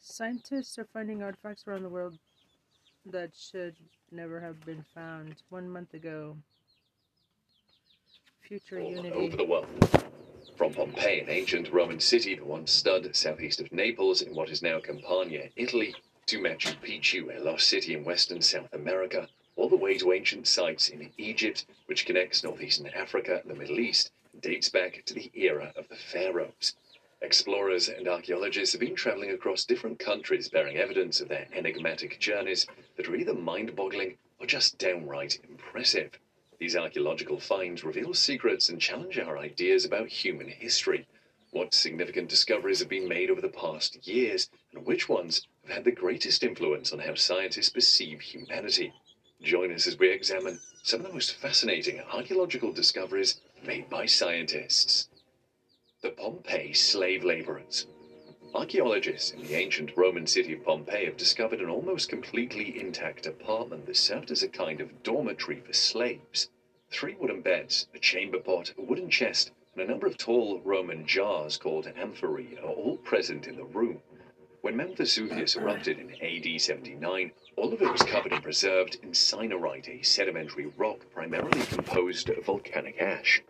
Scientists 0.00 0.78
are 0.78 0.86
finding 0.92 1.22
artifacts 1.22 1.64
around 1.66 1.82
the 1.82 1.88
world 1.88 2.18
that 3.06 3.30
should 3.34 3.76
never 4.10 4.40
have 4.40 4.60
been 4.64 4.84
found. 4.94 5.36
One 5.50 5.68
month 5.68 5.94
ago. 5.94 6.36
Future 8.42 8.80
Unity. 8.80 9.10
over 9.10 9.36
the 9.36 9.44
world. 9.44 9.66
From 10.60 10.74
Pompeii, 10.74 11.20
an 11.20 11.30
ancient 11.30 11.72
Roman 11.72 12.00
city 12.00 12.34
that 12.34 12.44
once 12.44 12.70
stood 12.70 13.16
southeast 13.16 13.62
of 13.62 13.72
Naples 13.72 14.20
in 14.20 14.34
what 14.34 14.50
is 14.50 14.60
now 14.60 14.78
Campania, 14.78 15.48
Italy, 15.56 15.94
to 16.26 16.38
Machu 16.38 16.78
Picchu, 16.82 17.34
a 17.34 17.40
lost 17.40 17.66
city 17.66 17.94
in 17.94 18.04
western 18.04 18.42
South 18.42 18.68
America, 18.74 19.26
all 19.56 19.70
the 19.70 19.76
way 19.76 19.96
to 19.96 20.12
ancient 20.12 20.46
sites 20.46 20.90
in 20.90 21.14
Egypt, 21.16 21.64
which 21.86 22.04
connects 22.04 22.44
northeastern 22.44 22.88
Africa 22.88 23.40
and 23.40 23.50
the 23.50 23.58
Middle 23.58 23.80
East, 23.80 24.12
and 24.34 24.42
dates 24.42 24.68
back 24.68 25.02
to 25.06 25.14
the 25.14 25.30
era 25.32 25.72
of 25.76 25.88
the 25.88 25.96
pharaohs. 25.96 26.74
Explorers 27.22 27.88
and 27.88 28.06
archaeologists 28.06 28.74
have 28.74 28.82
been 28.82 28.94
traveling 28.94 29.30
across 29.30 29.64
different 29.64 29.98
countries 29.98 30.50
bearing 30.50 30.76
evidence 30.76 31.22
of 31.22 31.28
their 31.28 31.48
enigmatic 31.54 32.20
journeys 32.20 32.66
that 32.98 33.08
are 33.08 33.16
either 33.16 33.32
mind 33.32 33.74
boggling 33.74 34.18
or 34.38 34.46
just 34.46 34.76
downright 34.76 35.38
impressive. 35.48 36.18
These 36.60 36.76
archaeological 36.76 37.40
finds 37.40 37.82
reveal 37.82 38.12
secrets 38.12 38.68
and 38.68 38.78
challenge 38.78 39.18
our 39.18 39.38
ideas 39.38 39.86
about 39.86 40.10
human 40.10 40.48
history. 40.48 41.06
What 41.52 41.72
significant 41.72 42.28
discoveries 42.28 42.80
have 42.80 42.88
been 42.88 43.08
made 43.08 43.30
over 43.30 43.40
the 43.40 43.48
past 43.48 44.06
years, 44.06 44.46
and 44.74 44.84
which 44.84 45.08
ones 45.08 45.46
have 45.64 45.76
had 45.76 45.84
the 45.84 45.90
greatest 45.90 46.44
influence 46.44 46.92
on 46.92 46.98
how 46.98 47.14
scientists 47.14 47.70
perceive 47.70 48.20
humanity? 48.20 48.92
Join 49.40 49.72
us 49.72 49.86
as 49.86 49.98
we 49.98 50.10
examine 50.10 50.60
some 50.82 51.00
of 51.00 51.06
the 51.06 51.12
most 51.14 51.32
fascinating 51.32 52.02
archaeological 52.02 52.72
discoveries 52.72 53.40
made 53.64 53.88
by 53.88 54.04
scientists. 54.04 55.08
The 56.02 56.10
Pompeii 56.10 56.74
slave 56.74 57.24
laborers. 57.24 57.86
Archaeologists 58.52 59.30
in 59.30 59.42
the 59.42 59.54
ancient 59.54 59.96
Roman 59.96 60.26
city 60.26 60.54
of 60.54 60.64
Pompeii 60.64 61.04
have 61.04 61.16
discovered 61.16 61.60
an 61.60 61.70
almost 61.70 62.08
completely 62.08 62.80
intact 62.80 63.24
apartment 63.24 63.86
that 63.86 63.96
served 63.96 64.32
as 64.32 64.42
a 64.42 64.48
kind 64.48 64.80
of 64.80 65.04
dormitory 65.04 65.60
for 65.60 65.72
slaves. 65.72 66.50
Three 66.90 67.14
wooden 67.14 67.42
beds, 67.42 67.86
a 67.94 68.00
chamber 68.00 68.40
pot, 68.40 68.74
a 68.76 68.82
wooden 68.82 69.08
chest, 69.08 69.52
and 69.72 69.84
a 69.84 69.86
number 69.86 70.08
of 70.08 70.18
tall 70.18 70.58
Roman 70.64 71.06
jars 71.06 71.58
called 71.58 71.86
amphorae 71.94 72.58
are 72.58 72.72
all 72.72 72.96
present 72.96 73.46
in 73.46 73.54
the 73.54 73.62
room. 73.62 74.02
When 74.62 74.76
Mount 74.76 74.96
Vesuvius 74.96 75.54
erupted 75.54 76.00
in 76.00 76.20
AD 76.20 76.60
79, 76.60 77.30
all 77.54 77.72
of 77.72 77.80
it 77.80 77.92
was 77.92 78.02
covered 78.02 78.32
and 78.32 78.42
preserved 78.42 78.98
in 79.00 79.12
cinerite, 79.12 79.88
a 79.88 80.02
sedimentary 80.02 80.66
rock 80.66 81.08
primarily 81.12 81.62
composed 81.66 82.28
of 82.28 82.46
volcanic 82.46 83.00
ash. 83.00 83.42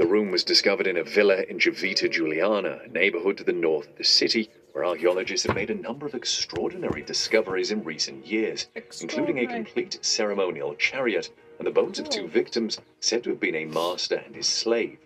The 0.00 0.06
room 0.06 0.30
was 0.30 0.44
discovered 0.44 0.86
in 0.86 0.96
a 0.96 1.04
villa 1.04 1.42
in 1.42 1.58
Civita 1.58 2.08
Giuliana, 2.08 2.80
a 2.86 2.88
neighborhood 2.88 3.36
to 3.36 3.44
the 3.44 3.52
north 3.52 3.86
of 3.86 3.98
the 3.98 4.04
city, 4.04 4.48
where 4.72 4.82
archaeologists 4.82 5.46
have 5.46 5.54
made 5.54 5.68
a 5.68 5.74
number 5.74 6.06
of 6.06 6.14
extraordinary 6.14 7.02
discoveries 7.02 7.70
in 7.70 7.84
recent 7.84 8.26
years, 8.26 8.66
including 9.02 9.38
a 9.38 9.46
complete 9.46 9.98
ceremonial 10.00 10.74
chariot 10.74 11.28
and 11.58 11.66
the 11.66 11.70
bones 11.70 11.98
of 11.98 12.08
two 12.08 12.28
victims 12.28 12.80
said 12.98 13.22
to 13.24 13.28
have 13.28 13.40
been 13.40 13.54
a 13.54 13.66
master 13.66 14.22
and 14.24 14.34
his 14.34 14.46
slave. 14.46 14.96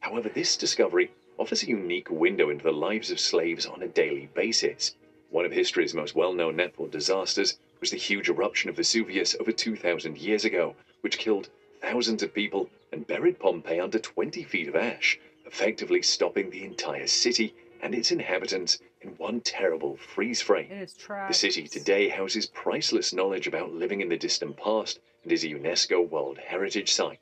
However, 0.00 0.28
this 0.28 0.54
discovery 0.58 1.12
offers 1.38 1.62
a 1.62 1.68
unique 1.68 2.10
window 2.10 2.50
into 2.50 2.64
the 2.64 2.74
lives 2.74 3.10
of 3.10 3.18
slaves 3.18 3.64
on 3.64 3.82
a 3.82 3.88
daily 3.88 4.28
basis. 4.34 4.94
One 5.30 5.46
of 5.46 5.52
history's 5.52 5.94
most 5.94 6.14
well 6.14 6.34
known 6.34 6.56
natural 6.56 6.88
disasters 6.88 7.58
was 7.80 7.90
the 7.90 7.96
huge 7.96 8.28
eruption 8.28 8.68
of 8.68 8.76
Vesuvius 8.76 9.34
over 9.40 9.50
2,000 9.50 10.18
years 10.18 10.44
ago, 10.44 10.76
which 11.00 11.16
killed 11.16 11.48
thousands 11.80 12.22
of 12.22 12.34
people 12.34 12.68
and 12.92 13.06
buried 13.06 13.38
Pompeii 13.38 13.80
under 13.80 13.98
20 13.98 14.44
feet 14.44 14.68
of 14.68 14.76
ash, 14.76 15.18
effectively 15.46 16.02
stopping 16.02 16.50
the 16.50 16.64
entire 16.64 17.06
city 17.06 17.54
and 17.80 17.94
its 17.94 18.12
inhabitants 18.12 18.78
in 19.00 19.10
one 19.16 19.40
terrible 19.40 19.96
freeze 19.96 20.40
frame. 20.40 20.68
The 21.08 21.32
city 21.32 21.66
today 21.66 22.08
houses 22.08 22.46
priceless 22.46 23.12
knowledge 23.12 23.46
about 23.46 23.72
living 23.72 24.00
in 24.00 24.08
the 24.08 24.16
distant 24.16 24.56
past 24.56 25.00
and 25.24 25.32
is 25.32 25.42
a 25.42 25.48
UNESCO 25.48 26.08
World 26.08 26.38
Heritage 26.38 26.92
Site. 26.92 27.20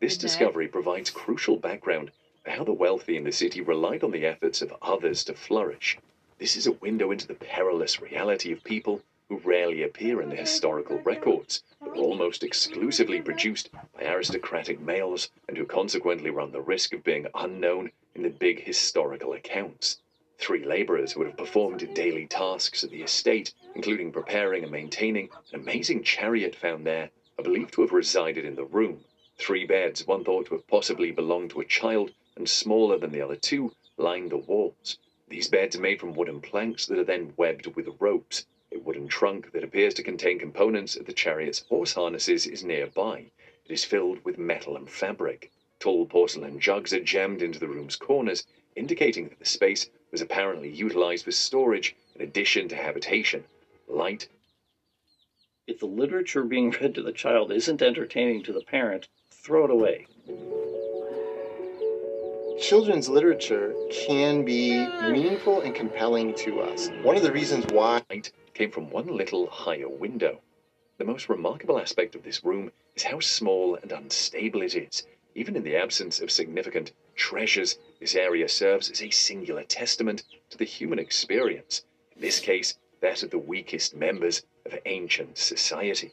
This 0.00 0.16
discovery 0.16 0.68
provides 0.68 1.10
crucial 1.10 1.56
background 1.56 2.10
for 2.44 2.50
how 2.50 2.64
the 2.64 2.72
wealthy 2.72 3.16
in 3.16 3.24
the 3.24 3.32
city 3.32 3.60
relied 3.60 4.02
on 4.02 4.10
the 4.10 4.26
efforts 4.26 4.60
of 4.60 4.74
others 4.82 5.24
to 5.24 5.34
flourish. 5.34 5.96
This 6.38 6.56
is 6.56 6.66
a 6.66 6.72
window 6.72 7.10
into 7.10 7.26
the 7.26 7.34
perilous 7.34 8.00
reality 8.02 8.52
of 8.52 8.64
people 8.64 9.02
who 9.28 9.38
rarely 9.38 9.82
appear 9.82 10.20
in 10.20 10.28
the 10.28 10.36
historical 10.36 10.98
records, 11.00 11.62
but 11.80 11.88
are 11.88 11.96
almost 11.96 12.44
exclusively 12.44 13.22
produced 13.22 13.70
by 13.72 14.04
aristocratic 14.04 14.78
males 14.80 15.30
and 15.48 15.56
who 15.56 15.64
consequently 15.64 16.28
run 16.28 16.52
the 16.52 16.60
risk 16.60 16.92
of 16.92 17.02
being 17.02 17.26
unknown 17.34 17.90
in 18.14 18.22
the 18.22 18.28
big 18.28 18.62
historical 18.62 19.32
accounts. 19.32 19.98
Three 20.38 20.64
labourers 20.64 21.12
who 21.12 21.20
would 21.20 21.28
have 21.28 21.38
performed 21.38 21.94
daily 21.94 22.26
tasks 22.26 22.84
at 22.84 22.90
the 22.90 23.02
estate, 23.02 23.54
including 23.74 24.12
preparing 24.12 24.62
and 24.62 24.70
maintaining 24.70 25.30
an 25.52 25.60
amazing 25.60 26.02
chariot 26.02 26.54
found 26.54 26.86
there, 26.86 27.10
are 27.38 27.44
believed 27.44 27.72
to 27.74 27.80
have 27.80 27.92
resided 27.92 28.44
in 28.44 28.56
the 28.56 28.64
room. 28.64 29.04
Three 29.38 29.64
beds, 29.64 30.06
one 30.06 30.22
thought 30.22 30.46
to 30.46 30.54
have 30.54 30.68
possibly 30.68 31.10
belonged 31.10 31.50
to 31.50 31.60
a 31.60 31.64
child 31.64 32.12
and 32.36 32.48
smaller 32.48 32.98
than 32.98 33.10
the 33.10 33.22
other 33.22 33.36
two, 33.36 33.72
lined 33.96 34.30
the 34.30 34.36
walls. 34.36 34.98
These 35.28 35.48
beds 35.48 35.76
are 35.76 35.80
made 35.80 35.98
from 35.98 36.12
wooden 36.12 36.40
planks 36.40 36.86
that 36.86 36.98
are 36.98 37.04
then 37.04 37.32
webbed 37.36 37.68
with 37.74 37.88
ropes. 37.98 38.44
A 38.74 38.78
wooden 38.80 39.06
trunk 39.06 39.52
that 39.52 39.62
appears 39.62 39.94
to 39.94 40.02
contain 40.02 40.36
components 40.36 40.96
of 40.96 41.06
the 41.06 41.12
chariot's 41.12 41.60
horse 41.68 41.94
harnesses 41.94 42.44
is 42.44 42.64
nearby. 42.64 43.30
It 43.64 43.72
is 43.72 43.84
filled 43.84 44.24
with 44.24 44.36
metal 44.36 44.76
and 44.76 44.90
fabric. 44.90 45.52
Tall 45.78 46.06
porcelain 46.06 46.58
jugs 46.58 46.92
are 46.92 46.98
jammed 46.98 47.40
into 47.40 47.60
the 47.60 47.68
room's 47.68 47.94
corners, 47.94 48.44
indicating 48.74 49.28
that 49.28 49.38
the 49.38 49.44
space 49.44 49.88
was 50.10 50.20
apparently 50.20 50.70
utilized 50.70 51.24
for 51.24 51.30
storage 51.30 51.94
in 52.16 52.22
addition 52.22 52.66
to 52.68 52.74
habitation. 52.74 53.44
Light 53.86 54.26
If 55.68 55.78
the 55.78 55.86
literature 55.86 56.42
being 56.42 56.70
read 56.70 56.96
to 56.96 57.02
the 57.02 57.12
child 57.12 57.52
isn't 57.52 57.80
entertaining 57.80 58.42
to 58.42 58.52
the 58.52 58.64
parent, 58.64 59.06
throw 59.30 59.66
it 59.66 59.70
away. 59.70 60.06
children's 62.60 63.08
literature 63.08 63.74
can 63.90 64.44
be 64.44 64.86
meaningful 65.10 65.60
and 65.60 65.74
compelling 65.74 66.34
to 66.34 66.60
us. 66.60 66.88
One 67.02 67.16
of 67.16 67.22
the 67.22 67.30
reasons 67.30 67.66
why 67.66 68.02
light 68.10 68.32
came 68.54 68.70
from 68.70 68.88
one 68.88 69.08
little 69.08 69.48
higher 69.48 69.88
window. 69.88 70.40
The 70.96 71.04
most 71.04 71.28
remarkable 71.28 71.78
aspect 71.78 72.14
of 72.14 72.22
this 72.22 72.44
room 72.44 72.70
is 72.94 73.02
how 73.02 73.18
small 73.18 73.74
and 73.74 73.90
unstable 73.90 74.62
it 74.62 74.76
is. 74.76 75.06
Even 75.34 75.56
in 75.56 75.64
the 75.64 75.76
absence 75.76 76.20
of 76.20 76.30
significant 76.30 76.92
treasures, 77.16 77.76
this 77.98 78.14
area 78.14 78.48
serves 78.48 78.88
as 78.90 79.02
a 79.02 79.10
singular 79.10 79.64
testament 79.64 80.22
to 80.50 80.56
the 80.56 80.64
human 80.64 81.00
experience, 81.00 81.84
in 82.14 82.22
this 82.22 82.38
case, 82.38 82.78
that 83.00 83.24
of 83.24 83.30
the 83.30 83.38
weakest 83.38 83.96
members 83.96 84.44
of 84.64 84.78
ancient 84.86 85.36
society. 85.36 86.12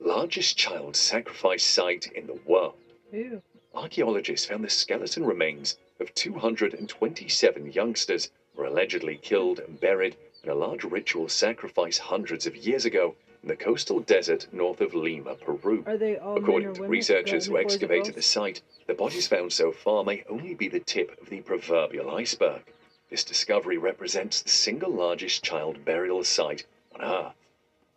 Largest 0.00 0.56
child 0.56 0.96
sacrifice 0.96 1.62
site 1.62 2.10
in 2.12 2.26
the 2.26 2.40
world. 2.46 2.74
Ew. 3.12 3.42
Archaeologists 3.74 4.46
found 4.46 4.64
the 4.64 4.70
skeleton 4.70 5.26
remains 5.26 5.76
of 6.00 6.14
227 6.14 7.72
youngsters 7.72 8.30
were 8.54 8.64
allegedly 8.64 9.16
killed 9.16 9.58
and 9.58 9.78
buried 9.78 10.16
in 10.44 10.50
a 10.50 10.54
large 10.54 10.84
ritual 10.84 11.28
sacrifice 11.28 11.96
hundreds 11.96 12.46
of 12.46 12.54
years 12.54 12.84
ago 12.84 13.14
in 13.42 13.48
the 13.48 13.56
coastal 13.56 14.00
desert 14.00 14.46
north 14.52 14.80
of 14.82 14.94
Lima, 14.94 15.34
Peru. 15.34 15.82
Are 15.86 15.96
they 15.96 16.16
all 16.16 16.36
According 16.36 16.74
to 16.74 16.84
researchers 16.84 17.46
who 17.46 17.52
Guys 17.54 17.60
and 17.60 17.68
boys 17.68 17.72
or 17.72 17.74
excavated 17.74 18.14
the 18.14 18.22
site, 18.22 18.60
the 18.86 18.94
bodies 18.94 19.26
found 19.26 19.52
so 19.52 19.72
far 19.72 20.04
may 20.04 20.22
only 20.28 20.54
be 20.54 20.68
the 20.68 20.80
tip 20.80 21.18
of 21.20 21.30
the 21.30 21.40
proverbial 21.40 22.10
iceberg. 22.10 22.62
This 23.08 23.24
discovery 23.24 23.78
represents 23.78 24.42
the 24.42 24.50
single 24.50 24.90
largest 24.90 25.42
child 25.42 25.84
burial 25.84 26.24
site 26.24 26.64
on 26.94 27.02
Earth. 27.02 27.34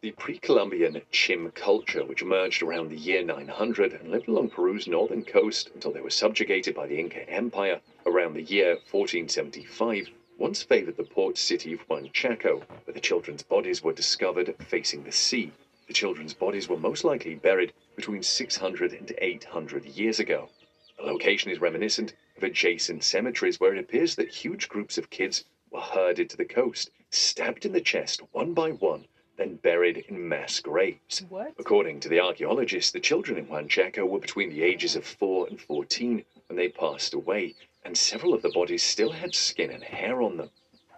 The 0.01 0.11
pre-Columbian 0.11 1.01
Chim 1.11 1.51
culture, 1.51 2.05
which 2.05 2.21
emerged 2.21 2.61
around 2.61 2.89
the 2.89 2.95
year 2.95 3.23
900 3.23 3.93
and 3.93 4.11
lived 4.11 4.27
along 4.27 4.51
Peru's 4.51 4.87
northern 4.87 5.25
coast 5.25 5.69
until 5.73 5.91
they 5.91 6.01
were 6.01 6.09
subjugated 6.09 6.75
by 6.75 6.87
the 6.87 6.99
Inca 6.99 7.27
Empire 7.29 7.81
around 8.05 8.35
the 8.35 8.43
year 8.43 8.75
1475, 8.91 10.11
once 10.37 10.61
favored 10.61 10.95
the 10.97 11.03
port 11.03 11.37
city 11.37 11.73
of 11.73 11.87
Huanchaco, 11.87 12.61
where 12.85 12.93
the 12.93 12.99
children's 12.99 13.41
bodies 13.41 13.83
were 13.83 13.91
discovered 13.91 14.55
facing 14.59 15.03
the 15.03 15.11
sea. 15.11 15.51
The 15.87 15.93
children's 15.93 16.33
bodies 16.33 16.69
were 16.69 16.77
most 16.77 17.03
likely 17.03 17.35
buried 17.35 17.73
between 17.95 18.21
600 18.21 18.93
and 18.93 19.11
800 19.17 19.85
years 19.85 20.19
ago. 20.19 20.49
The 20.97 21.03
location 21.03 21.49
is 21.49 21.59
reminiscent 21.59 22.13
of 22.35 22.43
adjacent 22.43 23.03
cemeteries 23.03 23.59
where 23.59 23.73
it 23.73 23.79
appears 23.79 24.15
that 24.15 24.29
huge 24.29 24.69
groups 24.69 24.97
of 24.97 25.09
kids 25.09 25.45
were 25.71 25.81
herded 25.81 26.29
to 26.29 26.37
the 26.37 26.45
coast, 26.45 26.91
stabbed 27.09 27.65
in 27.65 27.71
the 27.71 27.81
chest 27.81 28.21
one 28.31 28.53
by 28.53 28.71
one, 28.71 29.07
then 29.37 29.55
buried 29.55 30.05
in 30.07 30.27
mass 30.27 30.59
graves. 30.59 31.23
What? 31.29 31.53
According 31.57 31.99
to 32.01 32.09
the 32.09 32.19
archaeologists, 32.19 32.91
the 32.91 32.99
children 32.99 33.37
in 33.37 33.47
Huanchaco 33.47 34.05
were 34.07 34.19
between 34.19 34.49
the 34.49 34.63
ages 34.63 34.95
of 34.95 35.05
4 35.05 35.47
and 35.47 35.59
14 35.59 36.23
when 36.47 36.57
they 36.57 36.69
passed 36.69 37.13
away, 37.13 37.55
and 37.87 37.97
several 37.97 38.33
of 38.33 38.41
the 38.41 38.49
bodies 38.49 38.83
still 38.83 39.13
had 39.13 39.33
skin 39.33 39.71
and 39.71 39.81
hair 39.81 40.21
on 40.21 40.35
them. 40.35 40.49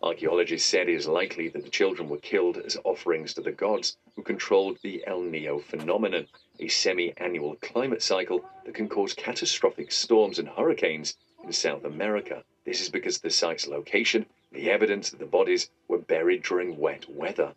Archaeologists 0.02 0.68
said 0.68 0.90
it 0.90 0.96
is 0.96 1.08
likely 1.08 1.48
that 1.48 1.64
the 1.64 1.70
children 1.70 2.10
were 2.10 2.18
killed 2.18 2.58
as 2.58 2.80
offerings 2.84 3.32
to 3.32 3.42
the 3.42 3.52
gods 3.52 3.96
who 4.16 4.24
controlled 4.24 4.80
the 4.82 5.06
El 5.06 5.22
Nino 5.22 5.60
phenomenon, 5.60 6.26
a 6.60 6.68
semi 6.68 7.14
annual 7.18 7.56
climate 7.58 8.02
cycle 8.02 8.44
that 8.66 8.74
can 8.74 8.90
cause 8.90 9.14
catastrophic 9.14 9.92
storms 9.92 10.40
and 10.40 10.50
hurricanes 10.50 11.16
in 11.44 11.54
South 11.54 11.84
America. 11.86 12.44
This 12.66 12.82
is 12.82 12.90
because 12.90 13.18
of 13.18 13.22
the 13.22 13.30
site's 13.30 13.68
location 13.68 14.26
the 14.52 14.72
evidence 14.72 15.12
that 15.12 15.20
the 15.20 15.28
bodies 15.28 15.70
were 15.88 16.00
buried 16.00 16.42
during 16.42 16.76
wet 16.76 17.08
weather. 17.08 17.54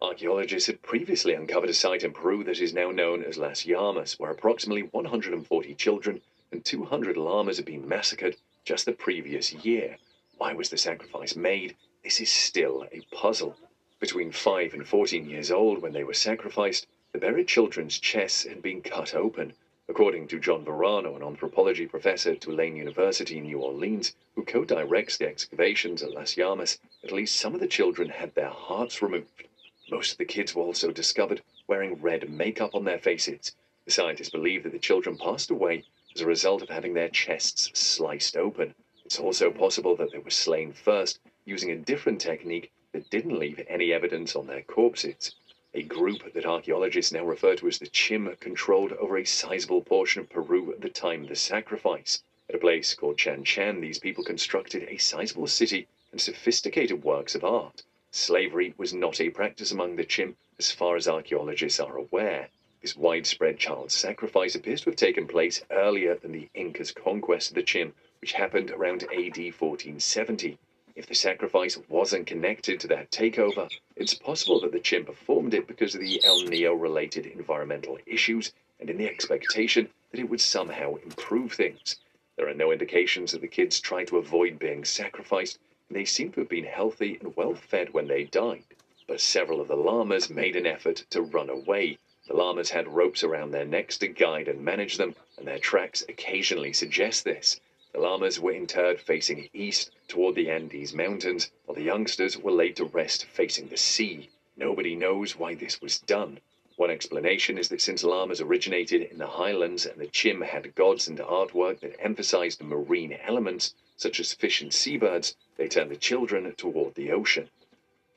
Archaeologists 0.00 0.68
had 0.68 0.80
previously 0.80 1.34
uncovered 1.34 1.68
a 1.68 1.74
site 1.74 2.04
in 2.04 2.14
Peru 2.14 2.42
that 2.44 2.58
is 2.58 2.72
now 2.72 2.90
known 2.90 3.22
as 3.22 3.36
Las 3.36 3.66
Llamas, 3.66 4.18
where 4.18 4.30
approximately 4.30 4.84
140 4.84 5.74
children 5.74 6.22
and 6.50 6.64
200 6.64 7.18
llamas 7.18 7.58
had 7.58 7.66
been 7.66 7.86
massacred 7.86 8.36
just 8.64 8.86
the 8.86 8.92
previous 8.92 9.52
year. 9.52 9.96
Why 10.38 10.52
was 10.52 10.70
the 10.70 10.76
sacrifice 10.76 11.34
made? 11.34 11.76
This 12.04 12.20
is 12.20 12.30
still 12.30 12.86
a 12.92 13.00
puzzle. 13.10 13.56
Between 13.98 14.30
5 14.30 14.74
and 14.74 14.86
14 14.86 15.28
years 15.28 15.50
old, 15.50 15.82
when 15.82 15.92
they 15.92 16.04
were 16.04 16.14
sacrificed, 16.14 16.86
the 17.12 17.18
buried 17.18 17.48
children's 17.48 17.98
chests 17.98 18.44
had 18.44 18.62
been 18.62 18.80
cut 18.80 19.14
open. 19.14 19.52
According 19.88 20.28
to 20.28 20.38
John 20.38 20.64
Verano, 20.64 21.16
an 21.16 21.24
anthropology 21.24 21.86
professor 21.86 22.30
at 22.32 22.40
Tulane 22.40 22.76
University 22.76 23.38
in 23.38 23.44
New 23.44 23.58
Orleans, 23.58 24.14
who 24.36 24.44
co 24.44 24.64
directs 24.64 25.16
the 25.16 25.26
excavations 25.26 26.02
at 26.02 26.12
Las 26.12 26.36
Llamas, 26.36 26.78
at 27.02 27.10
least 27.10 27.36
some 27.36 27.54
of 27.54 27.60
the 27.60 27.66
children 27.66 28.10
had 28.10 28.34
their 28.34 28.50
hearts 28.50 29.02
removed. 29.02 29.48
Most 29.90 30.12
of 30.12 30.18
the 30.18 30.24
kids 30.24 30.54
were 30.54 30.62
also 30.62 30.92
discovered 30.92 31.42
wearing 31.66 32.00
red 32.00 32.30
makeup 32.30 32.76
on 32.76 32.84
their 32.84 33.00
faces. 33.00 33.56
The 33.86 33.90
scientists 33.90 34.30
believe 34.30 34.62
that 34.62 34.72
the 34.72 34.78
children 34.78 35.18
passed 35.18 35.50
away 35.50 35.84
as 36.14 36.20
a 36.20 36.26
result 36.26 36.62
of 36.62 36.68
having 36.68 36.94
their 36.94 37.08
chests 37.08 37.70
sliced 37.72 38.36
open. 38.36 38.74
It's 39.04 39.18
also 39.18 39.50
possible 39.50 39.96
that 39.96 40.12
they 40.12 40.18
were 40.18 40.30
slain 40.30 40.72
first 40.72 41.20
using 41.44 41.70
a 41.70 41.76
different 41.76 42.20
technique 42.20 42.70
that 42.92 43.10
didn't 43.10 43.38
leave 43.38 43.64
any 43.68 43.92
evidence 43.92 44.36
on 44.36 44.46
their 44.46 44.62
corpses. 44.62 45.34
A 45.74 45.82
group 45.82 46.34
that 46.34 46.44
archaeologists 46.44 47.12
now 47.12 47.24
refer 47.24 47.56
to 47.56 47.66
as 47.66 47.78
the 47.78 47.86
Chim 47.86 48.36
controlled 48.40 48.92
over 48.92 49.16
a 49.16 49.24
sizable 49.24 49.80
portion 49.80 50.20
of 50.20 50.28
Peru 50.28 50.70
at 50.70 50.82
the 50.82 50.90
time 50.90 51.22
of 51.22 51.28
the 51.30 51.36
sacrifice. 51.36 52.22
At 52.48 52.56
a 52.56 52.58
place 52.58 52.94
called 52.94 53.16
Chan 53.16 53.44
Chan, 53.44 53.80
these 53.80 53.98
people 53.98 54.22
constructed 54.22 54.82
a 54.82 54.98
sizable 54.98 55.46
city 55.46 55.88
and 56.10 56.20
sophisticated 56.20 57.02
works 57.02 57.34
of 57.34 57.44
art. 57.44 57.82
Slavery 58.10 58.74
was 58.76 58.92
not 58.92 59.18
a 59.18 59.30
practice 59.30 59.72
among 59.72 59.96
the 59.96 60.04
Chim 60.04 60.36
as 60.58 60.70
far 60.70 60.96
as 60.96 61.08
archaeologists 61.08 61.80
are 61.80 61.96
aware. 61.96 62.50
This 62.82 62.96
widespread 62.96 63.60
child 63.60 63.92
sacrifice 63.92 64.56
appears 64.56 64.80
to 64.80 64.90
have 64.90 64.96
taken 64.96 65.28
place 65.28 65.62
earlier 65.70 66.16
than 66.16 66.32
the 66.32 66.48
Incas' 66.52 66.90
conquest 66.90 67.50
of 67.50 67.54
the 67.54 67.62
Chim, 67.62 67.94
which 68.20 68.32
happened 68.32 68.72
around 68.72 69.04
AD 69.04 69.36
1470. 69.36 70.58
If 70.96 71.06
the 71.06 71.14
sacrifice 71.14 71.78
wasn't 71.88 72.26
connected 72.26 72.80
to 72.80 72.88
that 72.88 73.12
takeover, 73.12 73.70
it's 73.94 74.14
possible 74.14 74.60
that 74.62 74.72
the 74.72 74.80
Chim 74.80 75.04
performed 75.04 75.54
it 75.54 75.68
because 75.68 75.94
of 75.94 76.00
the 76.00 76.24
El 76.24 76.42
Nino 76.42 76.74
related 76.74 77.24
environmental 77.24 78.00
issues 78.04 78.52
and 78.80 78.90
in 78.90 78.96
the 78.96 79.06
expectation 79.06 79.88
that 80.10 80.18
it 80.18 80.28
would 80.28 80.40
somehow 80.40 80.96
improve 80.96 81.52
things. 81.52 82.00
There 82.34 82.48
are 82.48 82.54
no 82.54 82.72
indications 82.72 83.30
that 83.30 83.42
the 83.42 83.46
kids 83.46 83.80
tried 83.80 84.08
to 84.08 84.16
avoid 84.16 84.58
being 84.58 84.84
sacrificed, 84.84 85.60
and 85.88 85.96
they 85.96 86.04
seem 86.04 86.32
to 86.32 86.40
have 86.40 86.48
been 86.48 86.64
healthy 86.64 87.16
and 87.20 87.36
well 87.36 87.54
fed 87.54 87.94
when 87.94 88.08
they 88.08 88.24
died. 88.24 88.64
But 89.06 89.20
several 89.20 89.60
of 89.60 89.68
the 89.68 89.76
llamas 89.76 90.28
made 90.28 90.56
an 90.56 90.66
effort 90.66 91.06
to 91.10 91.22
run 91.22 91.48
away. 91.48 91.98
The 92.28 92.34
llamas 92.34 92.70
had 92.70 92.86
ropes 92.86 93.24
around 93.24 93.50
their 93.50 93.64
necks 93.64 93.98
to 93.98 94.06
guide 94.06 94.46
and 94.46 94.64
manage 94.64 94.96
them, 94.96 95.16
and 95.36 95.44
their 95.44 95.58
tracks 95.58 96.04
occasionally 96.08 96.72
suggest 96.72 97.24
this. 97.24 97.60
The 97.92 97.98
llamas 97.98 98.38
were 98.38 98.52
interred 98.52 99.00
facing 99.00 99.50
east 99.52 99.90
toward 100.06 100.36
the 100.36 100.48
Andes 100.48 100.94
Mountains, 100.94 101.50
while 101.64 101.74
the 101.74 101.82
youngsters 101.82 102.38
were 102.38 102.52
laid 102.52 102.76
to 102.76 102.84
rest 102.84 103.24
facing 103.24 103.66
the 103.66 103.76
sea. 103.76 104.30
Nobody 104.56 104.94
knows 104.94 105.36
why 105.36 105.56
this 105.56 105.80
was 105.80 105.98
done. 105.98 106.38
One 106.76 106.92
explanation 106.92 107.58
is 107.58 107.68
that 107.70 107.80
since 107.80 108.04
llamas 108.04 108.40
originated 108.40 109.02
in 109.02 109.18
the 109.18 109.26
highlands 109.26 109.84
and 109.84 110.00
the 110.00 110.06
Chim 110.06 110.42
had 110.42 110.76
gods 110.76 111.08
and 111.08 111.18
artwork 111.18 111.80
that 111.80 111.96
emphasized 111.98 112.62
marine 112.62 113.14
elements, 113.14 113.74
such 113.96 114.20
as 114.20 114.32
fish 114.32 114.62
and 114.62 114.72
seabirds, 114.72 115.34
they 115.56 115.66
turned 115.66 115.90
the 115.90 115.96
children 115.96 116.54
toward 116.54 116.94
the 116.94 117.10
ocean. 117.10 117.50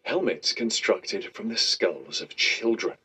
Helmets 0.03 0.53
constructed 0.53 1.33
from 1.33 1.49
the 1.49 1.57
skulls 1.57 2.21
of 2.21 2.35
children. 2.35 2.97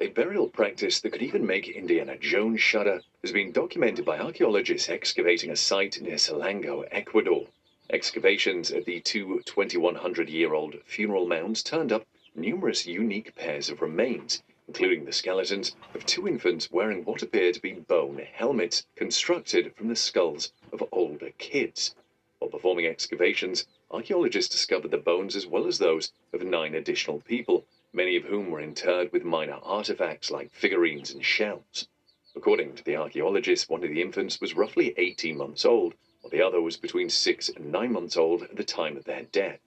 A 0.00 0.06
burial 0.06 0.48
practice 0.48 1.00
that 1.00 1.10
could 1.10 1.24
even 1.24 1.44
make 1.44 1.68
Indiana 1.68 2.16
Jones 2.16 2.60
shudder 2.60 3.02
has 3.20 3.32
been 3.32 3.50
documented 3.50 4.04
by 4.04 4.16
archaeologists 4.16 4.88
excavating 4.88 5.50
a 5.50 5.56
site 5.56 6.00
near 6.00 6.18
Salango, 6.18 6.86
Ecuador. 6.92 7.48
Excavations 7.90 8.70
at 8.70 8.84
the 8.84 9.00
two 9.00 9.42
2100 9.44 10.28
year 10.30 10.54
old 10.54 10.76
funeral 10.84 11.26
mounds 11.26 11.64
turned 11.64 11.90
up 11.90 12.06
numerous 12.36 12.86
unique 12.86 13.34
pairs 13.34 13.70
of 13.70 13.82
remains, 13.82 14.40
including 14.68 15.04
the 15.04 15.12
skeletons 15.12 15.74
of 15.92 16.06
two 16.06 16.28
infants 16.28 16.70
wearing 16.70 17.04
what 17.04 17.22
appear 17.22 17.50
to 17.50 17.60
be 17.60 17.72
bone 17.72 18.18
helmets 18.18 18.86
constructed 18.94 19.74
from 19.74 19.88
the 19.88 19.96
skulls 19.96 20.52
of 20.70 20.84
older 20.92 21.32
kids. 21.38 21.96
While 22.38 22.52
performing 22.52 22.86
excavations, 22.86 23.66
archaeologists 23.90 24.54
discovered 24.54 24.92
the 24.92 24.98
bones 24.98 25.34
as 25.34 25.48
well 25.48 25.66
as 25.66 25.78
those 25.78 26.12
of 26.32 26.44
nine 26.44 26.76
additional 26.76 27.18
people, 27.22 27.66
many 27.92 28.16
of 28.16 28.24
whom 28.24 28.50
were 28.50 28.60
interred 28.60 29.10
with 29.12 29.24
minor 29.24 29.58
artifacts 29.62 30.30
like 30.30 30.50
figurines 30.52 31.10
and 31.10 31.24
shells. 31.24 31.88
According 32.36 32.76
to 32.76 32.84
the 32.84 32.96
archaeologists, 32.96 33.68
one 33.68 33.82
of 33.82 33.90
the 33.90 34.02
infants 34.02 34.40
was 34.40 34.54
roughly 34.54 34.94
18 34.96 35.36
months 35.36 35.64
old, 35.64 35.94
while 36.20 36.30
the 36.30 36.42
other 36.42 36.60
was 36.60 36.76
between 36.76 37.08
6 37.08 37.48
and 37.48 37.72
9 37.72 37.92
months 37.92 38.16
old 38.16 38.42
at 38.42 38.56
the 38.56 38.64
time 38.64 38.96
of 38.96 39.04
their 39.04 39.22
death. 39.22 39.60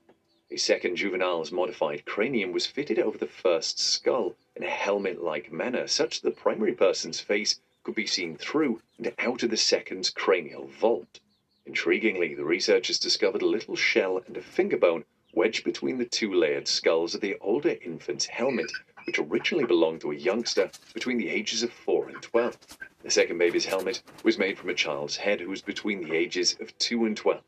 A 0.52 0.58
second 0.58 0.98
juvenile's 0.98 1.52
modified 1.52 2.06
cranium 2.06 2.52
was 2.52 2.68
fitted 2.68 3.00
over 3.00 3.18
the 3.18 3.26
first 3.26 3.80
skull 3.80 4.36
in 4.56 4.64
a 4.64 4.70
helmet 4.70 5.24
like 5.24 5.52
manner, 5.52 5.88
such 5.88 6.22
that 6.22 6.30
the 6.30 6.42
primary 6.42 6.74
person's 6.74 7.20
face 7.20 7.60
could 7.84 7.96
be 7.96 8.06
seen 8.06 8.38
through 8.38 8.82
and 8.98 9.14
out 9.18 9.44
of 9.44 9.50
the 9.50 9.58
second's 9.58 10.10
cranial 10.10 10.68
vault. 10.68 11.20
Intriguingly, 11.66 12.36
the 12.36 12.46
researchers 12.46 13.00
discovered 13.00 13.42
a 13.42 13.48
little 13.48 13.76
shell 13.76 14.22
and 14.28 14.38
a 14.38 14.42
finger 14.42 14.78
bone 14.78 15.06
wedged 15.34 15.64
between 15.64 15.98
the 15.98 16.06
two 16.06 16.34
layered 16.34 16.68
skulls 16.68 17.16
of 17.16 17.22
the 17.22 17.38
older 17.40 17.78
infant's 17.82 18.26
helmet, 18.26 18.72
which 19.06 19.20
originally 19.20 19.66
belonged 19.66 20.02
to 20.02 20.12
a 20.12 20.16
youngster 20.16 20.70
between 20.94 21.18
the 21.18 21.30
ages 21.30 21.64
of 21.64 21.72
4 21.72 22.10
and 22.10 22.22
12. 22.22 22.58
The 23.04 23.10
second 23.10 23.38
baby's 23.38 23.66
helmet 23.66 24.04
was 24.24 24.38
made 24.38 24.58
from 24.58 24.70
a 24.70 24.74
child's 24.74 25.18
head 25.18 25.40
who 25.40 25.50
was 25.50 25.62
between 25.62 26.04
the 26.04 26.16
ages 26.16 26.56
of 26.60 26.78
2 26.78 27.06
and 27.06 27.18
12. 27.18 27.42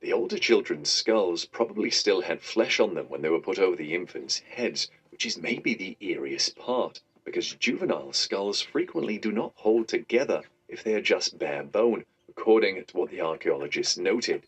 The 0.00 0.12
older 0.12 0.38
children's 0.38 0.90
skulls 0.90 1.44
probably 1.44 1.90
still 1.90 2.22
had 2.22 2.42
flesh 2.42 2.80
on 2.80 2.94
them 2.94 3.08
when 3.08 3.22
they 3.22 3.28
were 3.28 3.38
put 3.38 3.60
over 3.60 3.76
the 3.76 3.94
infants' 3.94 4.40
heads, 4.40 4.90
which 5.10 5.24
is 5.24 5.38
maybe 5.38 5.74
the 5.74 5.96
eeriest 6.00 6.56
part, 6.56 7.00
because 7.24 7.54
juvenile 7.54 8.12
skulls 8.12 8.60
frequently 8.60 9.18
do 9.18 9.30
not 9.30 9.52
hold 9.54 9.86
together 9.86 10.42
if 10.66 10.82
they 10.82 10.94
are 10.94 11.00
just 11.00 11.38
bare 11.38 11.62
bone, 11.62 12.04
according 12.28 12.84
to 12.84 12.96
what 12.96 13.10
the 13.10 13.20
archaeologists 13.20 13.96
noted. 13.96 14.42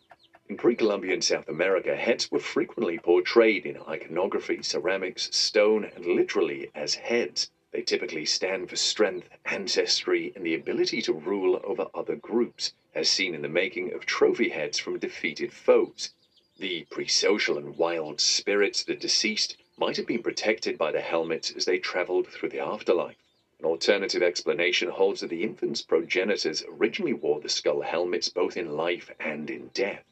In 0.47 0.59
pre 0.59 0.75
Columbian 0.75 1.23
South 1.23 1.49
America, 1.49 1.97
heads 1.97 2.31
were 2.31 2.39
frequently 2.39 2.99
portrayed 2.99 3.65
in 3.65 3.79
iconography, 3.89 4.63
ceramics, 4.63 5.35
stone, 5.35 5.87
and 5.87 6.05
literally 6.05 6.71
as 6.75 6.97
heads. 6.97 7.51
They 7.71 7.81
typically 7.81 8.27
stand 8.27 8.69
for 8.69 8.77
strength, 8.77 9.31
ancestry, 9.47 10.35
and 10.37 10.45
the 10.45 10.53
ability 10.53 11.01
to 11.01 11.15
rule 11.15 11.63
over 11.65 11.89
other 11.95 12.17
groups, 12.17 12.75
as 12.95 13.09
seen 13.09 13.35
in 13.35 13.41
the 13.41 13.49
making 13.49 13.95
of 13.95 14.05
trophy 14.05 14.51
heads 14.51 14.79
from 14.79 14.99
defeated 14.99 15.51
foes. 15.51 16.13
The 16.59 16.85
pre-social 16.91 17.57
and 17.57 17.79
wild 17.79 18.21
spirits 18.21 18.85
the 18.85 18.95
deceased 18.95 19.57
might 19.79 19.97
have 19.97 20.07
been 20.07 20.23
protected 20.23 20.77
by 20.77 20.93
the 20.93 21.01
helmets 21.01 21.53
as 21.53 21.65
they 21.65 21.79
traveled 21.79 22.29
through 22.29 22.51
the 22.51 22.61
afterlife. 22.61 23.17
An 23.61 23.65
alternative 23.65 24.23
explanation 24.23 24.91
holds 24.91 25.23
that 25.23 25.31
the 25.31 25.43
infant's 25.43 25.81
progenitors 25.81 26.63
originally 26.69 27.15
wore 27.15 27.41
the 27.41 27.49
skull 27.49 27.81
helmets 27.81 28.29
both 28.29 28.59
in 28.59 28.77
life 28.77 29.11
and 29.19 29.49
in 29.49 29.71
death. 29.73 30.05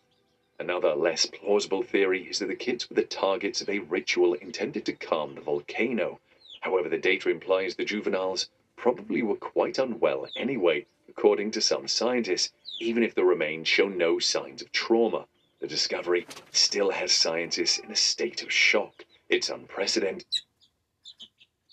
Another 0.63 0.95
less 0.95 1.27
plausible 1.27 1.83
theory 1.83 2.29
is 2.31 2.39
that 2.39 2.47
the 2.47 2.55
kids 2.55 2.89
were 2.89 2.95
the 2.95 3.03
targets 3.03 3.61
of 3.61 3.69
a 3.69 3.81
ritual 3.81 4.35
intended 4.35 4.87
to 4.87 4.93
calm 4.93 5.35
the 5.35 5.41
volcano. 5.41 6.21
However, 6.61 6.89
the 6.89 6.99
data 6.99 7.31
implies 7.31 7.75
the 7.75 7.85
juveniles 7.85 8.49
probably 8.77 9.23
were 9.23 9.35
quite 9.35 9.77
unwell 9.81 10.29
anyway, 10.37 10.87
according 11.09 11.51
to 11.51 11.61
some 11.61 11.89
scientists, 11.89 12.53
even 12.79 13.03
if 13.03 13.13
the 13.13 13.25
remains 13.25 13.67
show 13.67 13.89
no 13.89 14.21
signs 14.21 14.63
of 14.63 14.71
trauma. 14.71 15.27
The 15.59 15.67
discovery 15.67 16.29
still 16.53 16.93
has 16.93 17.11
scientists 17.11 17.79
in 17.79 17.91
a 17.91 17.97
state 17.97 18.45
of 18.45 18.53
shock. 18.53 19.05
It's 19.29 19.51
unprecedented. 19.51 20.29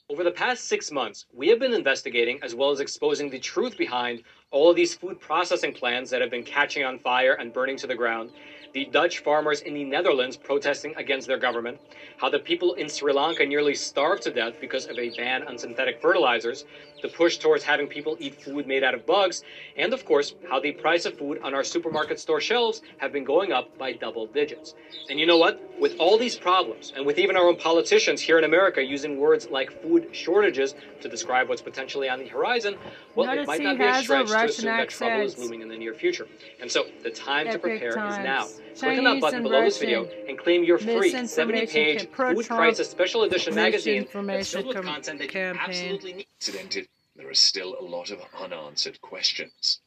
Over 0.09 0.23
the 0.23 0.31
past 0.31 0.65
six 0.65 0.91
months, 0.91 1.27
we 1.31 1.49
have 1.49 1.59
been 1.59 1.73
investigating 1.75 2.39
as 2.41 2.55
well 2.55 2.71
as 2.71 2.79
exposing 2.79 3.29
the 3.29 3.37
truth 3.37 3.77
behind 3.77 4.23
all 4.49 4.71
of 4.71 4.75
these 4.75 4.95
food 4.95 5.19
processing 5.19 5.73
plants 5.73 6.09
that 6.09 6.21
have 6.21 6.31
been 6.31 6.43
catching 6.43 6.83
on 6.83 6.97
fire 6.97 7.33
and 7.33 7.53
burning 7.53 7.77
to 7.77 7.85
the 7.85 7.93
ground, 7.93 8.31
the 8.73 8.85
Dutch 8.85 9.19
farmers 9.19 9.61
in 9.61 9.73
the 9.73 9.83
Netherlands 9.83 10.37
protesting 10.37 10.93
against 10.97 11.27
their 11.27 11.37
government, 11.37 11.79
how 12.17 12.29
the 12.29 12.39
people 12.39 12.73
in 12.73 12.89
Sri 12.89 13.13
Lanka 13.13 13.45
nearly 13.45 13.75
starved 13.75 14.23
to 14.23 14.31
death 14.31 14.53
because 14.61 14.85
of 14.85 14.99
a 14.99 15.09
ban 15.09 15.43
on 15.43 15.57
synthetic 15.57 15.99
fertilizers, 16.01 16.65
the 17.01 17.09
push 17.09 17.37
towards 17.37 17.63
having 17.63 17.87
people 17.87 18.17
eat 18.19 18.41
food 18.41 18.67
made 18.67 18.83
out 18.83 18.93
of 18.93 19.05
bugs, 19.05 19.43
and 19.77 19.93
of 19.93 20.05
course, 20.05 20.35
how 20.49 20.59
the 20.59 20.71
price 20.71 21.05
of 21.05 21.17
food 21.17 21.39
on 21.43 21.53
our 21.53 21.63
supermarket 21.63 22.19
store 22.19 22.41
shelves 22.41 22.81
have 22.97 23.11
been 23.11 23.23
going 23.23 23.51
up 23.51 23.77
by 23.77 23.93
double 23.93 24.27
digits. 24.27 24.73
And 25.09 25.19
you 25.19 25.25
know 25.25 25.37
what? 25.37 25.61
With 25.79 25.95
all 25.97 26.17
these 26.17 26.35
problems, 26.37 26.93
and 26.95 27.05
with 27.05 27.17
even 27.17 27.35
our 27.35 27.47
own 27.47 27.55
politicians 27.55 28.21
here 28.21 28.37
in 28.37 28.43
America 28.43 28.83
using 28.83 29.17
words 29.17 29.47
like 29.49 29.81
food 29.81 30.09
shortages 30.11 30.75
to 31.01 31.09
describe 31.09 31.47
what's 31.47 31.61
potentially 31.61 32.09
on 32.09 32.19
the 32.19 32.27
horizon, 32.27 32.75
well, 33.15 33.27
Notice 33.27 33.43
it 33.43 33.47
might 33.47 33.61
not 33.61 33.77
be 33.77 33.83
a 33.83 33.87
has 33.87 34.01
a 34.01 34.03
stretch 34.03 34.27
to 34.27 34.45
assume 34.45 34.65
that 34.65 34.89
trouble 34.89 35.21
is 35.21 35.37
looming 35.37 35.61
in 35.61 35.69
the 35.69 35.77
near 35.77 35.93
future. 35.93 36.27
And 36.61 36.69
so, 36.69 36.85
the 37.03 37.09
time 37.09 37.45
to 37.45 37.53
Epic 37.53 37.61
prepare 37.61 37.89
is 37.89 38.17
now. 38.17 38.39
times. 38.39 38.61
Click 38.79 38.97
on 38.97 39.03
that 39.03 39.21
button 39.21 39.43
below 39.43 39.63
this 39.63 39.77
video 39.77 40.07
and 40.27 40.37
claim 40.37 40.63
your 40.63 40.77
free 40.77 41.13
70-page 41.13 42.09
Food 42.09 42.47
Crisis 42.47 42.89
Special 42.89 43.23
Edition 43.23 43.55
magazine 43.55 44.07
that's 44.11 44.51
filled 44.51 44.67
with 44.67 44.83
content 44.83 45.19
that 45.19 45.33
you 45.33 45.39
absolutely 45.39 46.13
need. 46.13 46.88
There 47.19 47.29
are 47.29 47.33
still 47.33 47.77
a 47.77 47.83
lot 47.83 48.11
of 48.11 48.21
unanswered 48.33 49.01
questions. 49.01 49.81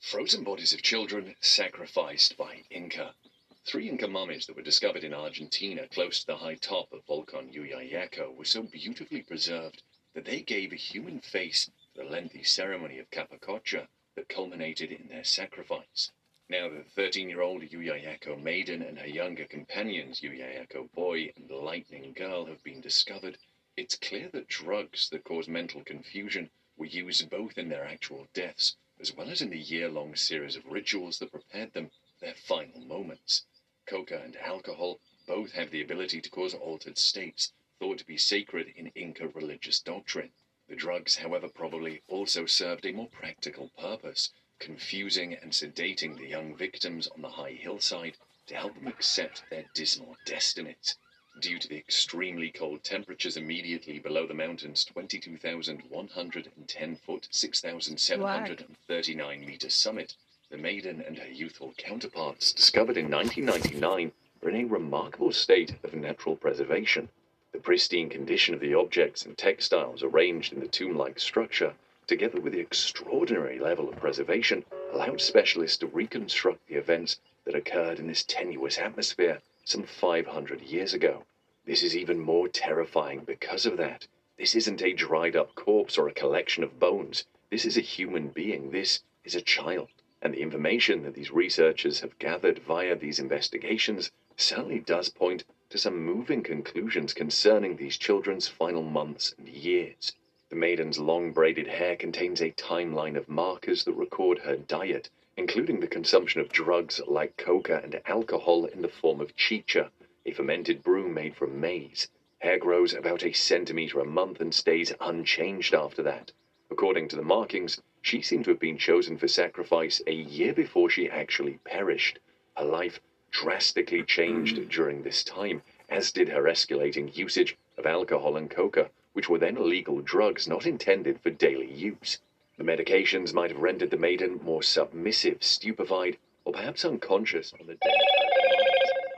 Frozen 0.00 0.44
bodies 0.44 0.72
of 0.72 0.80
children 0.80 1.34
sacrificed 1.40 2.36
by 2.36 2.62
Inca. 2.70 3.16
Three 3.64 3.88
Inca 3.88 4.06
mummies 4.06 4.46
that 4.46 4.54
were 4.54 4.62
discovered 4.62 5.02
in 5.02 5.12
Argentina 5.12 5.88
close 5.88 6.20
to 6.20 6.26
the 6.26 6.36
high 6.36 6.54
top 6.54 6.92
of 6.92 7.04
Volcan 7.04 7.52
Llullaillaco 7.52 8.32
were 8.32 8.44
so 8.44 8.62
beautifully 8.62 9.22
preserved 9.22 9.82
that 10.14 10.24
they 10.24 10.40
gave 10.40 10.72
a 10.72 10.76
human 10.76 11.20
face 11.20 11.66
to 11.66 11.72
the 11.96 12.04
lengthy 12.04 12.44
ceremony 12.44 13.00
of 13.00 13.10
Capacocha 13.10 13.88
that 14.14 14.28
culminated 14.28 14.92
in 14.92 15.08
their 15.08 15.24
sacrifice. 15.24 16.12
Now 16.48 16.68
the 16.68 16.84
13-year-old 16.96 17.62
Llullaillaco 17.62 18.40
maiden 18.40 18.82
and 18.82 19.00
her 19.00 19.08
younger 19.08 19.46
companions, 19.46 20.20
Llullaillaco 20.20 20.92
boy 20.92 21.32
and 21.34 21.50
Lightning 21.50 22.12
girl, 22.12 22.46
have 22.46 22.62
been 22.62 22.80
discovered, 22.80 23.36
it's 23.76 23.96
clear 23.96 24.28
that 24.28 24.48
drugs 24.48 25.08
that 25.08 25.24
cause 25.24 25.48
mental 25.48 25.82
confusion 25.84 26.50
were 26.76 26.86
used 26.86 27.30
both 27.30 27.56
in 27.56 27.68
their 27.68 27.84
actual 27.84 28.26
deaths 28.34 28.76
as 29.02 29.12
well 29.16 29.30
as 29.30 29.42
in 29.42 29.50
the 29.50 29.58
year-long 29.58 30.14
series 30.14 30.54
of 30.54 30.64
rituals 30.66 31.18
that 31.18 31.32
prepared 31.32 31.72
them 31.72 31.88
for 31.88 32.24
their 32.24 32.34
final 32.34 32.80
moments. 32.82 33.44
Coca 33.84 34.22
and 34.22 34.36
alcohol 34.36 35.00
both 35.26 35.50
have 35.52 35.72
the 35.72 35.82
ability 35.82 36.20
to 36.20 36.30
cause 36.30 36.54
altered 36.54 36.96
states, 36.96 37.52
thought 37.80 37.98
to 37.98 38.04
be 38.04 38.16
sacred 38.16 38.68
in 38.76 38.92
Inca 38.94 39.26
religious 39.28 39.80
doctrine. 39.80 40.30
The 40.68 40.76
drugs, 40.76 41.16
however, 41.16 41.48
probably 41.48 42.02
also 42.06 42.46
served 42.46 42.86
a 42.86 42.92
more 42.92 43.08
practical 43.08 43.70
purpose, 43.70 44.30
confusing 44.60 45.34
and 45.34 45.50
sedating 45.50 46.16
the 46.16 46.28
young 46.28 46.56
victims 46.56 47.08
on 47.08 47.22
the 47.22 47.30
high 47.30 47.54
hillside 47.54 48.16
to 48.46 48.54
help 48.54 48.74
them 48.74 48.86
accept 48.86 49.42
their 49.50 49.64
dismal 49.74 50.16
destinies. 50.26 50.96
Due 51.40 51.58
to 51.58 51.66
the 51.66 51.78
extremely 51.78 52.50
cold 52.50 52.84
temperatures 52.84 53.38
immediately 53.38 53.98
below 53.98 54.26
the 54.26 54.34
mountain's 54.34 54.84
22,110 54.84 56.96
foot, 56.96 57.28
6,739 57.30 59.46
meter 59.46 59.70
summit, 59.70 60.14
the 60.50 60.58
maiden 60.58 61.00
and 61.00 61.18
her 61.18 61.28
youthful 61.28 61.72
counterparts, 61.78 62.52
discovered 62.52 62.98
in 62.98 63.10
1999, 63.10 64.12
are 64.42 64.50
in 64.50 64.56
a 64.56 64.64
remarkable 64.64 65.32
state 65.32 65.74
of 65.82 65.94
natural 65.94 66.36
preservation. 66.36 67.08
The 67.52 67.60
pristine 67.60 68.10
condition 68.10 68.54
of 68.54 68.60
the 68.60 68.74
objects 68.74 69.24
and 69.24 69.36
textiles 69.36 70.02
arranged 70.02 70.52
in 70.52 70.60
the 70.60 70.68
tomb 70.68 70.96
like 70.96 71.18
structure, 71.18 71.74
together 72.06 72.42
with 72.42 72.52
the 72.52 72.60
extraordinary 72.60 73.58
level 73.58 73.88
of 73.88 73.96
preservation, 73.96 74.66
allowed 74.92 75.22
specialists 75.22 75.78
to 75.78 75.86
reconstruct 75.86 76.68
the 76.68 76.74
events 76.74 77.20
that 77.46 77.54
occurred 77.54 77.98
in 77.98 78.06
this 78.06 78.22
tenuous 78.22 78.76
atmosphere 78.76 79.40
some 79.64 79.84
500 79.84 80.60
years 80.62 80.94
ago. 80.94 81.24
This 81.64 81.82
is 81.82 81.96
even 81.96 82.18
more 82.18 82.48
terrifying 82.48 83.24
because 83.24 83.64
of 83.66 83.76
that. 83.76 84.06
This 84.36 84.54
isn't 84.56 84.82
a 84.82 84.92
dried 84.92 85.36
up 85.36 85.54
corpse 85.54 85.96
or 85.96 86.08
a 86.08 86.14
collection 86.14 86.64
of 86.64 86.80
bones. 86.80 87.24
This 87.50 87.64
is 87.64 87.76
a 87.76 87.82
human 87.82 88.28
being. 88.28 88.70
This 88.70 89.02
is 89.24 89.34
a 89.34 89.40
child. 89.40 89.88
And 90.20 90.34
the 90.34 90.42
information 90.42 91.02
that 91.02 91.14
these 91.14 91.30
researchers 91.30 92.00
have 92.00 92.18
gathered 92.18 92.58
via 92.60 92.96
these 92.96 93.18
investigations 93.18 94.10
certainly 94.36 94.80
does 94.80 95.08
point 95.08 95.44
to 95.70 95.78
some 95.78 96.04
moving 96.04 96.42
conclusions 96.42 97.14
concerning 97.14 97.76
these 97.76 97.96
children's 97.96 98.48
final 98.48 98.82
months 98.82 99.34
and 99.38 99.48
years. 99.48 100.12
The 100.48 100.56
maiden's 100.56 100.98
long 100.98 101.32
braided 101.32 101.66
hair 101.66 101.96
contains 101.96 102.40
a 102.40 102.50
timeline 102.50 103.16
of 103.16 103.28
markers 103.28 103.84
that 103.84 103.94
record 103.94 104.40
her 104.40 104.56
diet, 104.56 105.08
including 105.36 105.80
the 105.80 105.86
consumption 105.86 106.40
of 106.40 106.52
drugs 106.52 107.00
like 107.06 107.36
coca 107.36 107.80
and 107.82 108.00
alcohol 108.06 108.66
in 108.66 108.82
the 108.82 108.88
form 108.88 109.20
of 109.20 109.34
chicha, 109.34 109.90
a 110.26 110.32
fermented 110.32 110.82
brew 110.82 111.08
made 111.08 111.34
from 111.36 111.58
maize. 111.58 112.08
Hair 112.40 112.58
grows 112.58 112.92
about 112.92 113.24
a 113.24 113.32
centimeter 113.32 114.00
a 114.00 114.04
month 114.04 114.40
and 114.40 114.54
stays 114.54 114.92
unchanged 115.00 115.74
after 115.74 116.02
that. 116.02 116.32
According 116.70 117.08
to 117.08 117.16
the 117.16 117.22
markings, 117.22 117.80
she 118.02 118.20
seemed 118.20 118.44
to 118.44 118.50
have 118.50 118.58
been 118.60 118.78
chosen 118.78 119.16
for 119.16 119.28
sacrifice 119.28 120.02
a 120.06 120.12
year 120.12 120.52
before 120.52 120.90
she 120.90 121.08
actually 121.08 121.58
perished. 121.64 122.18
Her 122.56 122.64
life 122.64 123.00
drastically 123.30 124.02
changed 124.02 124.58
hmm. 124.58 124.68
during 124.68 125.02
this 125.02 125.22
time, 125.24 125.62
as 125.88 126.12
did 126.12 126.28
her 126.28 126.42
escalating 126.42 127.16
usage 127.16 127.56
of 127.78 127.86
alcohol 127.86 128.36
and 128.36 128.50
coca, 128.50 128.90
which 129.12 129.28
were 129.28 129.38
then 129.38 129.56
illegal 129.56 130.00
drugs 130.00 130.48
not 130.48 130.66
intended 130.66 131.20
for 131.20 131.30
daily 131.30 131.72
use. 131.72 132.18
The 132.62 132.76
medications 132.76 133.34
might 133.34 133.50
have 133.50 133.58
rendered 133.58 133.90
the 133.90 133.96
maiden 133.96 134.38
more 134.40 134.62
submissive, 134.62 135.42
stupefied, 135.42 136.16
or 136.44 136.52
perhaps 136.52 136.84
unconscious 136.84 137.52
on 137.58 137.66
the 137.66 137.74
day 137.74 137.90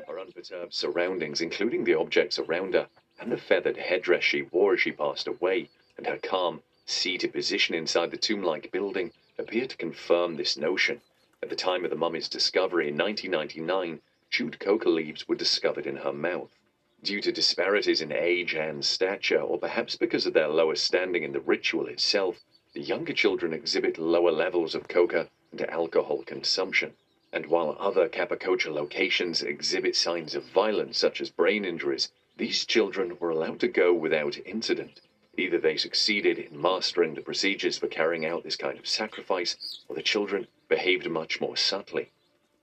of 0.00 0.06
her 0.08 0.18
unperturbed 0.18 0.72
surroundings, 0.72 1.42
including 1.42 1.84
the 1.84 1.92
objects 1.92 2.38
around 2.38 2.72
her 2.72 2.88
and 3.20 3.30
the 3.30 3.36
feathered 3.36 3.76
headdress 3.76 4.24
she 4.24 4.40
wore 4.40 4.72
as 4.72 4.80
she 4.80 4.92
passed 4.92 5.26
away, 5.26 5.68
and 5.98 6.06
her 6.06 6.16
calm, 6.16 6.62
seated 6.86 7.34
position 7.34 7.74
inside 7.74 8.10
the 8.10 8.16
tomb-like 8.16 8.72
building, 8.72 9.12
appear 9.36 9.66
to 9.66 9.76
confirm 9.76 10.36
this 10.36 10.56
notion. 10.56 11.02
At 11.42 11.50
the 11.50 11.54
time 11.54 11.84
of 11.84 11.90
the 11.90 11.96
mummy's 11.96 12.30
discovery 12.30 12.88
in 12.88 12.96
1999, 12.96 14.00
chewed 14.30 14.58
coca 14.58 14.88
leaves 14.88 15.28
were 15.28 15.34
discovered 15.34 15.86
in 15.86 15.96
her 15.96 16.14
mouth. 16.14 16.56
Due 17.02 17.20
to 17.20 17.30
disparities 17.30 18.00
in 18.00 18.10
age 18.10 18.54
and 18.54 18.82
stature, 18.82 19.42
or 19.42 19.58
perhaps 19.58 19.96
because 19.96 20.24
of 20.24 20.32
their 20.32 20.48
lower 20.48 20.76
standing 20.76 21.22
in 21.22 21.32
the 21.32 21.40
ritual 21.40 21.88
itself, 21.88 22.40
the 22.74 22.80
younger 22.80 23.12
children 23.12 23.52
exhibit 23.52 23.98
lower 23.98 24.32
levels 24.32 24.74
of 24.74 24.88
coca 24.88 25.28
and 25.52 25.62
alcohol 25.70 26.24
consumption. 26.24 26.92
And 27.32 27.46
while 27.46 27.76
other 27.78 28.08
Capacocha 28.08 28.72
locations 28.72 29.42
exhibit 29.42 29.94
signs 29.94 30.34
of 30.34 30.42
violence, 30.42 30.98
such 30.98 31.20
as 31.20 31.30
brain 31.30 31.64
injuries, 31.64 32.10
these 32.36 32.66
children 32.66 33.16
were 33.20 33.30
allowed 33.30 33.60
to 33.60 33.68
go 33.68 33.94
without 33.94 34.38
incident. 34.44 35.00
Either 35.36 35.58
they 35.58 35.76
succeeded 35.76 36.36
in 36.36 36.60
mastering 36.60 37.14
the 37.14 37.20
procedures 37.20 37.78
for 37.78 37.86
carrying 37.86 38.26
out 38.26 38.42
this 38.42 38.56
kind 38.56 38.76
of 38.76 38.88
sacrifice, 38.88 39.84
or 39.88 39.94
the 39.94 40.02
children 40.02 40.48
behaved 40.68 41.08
much 41.08 41.40
more 41.40 41.56
subtly. 41.56 42.10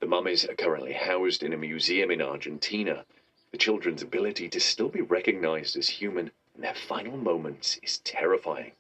The 0.02 0.08
mummies 0.08 0.44
are 0.44 0.56
currently 0.56 0.92
housed 0.92 1.42
in 1.42 1.54
a 1.54 1.58
museum 1.58 2.12
in 2.12 2.22
Argentina. 2.22 3.06
The 3.52 3.58
children's 3.58 4.02
ability 4.02 4.50
to 4.50 4.60
still 4.60 4.90
be 4.90 5.02
recognized 5.02 5.78
as 5.78 5.88
human 5.88 6.32
in 6.54 6.62
their 6.62 6.76
final 6.76 7.16
moments 7.16 7.80
is 7.82 8.00
terrifying. 8.00 8.74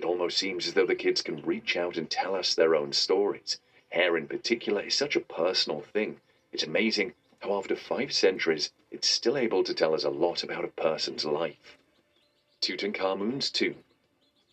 It 0.00 0.06
almost 0.06 0.38
seems 0.38 0.66
as 0.66 0.72
though 0.72 0.86
the 0.86 0.94
kids 0.94 1.20
can 1.20 1.42
reach 1.42 1.76
out 1.76 1.98
and 1.98 2.08
tell 2.08 2.34
us 2.34 2.54
their 2.54 2.74
own 2.74 2.94
stories. 2.94 3.60
Hair, 3.90 4.16
in 4.16 4.28
particular, 4.28 4.80
is 4.80 4.94
such 4.94 5.14
a 5.14 5.20
personal 5.20 5.82
thing. 5.82 6.22
It's 6.54 6.62
amazing 6.62 7.12
how, 7.40 7.58
after 7.58 7.76
five 7.76 8.10
centuries, 8.10 8.72
it's 8.90 9.06
still 9.06 9.36
able 9.36 9.62
to 9.62 9.74
tell 9.74 9.92
us 9.92 10.02
a 10.02 10.08
lot 10.08 10.42
about 10.42 10.64
a 10.64 10.68
person's 10.68 11.26
life. 11.26 11.76
Tutankhamun's 12.62 13.50
tomb. 13.50 13.84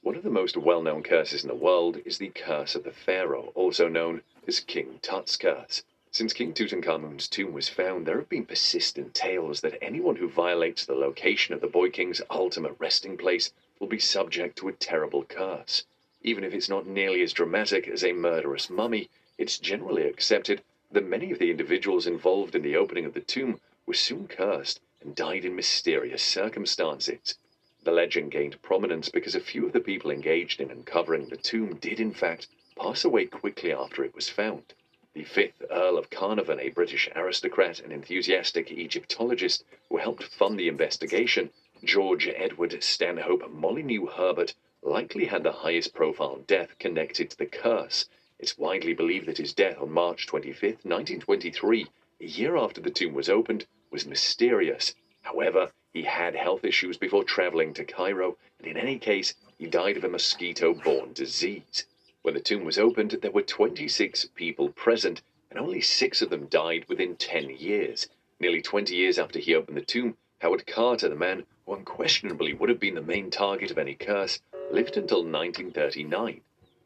One 0.02 0.18
of 0.18 0.24
the 0.24 0.30
most 0.30 0.58
well 0.58 0.82
known 0.82 1.02
curses 1.02 1.44
in 1.44 1.48
the 1.48 1.56
world 1.56 2.02
is 2.04 2.18
the 2.18 2.28
Curse 2.28 2.76
of 2.76 2.84
the 2.84 2.92
Pharaoh, 2.92 3.54
also 3.56 3.88
known 3.88 4.24
as 4.50 4.60
King 4.60 5.00
Tut's 5.02 5.38
Curse. 5.38 5.82
Since 6.12 6.34
King 6.34 6.54
Tutankhamun's 6.54 7.30
tomb 7.30 7.54
was 7.54 7.70
found, 7.70 8.06
there 8.06 8.20
have 8.20 8.28
been 8.28 8.46
persistent 8.46 9.14
tales 9.14 9.62
that 9.62 9.82
anyone 9.82 10.18
who 10.18 10.28
violates 10.28 10.86
the 10.86 10.96
location 10.96 11.54
of 11.54 11.62
the 11.62 11.68
Boy 11.68 11.90
King's 11.90 12.22
ultimate 12.30 12.76
resting 12.80 13.16
place 13.16 13.54
will 13.80 13.88
be 13.88 14.00
subject 14.00 14.58
to 14.58 14.68
a 14.68 14.74
terrible 14.74 15.24
curse. 15.24 15.86
Even 16.22 16.44
if 16.44 16.54
it's 16.54 16.70
not 16.70 16.88
nearly 16.88 17.22
as 17.22 17.34
dramatic 17.34 17.88
as 17.88 18.04
a 18.04 18.14
murderous 18.14 18.70
mummy, 18.70 19.10
it's 19.38 19.60
generally 19.60 20.08
accepted 20.08 20.62
that 20.92 21.06
many 21.06 21.32
of 21.32 21.40
the 21.40 21.52
individuals 21.52 22.08
involved 22.08 22.56
in 22.56 22.62
the 22.64 22.76
opening 22.76 23.06
of 23.06 23.14
the 23.14 23.22
tomb 23.22 23.60
were 23.86 23.94
soon 23.94 24.28
cursed 24.28 24.80
and 25.02 25.16
died 25.16 25.46
in 25.46 25.56
mysterious 25.56 26.24
circumstances. 26.24 27.36
The 27.84 27.92
legend 27.92 28.32
gained 28.32 28.62
prominence 28.62 29.10
because 29.10 29.36
a 29.36 29.40
few 29.40 29.66
of 29.66 29.74
the 29.74 29.80
people 29.80 30.12
engaged 30.12 30.60
in 30.60 30.72
uncovering 30.72 31.28
the 31.30 31.38
tomb 31.38 31.76
did, 31.76 32.00
in 32.00 32.14
fact, 32.14 32.48
pass 32.76 33.06
away 33.06 33.26
quickly 33.26 33.72
after 33.72 34.04
it 34.04 34.16
was 34.16 34.28
found. 34.28 34.74
The 35.14 35.24
fifth 35.24 35.62
Earl 35.72 35.98
of 35.98 36.10
Carnarvon, 36.10 36.60
a 36.60 36.70
British 36.70 37.10
aristocrat 37.16 37.80
and 37.80 37.94
enthusiastic 37.94 38.72
Egyptologist 38.72 39.64
who 39.90 39.98
helped 39.98 40.24
fund 40.24 40.60
the 40.60 40.68
investigation, 40.68 41.50
George 41.84 42.28
Edward 42.28 42.84
Stanhope 42.84 43.52
Molyneux 43.52 44.08
Herbert, 44.08 44.56
likely 44.82 45.26
had 45.26 45.44
the 45.44 45.52
highest 45.52 45.94
profile 45.94 46.38
death 46.48 46.78
connected 46.80 47.30
to 47.30 47.38
the 47.38 47.46
curse. 47.46 48.10
It's 48.40 48.58
widely 48.58 48.94
believed 48.94 49.28
that 49.28 49.38
his 49.38 49.54
death 49.54 49.78
on 49.80 49.92
March 49.92 50.26
25, 50.26 50.64
1923, 50.64 51.86
a 52.20 52.26
year 52.26 52.58
after 52.58 52.82
the 52.82 52.90
tomb 52.90 53.14
was 53.14 53.30
opened, 53.30 53.68
was 53.92 54.08
mysterious. 54.08 54.96
However, 55.22 55.72
he 55.94 56.02
had 56.02 56.36
health 56.36 56.66
issues 56.66 56.98
before 56.98 57.24
traveling 57.24 57.76
to 57.76 57.86
Cairo, 57.86 58.38
and 58.58 58.68
in 58.68 58.76
any 58.76 58.98
case, 58.98 59.36
he 59.58 59.68
died 59.68 59.98
of 59.98 60.04
a 60.04 60.10
mosquito 60.10 60.74
borne 60.74 61.14
disease. 61.14 61.86
When 62.24 62.34
the 62.34 62.42
tomb 62.42 62.66
was 62.66 62.80
opened, 62.80 63.12
there 63.22 63.32
were 63.32 63.44
26 63.44 64.30
people 64.34 64.70
present, 64.70 65.22
and 65.52 65.60
only 65.60 65.82
six 65.82 66.24
of 66.24 66.32
them 66.32 66.48
died 66.48 66.86
within 66.90 67.16
10 67.16 67.52
years. 67.52 68.10
Nearly 68.40 68.64
20 68.64 68.96
years 68.96 69.20
after 69.20 69.38
he 69.38 69.54
opened 69.54 69.78
the 69.78 69.82
tomb, 69.82 70.18
Howard 70.40 70.66
Carter, 70.66 71.08
the 71.08 71.16
man 71.16 71.46
who 71.68 71.76
unquestionably 71.76 72.54
would 72.54 72.70
have 72.70 72.80
been 72.80 72.96
the 72.96 73.02
main 73.02 73.30
target 73.30 73.70
of 73.72 73.78
any 73.78 73.94
curse, 73.94 74.40
lived 74.72 74.96
until 74.96 75.20
1939. 75.20 76.42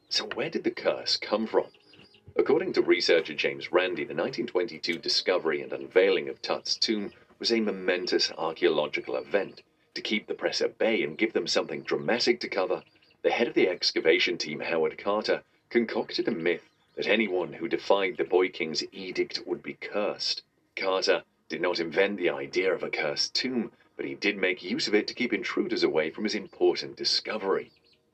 So, 0.10 0.26
where 0.34 0.50
did 0.50 0.64
the 0.64 0.72
curse 0.72 1.18
come 1.18 1.46
from? 1.46 1.68
According 2.36 2.74
to 2.74 2.82
researcher 2.82 3.36
James 3.36 3.72
Randi, 3.72 4.04
the 4.04 4.16
1922 4.16 4.98
discovery 4.98 5.62
and 5.62 5.72
unveiling 5.72 6.30
of 6.30 6.42
Tut's 6.42 6.76
tomb 6.76 7.12
was 7.38 7.52
a 7.52 7.60
momentous 7.60 8.32
archaeological 8.38 9.16
event. 9.18 9.62
To 9.94 10.02
keep 10.02 10.26
the 10.26 10.34
press 10.34 10.62
at 10.62 10.78
bay 10.78 11.04
and 11.04 11.18
give 11.18 11.34
them 11.34 11.48
something 11.48 11.84
dramatic 11.84 12.40
to 12.40 12.50
cover, 12.50 12.84
the 13.22 13.30
head 13.30 13.48
of 13.48 13.54
the 13.54 13.68
excavation 13.68 14.38
team, 14.38 14.62
Howard 14.62 14.98
Carter, 14.98 15.44
concocted 15.70 16.28
a 16.28 16.32
myth 16.32 16.64
that 16.96 17.08
anyone 17.08 17.54
who 17.54 17.68
defied 17.68 18.18
the 18.18 18.24
Boy 18.24 18.50
King's 18.50 18.84
edict 18.92 19.44
would 19.46 19.62
be 19.62 19.74
cursed. 19.74 20.42
Carter 20.76 21.24
did 21.50 21.62
not 21.62 21.80
invent 21.80 22.18
the 22.18 22.30
idea 22.30 22.74
of 22.74 22.82
a 22.82 22.90
cursed 22.90 23.36
tomb, 23.36 23.72
but 24.02 24.10
he 24.10 24.16
did 24.16 24.36
make 24.36 24.64
use 24.64 24.88
of 24.88 24.96
it 24.96 25.06
to 25.06 25.14
keep 25.14 25.32
intruders 25.32 25.84
away 25.84 26.10
from 26.10 26.24
his 26.24 26.34
important 26.34 26.96
discovery. 26.96 27.70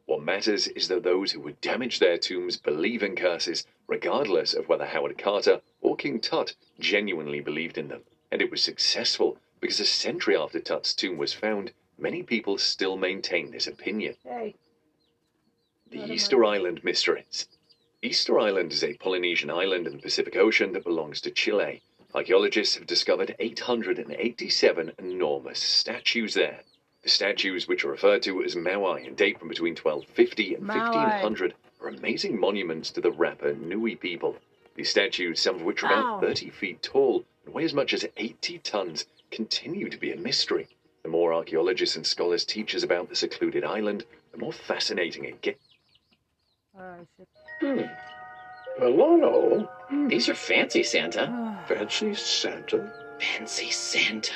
What 0.06 0.22
matters 0.22 0.68
is 0.68 0.90
that 0.90 1.04
those 1.04 1.32
who 1.32 1.40
would 1.40 1.62
damage 1.62 2.00
their 2.00 2.18
tombs 2.18 2.58
believe 2.58 3.02
in 3.02 3.16
curses, 3.16 3.66
regardless 3.88 4.54
of 4.54 4.68
whether 4.68 4.86
Howard 4.86 5.18
Carter 5.18 5.62
or 5.80 5.96
King 5.96 6.20
Tut 6.20 6.54
genuinely 6.78 7.40
believed 7.40 7.78
in 7.78 7.88
them 7.88 8.04
and 8.30 8.42
it 8.42 8.52
was 8.52 8.62
successful 8.62 9.38
because 9.62 9.80
a 9.80 9.86
century 9.86 10.36
after 10.36 10.60
Tut's 10.60 10.94
tomb 10.94 11.16
was 11.16 11.32
found, 11.32 11.72
many 11.98 12.22
people 12.22 12.58
still 12.58 12.98
maintain 12.98 13.52
this 13.52 13.66
opinion. 13.66 14.16
Hey. 14.24 14.56
The 15.90 16.04
Easter 16.12 16.44
Island 16.44 16.84
Mysteries. 16.84 17.48
Easter 18.02 18.38
Island 18.38 18.74
is 18.74 18.84
a 18.84 18.96
Polynesian 18.96 19.50
island 19.50 19.88
in 19.88 19.96
the 19.96 20.02
Pacific 20.02 20.36
Ocean 20.36 20.74
that 20.74 20.84
belongs 20.84 21.22
to 21.22 21.32
Chile. 21.32 21.82
Archaeologists 22.16 22.76
have 22.76 22.88
discovered 22.88 23.36
887 23.38 24.94
enormous 24.98 25.60
statues 25.60 26.34
there. 26.34 26.62
The 27.04 27.10
statues, 27.10 27.68
which 27.68 27.84
are 27.84 27.92
referred 27.92 28.24
to 28.24 28.44
as 28.44 28.56
Moai 28.56 29.06
and 29.06 29.16
date 29.16 29.40
from 29.40 29.50
between 29.50 29.76
1250 29.76 30.56
and 30.56 30.64
Maui. 30.64 30.80
1500, 30.80 31.54
are 31.82 31.90
amazing 31.90 32.40
monuments 32.40 32.92
to 32.92 33.02
the 33.02 33.12
Rapa 33.12 33.60
Nui 33.60 33.96
people. 33.96 34.38
These 34.76 34.90
statues, 34.90 35.42
some 35.42 35.56
of 35.56 35.64
which 35.64 35.84
are 35.84 35.92
Ow. 35.92 36.18
about 36.18 36.22
30 36.22 36.50
feet 36.50 36.82
tall 36.82 37.26
and 37.46 37.54
weigh 37.54 37.66
as 37.66 37.74
much 37.74 37.94
as 37.94 38.06
80 38.16 38.60
tons, 38.60 39.06
continue 39.30 39.90
to 39.90 39.98
be 39.98 40.12
a 40.12 40.18
mystery. 40.18 40.68
The 41.04 41.10
more 41.10 41.34
archaeologists 41.34 41.96
and 41.96 42.08
scholars 42.08 42.46
teach 42.46 42.74
us 42.74 42.84
about 42.84 43.10
the 43.10 43.16
secluded 43.16 43.64
island, 43.64 44.06
the 44.32 44.38
more 44.38 44.54
fascinating 44.54 45.26
it 45.26 45.42
gets. 45.42 45.64
Shit. 47.16 47.28
Hmm. 47.60 47.82
Hello. 49.90 50.10
These 50.10 50.28
are 50.28 50.36
fancy, 50.36 50.84
Santa. 50.84 51.64
Fancy 51.68 52.14
Santa. 52.14 52.94
Fancy 53.20 53.70
Santa. 53.70 54.34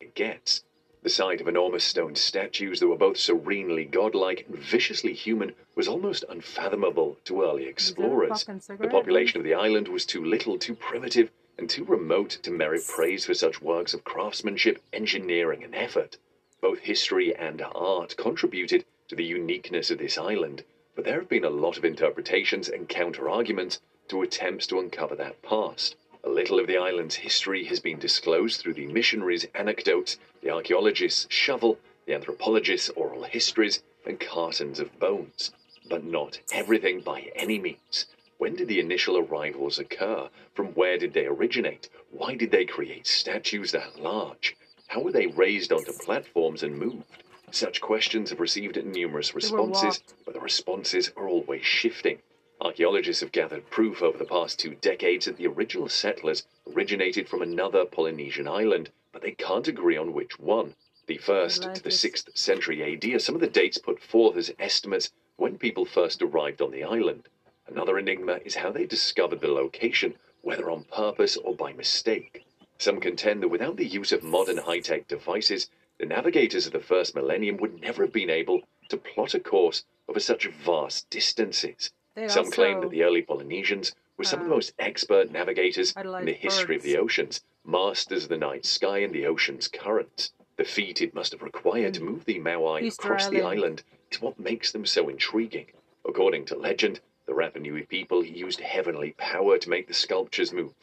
it 0.00 0.14
gets. 0.14 0.64
The 1.02 1.08
sight 1.08 1.40
of 1.40 1.48
enormous 1.48 1.82
stone 1.82 2.14
statues 2.14 2.78
that 2.80 2.88
were 2.88 2.96
both 2.98 3.16
serenely 3.16 3.86
godlike 3.86 4.44
and 4.46 4.58
viciously 4.58 5.14
human 5.14 5.54
was 5.74 5.88
almost 5.88 6.26
unfathomable 6.28 7.16
to 7.24 7.42
early 7.42 7.64
explorers. 7.64 8.44
The 8.44 8.88
population 8.90 9.38
of 9.38 9.44
the 9.44 9.54
island 9.54 9.88
was 9.88 10.04
too 10.04 10.22
little, 10.22 10.58
too 10.58 10.74
primitive, 10.74 11.30
and 11.56 11.70
too 11.70 11.84
remote 11.84 12.38
to 12.42 12.50
merit 12.50 12.82
praise 12.86 13.24
for 13.24 13.32
such 13.32 13.62
works 13.62 13.94
of 13.94 14.04
craftsmanship, 14.04 14.82
engineering, 14.92 15.64
and 15.64 15.74
effort. 15.74 16.18
Both 16.60 16.80
history 16.80 17.34
and 17.34 17.62
art 17.74 18.14
contributed 18.18 18.84
to 19.08 19.16
the 19.16 19.24
uniqueness 19.24 19.90
of 19.90 19.96
this 19.96 20.18
island, 20.18 20.64
but 20.94 21.06
there 21.06 21.18
have 21.18 21.30
been 21.30 21.44
a 21.44 21.50
lot 21.50 21.78
of 21.78 21.84
interpretations 21.86 22.68
and 22.68 22.90
counter 22.90 23.30
arguments 23.30 23.80
to 24.10 24.22
attempts 24.22 24.66
to 24.66 24.78
uncover 24.80 25.14
that 25.14 25.40
past. 25.40 25.94
A 26.24 26.28
little 26.28 26.58
of 26.58 26.66
the 26.66 26.76
island's 26.76 27.14
history 27.14 27.64
has 27.64 27.78
been 27.78 27.98
disclosed 27.98 28.60
through 28.60 28.74
the 28.74 28.86
missionaries' 28.86 29.46
anecdotes, 29.54 30.18
the 30.42 30.50
archaeologists' 30.50 31.32
shovel, 31.32 31.78
the 32.06 32.14
anthropologists' 32.14 32.90
oral 32.90 33.22
histories, 33.22 33.82
and 34.04 34.18
cartons 34.18 34.80
of 34.80 34.98
bones. 34.98 35.52
But 35.88 36.02
not 36.02 36.40
everything 36.52 37.00
by 37.00 37.30
any 37.36 37.58
means. 37.60 38.06
When 38.38 38.56
did 38.56 38.66
the 38.66 38.80
initial 38.80 39.16
arrivals 39.16 39.78
occur? 39.78 40.28
From 40.54 40.74
where 40.74 40.98
did 40.98 41.12
they 41.12 41.26
originate? 41.26 41.88
Why 42.10 42.34
did 42.34 42.50
they 42.50 42.64
create 42.64 43.06
statues 43.06 43.70
that 43.72 44.00
large? 44.00 44.56
How 44.88 45.02
were 45.02 45.12
they 45.12 45.28
raised 45.28 45.72
onto 45.72 45.92
platforms 45.92 46.64
and 46.64 46.76
moved? 46.76 47.22
Such 47.52 47.80
questions 47.80 48.30
have 48.30 48.40
received 48.40 48.84
numerous 48.84 49.36
responses, 49.36 50.02
but 50.24 50.34
the 50.34 50.40
responses 50.40 51.12
are 51.16 51.28
always 51.28 51.64
shifting. 51.64 52.18
Archaeologists 52.62 53.22
have 53.22 53.32
gathered 53.32 53.70
proof 53.70 54.02
over 54.02 54.18
the 54.18 54.24
past 54.26 54.58
two 54.58 54.74
decades 54.74 55.24
that 55.24 55.38
the 55.38 55.46
original 55.46 55.88
settlers 55.88 56.44
originated 56.70 57.26
from 57.26 57.40
another 57.40 57.86
Polynesian 57.86 58.46
island, 58.46 58.90
but 59.12 59.22
they 59.22 59.30
can't 59.30 59.66
agree 59.66 59.96
on 59.96 60.12
which 60.12 60.38
one. 60.38 60.74
The 61.06 61.16
first 61.16 61.62
to 61.74 61.82
the 61.82 61.88
6th 61.88 62.36
century 62.36 62.82
AD 62.82 63.04
are 63.14 63.18
some 63.18 63.34
of 63.34 63.40
the 63.40 63.46
dates 63.46 63.78
put 63.78 64.02
forth 64.02 64.36
as 64.36 64.52
estimates 64.58 65.10
when 65.36 65.56
people 65.56 65.86
first 65.86 66.20
arrived 66.20 66.60
on 66.60 66.70
the 66.70 66.84
island. 66.84 67.30
Another 67.66 67.98
enigma 67.98 68.40
is 68.44 68.56
how 68.56 68.70
they 68.70 68.84
discovered 68.84 69.40
the 69.40 69.48
location, 69.48 70.16
whether 70.42 70.70
on 70.70 70.84
purpose 70.84 71.38
or 71.38 71.56
by 71.56 71.72
mistake. 71.72 72.44
Some 72.76 73.00
contend 73.00 73.42
that 73.42 73.48
without 73.48 73.78
the 73.78 73.86
use 73.86 74.12
of 74.12 74.22
modern 74.22 74.58
high 74.58 74.80
tech 74.80 75.08
devices, 75.08 75.70
the 75.98 76.04
navigators 76.04 76.66
of 76.66 76.74
the 76.74 76.80
first 76.80 77.14
millennium 77.14 77.56
would 77.56 77.80
never 77.80 78.02
have 78.02 78.12
been 78.12 78.28
able 78.28 78.60
to 78.90 78.98
plot 78.98 79.32
a 79.32 79.40
course 79.40 79.82
over 80.08 80.20
such 80.20 80.46
vast 80.46 81.08
distances. 81.08 81.90
They 82.16 82.26
Some 82.28 82.50
claim 82.50 82.80
that 82.80 82.90
the 82.90 83.04
early 83.04 83.22
Polynesians 83.22 83.94
were 84.16 84.24
some 84.24 84.40
of 84.40 84.46
the 84.46 84.52
uh, 84.52 84.56
most 84.56 84.74
expert 84.78 85.30
navigators 85.30 85.94
in 85.96 86.26
the 86.26 86.32
history 86.32 86.74
of 86.74 86.82
the 86.82 86.98
oceans, 86.98 87.42
masters 87.64 88.24
of 88.24 88.30
the 88.30 88.36
night 88.36 88.66
sky 88.66 88.98
and 88.98 89.14
the 89.14 89.26
ocean's 89.26 89.68
currents. 89.68 90.32
The 90.56 90.64
feat 90.64 91.00
it 91.00 91.14
must 91.14 91.30
have 91.32 91.40
required 91.40 91.94
to 91.94 92.02
move 92.02 92.24
the 92.24 92.40
Moai 92.40 92.82
Easter 92.82 93.06
across 93.06 93.28
the 93.28 93.40
Island. 93.42 93.52
island 93.52 93.82
is 94.10 94.20
what 94.20 94.40
makes 94.40 94.72
them 94.72 94.84
so 94.84 95.08
intriguing. 95.08 95.66
According 96.04 96.46
to 96.46 96.56
legend, 96.56 97.00
the 97.26 97.32
Rapa 97.32 97.60
Nui 97.60 97.86
people 97.86 98.24
used 98.24 98.60
heavenly 98.60 99.12
power 99.12 99.56
to 99.56 99.70
make 99.70 99.86
the 99.86 99.94
sculptures 99.94 100.52
move. 100.52 100.74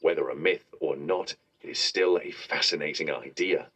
Whether 0.00 0.28
a 0.28 0.36
myth 0.36 0.66
or 0.80 0.96
not, 0.96 1.34
it 1.62 1.70
is 1.70 1.78
still 1.78 2.18
a 2.18 2.30
fascinating 2.30 3.10
idea. 3.10 3.70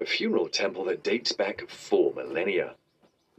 a 0.00 0.04
funeral 0.04 0.48
temple 0.48 0.84
that 0.84 1.02
dates 1.04 1.32
back 1.32 1.68
four 1.68 2.12
millennia. 2.14 2.74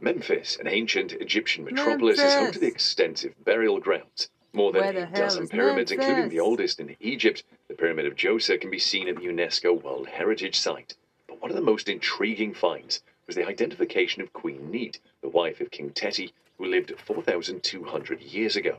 Memphis, 0.02 0.56
an 0.56 0.66
ancient 0.66 1.12
Egyptian 1.12 1.62
metropolis, 1.62 2.18
is 2.18 2.32
home 2.32 2.50
to 2.52 2.58
the 2.58 2.66
extensive 2.66 3.34
burial 3.44 3.78
grounds. 3.78 4.30
More 4.54 4.72
than 4.72 4.96
a 4.96 5.10
dozen 5.12 5.46
pyramids, 5.46 5.92
including 5.92 6.30
the 6.30 6.40
oldest 6.40 6.80
in 6.80 6.96
Egypt, 7.00 7.44
the 7.68 7.74
Pyramid 7.74 8.06
of 8.06 8.16
Djoser, 8.16 8.58
can 8.58 8.70
be 8.70 8.78
seen 8.78 9.08
at 9.08 9.16
the 9.16 9.26
UNESCO 9.26 9.82
World 9.82 10.08
Heritage 10.08 10.58
Site. 10.58 10.96
But 11.28 11.42
one 11.42 11.50
of 11.50 11.56
the 11.56 11.62
most 11.62 11.86
intriguing 11.86 12.54
finds 12.54 13.02
was 13.26 13.36
the 13.36 13.46
identification 13.46 14.22
of 14.22 14.32
Queen 14.32 14.70
Neat, 14.70 14.98
the 15.20 15.28
wife 15.28 15.60
of 15.60 15.70
King 15.70 15.90
Teti, 15.90 16.32
who 16.56 16.64
lived 16.64 16.98
4,200 16.98 18.22
years 18.22 18.56
ago. 18.56 18.78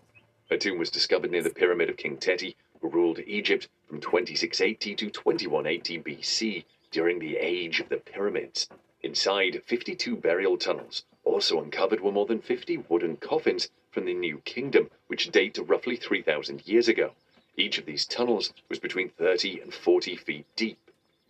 Her 0.50 0.58
tomb 0.58 0.80
was 0.80 0.90
discovered 0.90 1.30
near 1.30 1.44
the 1.44 1.52
Pyramid 1.52 1.90
of 1.92 1.98
King 1.98 2.18
Teti, 2.18 2.56
who 2.82 2.90
ruled 2.90 3.20
Egypt 3.20 3.70
from 3.88 4.02
2680 4.02 4.96
to 4.96 5.10
2180 5.12 6.00
BC 6.00 6.66
during 6.90 7.20
the 7.20 7.38
Age 7.38 7.80
of 7.80 7.90
the 7.90 7.98
Pyramids. 7.98 8.68
Inside 9.04 9.62
52 9.66 10.16
burial 10.16 10.58
tunnels, 10.58 11.06
also 11.24 11.62
uncovered 11.62 12.02
were 12.02 12.12
more 12.12 12.26
than 12.26 12.42
50 12.42 12.78
wooden 12.90 13.18
coffins 13.18 13.70
from 13.92 14.06
the 14.06 14.14
New 14.14 14.40
Kingdom, 14.46 14.90
which 15.08 15.32
date 15.32 15.54
to 15.54 15.64
roughly 15.64 15.96
3,000 15.96 16.68
years 16.68 16.88
ago. 16.88 17.12
Each 17.58 17.78
of 17.78 17.86
these 17.86 18.06
tunnels 18.06 18.54
was 18.70 18.80
between 18.80 19.10
30 19.10 19.60
and 19.60 19.74
40 19.74 20.16
feet 20.16 20.46
deep. 20.56 20.80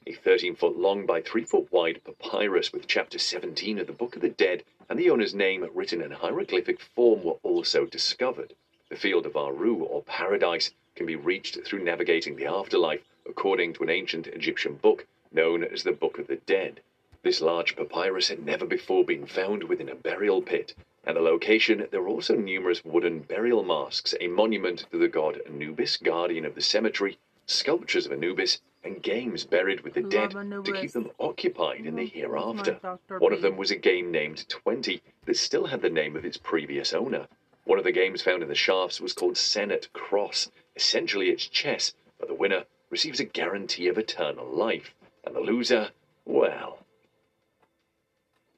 A 0.07 0.13
13 0.13 0.55
foot 0.55 0.77
long 0.77 1.05
by 1.05 1.21
3 1.21 1.43
foot 1.43 1.71
wide 1.71 2.01
papyrus 2.03 2.71
with 2.71 2.87
chapter 2.87 3.19
17 3.19 3.79
of 3.79 3.87
the 3.87 3.93
Book 3.93 4.15
of 4.15 4.21
the 4.21 4.29
Dead 4.29 4.63
and 4.89 4.99
the 4.99 5.09
owner's 5.09 5.33
name 5.33 5.67
written 5.73 6.01
in 6.01 6.11
hieroglyphic 6.11 6.79
form 6.79 7.23
were 7.23 7.37
also 7.43 7.85
discovered. 7.85 8.53
The 8.89 8.95
field 8.97 9.25
of 9.25 9.37
Aru, 9.37 9.83
or 9.83 10.03
paradise, 10.03 10.71
can 10.95 11.05
be 11.05 11.15
reached 11.15 11.63
through 11.63 11.83
navigating 11.83 12.35
the 12.35 12.45
afterlife, 12.45 13.03
according 13.25 13.73
to 13.73 13.83
an 13.83 13.89
ancient 13.89 14.27
Egyptian 14.27 14.75
book 14.75 15.07
known 15.31 15.63
as 15.63 15.83
the 15.83 15.93
Book 15.93 16.19
of 16.19 16.27
the 16.27 16.35
Dead. 16.35 16.81
This 17.23 17.39
large 17.39 17.75
papyrus 17.75 18.29
had 18.29 18.43
never 18.43 18.65
before 18.65 19.05
been 19.05 19.27
found 19.27 19.65
within 19.65 19.89
a 19.89 19.95
burial 19.95 20.41
pit. 20.41 20.73
At 21.05 21.13
the 21.13 21.21
location, 21.21 21.87
there 21.91 22.01
were 22.01 22.07
also 22.07 22.35
numerous 22.35 22.83
wooden 22.83 23.19
burial 23.19 23.63
masks, 23.63 24.15
a 24.19 24.27
monument 24.27 24.87
to 24.91 24.97
the 24.97 25.07
god 25.07 25.39
Anubis, 25.45 25.97
guardian 25.97 26.45
of 26.45 26.55
the 26.55 26.61
cemetery, 26.61 27.19
sculptures 27.45 28.07
of 28.07 28.11
Anubis, 28.11 28.59
and 28.83 29.03
games 29.03 29.45
buried 29.45 29.81
with 29.81 29.93
the 29.93 30.01
dead 30.01 30.31
to 30.31 30.73
keep 30.73 30.93
them 30.93 31.11
occupied 31.19 31.85
in 31.85 31.95
the 31.95 32.07
hereafter. 32.07 32.79
One 33.19 33.33
of 33.33 33.43
them 33.43 33.55
was 33.55 33.69
a 33.69 33.75
game 33.75 34.09
named 34.09 34.49
20 34.49 35.03
that 35.25 35.37
still 35.37 35.67
had 35.67 35.83
the 35.83 35.91
name 35.91 36.15
of 36.15 36.25
its 36.25 36.37
previous 36.37 36.91
owner. 36.91 37.27
One 37.65 37.77
of 37.77 37.85
the 37.85 37.91
games 37.91 38.23
found 38.23 38.41
in 38.41 38.49
the 38.49 38.55
shafts 38.55 38.99
was 38.99 39.13
called 39.13 39.35
Senet 39.35 39.93
Cross. 39.93 40.49
Essentially, 40.75 41.29
it's 41.29 41.45
chess, 41.45 41.93
but 42.17 42.27
the 42.27 42.33
winner 42.33 42.65
receives 42.89 43.19
a 43.19 43.25
guarantee 43.25 43.87
of 43.87 43.99
eternal 43.99 44.47
life, 44.47 44.95
and 45.23 45.35
the 45.35 45.39
loser, 45.39 45.91
well, 46.25 46.79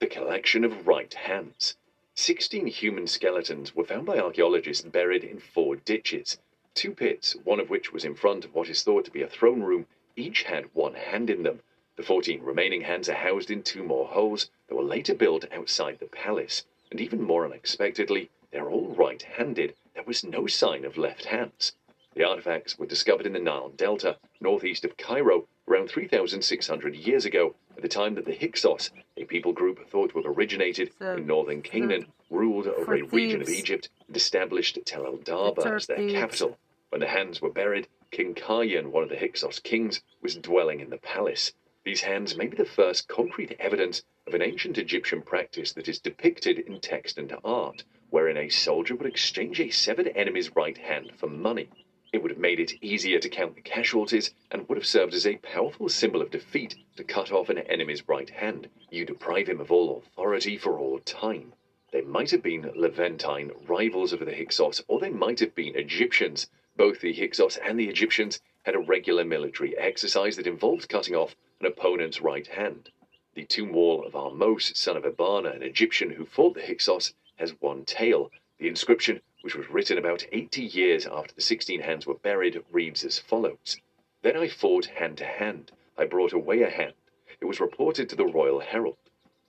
the 0.03 0.09
collection 0.09 0.65
of 0.65 0.85
right 0.85 1.13
hands. 1.13 1.77
Sixteen 2.13 2.67
human 2.67 3.07
skeletons 3.07 3.73
were 3.73 3.85
found 3.85 4.05
by 4.05 4.19
archaeologists 4.19 4.84
buried 4.84 5.23
in 5.23 5.39
four 5.39 5.77
ditches. 5.77 6.38
Two 6.73 6.91
pits, 6.91 7.38
one 7.45 7.61
of 7.61 7.69
which 7.69 7.93
was 7.93 8.03
in 8.03 8.13
front 8.13 8.43
of 8.43 8.53
what 8.53 8.67
is 8.67 8.84
thought 8.84 9.05
to 9.05 9.11
be 9.11 9.21
a 9.21 9.30
throne 9.30 9.61
room, 9.63 9.88
each 10.17 10.43
had 10.43 10.75
one 10.75 10.95
hand 10.95 11.30
in 11.30 11.43
them. 11.43 11.61
The 11.95 12.03
14 12.03 12.41
remaining 12.43 12.81
hands 12.81 13.07
are 13.07 13.13
housed 13.13 13.49
in 13.49 13.63
two 13.63 13.81
more 13.81 14.05
holes 14.05 14.49
that 14.67 14.75
were 14.75 14.84
later 14.84 15.15
built 15.15 15.45
outside 15.53 15.99
the 15.99 16.07
palace. 16.07 16.65
And 16.91 16.99
even 16.99 17.21
more 17.21 17.45
unexpectedly, 17.45 18.30
they're 18.51 18.69
all 18.69 18.89
right 18.89 19.21
handed. 19.21 19.73
There 19.93 20.03
was 20.03 20.25
no 20.25 20.47
sign 20.47 20.84
of 20.84 20.97
left 20.97 21.23
hands. 21.23 21.77
The 22.13 22.25
artifacts 22.25 22.77
were 22.77 22.85
discovered 22.85 23.25
in 23.25 23.31
the 23.31 23.39
Nile 23.39 23.69
Delta, 23.69 24.17
northeast 24.41 24.84
of 24.84 24.97
Cairo, 24.97 25.47
around 25.65 25.88
3,600 25.88 26.93
years 26.93 27.23
ago, 27.23 27.55
at 27.75 27.81
the 27.81 27.87
time 27.89 28.15
that 28.15 28.25
the 28.25 28.35
Hyksos, 28.35 28.91
a 29.17 29.25
people 29.25 29.53
group 29.53 29.89
thought 29.89 30.11
to 30.11 30.17
have 30.21 30.25
originated 30.37 30.91
So- 30.99 31.15
in 31.17 31.25
northern 31.27 31.61
Canaan, 31.61 32.07
ruled 32.29 32.67
over 32.67 32.93
a 32.95 33.03
region 33.03 33.41
of. 33.41 33.49
Egypt 33.49 33.89
and 34.07 34.15
established 34.15 34.79
Tell 34.85 35.05
el-Dab'a 35.05 35.75
as 35.75 35.87
their 35.87 35.97
thieves. 35.97 36.13
capital. 36.13 36.57
When 36.89 37.01
the 37.01 37.07
hands 37.07 37.41
were 37.41 37.49
buried, 37.51 37.87
King 38.11 38.35
Khayan, 38.35 38.87
one 38.91 39.03
of 39.03 39.09
the 39.09 39.17
Hyksos 39.17 39.59
kings, 39.59 40.01
was 40.21 40.35
dwelling 40.35 40.79
in 40.79 40.89
the 40.89 40.97
palace. 40.97 41.53
These 41.83 42.01
hands 42.01 42.37
may 42.37 42.47
be 42.47 42.55
the 42.55 42.65
first 42.65 43.07
concrete 43.07 43.55
evidence 43.59 44.03
of 44.27 44.33
an 44.33 44.41
ancient 44.41 44.77
Egyptian 44.77 45.21
practice 45.21 45.73
that 45.73 45.87
is 45.89 45.99
depicted 45.99 46.59
in 46.59 46.79
text 46.79 47.17
and 47.17 47.35
art, 47.43 47.83
wherein 48.09 48.37
a 48.37 48.49
soldier 48.49 48.95
would 48.95 49.07
exchange 49.07 49.59
a 49.59 49.69
severed 49.69 50.11
enemy's 50.15 50.55
right 50.55 50.77
hand 50.77 51.11
for 51.17 51.27
money. 51.27 51.67
It 52.14 52.22
would 52.22 52.30
have 52.30 52.40
made 52.40 52.60
it 52.60 52.76
easier 52.80 53.18
to 53.18 53.27
count 53.27 53.56
the 53.56 53.61
casualties 53.61 54.35
and 54.52 54.69
would 54.69 54.77
have 54.77 54.85
served 54.85 55.15
as 55.15 55.26
a 55.26 55.38
powerful 55.38 55.90
symbol 55.90 56.22
of 56.22 56.30
defeat 56.30 56.76
to 56.95 57.03
cut 57.03 57.31
off 57.31 57.49
an 57.49 57.57
enemy's 57.57 58.07
right 58.07 58.30
hand. 58.30 58.69
You 58.91 59.03
deprive 59.03 59.49
him 59.49 59.60
of 59.60 59.72
all 59.72 59.98
authority 59.98 60.56
for 60.56 60.77
all 60.77 60.99
time. 60.99 61.56
They 61.91 62.02
might 62.02 62.30
have 62.30 62.44
been 62.44 62.72
Levantine 62.76 63.52
rivals 63.65 64.14
of 64.14 64.19
the 64.19 64.35
Hyksos, 64.35 64.84
or 64.88 64.99
they 64.99 65.10
might 65.10 65.40
have 65.40 65.56
been 65.56 65.76
Egyptians. 65.76 66.52
Both 66.76 67.02
the 67.02 67.14
Hyksos 67.14 67.57
and 67.57 67.80
the 67.80 67.90
Egyptians 67.90 68.40
had 68.61 68.76
a 68.76 68.80
regular 68.80 69.26
military 69.26 69.76
exercise 69.76 70.35
that 70.35 70.45
involved 70.45 70.90
cutting 70.90 71.15
off 71.15 71.35
an 71.60 71.65
opponent's 71.65 72.22
right 72.22 72.45
hand. 72.45 72.91
The 73.34 73.45
tomb 73.45 73.73
wall 73.73 74.06
of 74.06 74.14
Ahmose, 74.14 74.77
son 74.77 74.98
of 74.98 75.06
Abana, 75.06 75.49
an 75.49 75.64
Egyptian 75.64 76.11
who 76.11 76.26
fought 76.26 76.53
the 76.53 76.61
Hyksos, 76.61 77.15
has 77.38 77.60
one 77.60 77.85
tail. 77.85 78.30
The 78.59 78.67
inscription, 78.67 79.21
which 79.41 79.55
was 79.55 79.67
written 79.67 79.97
about 79.97 80.27
80 80.31 80.61
years 80.61 81.07
after 81.07 81.34
the 81.34 81.41
16 81.41 81.80
hands 81.80 82.05
were 82.05 82.13
buried, 82.13 82.63
reads 82.71 83.03
as 83.03 83.17
follows 83.17 83.77
Then 84.21 84.38
I 84.38 84.47
fought 84.47 84.85
hand 84.85 85.17
to 85.17 85.25
hand. 85.25 85.71
I 85.97 86.05
brought 86.05 86.34
away 86.34 86.61
a 86.61 86.69
hand. 86.69 86.93
It 87.41 87.45
was 87.45 87.59
reported 87.59 88.09
to 88.09 88.15
the 88.15 88.27
Royal 88.27 88.59
Herald. 88.59 88.97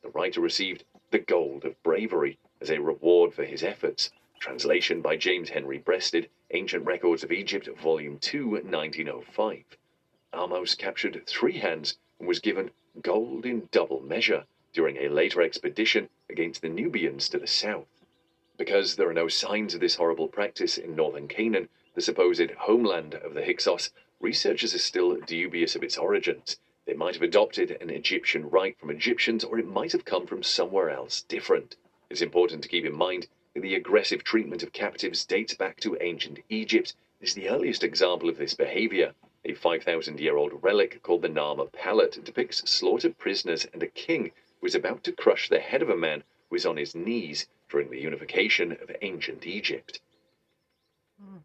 The 0.00 0.08
writer 0.08 0.40
received 0.40 0.84
the 1.10 1.18
Gold 1.18 1.66
of 1.66 1.82
Bravery 1.82 2.38
as 2.62 2.70
a 2.70 2.80
reward 2.80 3.34
for 3.34 3.44
his 3.44 3.62
efforts. 3.62 4.10
Translation 4.40 5.02
by 5.02 5.16
James 5.16 5.50
Henry 5.50 5.76
Breasted, 5.76 6.30
Ancient 6.52 6.86
Records 6.86 7.22
of 7.22 7.30
Egypt, 7.30 7.68
Volume 7.76 8.18
2, 8.18 8.48
1905. 8.48 9.64
Ahmose 10.32 10.74
captured 10.74 11.26
three 11.26 11.58
hands 11.58 11.98
and 12.18 12.26
was 12.26 12.40
given 12.40 12.70
gold 13.02 13.44
in 13.44 13.68
double 13.70 14.00
measure 14.00 14.46
during 14.72 14.96
a 14.96 15.08
later 15.08 15.42
expedition 15.42 16.08
against 16.30 16.62
the 16.62 16.70
Nubians 16.70 17.28
to 17.28 17.38
the 17.38 17.46
south. 17.46 17.86
Because 18.56 18.94
there 18.94 19.08
are 19.08 19.12
no 19.12 19.26
signs 19.26 19.74
of 19.74 19.80
this 19.80 19.96
horrible 19.96 20.28
practice 20.28 20.78
in 20.78 20.94
northern 20.94 21.26
Canaan, 21.26 21.68
the 21.94 22.00
supposed 22.00 22.52
homeland 22.52 23.14
of 23.14 23.34
the 23.34 23.44
Hyksos, 23.44 23.90
researchers 24.20 24.72
are 24.72 24.78
still 24.78 25.16
dubious 25.16 25.74
of 25.74 25.82
its 25.82 25.98
origins. 25.98 26.60
They 26.86 26.94
might 26.94 27.14
have 27.14 27.22
adopted 27.22 27.72
an 27.80 27.90
Egyptian 27.90 28.48
rite 28.48 28.78
from 28.78 28.90
Egyptians, 28.90 29.42
or 29.42 29.58
it 29.58 29.66
might 29.66 29.90
have 29.90 30.04
come 30.04 30.24
from 30.24 30.44
somewhere 30.44 30.88
else 30.88 31.22
different. 31.22 31.74
It's 32.08 32.22
important 32.22 32.62
to 32.62 32.68
keep 32.68 32.84
in 32.84 32.94
mind 32.94 33.26
that 33.54 33.60
the 33.60 33.74
aggressive 33.74 34.22
treatment 34.22 34.62
of 34.62 34.72
captives 34.72 35.24
dates 35.24 35.54
back 35.54 35.80
to 35.80 35.96
ancient 36.00 36.38
Egypt. 36.48 36.94
is 37.20 37.34
the 37.34 37.48
earliest 37.48 37.82
example 37.82 38.28
of 38.28 38.36
this 38.36 38.54
behavior. 38.54 39.14
A 39.44 39.54
5,000 39.54 40.20
year 40.20 40.36
old 40.36 40.62
relic 40.62 41.02
called 41.02 41.22
the 41.22 41.28
Narmer 41.28 41.72
Palette 41.72 42.22
depicts 42.22 42.70
slaughtered 42.70 43.18
prisoners 43.18 43.66
and 43.72 43.82
a 43.82 43.88
king 43.88 44.30
who 44.60 44.66
is 44.68 44.76
about 44.76 45.02
to 45.02 45.12
crush 45.12 45.48
the 45.48 45.58
head 45.58 45.82
of 45.82 45.90
a 45.90 45.96
man 45.96 46.22
who 46.48 46.54
is 46.54 46.64
on 46.64 46.76
his 46.76 46.94
knees 46.94 47.48
during 47.74 47.90
the 47.90 48.00
unification 48.00 48.70
of 48.70 48.96
ancient 49.02 49.44
Egypt. 49.44 49.98
Hmm. 51.20 51.38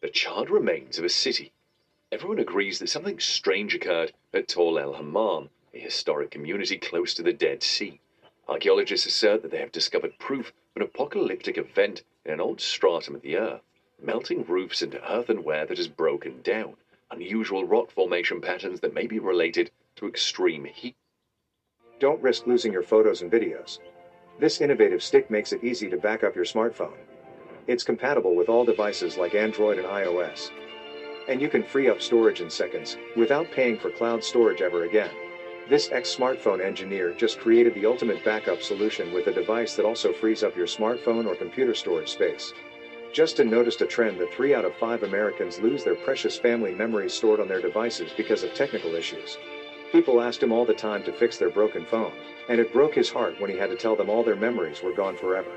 The 0.00 0.08
charred 0.08 0.48
remains 0.48 0.98
of 0.98 1.04
a 1.04 1.10
city. 1.10 1.52
Everyone 2.10 2.38
agrees 2.38 2.78
that 2.78 2.88
something 2.88 3.20
strange 3.20 3.74
occurred 3.74 4.14
at 4.32 4.48
Tall 4.48 4.78
El 4.78 4.94
Hammam, 4.94 5.50
a 5.74 5.78
historic 5.78 6.30
community 6.30 6.78
close 6.78 7.12
to 7.12 7.22
the 7.22 7.34
Dead 7.34 7.62
Sea. 7.62 8.00
Archaeologists 8.48 9.06
assert 9.06 9.42
that 9.42 9.50
they 9.50 9.58
have 9.58 9.72
discovered 9.72 10.18
proof 10.18 10.48
of 10.48 10.76
an 10.76 10.82
apocalyptic 10.82 11.58
event 11.58 12.02
in 12.24 12.32
an 12.32 12.40
old 12.40 12.62
stratum 12.62 13.14
of 13.14 13.20
the 13.20 13.36
earth, 13.36 13.60
melting 14.00 14.42
roofs 14.44 14.80
into 14.80 15.12
earthenware 15.12 15.66
that 15.66 15.76
has 15.76 15.88
broken 15.88 16.40
down, 16.40 16.76
unusual 17.10 17.66
rock 17.66 17.90
formation 17.90 18.40
patterns 18.40 18.80
that 18.80 18.94
may 18.94 19.06
be 19.06 19.18
related 19.18 19.70
to 19.96 20.08
extreme 20.08 20.64
heat. 20.64 20.96
Don't 21.98 22.22
risk 22.22 22.46
losing 22.46 22.72
your 22.72 22.82
photos 22.82 23.20
and 23.20 23.30
videos. 23.30 23.80
This 24.38 24.60
innovative 24.60 25.02
stick 25.02 25.30
makes 25.30 25.52
it 25.52 25.62
easy 25.62 25.88
to 25.88 25.96
back 25.96 26.24
up 26.24 26.34
your 26.34 26.44
smartphone. 26.44 26.96
It's 27.68 27.84
compatible 27.84 28.34
with 28.34 28.48
all 28.48 28.64
devices 28.64 29.16
like 29.16 29.34
Android 29.34 29.78
and 29.78 29.86
iOS. 29.86 30.50
And 31.28 31.40
you 31.40 31.48
can 31.48 31.62
free 31.62 31.88
up 31.88 32.02
storage 32.02 32.40
in 32.40 32.50
seconds 32.50 32.96
without 33.16 33.50
paying 33.52 33.78
for 33.78 33.90
cloud 33.90 34.24
storage 34.24 34.60
ever 34.60 34.84
again. 34.84 35.10
This 35.70 35.88
ex 35.92 36.14
smartphone 36.14 36.62
engineer 36.62 37.14
just 37.14 37.38
created 37.38 37.74
the 37.74 37.86
ultimate 37.86 38.24
backup 38.24 38.60
solution 38.60 39.14
with 39.14 39.28
a 39.28 39.32
device 39.32 39.76
that 39.76 39.86
also 39.86 40.12
frees 40.12 40.42
up 40.42 40.56
your 40.56 40.66
smartphone 40.66 41.26
or 41.26 41.36
computer 41.36 41.74
storage 41.74 42.10
space. 42.10 42.52
Justin 43.12 43.48
noticed 43.48 43.80
a 43.80 43.86
trend 43.86 44.18
that 44.18 44.34
3 44.34 44.54
out 44.54 44.64
of 44.64 44.74
5 44.74 45.04
Americans 45.04 45.60
lose 45.60 45.84
their 45.84 45.94
precious 45.94 46.36
family 46.36 46.74
memories 46.74 47.14
stored 47.14 47.38
on 47.38 47.46
their 47.46 47.62
devices 47.62 48.10
because 48.16 48.42
of 48.42 48.52
technical 48.52 48.96
issues. 48.96 49.38
People 49.94 50.20
asked 50.20 50.42
him 50.42 50.50
all 50.50 50.64
the 50.64 50.74
time 50.74 51.04
to 51.04 51.12
fix 51.12 51.38
their 51.38 51.50
broken 51.50 51.86
phone, 51.86 52.10
and 52.48 52.60
it 52.60 52.72
broke 52.72 52.96
his 52.96 53.10
heart 53.10 53.40
when 53.40 53.48
he 53.48 53.56
had 53.56 53.70
to 53.70 53.76
tell 53.76 53.94
them 53.94 54.10
all 54.10 54.24
their 54.24 54.34
memories 54.34 54.82
were 54.82 54.92
gone 54.92 55.16
forever. 55.16 55.52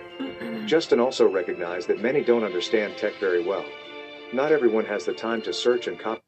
Justin 0.68 0.99
also 0.99 1.27
recognized 1.27 1.88
that 1.88 2.03
many 2.03 2.23
don't 2.23 2.43
understand 2.43 2.95
tech 2.95 3.15
very 3.15 3.43
well. 3.43 3.65
Not 4.31 4.51
everyone 4.51 4.85
has 4.85 5.05
the 5.05 5.14
time 5.14 5.41
to 5.41 5.51
search 5.51 5.88
and 5.88 5.97
copy. 5.97 6.22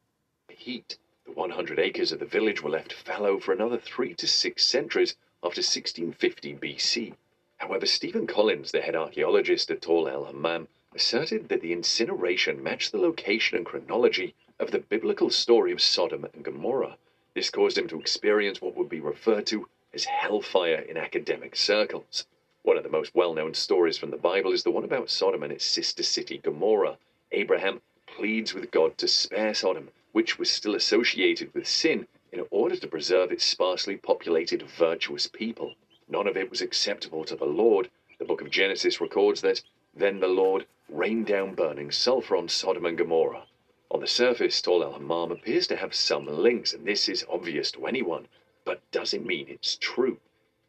heat. 0.50 0.98
The 1.28 1.34
100 1.34 1.78
acres 1.78 2.12
of 2.12 2.18
the 2.18 2.26
village 2.26 2.64
were 2.64 2.72
left 2.72 2.94
fallow 2.94 3.40
for 3.40 3.52
another 3.52 3.78
three 3.78 4.16
to 4.16 4.26
six 4.26 4.66
centuries 4.66 5.12
after 5.44 5.60
1650 5.60 6.56
BC. 6.56 7.14
However, 7.58 7.86
Stephen 7.86 8.26
Collins, 8.26 8.72
the 8.72 8.82
head 8.82 8.96
archaeologist 8.96 9.70
at 9.70 9.84
Tall 9.84 10.08
El 10.08 10.26
Hammam, 10.26 10.68
asserted 10.96 11.50
that 11.50 11.62
the 11.62 11.74
incineration 11.74 12.64
matched 12.64 12.92
the 12.92 12.98
location 12.98 13.56
and 13.56 13.68
chronology 13.68 14.34
of 14.58 14.72
the 14.72 14.80
biblical 14.80 15.30
story 15.30 15.72
of 15.72 15.80
Sodom 15.80 16.26
and 16.34 16.44
Gomorrah. 16.44 16.98
This 17.40 17.50
caused 17.50 17.78
him 17.78 17.88
to 17.88 18.02
experience 18.02 18.62
what 18.62 18.76
would 18.76 18.90
be 18.90 19.00
referred 19.00 19.48
to 19.48 19.70
as 19.94 20.04
hellfire 20.04 20.82
in 20.82 20.98
academic 20.98 21.56
circles. 21.56 22.26
One 22.64 22.76
of 22.76 22.84
the 22.84 22.90
most 22.90 23.16
well 23.16 23.34
known 23.34 23.54
stories 23.54 23.98
from 23.98 24.12
the 24.12 24.18
Bible 24.18 24.52
is 24.52 24.64
the 24.64 24.72
one 24.72 24.84
about 24.84 25.10
Sodom 25.10 25.44
and 25.44 25.54
its 25.54 25.64
sister 25.64 26.04
city 26.04 26.40
Gomorrah. 26.40 26.98
Abraham 27.32 27.82
pleads 28.08 28.54
with 28.54 28.72
God 28.72 28.98
to 28.98 29.08
spare 29.08 29.54
Sodom, 29.54 29.90
which 30.12 30.38
was 30.38 30.50
still 30.50 30.76
associated 30.76 31.54
with 31.54 31.66
sin, 31.66 32.08
in 32.34 32.46
order 32.52 32.76
to 32.76 32.88
preserve 32.88 33.32
its 33.32 33.46
sparsely 33.46 33.96
populated, 33.96 34.62
virtuous 34.64 35.28
people. 35.28 35.76
None 36.10 36.28
of 36.28 36.36
it 36.36 36.50
was 36.50 36.62
acceptable 36.62 37.24
to 37.24 37.38
the 37.38 37.46
Lord. 37.46 37.90
The 38.18 38.26
book 38.26 38.42
of 38.42 38.50
Genesis 38.50 39.00
records 39.00 39.40
that 39.40 39.62
then 39.96 40.20
the 40.20 40.28
Lord 40.28 40.66
rained 40.90 41.28
down 41.28 41.56
burning 41.56 41.90
sulfur 41.90 42.36
on 42.36 42.50
Sodom 42.50 42.86
and 42.86 42.98
Gomorrah. 42.98 43.46
On 43.92 44.02
the 44.02 44.06
surface, 44.06 44.62
Tall 44.62 44.84
El 44.84 44.94
Hammam 44.94 45.32
appears 45.32 45.66
to 45.66 45.76
have 45.76 45.96
some 45.96 46.28
links, 46.28 46.74
and 46.74 46.86
this 46.86 47.10
is 47.10 47.26
obvious 47.28 47.72
to 47.72 47.88
anyone, 47.88 48.28
but 48.64 48.82
does 48.92 49.16
it 49.16 49.26
mean 49.26 49.48
it's 49.50 49.78
true? 49.78 50.20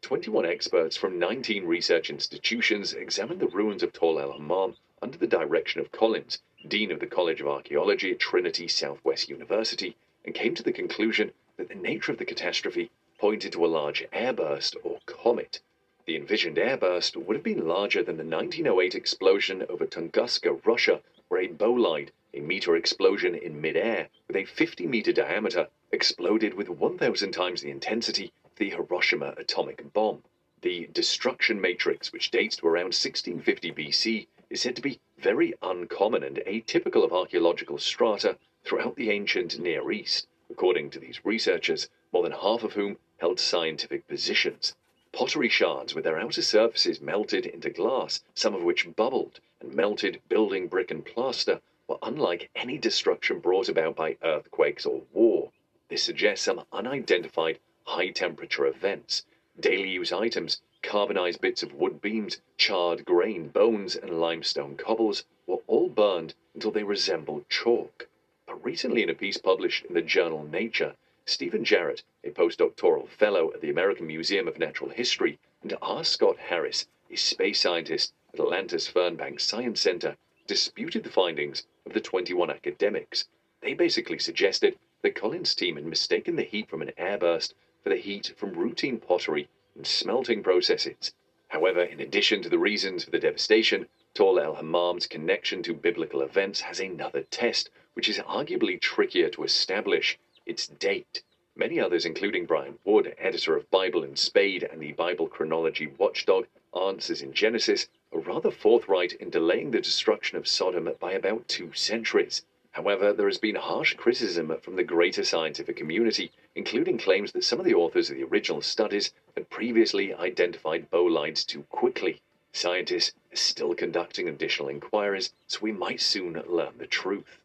21 0.01 0.43
experts 0.43 0.97
from 0.97 1.19
19 1.19 1.65
research 1.65 2.09
institutions 2.09 2.95
examined 2.95 3.39
the 3.39 3.47
ruins 3.47 3.83
of 3.83 3.93
Tall 3.93 4.19
El 4.19 4.31
Hammam 4.31 4.75
under 5.03 5.19
the 5.19 5.27
direction 5.27 5.79
of 5.79 5.91
Collins, 5.91 6.41
Dean 6.67 6.91
of 6.91 6.99
the 6.99 7.05
College 7.05 7.41
of 7.41 7.47
Archaeology 7.47 8.09
at 8.09 8.19
Trinity 8.19 8.67
Southwest 8.67 9.29
University, 9.29 9.95
and 10.25 10.33
came 10.33 10.55
to 10.55 10.63
the 10.63 10.73
conclusion 10.73 11.31
that 11.57 11.69
the 11.69 11.75
nature 11.75 12.11
of 12.11 12.17
the 12.17 12.25
catastrophe 12.25 12.89
pointed 13.19 13.51
to 13.51 13.63
a 13.63 13.67
large 13.67 14.03
airburst 14.11 14.75
or 14.81 14.97
comet. 15.05 15.59
The 16.07 16.15
envisioned 16.15 16.57
airburst 16.57 17.15
would 17.15 17.35
have 17.35 17.43
been 17.43 17.67
larger 17.67 18.01
than 18.01 18.17
the 18.17 18.23
1908 18.23 18.95
explosion 18.95 19.63
over 19.69 19.85
Tunguska, 19.85 20.59
Russia, 20.65 21.03
where 21.27 21.41
a 21.41 21.47
bolide, 21.47 22.09
a 22.33 22.39
meteor 22.39 22.77
explosion 22.77 23.35
in 23.35 23.59
midair 23.59 24.07
with 24.27 24.37
a 24.37 24.45
50 24.45 24.87
meter 24.87 25.11
diameter, 25.11 25.67
exploded 25.91 26.53
with 26.53 26.69
1,000 26.69 27.33
times 27.33 27.61
the 27.61 27.69
intensity 27.69 28.31
of 28.45 28.55
the 28.55 28.69
Hiroshima 28.69 29.33
atomic 29.35 29.91
bomb. 29.91 30.23
The 30.61 30.87
destruction 30.93 31.59
matrix, 31.59 32.13
which 32.13 32.31
dates 32.31 32.55
to 32.57 32.67
around 32.67 32.93
1650 32.93 33.71
BC, 33.73 34.27
is 34.49 34.61
said 34.61 34.77
to 34.77 34.81
be 34.81 35.01
very 35.17 35.53
uncommon 35.61 36.23
and 36.23 36.37
atypical 36.47 37.03
of 37.03 37.11
archaeological 37.11 37.77
strata 37.77 38.37
throughout 38.63 38.95
the 38.95 39.09
ancient 39.09 39.59
Near 39.59 39.91
East, 39.91 40.27
according 40.49 40.89
to 40.91 40.99
these 40.99 41.25
researchers, 41.25 41.89
more 42.13 42.23
than 42.23 42.31
half 42.31 42.63
of 42.63 42.73
whom 42.73 42.97
held 43.17 43.39
scientific 43.41 44.07
positions. 44.07 44.75
Pottery 45.11 45.49
shards 45.49 45.93
with 45.93 46.05
their 46.05 46.17
outer 46.17 46.41
surfaces 46.41 47.01
melted 47.01 47.45
into 47.45 47.69
glass, 47.69 48.23
some 48.33 48.55
of 48.55 48.63
which 48.63 48.95
bubbled, 48.95 49.41
and 49.59 49.73
melted 49.73 50.21
building 50.29 50.67
brick 50.69 50.91
and 50.91 51.05
plaster 51.05 51.59
were 51.91 51.97
unlike 52.03 52.49
any 52.55 52.77
destruction 52.77 53.37
brought 53.41 53.67
about 53.67 53.97
by 53.97 54.15
earthquakes 54.23 54.85
or 54.85 55.01
war. 55.11 55.51
This 55.89 56.01
suggests 56.01 56.45
some 56.45 56.63
unidentified 56.71 57.59
high 57.83 58.11
temperature 58.11 58.65
events. 58.65 59.25
Daily 59.59 59.89
use 59.89 60.13
items, 60.13 60.61
carbonized 60.83 61.41
bits 61.41 61.63
of 61.63 61.73
wood 61.73 61.99
beams, 61.99 62.39
charred 62.55 63.03
grain, 63.03 63.49
bones, 63.49 63.97
and 63.97 64.21
limestone 64.21 64.77
cobbles 64.77 65.25
were 65.45 65.59
all 65.67 65.89
burned 65.89 66.33
until 66.53 66.71
they 66.71 66.83
resembled 66.83 67.49
chalk. 67.49 68.07
But 68.45 68.63
recently, 68.63 69.03
in 69.03 69.09
a 69.09 69.13
piece 69.13 69.37
published 69.37 69.83
in 69.83 69.93
the 69.93 70.01
journal 70.01 70.45
Nature, 70.45 70.95
Steven 71.25 71.65
Jaret, 71.65 72.03
a 72.23 72.29
postdoctoral 72.29 73.09
fellow 73.09 73.51
at 73.53 73.59
the 73.59 73.69
American 73.69 74.07
Museum 74.07 74.47
of 74.47 74.57
Natural 74.57 74.91
History, 74.91 75.39
and 75.61 75.75
R. 75.81 76.05
Scott 76.05 76.37
Harris, 76.37 76.87
a 77.09 77.17
space 77.17 77.59
scientist 77.59 78.13
at 78.33 78.39
Atlanta's 78.39 78.87
Fernbank 78.87 79.41
Science 79.41 79.81
Center, 79.81 80.15
disputed 80.51 81.01
the 81.01 81.09
findings 81.09 81.65
of 81.85 81.93
the 81.93 82.01
21 82.01 82.49
academics. 82.49 83.23
They 83.61 83.73
basically 83.73 84.19
suggested 84.19 84.77
that 85.01 85.15
Collins' 85.15 85.55
team 85.55 85.77
had 85.77 85.85
mistaken 85.85 86.35
the 86.35 86.43
heat 86.43 86.69
from 86.69 86.81
an 86.81 86.91
airburst 86.97 87.53
for 87.81 87.87
the 87.87 87.95
heat 87.95 88.33
from 88.35 88.51
routine 88.51 88.99
pottery 88.99 89.47
and 89.75 89.87
smelting 89.87 90.43
processes. 90.43 91.13
However, 91.47 91.81
in 91.81 92.01
addition 92.01 92.41
to 92.41 92.49
the 92.49 92.59
reasons 92.59 93.05
for 93.05 93.11
the 93.11 93.19
devastation, 93.19 93.87
Tall 94.13 94.39
El 94.39 94.55
Hammam's 94.55 95.07
connection 95.07 95.63
to 95.63 95.73
biblical 95.73 96.21
events 96.21 96.59
has 96.59 96.81
another 96.81 97.23
test, 97.23 97.69
which 97.93 98.09
is 98.09 98.17
arguably 98.17 98.77
trickier 98.77 99.29
to 99.29 99.45
establish 99.45 100.19
its 100.45 100.67
date. 100.67 101.23
Many 101.55 101.79
others, 101.79 102.03
including 102.03 102.45
Bryant 102.45 102.81
Wood, 102.83 103.15
editor 103.17 103.55
of 103.55 103.71
Bible 103.71 104.03
and 104.03 104.19
Spade 104.19 104.63
and 104.63 104.81
the 104.81 104.91
Bible 104.91 105.29
chronology 105.29 105.87
watchdog 105.87 106.45
Answers 106.75 107.21
in 107.21 107.31
Genesis, 107.31 107.87
rather 108.19 108.51
forthright 108.51 109.13
in 109.13 109.29
delaying 109.29 109.71
the 109.71 109.79
destruction 109.79 110.37
of 110.37 110.47
Sodom 110.47 110.93
by 110.99 111.13
about 111.13 111.47
two 111.47 111.71
centuries. 111.73 112.43
However, 112.71 113.11
there 113.11 113.27
has 113.27 113.37
been 113.37 113.55
harsh 113.55 113.95
criticism 113.95 114.55
from 114.61 114.75
the 114.75 114.83
greater 114.83 115.23
scientific 115.23 115.75
community, 115.75 116.31
including 116.55 116.97
claims 116.97 117.31
that 117.33 117.43
some 117.43 117.59
of 117.59 117.65
the 117.65 117.73
authors 117.73 118.09
of 118.09 118.15
the 118.15 118.23
original 118.23 118.61
studies 118.61 119.11
had 119.35 119.49
previously 119.49 120.13
identified 120.13 120.89
bolides 120.89 121.43
too 121.43 121.63
quickly. 121.63 122.21
Scientists 122.53 123.13
are 123.31 123.35
still 123.37 123.73
conducting 123.73 124.27
additional 124.27 124.69
inquiries, 124.69 125.33
so 125.47 125.59
we 125.61 125.71
might 125.71 126.01
soon 126.01 126.33
learn 126.47 126.77
the 126.77 126.87
truth. 126.87 127.39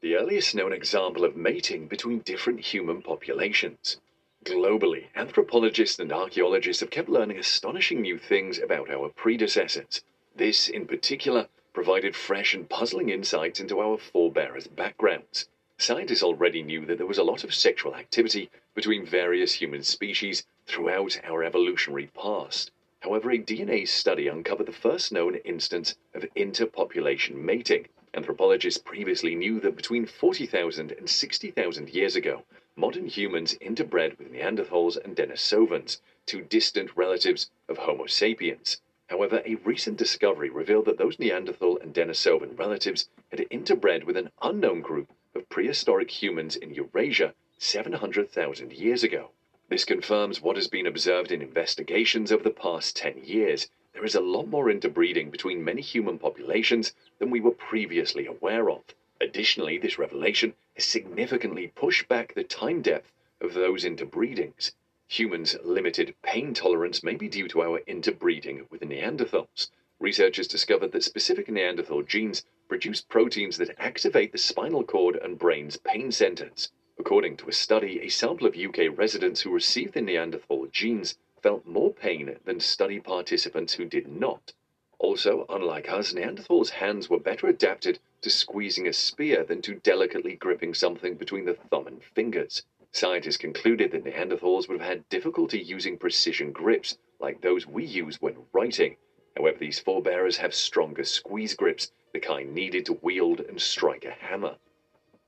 The 0.00 0.16
earliest 0.16 0.54
known 0.54 0.72
example 0.72 1.24
of 1.24 1.36
mating 1.36 1.88
between 1.88 2.18
different 2.20 2.60
human 2.60 3.02
populations. 3.02 3.98
Globally, 4.44 5.06
anthropologists 5.16 5.98
and 5.98 6.12
archaeologists 6.12 6.80
have 6.80 6.90
kept 6.90 7.08
learning 7.08 7.38
astonishing 7.38 8.02
new 8.02 8.18
things 8.18 8.58
about 8.58 8.90
our 8.90 9.08
predecessors. 9.08 10.04
This, 10.36 10.68
in 10.68 10.86
particular, 10.86 11.48
provided 11.72 12.14
fresh 12.14 12.52
and 12.52 12.68
puzzling 12.68 13.08
insights 13.08 13.58
into 13.58 13.80
our 13.80 13.96
forebears' 13.96 14.66
backgrounds. 14.66 15.48
Scientists 15.78 16.22
already 16.22 16.62
knew 16.62 16.84
that 16.84 16.98
there 16.98 17.06
was 17.06 17.16
a 17.16 17.24
lot 17.24 17.42
of 17.42 17.54
sexual 17.54 17.96
activity 17.96 18.50
between 18.74 19.06
various 19.06 19.54
human 19.54 19.82
species 19.82 20.44
throughout 20.66 21.18
our 21.24 21.42
evolutionary 21.42 22.08
past. 22.08 22.70
However, 23.00 23.30
a 23.30 23.38
DNA 23.38 23.88
study 23.88 24.28
uncovered 24.28 24.66
the 24.66 24.72
first 24.72 25.10
known 25.10 25.36
instance 25.36 25.96
of 26.12 26.26
interpopulation 26.36 27.36
mating. 27.36 27.88
Anthropologists 28.12 28.78
previously 28.78 29.34
knew 29.34 29.58
that 29.60 29.74
between 29.74 30.04
40,000 30.04 30.92
and 30.92 31.08
60,000 31.08 31.88
years 31.88 32.14
ago, 32.14 32.44
modern 32.76 33.06
humans 33.06 33.56
interbred 33.60 34.18
with 34.18 34.32
Neanderthals 34.32 34.96
and 34.96 35.14
Denisovans, 35.14 36.00
two 36.26 36.40
distant 36.40 36.96
relatives 36.96 37.48
of 37.68 37.78
Homo 37.78 38.06
sapiens. 38.06 38.80
However, 39.06 39.42
a 39.46 39.54
recent 39.56 39.96
discovery 39.96 40.50
revealed 40.50 40.86
that 40.86 40.98
those 40.98 41.20
Neanderthal 41.20 41.78
and 41.78 41.94
Denisovan 41.94 42.58
relatives 42.58 43.08
had 43.30 43.46
interbred 43.50 44.02
with 44.02 44.16
an 44.16 44.32
unknown 44.42 44.80
group 44.80 45.12
of 45.36 45.48
prehistoric 45.48 46.10
humans 46.10 46.56
in 46.56 46.74
Eurasia 46.74 47.34
700,000 47.58 48.72
years 48.72 49.04
ago. 49.04 49.30
This 49.68 49.84
confirms 49.84 50.40
what 50.40 50.56
has 50.56 50.66
been 50.66 50.86
observed 50.86 51.30
in 51.30 51.42
investigations 51.42 52.32
over 52.32 52.42
the 52.42 52.50
past 52.50 52.96
10 52.96 53.22
years. 53.24 53.68
There 53.92 54.04
is 54.04 54.16
a 54.16 54.20
lot 54.20 54.48
more 54.48 54.68
interbreeding 54.68 55.30
between 55.30 55.62
many 55.62 55.80
human 55.80 56.18
populations 56.18 56.92
than 57.20 57.30
we 57.30 57.40
were 57.40 57.52
previously 57.52 58.26
aware 58.26 58.68
of. 58.68 58.82
Additionally, 59.20 59.78
this 59.78 59.96
revelation 59.96 60.54
significantly 60.78 61.68
push 61.68 62.06
back 62.06 62.34
the 62.34 62.44
time 62.44 62.82
depth 62.82 63.12
of 63.40 63.54
those 63.54 63.84
interbreedings. 63.84 64.72
Humans' 65.08 65.56
limited 65.62 66.14
pain 66.22 66.54
tolerance 66.54 67.02
may 67.02 67.14
be 67.14 67.28
due 67.28 67.46
to 67.48 67.62
our 67.62 67.80
interbreeding 67.86 68.66
with 68.70 68.80
Neanderthals. 68.80 69.70
Researchers 70.00 70.48
discovered 70.48 70.92
that 70.92 71.04
specific 71.04 71.48
Neanderthal 71.48 72.02
genes 72.02 72.44
produce 72.68 73.00
proteins 73.00 73.58
that 73.58 73.78
activate 73.78 74.32
the 74.32 74.38
spinal 74.38 74.82
cord 74.82 75.16
and 75.16 75.38
brain's 75.38 75.76
pain 75.76 76.10
centers. 76.10 76.72
According 76.98 77.36
to 77.38 77.48
a 77.48 77.52
study, 77.52 78.00
a 78.00 78.08
sample 78.08 78.46
of 78.46 78.56
UK 78.56 78.96
residents 78.96 79.42
who 79.42 79.50
received 79.50 79.94
the 79.94 80.00
Neanderthal 80.00 80.66
genes 80.66 81.18
felt 81.42 81.66
more 81.66 81.92
pain 81.92 82.38
than 82.44 82.58
study 82.58 82.98
participants 82.98 83.74
who 83.74 83.84
did 83.84 84.08
not. 84.08 84.52
Also, 84.98 85.44
unlike 85.48 85.90
us, 85.90 86.12
Neanderthals' 86.12 86.70
hands 86.70 87.10
were 87.10 87.20
better 87.20 87.46
adapted 87.46 87.98
to 88.24 88.30
squeezing 88.30 88.88
a 88.88 88.92
spear 88.92 89.44
than 89.44 89.60
to 89.60 89.74
delicately 89.74 90.34
gripping 90.34 90.72
something 90.72 91.14
between 91.14 91.44
the 91.44 91.52
thumb 91.52 91.86
and 91.86 92.02
fingers. 92.02 92.62
Scientists 92.90 93.36
concluded 93.36 93.90
that 93.90 94.04
Neanderthals 94.04 94.66
would 94.66 94.80
have 94.80 94.88
had 94.88 95.08
difficulty 95.10 95.58
using 95.58 95.98
precision 95.98 96.50
grips 96.50 96.96
like 97.20 97.42
those 97.42 97.66
we 97.66 97.84
use 97.84 98.22
when 98.22 98.46
writing. 98.52 98.96
However, 99.36 99.58
these 99.58 99.78
forebears 99.78 100.38
have 100.38 100.54
stronger 100.54 101.04
squeeze 101.04 101.54
grips, 101.54 101.92
the 102.14 102.20
kind 102.20 102.54
needed 102.54 102.86
to 102.86 102.98
wield 103.02 103.40
and 103.40 103.60
strike 103.60 104.06
a 104.06 104.12
hammer. 104.12 104.56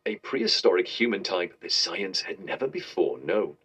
A 0.06 0.16
prehistoric 0.16 0.88
human 0.88 1.22
type 1.22 1.60
that 1.60 1.72
science 1.72 2.22
had 2.22 2.40
never 2.40 2.66
before 2.66 3.18
known. 3.18 3.58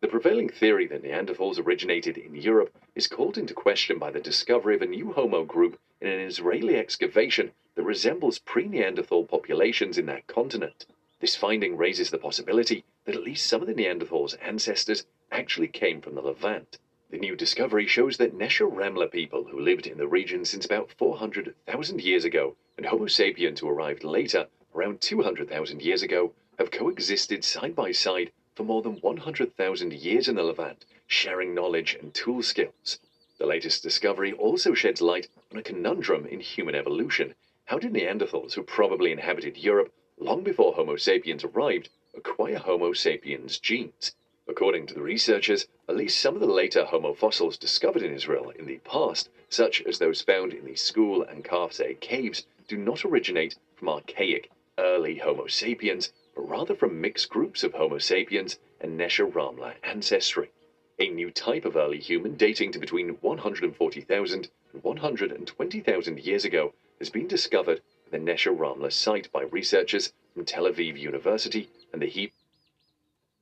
The 0.00 0.08
prevailing 0.08 0.48
theory 0.48 0.88
that 0.88 1.04
Neanderthals 1.04 1.60
originated 1.60 2.18
in 2.18 2.34
Europe 2.34 2.74
is 2.96 3.06
called 3.06 3.38
into 3.38 3.54
question 3.54 4.00
by 4.00 4.10
the 4.10 4.18
discovery 4.18 4.74
of 4.74 4.82
a 4.82 4.86
new 4.86 5.12
Homo 5.12 5.44
group 5.44 5.78
in 6.00 6.08
an 6.08 6.18
Israeli 6.18 6.74
excavation 6.76 7.52
that 7.74 7.84
resembles 7.84 8.38
pre 8.38 8.68
Neanderthal 8.68 9.24
populations 9.24 9.96
in 9.96 10.06
that 10.06 10.26
continent. 10.26 10.84
This 11.20 11.36
finding 11.36 11.76
raises 11.76 12.10
the 12.10 12.18
possibility 12.18 12.84
that 13.04 13.14
at 13.14 13.22
least 13.22 13.46
some 13.46 13.62
of 13.62 13.66
the 13.68 13.74
Neanderthals' 13.74 14.36
ancestors 14.42 15.06
actually 15.30 15.68
came 15.68 16.00
from 16.00 16.14
the 16.14 16.20
Levant. 16.20 16.78
The 17.10 17.18
new 17.18 17.36
discovery 17.36 17.86
shows 17.86 18.16
that 18.16 18.36
Nesher 18.36 18.70
Ramla 18.70 19.10
people 19.10 19.44
who 19.44 19.60
lived 19.60 19.86
in 19.86 19.98
the 19.98 20.06
region 20.06 20.44
since 20.44 20.64
about 20.64 20.92
400,000 20.92 22.00
years 22.00 22.24
ago 22.24 22.56
and 22.76 22.86
Homo 22.86 23.06
sapiens 23.06 23.60
who 23.60 23.68
arrived 23.68 24.02
later, 24.02 24.48
around 24.74 25.00
200,000 25.00 25.82
years 25.82 26.02
ago, 26.02 26.32
have 26.58 26.70
coexisted 26.70 27.44
side 27.44 27.74
by 27.74 27.92
side 27.92 28.32
for 28.54 28.64
more 28.64 28.82
than 28.82 28.96
100,000 28.96 29.92
years 29.92 30.28
in 30.28 30.34
the 30.36 30.42
Levant, 30.42 30.84
sharing 31.06 31.54
knowledge 31.54 31.96
and 32.00 32.12
tool 32.12 32.42
skills. 32.42 32.98
The 33.38 33.46
latest 33.46 33.82
discovery 33.82 34.32
also 34.32 34.74
sheds 34.74 35.02
light 35.02 35.28
on 35.50 35.58
a 35.58 35.62
conundrum 35.62 36.26
in 36.26 36.40
human 36.40 36.74
evolution. 36.74 37.34
How 37.72 37.78
did 37.78 37.94
Neanderthals, 37.94 38.52
who 38.52 38.64
probably 38.64 39.12
inhabited 39.12 39.56
Europe 39.56 39.94
long 40.18 40.42
before 40.42 40.74
Homo 40.74 40.96
sapiens 40.96 41.42
arrived, 41.42 41.88
acquire 42.12 42.58
Homo 42.58 42.92
sapiens 42.92 43.58
genes? 43.58 44.14
According 44.46 44.88
to 44.88 44.94
the 44.94 45.00
researchers, 45.00 45.66
at 45.88 45.96
least 45.96 46.20
some 46.20 46.34
of 46.34 46.42
the 46.42 46.46
later 46.46 46.84
Homo 46.84 47.14
fossils 47.14 47.56
discovered 47.56 48.02
in 48.02 48.12
Israel 48.12 48.50
in 48.50 48.66
the 48.66 48.76
past, 48.80 49.30
such 49.48 49.80
as 49.84 49.98
those 49.98 50.20
found 50.20 50.52
in 50.52 50.66
the 50.66 50.74
Skhul 50.74 51.26
and 51.26 51.46
Qafzeh 51.46 51.98
caves, 52.00 52.44
do 52.68 52.76
not 52.76 53.06
originate 53.06 53.56
from 53.74 53.88
archaic, 53.88 54.50
early 54.76 55.14
Homo 55.16 55.46
sapiens, 55.46 56.12
but 56.34 56.46
rather 56.46 56.74
from 56.74 57.00
mixed 57.00 57.30
groups 57.30 57.64
of 57.64 57.72
Homo 57.72 57.96
sapiens 57.96 58.58
and 58.82 59.00
Ramla 59.00 59.76
ancestry. 59.82 60.50
A 60.98 61.08
new 61.08 61.30
type 61.30 61.64
of 61.64 61.76
early 61.76 62.00
human 62.00 62.36
dating 62.36 62.72
to 62.72 62.78
between 62.78 63.16
140,000 63.22 64.50
and 64.74 64.84
120,000 64.84 66.20
years 66.20 66.44
ago 66.44 66.74
has 67.02 67.10
been 67.10 67.26
discovered 67.26 67.80
at 68.06 68.12
the 68.12 68.16
Nesher 68.16 68.56
Ramla 68.56 68.92
site 68.92 69.28
by 69.32 69.42
researchers 69.42 70.12
from 70.32 70.44
Tel 70.44 70.66
Aviv 70.66 70.96
University 70.96 71.68
and 71.92 72.00
the 72.00 72.06
Hebrew. 72.06 72.36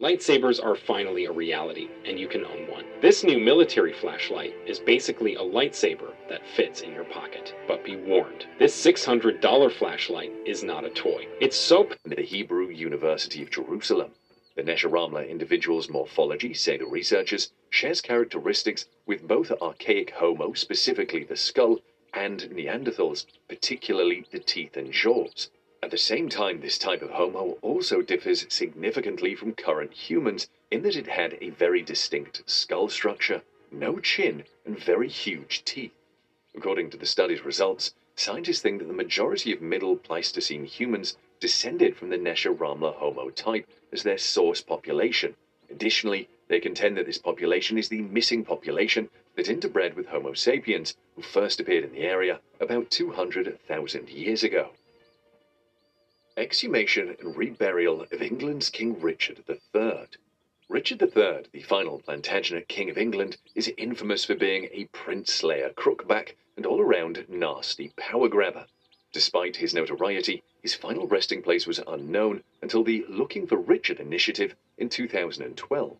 Lightsabers 0.01 0.65
are 0.65 0.75
finally 0.75 1.27
a 1.27 1.31
reality, 1.31 1.91
and 2.07 2.19
you 2.19 2.27
can 2.27 2.43
own 2.47 2.71
one. 2.71 2.87
This 3.03 3.23
new 3.23 3.39
military 3.39 3.93
flashlight 3.93 4.55
is 4.67 4.79
basically 4.79 5.35
a 5.35 5.41
lightsaber 5.41 6.11
that 6.31 6.47
fits 6.57 6.81
in 6.81 6.95
your 6.95 7.05
pocket. 7.05 7.55
But 7.69 7.85
be 7.85 7.97
warned, 7.97 8.47
this 8.59 8.75
$600 8.83 9.73
flashlight 9.73 10.33
is 10.47 10.65
not 10.65 10.87
a 10.87 10.89
toy. 10.89 11.29
It's 11.39 11.59
so. 11.59 11.87
The 12.07 12.23
Hebrew 12.23 12.71
University 12.71 13.43
of 13.43 13.51
Jerusalem. 13.51 14.13
The 14.57 14.63
Nesher 14.63 14.91
Ramla 14.91 15.29
individual's 15.29 15.91
morphology, 15.91 16.55
say 16.55 16.79
the 16.79 16.87
researchers, 16.87 17.53
shares 17.69 18.01
characteristics 18.01 18.87
with 19.05 19.29
both 19.29 19.53
archaic 19.61 20.13
Homo, 20.13 20.55
specifically 20.55 21.25
the 21.25 21.37
skull, 21.37 21.81
and 22.13 22.41
Neanderthals, 22.51 23.27
particularly 23.49 24.27
the 24.31 24.39
teeth 24.39 24.77
and 24.77 24.93
jaws. 24.93 25.51
At 25.83 25.91
the 25.91 25.99
same 25.99 26.29
time, 26.29 26.61
this 26.61 26.77
type 26.77 27.03
of 27.03 27.11
Homo 27.11 27.57
also 27.63 28.03
differs 28.03 28.47
significantly 28.53 29.35
from 29.35 29.55
current 29.55 29.93
humans 29.93 30.49
in 30.71 30.83
that 30.83 30.97
it 30.97 31.07
had 31.07 31.39
a 31.41 31.51
very 31.51 31.83
distinct 31.83 32.43
skull 32.47 32.89
structure, 32.89 33.43
no 33.71 33.99
chin, 33.99 34.45
and 34.67 34.79
very 34.79 35.09
huge 35.09 35.65
teeth. 35.65 35.95
According 36.55 36.91
to 36.91 36.97
the 36.97 37.07
study's 37.07 37.45
results, 37.45 37.95
scientists 38.15 38.61
think 38.61 38.81
that 38.81 38.89
the 38.89 38.93
majority 38.93 39.53
of 39.53 39.63
Middle 39.63 39.97
Pleistocene 39.97 40.65
humans 40.65 41.17
descended 41.39 41.97
from 41.97 42.11
the 42.11 42.19
Nesher 42.19 42.55
Ramla 42.55 42.97
Homo 42.97 43.31
type 43.31 43.67
as 43.93 44.03
their 44.03 44.19
source 44.19 44.61
population. 44.61 45.35
Additionally, 45.71 46.29
they 46.49 46.61
contend 46.61 46.97
that 46.97 47.07
this 47.07 47.19
population 47.19 47.79
is 47.79 47.89
the 47.89 48.03
missing 48.03 48.45
population 48.45 49.09
that 49.37 49.47
interbred 49.47 49.95
with 49.95 50.07
Homo 50.07 50.35
sapiens, 50.35 50.97
who 51.15 51.23
first 51.23 51.61
appeared 51.61 51.85
in 51.85 51.93
the 51.93 52.03
area 52.03 52.41
about 52.61 52.91
200,000 52.91 54.09
years 54.09 54.43
ago. 54.43 54.71
Exhumation 56.37 57.17
and 57.21 57.35
reburial 57.35 58.11
of 58.13 58.23
England's 58.23 58.71
King 58.71 59.01
Richard 59.01 59.45
III. 59.49 60.07
Richard 60.69 61.03
III, 61.03 61.47
the 61.53 61.63
final 61.63 61.99
Plantagenet 61.99 62.69
King 62.69 62.91
of 62.91 62.97
England, 62.97 63.37
is 63.55 63.73
infamous 63.77 64.25
for 64.25 64.37
being 64.37 64.69
a 64.73 64.85
prince 64.93 65.33
slayer, 65.33 65.71
crookback, 65.71 66.37
and 66.57 66.65
all 66.65 66.81
around 66.81 67.25
nasty 67.29 67.93
power 67.97 68.29
grabber. 68.29 68.67
Despite 69.13 69.57
his 69.57 69.75
notoriety, 69.75 70.45
his 70.63 70.75
final 70.75 71.09
resting 71.09 71.43
place 71.43 71.67
was 71.67 71.81
unknown 71.87 72.45
until 72.63 72.85
the 72.85 73.05
Looking 73.09 73.47
for 73.49 73.57
Richard 73.57 73.99
initiative 73.99 74.55
in 74.79 74.89
2012. 74.89 75.99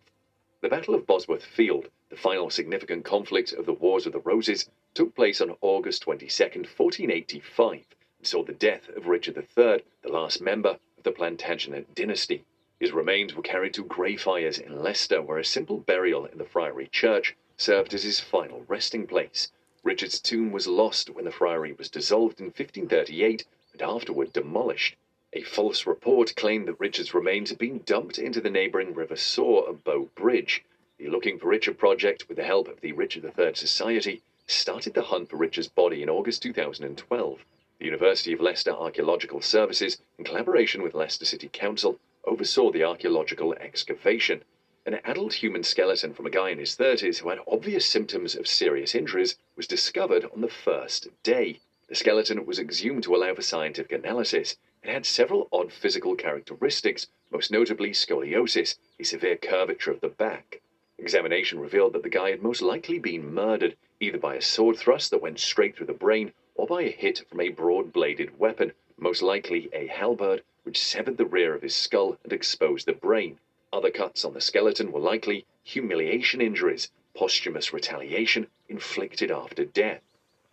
The 0.61 0.69
Battle 0.69 0.93
of 0.93 1.07
Bosworth 1.07 1.43
Field, 1.43 1.89
the 2.09 2.15
final 2.15 2.51
significant 2.51 3.03
conflict 3.03 3.51
of 3.51 3.65
the 3.65 3.73
Wars 3.73 4.05
of 4.05 4.13
the 4.13 4.19
Roses, 4.19 4.69
took 4.93 5.15
place 5.15 5.41
on 5.41 5.57
August 5.59 6.03
22, 6.03 6.27
1485 6.29 7.71
and 8.19 8.27
saw 8.27 8.43
the 8.43 8.53
death 8.53 8.87
of 8.89 9.07
Richard 9.07 9.37
III, 9.37 9.81
the 10.03 10.11
last 10.11 10.39
member 10.39 10.77
of 10.97 11.03
the 11.03 11.11
Plantagenet 11.11 11.95
dynasty. 11.95 12.45
His 12.79 12.91
remains 12.91 13.33
were 13.33 13.41
carried 13.41 13.73
to 13.73 13.83
Greyfriars 13.83 14.59
in 14.59 14.83
Leicester, 14.83 15.19
where 15.19 15.39
a 15.39 15.43
simple 15.43 15.79
burial 15.79 16.25
in 16.25 16.37
the 16.37 16.45
friary 16.45 16.89
church 16.91 17.35
served 17.57 17.95
as 17.95 18.03
his 18.03 18.19
final 18.19 18.63
resting 18.67 19.07
place. 19.07 19.51
Richard's 19.81 20.19
tomb 20.19 20.51
was 20.51 20.67
lost 20.67 21.09
when 21.09 21.25
the 21.25 21.31
friary 21.31 21.73
was 21.73 21.89
dissolved 21.89 22.39
in 22.39 22.45
1538 22.45 23.47
and 23.73 23.81
afterward 23.81 24.31
demolished. 24.31 24.95
A 25.33 25.43
false 25.43 25.85
report 25.85 26.35
claimed 26.35 26.67
that 26.67 26.77
Richard's 26.77 27.13
remains 27.13 27.51
had 27.51 27.57
been 27.57 27.83
dumped 27.85 28.19
into 28.19 28.41
the 28.41 28.49
neighbouring 28.49 28.93
River 28.93 29.15
Soar 29.15 29.69
at 29.69 29.81
Bow 29.81 30.09
Bridge. 30.13 30.61
The 30.97 31.07
Looking 31.07 31.39
for 31.39 31.47
Richard 31.47 31.77
project, 31.77 32.27
with 32.27 32.35
the 32.35 32.43
help 32.43 32.67
of 32.67 32.81
the 32.81 32.91
Richard 32.91 33.23
III 33.23 33.55
Society, 33.55 34.23
started 34.45 34.93
the 34.93 35.03
hunt 35.03 35.29
for 35.29 35.37
Richard's 35.37 35.69
body 35.69 36.03
in 36.03 36.09
August 36.09 36.41
2012. 36.41 37.45
The 37.79 37.85
University 37.85 38.33
of 38.33 38.41
Leicester 38.41 38.71
Archaeological 38.71 39.39
Services, 39.39 40.01
in 40.17 40.25
collaboration 40.25 40.83
with 40.83 40.93
Leicester 40.93 41.23
City 41.23 41.47
Council, 41.47 41.97
oversaw 42.25 42.69
the 42.69 42.83
archaeological 42.83 43.53
excavation. 43.53 44.43
An 44.85 44.99
adult 45.05 45.35
human 45.35 45.63
skeleton 45.63 46.13
from 46.13 46.25
a 46.25 46.29
guy 46.29 46.49
in 46.49 46.59
his 46.59 46.75
30s 46.75 47.19
who 47.19 47.29
had 47.29 47.39
obvious 47.47 47.85
symptoms 47.85 48.35
of 48.35 48.49
serious 48.49 48.93
injuries 48.93 49.37
was 49.55 49.65
discovered 49.65 50.25
on 50.25 50.41
the 50.41 50.49
first 50.49 51.07
day. 51.23 51.61
The 51.87 51.95
skeleton 51.95 52.45
was 52.45 52.59
exhumed 52.59 53.03
to 53.03 53.15
allow 53.15 53.33
for 53.33 53.41
scientific 53.41 53.93
analysis. 53.93 54.57
It 54.83 54.89
had 54.89 55.05
several 55.05 55.47
odd 55.51 55.71
physical 55.71 56.15
characteristics, 56.15 57.05
most 57.29 57.51
notably 57.51 57.91
scoliosis, 57.93 58.79
a 58.99 59.03
severe 59.03 59.37
curvature 59.37 59.91
of 59.91 60.01
the 60.01 60.09
back. 60.09 60.59
Examination 60.97 61.59
revealed 61.59 61.93
that 61.93 62.01
the 62.01 62.09
guy 62.09 62.31
had 62.31 62.41
most 62.41 62.63
likely 62.63 62.97
been 62.97 63.31
murdered, 63.31 63.77
either 63.99 64.17
by 64.17 64.33
a 64.33 64.41
sword 64.41 64.77
thrust 64.77 65.11
that 65.11 65.21
went 65.21 65.39
straight 65.39 65.75
through 65.75 65.85
the 65.85 65.93
brain 65.93 66.33
or 66.55 66.65
by 66.65 66.81
a 66.81 66.89
hit 66.89 67.19
from 67.29 67.41
a 67.41 67.49
broad 67.49 67.93
bladed 67.93 68.39
weapon, 68.39 68.73
most 68.97 69.21
likely 69.21 69.69
a 69.71 69.85
halberd, 69.85 70.41
which 70.63 70.81
severed 70.81 71.17
the 71.17 71.27
rear 71.27 71.53
of 71.53 71.61
his 71.61 71.75
skull 71.75 72.17
and 72.23 72.33
exposed 72.33 72.87
the 72.87 72.93
brain. 72.93 73.39
Other 73.71 73.91
cuts 73.91 74.25
on 74.25 74.33
the 74.33 74.41
skeleton 74.41 74.91
were 74.91 74.99
likely 74.99 75.45
humiliation 75.61 76.41
injuries, 76.41 76.89
posthumous 77.13 77.71
retaliation 77.71 78.47
inflicted 78.67 79.29
after 79.29 79.63
death. 79.63 80.01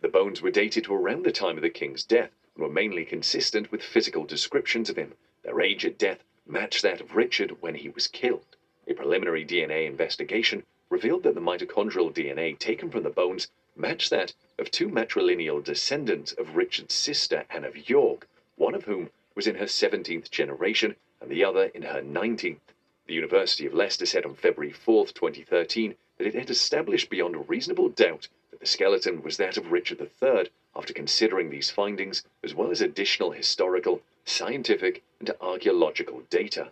The 0.01 0.07
bones 0.07 0.43
were 0.43 0.51
dated 0.51 0.83
to 0.83 0.93
around 0.93 1.25
the 1.25 1.31
time 1.31 1.57
of 1.57 1.63
the 1.63 1.71
king's 1.71 2.03
death 2.03 2.29
were 2.59 2.69
mainly 2.69 3.05
consistent 3.05 3.71
with 3.71 3.81
physical 3.81 4.25
descriptions 4.25 4.89
of 4.89 4.97
him. 4.97 5.13
Their 5.43 5.61
age 5.61 5.85
at 5.85 5.97
death 5.97 6.23
matched 6.45 6.81
that 6.83 6.99
of 6.99 7.15
Richard 7.15 7.61
when 7.61 7.75
he 7.75 7.89
was 7.89 8.07
killed. 8.07 8.55
A 8.87 8.93
preliminary 8.93 9.45
DNA 9.45 9.85
investigation 9.85 10.63
revealed 10.89 11.23
that 11.23 11.35
the 11.35 11.41
mitochondrial 11.41 12.11
DNA 12.13 12.57
taken 12.57 12.89
from 12.89 13.03
the 13.03 13.09
bones 13.09 13.47
matched 13.75 14.09
that 14.09 14.33
of 14.57 14.71
two 14.71 14.89
matrilineal 14.89 15.63
descendants 15.63 16.33
of 16.33 16.55
Richard's 16.55 16.95
sister 16.95 17.45
Anne 17.49 17.63
of 17.63 17.89
York, 17.89 18.27
one 18.55 18.75
of 18.75 18.85
whom 18.85 19.09
was 19.35 19.47
in 19.47 19.55
her 19.55 19.65
17th 19.65 20.29
generation 20.29 20.95
and 21.21 21.29
the 21.29 21.43
other 21.43 21.65
in 21.65 21.83
her 21.83 22.01
19th. 22.01 22.59
The 23.05 23.13
University 23.13 23.65
of 23.65 23.73
Leicester 23.73 24.05
said 24.05 24.25
on 24.25 24.35
February 24.35 24.73
4, 24.73 25.07
2013, 25.07 25.95
that 26.17 26.27
it 26.27 26.35
had 26.35 26.49
established 26.49 27.09
beyond 27.09 27.35
a 27.35 27.39
reasonable 27.39 27.89
doubt 27.89 28.27
the 28.59 28.65
skeleton 28.65 29.21
was 29.23 29.37
that 29.37 29.55
of 29.55 29.71
Richard 29.71 30.01
III 30.01 30.49
after 30.75 30.93
considering 30.93 31.49
these 31.49 31.71
findings 31.71 32.25
as 32.43 32.53
well 32.53 32.71
as 32.71 32.81
additional 32.81 33.31
historical, 33.31 34.01
scientific, 34.25 35.01
and 35.21 35.31
archaeological 35.39 36.23
data. 36.29 36.71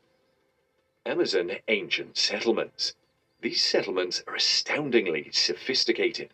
Amazon 1.06 1.54
ancient 1.70 2.18
settlements. 2.18 2.94
These 3.40 3.64
settlements 3.64 4.22
are 4.28 4.36
astoundingly 4.36 5.30
sophisticated. 5.32 6.30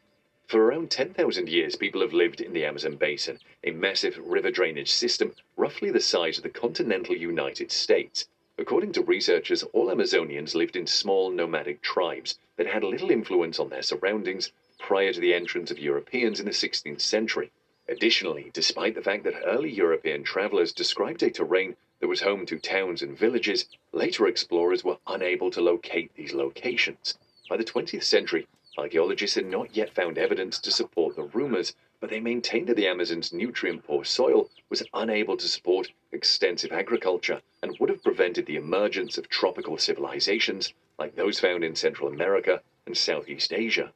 For 0.48 0.66
around 0.66 0.90
10,000 0.90 1.48
years, 1.48 1.76
people 1.76 2.02
have 2.02 2.14
lived 2.14 2.42
in 2.42 2.54
the 2.54 2.66
Amazon 2.66 2.96
basin, 2.96 3.38
a 3.64 3.70
massive 3.70 4.18
river 4.18 4.50
drainage 4.50 4.92
system 4.92 5.36
roughly 5.56 5.92
the 5.92 6.02
size 6.02 6.38
of 6.38 6.44
the 6.44 6.50
continental 6.50 7.16
United 7.16 7.72
States. 7.72 8.28
According 8.58 8.94
to 8.94 9.04
researchers, 9.04 9.62
all 9.74 9.92
Amazonians 9.92 10.56
lived 10.56 10.76
in 10.76 10.88
small 10.88 11.30
nomadic 11.30 11.84
tribes 11.84 12.40
that 12.56 12.68
had 12.68 12.84
little 12.84 13.12
influence 13.12 13.60
on 13.60 13.70
their 13.70 13.84
surroundings 13.84 14.52
prior 14.84 15.12
to 15.12 15.20
the 15.20 15.34
entrance 15.34 15.72
of 15.72 15.80
Europeans 15.80 16.40
in 16.40 16.46
the 16.46 16.52
16th 16.52 17.02
century. 17.02 17.50
Additionally, 17.88 18.52
despite 18.54 18.94
the 18.94 19.02
fact 19.02 19.24
that 19.24 19.42
early 19.46 19.72
European 19.72 20.24
travelers 20.24 20.72
described 20.72 21.24
a 21.24 21.32
terrain 21.32 21.76
that 22.00 22.08
was 22.08 22.22
home 22.22 22.46
to 22.46 22.60
towns 22.60 23.02
and 23.02 23.18
villages, 23.18 23.66
later 23.94 24.28
explorers 24.28 24.84
were 24.84 24.98
unable 25.08 25.50
to 25.50 25.62
locate 25.62 26.14
these 26.14 26.34
locations. 26.34 27.18
By 27.50 27.58
the 27.58 27.64
20th 27.64 28.04
century, 28.04 28.46
Archaeologists 28.76 29.36
had 29.36 29.46
not 29.46 29.76
yet 29.78 29.94
found 29.94 30.18
evidence 30.18 30.58
to 30.58 30.72
support 30.72 31.16
the 31.16 31.26
rumors, 31.26 31.76
but 32.00 32.10
they 32.10 32.20
maintained 32.20 32.66
that 32.66 32.76
the 32.76 32.88
Amazon's 32.88 33.32
nutrient 33.32 33.84
poor 33.84 34.04
soil 34.04 34.50
was 34.68 34.82
unable 34.96 35.38
to 35.38 35.48
support 35.48 35.92
extensive 36.12 36.72
agriculture 36.72 37.40
and 37.62 37.78
would 37.78 37.90
have 37.90 38.02
prevented 38.02 38.48
the 38.48 38.56
emergence 38.56 39.20
of 39.20 39.30
tropical 39.30 39.78
civilizations 39.78 40.74
like 40.98 41.16
those 41.16 41.40
found 41.40 41.64
in 41.64 41.76
Central 41.76 42.10
America 42.10 42.64
and 42.88 42.98
Southeast 42.98 43.54
Asia. 43.54 43.94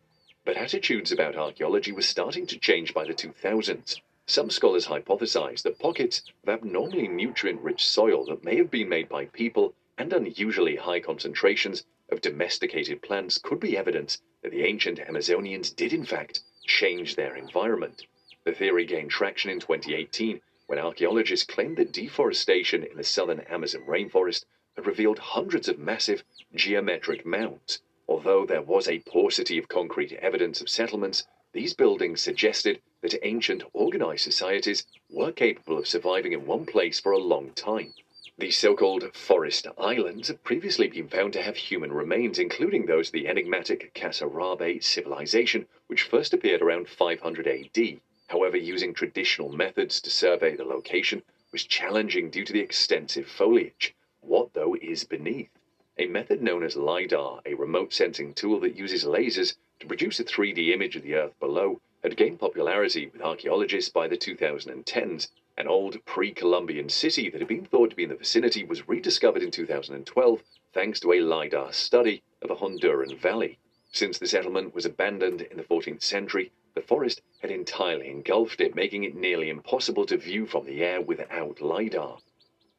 But 0.48 0.56
attitudes 0.56 1.12
about 1.12 1.36
archaeology 1.36 1.92
were 1.92 2.02
starting 2.02 2.48
to 2.48 2.58
change 2.58 2.94
by 2.94 3.04
the 3.04 3.14
2000s. 3.14 4.00
Some 4.28 4.50
scholars 4.50 4.88
hypothesize 4.88 5.62
that 5.64 5.78
pockets 5.78 6.22
of 6.42 6.48
abnormally 6.48 7.10
nutrient 7.10 7.60
rich 7.60 7.86
soil 7.86 8.24
that 8.28 8.46
may 8.46 8.56
have 8.56 8.72
been 8.72 8.88
made 8.88 9.10
by 9.10 9.26
people 9.26 9.76
and 9.98 10.14
unusually 10.14 10.78
high 10.78 11.02
concentrations 11.02 11.84
of 12.08 12.22
domesticated 12.22 13.02
plants 13.02 13.38
could 13.38 13.60
be 13.60 13.76
evidence 13.76 14.22
that 14.42 14.54
the 14.54 14.64
ancient 14.64 15.00
Amazonians 15.00 15.76
did, 15.76 15.92
in 15.92 16.06
fact, 16.06 16.40
change 16.66 17.18
their 17.18 17.36
environment. 17.36 18.06
The 18.46 18.54
theory 18.54 18.86
gained 18.86 19.12
traction 19.12 19.52
in 19.52 19.60
2018 19.60 20.40
when 20.68 20.80
archaeologists 20.80 21.46
claimed 21.46 21.76
that 21.76 21.92
deforestation 21.92 22.86
in 22.86 22.96
the 22.96 23.04
southern 23.04 23.42
Amazon 23.42 23.82
rainforest 23.86 24.46
had 24.78 24.88
revealed 24.88 25.20
hundreds 25.20 25.68
of 25.68 25.78
massive 25.78 26.24
geometric 26.56 27.26
mounds. 27.26 27.82
Although 28.10 28.46
there 28.46 28.62
was 28.62 28.88
a 28.88 29.00
paucity 29.00 29.58
of 29.58 29.68
concrete 29.68 30.14
evidence 30.14 30.62
of 30.62 30.70
settlements, 30.70 31.28
these 31.52 31.74
buildings 31.74 32.22
suggested 32.22 32.82
that 33.02 33.20
ancient 33.22 33.64
organized 33.74 34.24
societies 34.24 34.86
were 35.10 35.32
capable 35.32 35.78
of 35.78 35.88
surviving 35.88 36.32
in 36.32 36.46
one 36.46 36.66
place 36.66 37.00
for 37.02 37.12
a 37.12 37.18
long 37.18 37.52
time. 37.52 37.94
The 38.38 38.52
so-called 38.52 39.16
forest 39.16 39.68
islands 39.78 40.28
have 40.28 40.44
previously 40.44 40.88
been 40.88 41.10
found 41.10 41.34
to 41.34 41.42
have 41.42 41.58
human 41.58 41.92
remains, 41.92 42.40
including 42.40 42.86
those 42.86 43.10
of 43.10 43.14
the 43.14 43.28
enigmatic 43.28 43.94
Casarabe 43.94 44.84
civilization, 44.84 45.68
which 45.88 46.04
first 46.04 46.34
appeared 46.34 46.62
around 46.62 46.88
500 46.88 47.48
AD. 47.48 48.00
However, 48.28 48.56
using 48.56 48.94
traditional 48.94 49.52
methods 49.52 50.00
to 50.02 50.10
survey 50.10 50.56
the 50.56 50.64
location 50.64 51.24
was 51.52 51.64
challenging 51.64 52.30
due 52.30 52.46
to 52.46 52.54
the 52.54 52.62
extensive 52.62 53.28
foliage. 53.28 53.96
What, 54.22 54.54
though, 54.54 54.76
is 54.76 55.04
beneath? 55.04 55.57
A 56.00 56.06
method 56.06 56.44
known 56.44 56.62
as 56.62 56.76
LIDAR, 56.76 57.42
a 57.44 57.56
remote 57.56 57.92
sensing 57.92 58.36
tool 58.36 58.60
that 58.60 58.76
uses 58.76 59.04
lasers 59.04 59.56
to 59.80 59.88
produce 59.88 60.20
a 60.20 60.24
3D 60.24 60.72
image 60.72 60.96
of 60.96 61.02
the 61.02 61.16
Earth 61.16 61.40
below, 61.40 61.82
had 62.04 62.16
gained 62.16 62.40
popularity 62.40 63.08
with 63.08 63.24
archaeologists 63.24 63.90
by 63.90 64.08
the 64.08 64.16
2010s 64.16 65.28
an 65.58 65.68
old 65.68 66.06
pre 66.06 66.32
Columbian 66.32 66.88
city 66.88 67.32
that 67.32 67.42
had 67.42 67.48
been 67.48 67.66
thought 67.66 67.90
to 67.90 67.96
be 67.96 68.04
in 68.04 68.10
the 68.10 68.16
vicinity 68.16 68.64
was 68.64 68.88
rediscovered 68.88 69.42
in 69.42 69.50
2012 69.50 70.44
thanks 70.72 71.00
to 71.00 71.14
a 71.14 71.20
LIDAR 71.20 71.74
study 71.74 72.22
of 72.44 72.52
a 72.52 72.56
Honduran 72.56 73.18
valley. 73.18 73.58
Since 73.92 74.20
the 74.20 74.28
settlement 74.28 74.76
was 74.76 74.86
abandoned 74.86 75.42
in 75.42 75.58
the 75.58 75.64
14th 75.64 76.04
century, 76.04 76.52
the 76.76 76.82
forest 76.82 77.24
had 77.40 77.50
entirely 77.50 78.08
engulfed 78.08 78.62
it, 78.62 78.76
making 78.76 79.04
it 79.04 79.16
nearly 79.16 79.50
impossible 79.50 80.06
to 80.06 80.18
view 80.18 80.46
from 80.46 80.68
the 80.68 80.84
air 80.84 81.02
without 81.02 81.60
LIDAR. 81.60 82.18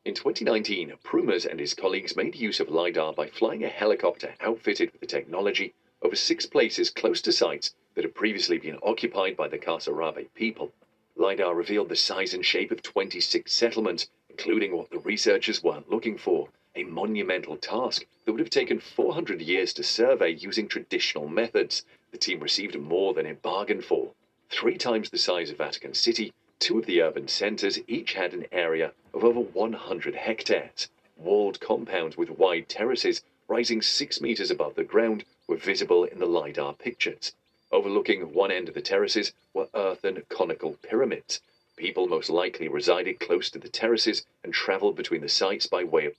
In 0.09 0.15
2019, 0.15 0.95
Prumers 1.05 1.45
and 1.45 1.61
his 1.61 1.75
colleagues 1.75 2.17
made 2.17 2.35
use 2.35 2.61
of 2.61 2.71
LIDAR 2.71 3.13
by 3.13 3.27
flying 3.27 3.63
a 3.63 3.69
helicopter 3.69 4.35
outfitted 4.41 4.91
with 4.91 5.03
the 5.03 5.07
technology 5.07 5.75
over 6.01 6.17
six 6.17 6.47
places 6.47 6.89
close 6.89 7.21
to 7.21 7.31
sites 7.31 7.75
that 7.95 8.05
had 8.05 8.15
previously 8.15 8.57
been 8.57 8.79
occupied 8.83 9.37
by 9.37 9.49
the 9.49 9.59
Casarabe 9.59 10.29
people. 10.35 10.73
LIDAR 11.17 11.55
revealed 11.55 11.91
the 11.91 11.95
size 11.95 12.33
and 12.33 12.47
shape 12.47 12.71
of 12.71 12.81
26 12.81 13.53
settlements, 13.53 14.09
including 14.31 14.75
what 14.75 14.89
the 14.89 14.99
researchers 15.01 15.63
weren't 15.63 15.91
looking 15.91 16.17
for 16.17 16.49
a 16.75 16.85
monumental 16.85 17.59
task 17.59 18.07
that 18.25 18.33
would 18.33 18.41
have 18.41 18.49
taken 18.49 18.81
400 18.81 19.43
years 19.43 19.75
to 19.75 19.83
survey 19.83 20.31
using 20.31 20.69
traditional 20.69 21.29
methods. 21.29 21.85
The 22.13 22.17
team 22.17 22.41
received 22.41 22.81
more 22.81 23.13
than 23.13 23.27
it 23.27 23.43
bargained 23.43 23.85
for. 23.85 24.15
Three 24.49 24.79
times 24.79 25.11
the 25.11 25.19
size 25.19 25.51
of 25.51 25.59
Vatican 25.59 25.93
City, 25.93 26.33
two 26.59 26.79
of 26.79 26.87
the 26.87 27.01
urban 27.01 27.29
centers 27.29 27.79
each 27.87 28.15
had 28.15 28.35
an 28.35 28.47
area 28.51 28.93
of 29.15 29.25
over 29.25 29.41
100 29.41 30.15
hectares. 30.15 30.89
Walled 31.17 31.61
compounds 31.61 32.17
with 32.17 32.31
wide 32.31 32.69
terraces 32.69 33.23
rising 33.47 33.81
six 33.81 34.21
meters 34.21 34.51
above 34.51 34.75
the 34.75 34.85
ground 34.85 35.25
were 35.47 35.57
visible 35.57 36.05
in 36.05 36.19
the 36.19 36.27
LIDAR 36.27 36.75
pictures. 36.75 37.33
Overlooking 37.71 38.33
one 38.33 38.51
end 38.51 38.69
of 38.69 38.75
the 38.75 38.83
terraces 38.83 39.33
were 39.55 39.69
earthen 39.75 40.23
conical 40.29 40.73
pyramids. 40.83 41.41
People 41.77 42.09
most 42.09 42.29
likely 42.29 42.67
resided 42.67 43.21
close 43.21 43.51
to 43.51 43.59
the 43.59 43.69
terraces 43.69 44.27
and 44.43 44.53
traveled 44.53 44.97
between 44.97 45.21
the 45.21 45.29
sites 45.29 45.67
by 45.67 45.85
way 45.85 46.07
of. 46.07 46.15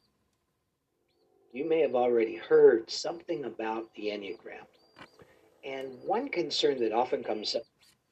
You 1.52 1.66
may 1.66 1.82
have 1.82 1.95
already 1.95 2.36
heard 2.36 2.90
something 2.90 3.44
about 3.45 3.94
the 3.95 4.07
Enneagram. 4.07 4.66
And 5.66 6.02
one 6.03 6.30
concern 6.30 6.80
that 6.80 6.94
often 6.94 7.24
comes 7.24 7.56
up 7.56 7.64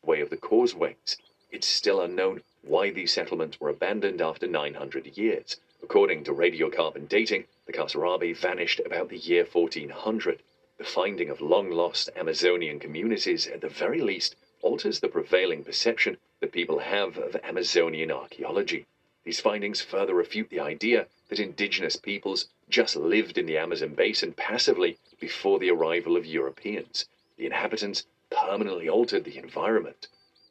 way 0.03 0.21
of 0.21 0.29
the 0.29 0.37
causeways. 0.37 1.17
It's 1.49 1.65
still 1.65 2.01
unknown 2.01 2.43
why 2.61 2.89
these 2.89 3.13
settlements 3.13 3.59
were 3.59 3.69
abandoned 3.69 4.21
after 4.21 4.45
900 4.47 5.17
years. 5.17 5.61
According 5.81 6.25
to 6.25 6.33
radiocarbon 6.33 7.07
dating, 7.07 7.45
the 7.65 7.71
Casarabe 7.71 8.35
vanished 8.35 8.81
about 8.81 9.07
the 9.07 9.17
year 9.17 9.45
1400. 9.45 10.43
The 10.77 10.83
finding 10.83 11.29
of 11.29 11.39
long 11.39 11.71
lost 11.71 12.09
Amazonian 12.17 12.79
communities, 12.79 13.47
at 13.47 13.61
the 13.61 13.69
very 13.69 14.01
least, 14.01 14.35
alters 14.61 14.99
the 14.99 15.07
prevailing 15.07 15.63
perception 15.63 16.17
that 16.41 16.51
people 16.51 16.79
have 16.79 17.17
of 17.17 17.37
Amazonian 17.37 18.11
archaeology. 18.11 18.85
These 19.23 19.39
findings 19.39 19.79
further 19.79 20.13
refute 20.13 20.49
the 20.49 20.59
idea 20.59 21.07
that 21.29 21.39
indigenous 21.39 21.95
peoples 21.95 22.49
just 22.67 22.97
lived 22.97 23.37
in 23.37 23.45
the 23.45 23.57
Amazon 23.57 23.95
basin 23.95 24.33
passively 24.33 24.97
before 25.19 25.59
the 25.59 25.71
arrival 25.71 26.17
of 26.17 26.25
Europeans. 26.25 27.07
The 27.37 27.45
inhabitants 27.45 28.05
permanently 28.29 28.89
altered 28.89 29.23
the 29.23 29.37
environment. 29.37 30.09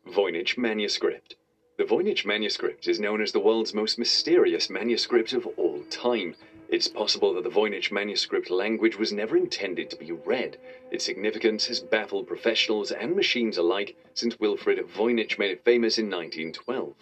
Voynich 0.08 0.56
Manuscript. 0.56 1.34
The 1.78 1.84
Voynich 1.84 2.24
manuscript 2.24 2.86
is 2.86 3.00
known 3.00 3.20
as 3.20 3.32
the 3.32 3.40
world's 3.40 3.74
most 3.74 3.98
mysterious 3.98 4.70
manuscript 4.70 5.32
of 5.32 5.48
all 5.58 5.82
time. 5.90 6.36
It's 6.68 6.86
possible 6.86 7.34
that 7.34 7.42
the 7.42 7.50
Voynich 7.50 7.90
manuscript 7.90 8.48
language 8.48 8.96
was 8.96 9.12
never 9.12 9.36
intended 9.36 9.90
to 9.90 9.96
be 9.96 10.12
read. 10.12 10.58
Its 10.92 11.04
significance 11.04 11.66
has 11.66 11.80
baffled 11.80 12.28
professionals 12.28 12.92
and 12.92 13.16
machines 13.16 13.58
alike 13.58 13.96
since 14.14 14.38
Wilfrid 14.38 14.78
Voynich 14.86 15.40
made 15.40 15.50
it 15.50 15.64
famous 15.64 15.98
in 15.98 16.06
1912. 16.06 16.94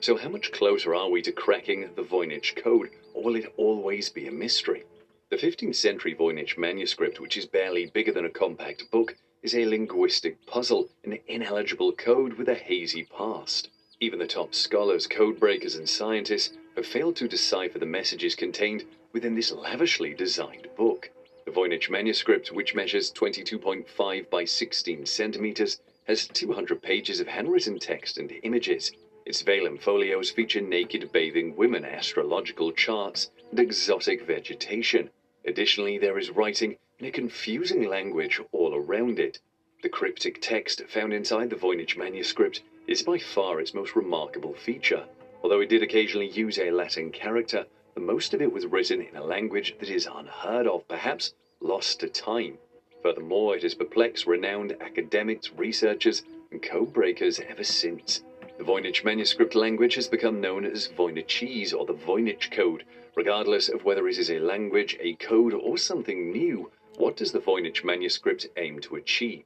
So, 0.00 0.16
how 0.16 0.30
much 0.30 0.50
closer 0.50 0.94
are 0.94 1.10
we 1.10 1.20
to 1.22 1.32
cracking 1.32 1.90
the 1.94 2.04
Voynich 2.04 2.56
code, 2.56 2.88
or 3.12 3.22
will 3.22 3.36
it 3.36 3.52
always 3.58 4.08
be 4.08 4.28
a 4.28 4.32
mystery? 4.32 4.84
The 5.28 5.36
15th 5.36 5.76
century 5.76 6.14
Voynich 6.14 6.56
manuscript, 6.56 7.20
which 7.20 7.36
is 7.36 7.44
barely 7.44 7.84
bigger 7.86 8.12
than 8.12 8.24
a 8.24 8.30
compact 8.30 8.90
book, 8.90 9.14
is 9.46 9.54
a 9.54 9.64
linguistic 9.64 10.44
puzzle, 10.44 10.88
an 11.04 11.16
ineligible 11.28 11.92
code 11.92 12.32
with 12.32 12.48
a 12.48 12.54
hazy 12.56 13.04
past. 13.04 13.68
Even 14.00 14.18
the 14.18 14.26
top 14.26 14.52
scholars, 14.52 15.06
code 15.06 15.38
breakers, 15.38 15.76
and 15.76 15.88
scientists 15.88 16.56
have 16.74 16.84
failed 16.84 17.14
to 17.14 17.28
decipher 17.28 17.78
the 17.78 17.86
messages 17.86 18.34
contained 18.34 18.82
within 19.12 19.36
this 19.36 19.52
lavishly 19.52 20.12
designed 20.12 20.66
book. 20.76 21.10
The 21.44 21.52
Voynich 21.52 21.88
manuscript, 21.88 22.50
which 22.50 22.74
measures 22.74 23.12
22.5 23.12 24.28
by 24.28 24.44
16 24.44 25.06
centimeters, 25.06 25.80
has 26.08 26.26
200 26.26 26.82
pages 26.82 27.20
of 27.20 27.28
handwritten 27.28 27.78
text 27.78 28.18
and 28.18 28.32
images. 28.42 28.90
Its 29.24 29.42
vellum 29.42 29.78
folios 29.78 30.28
feature 30.28 30.60
naked 30.60 31.12
bathing 31.12 31.54
women, 31.54 31.84
astrological 31.84 32.72
charts, 32.72 33.30
and 33.52 33.60
exotic 33.60 34.22
vegetation. 34.22 35.08
Additionally, 35.44 35.98
there 35.98 36.18
is 36.18 36.30
writing 36.30 36.76
in 36.98 37.06
a 37.06 37.10
confusing 37.10 37.86
language 37.88 38.40
all 38.52 38.65
around 38.86 39.18
it. 39.18 39.38
The 39.82 39.88
cryptic 39.88 40.40
text 40.40 40.82
found 40.88 41.12
inside 41.12 41.50
the 41.50 41.56
Voynich 41.56 41.96
manuscript 41.96 42.62
is 42.86 43.02
by 43.02 43.18
far 43.18 43.60
its 43.60 43.74
most 43.74 43.96
remarkable 43.96 44.54
feature. 44.54 45.04
Although 45.42 45.60
it 45.60 45.68
did 45.68 45.82
occasionally 45.82 46.28
use 46.28 46.58
a 46.58 46.70
Latin 46.70 47.10
character, 47.10 47.66
the 47.94 48.00
most 48.00 48.34
of 48.34 48.42
it 48.42 48.52
was 48.52 48.66
written 48.66 49.00
in 49.00 49.16
a 49.16 49.24
language 49.24 49.74
that 49.80 49.88
is 49.88 50.08
unheard 50.12 50.66
of, 50.66 50.86
perhaps 50.88 51.34
lost 51.60 52.00
to 52.00 52.08
time. 52.08 52.58
Furthermore, 53.02 53.56
it 53.56 53.62
has 53.62 53.74
perplexed 53.74 54.26
renowned 54.26 54.76
academics, 54.80 55.52
researchers, 55.52 56.22
and 56.50 56.62
code 56.62 56.92
breakers 56.92 57.40
ever 57.40 57.64
since. 57.64 58.22
The 58.58 58.64
Voynich 58.64 59.04
manuscript 59.04 59.54
language 59.54 59.94
has 59.96 60.08
become 60.08 60.40
known 60.40 60.64
as 60.64 60.88
Voynichese 60.88 61.74
or 61.74 61.86
the 61.86 61.94
Voynich 61.94 62.50
code. 62.50 62.84
Regardless 63.14 63.68
of 63.68 63.84
whether 63.84 64.08
it 64.08 64.18
is 64.18 64.30
a 64.30 64.38
language, 64.38 64.96
a 65.00 65.14
code, 65.14 65.54
or 65.54 65.78
something 65.78 66.30
new, 66.30 66.70
what 66.98 67.16
does 67.16 67.32
the 67.32 67.40
Voynich 67.40 67.84
manuscript 67.84 68.46
aim 68.56 68.80
to 68.80 68.96
achieve? 68.96 69.44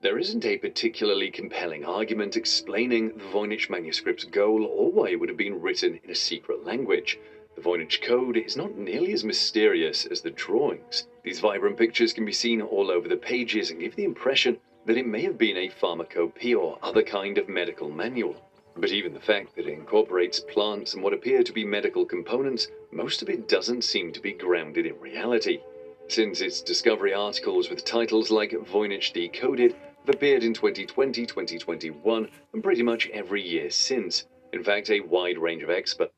There 0.00 0.18
isn't 0.18 0.44
a 0.44 0.56
particularly 0.56 1.30
compelling 1.30 1.84
argument 1.84 2.36
explaining 2.36 3.08
the 3.08 3.24
Voynich 3.24 3.68
manuscript's 3.68 4.24
goal 4.24 4.64
or 4.64 4.90
why 4.90 5.10
it 5.10 5.20
would 5.20 5.28
have 5.28 5.38
been 5.38 5.60
written 5.60 6.00
in 6.02 6.10
a 6.10 6.14
secret 6.14 6.64
language. 6.64 7.18
The 7.54 7.60
Voynich 7.62 8.00
code 8.02 8.36
is 8.36 8.56
not 8.56 8.76
nearly 8.76 9.12
as 9.12 9.24
mysterious 9.24 10.06
as 10.06 10.20
the 10.20 10.30
drawings. 10.30 11.06
These 11.22 11.40
vibrant 11.40 11.76
pictures 11.76 12.12
can 12.12 12.24
be 12.24 12.32
seen 12.32 12.62
all 12.62 12.90
over 12.90 13.08
the 13.08 13.16
pages 13.16 13.70
and 13.70 13.80
give 13.80 13.96
the 13.96 14.04
impression 14.04 14.58
that 14.84 14.96
it 14.96 15.06
may 15.06 15.22
have 15.22 15.36
been 15.36 15.56
a 15.56 15.68
pharmacopoeia 15.68 16.58
or 16.58 16.78
other 16.82 17.02
kind 17.02 17.36
of 17.38 17.48
medical 17.48 17.90
manual. 17.90 18.36
But 18.76 18.92
even 18.92 19.14
the 19.14 19.20
fact 19.20 19.56
that 19.56 19.66
it 19.66 19.72
incorporates 19.72 20.40
plants 20.40 20.94
and 20.94 21.02
what 21.02 21.14
appear 21.14 21.42
to 21.42 21.52
be 21.52 21.64
medical 21.64 22.04
components, 22.04 22.68
most 22.90 23.22
of 23.22 23.28
it 23.28 23.48
doesn't 23.48 23.84
seem 23.84 24.12
to 24.12 24.20
be 24.20 24.32
grounded 24.32 24.86
in 24.86 25.00
reality. 25.00 25.60
Since 26.08 26.40
its 26.40 26.60
discovery 26.60 27.12
articles 27.12 27.68
with 27.68 27.84
titles 27.84 28.30
like 28.30 28.52
Voynich 28.52 29.12
Decoded, 29.12 29.74
have 30.06 30.14
appeared 30.14 30.44
in 30.44 30.54
2020, 30.54 31.26
2021, 31.26 32.28
and 32.52 32.62
pretty 32.62 32.82
much 32.82 33.08
every 33.08 33.46
year 33.46 33.70
since. 33.70 34.24
In 34.52 34.62
fact, 34.62 34.88
a 34.88 35.00
wide 35.00 35.36
range 35.36 35.64
of 35.64 35.70
experts. 35.70 36.12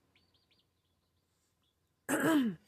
what 2.06 2.58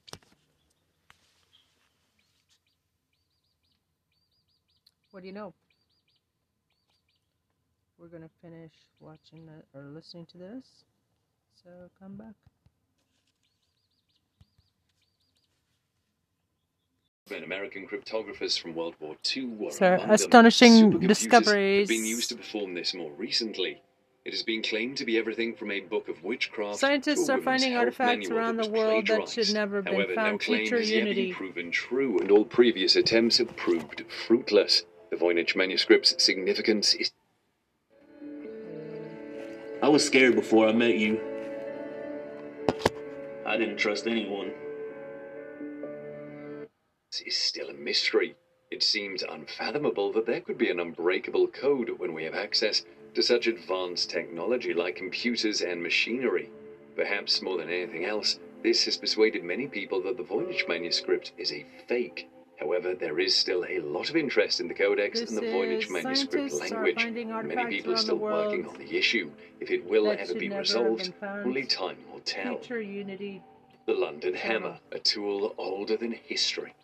do 5.21 5.27
you 5.27 5.33
know? 5.33 5.53
We're 7.99 8.09
gonna 8.09 8.31
finish 8.41 8.73
watching 8.99 9.47
or 9.75 9.83
listening 9.83 10.25
to 10.27 10.39
this. 10.39 10.85
So 11.63 11.91
come 11.99 12.17
back. 12.17 12.35
American 17.37 17.87
cryptographers 17.87 18.59
from 18.59 18.75
World 18.75 18.95
War 19.01 19.17
II 19.35 19.47
were 19.59 19.71
Sir, 19.71 19.95
among 19.97 20.11
astonishing 20.11 20.91
them. 20.91 21.07
Discoveries. 21.07 21.89
Have 21.89 21.97
been 21.97 22.07
used 22.07 22.29
to 22.31 22.37
perform 22.37 22.75
this 22.75 22.95
more 22.95 23.13
recently. 23.13 23.83
It 24.25 24.33
has 24.33 24.43
been 24.43 24.63
claimed 24.63 24.99
to 24.99 25.07
be 25.07 25.17
everything 25.17 25.55
from 25.55 25.71
a 25.71 25.81
book 25.81 26.09
of 26.09 26.23
witchcraft. 26.23 26.79
Scientists 26.79 27.27
to 27.27 27.33
a 27.33 27.39
are 27.39 27.41
finding 27.43 27.75
artifacts 27.75 28.29
manual 28.29 28.39
around 28.39 28.57
that 28.57 28.67
the 28.67 28.71
world 28.71 29.07
that 29.07 29.29
should 29.29 29.55
never 29.55 29.77
have 29.77 29.87
been 29.87 29.95
However, 29.95 30.11
no 30.11 30.15
found. 30.15 30.41
claim 30.41 30.61
Future 30.61 30.79
has 30.79 30.91
yet 30.91 30.99
unity. 30.99 31.27
been 31.27 31.35
proven 31.35 31.71
true, 31.71 32.19
and 32.19 32.31
all 32.31 32.45
previous 32.45 32.97
attempts 32.97 33.39
have 33.39 33.57
proved 33.57 34.05
fruitless. 34.27 34.83
The 35.11 35.17
Voynich 35.17 35.57
manuscript's 35.57 36.23
significance 36.23 36.95
is 36.95 37.11
I 39.83 39.89
was 39.89 40.05
scared 40.05 40.35
before 40.35 40.69
I 40.69 40.73
met 40.73 40.97
you. 40.97 41.19
I 43.47 43.57
didn't 43.57 43.79
trust 43.79 44.07
anyone. 44.07 44.53
Is 47.27 47.37
still 47.37 47.69
a 47.69 47.75
mystery. 47.75 48.37
It 48.71 48.85
seems 48.85 49.25
unfathomable 49.25 50.13
that 50.13 50.27
there 50.27 50.41
could 50.41 50.57
be 50.57 50.71
an 50.71 50.79
unbreakable 50.79 51.49
code 51.49 51.99
when 51.99 52.15
we 52.15 52.23
have 52.23 52.35
access 52.35 52.85
to 53.15 53.23
such 53.23 53.49
advanced 53.49 54.11
technology 54.11 54.73
like 54.73 54.95
computers 54.95 55.61
and 55.61 55.83
machinery. 55.83 56.51
Perhaps 56.95 57.43
more 57.43 57.59
than 57.59 57.69
anything 57.69 58.05
else, 58.05 58.39
this 58.63 58.85
has 58.85 58.97
persuaded 58.97 59.43
many 59.43 59.67
people 59.67 60.01
that 60.03 60.17
the 60.17 60.23
Voynich 60.23 60.69
manuscript 60.69 61.33
is 61.37 61.51
a 61.51 61.67
fake. 61.89 62.29
However, 62.61 62.95
there 62.95 63.19
is 63.19 63.35
still 63.35 63.65
a 63.65 63.81
lot 63.81 64.11
of 64.11 64.17
interest 64.17 64.61
in 64.61 64.69
the 64.69 64.75
codex 64.75 65.19
This 65.19 65.31
and 65.31 65.39
the 65.39 65.47
Voynich 65.47 65.91
manuscript 65.91 66.53
language. 66.53 67.05
Many 67.05 67.67
people 67.67 67.95
are 67.95 67.97
still 67.97 68.19
working 68.19 68.67
on 68.67 68.77
the 68.79 68.97
issue. 68.97 69.33
If 69.59 69.71
it 69.71 69.85
will 69.85 70.11
ever 70.11 70.35
be 70.35 70.51
resolved, 70.51 71.13
only 71.23 71.65
time 71.65 71.97
will 72.13 72.21
tell. 72.21 72.61
The 73.87 73.95
London 73.95 74.35
Hammer, 74.35 74.79
a 74.93 74.99
tool 75.01 75.55
older 75.59 75.97
than 75.97 76.13
history. 76.13 76.75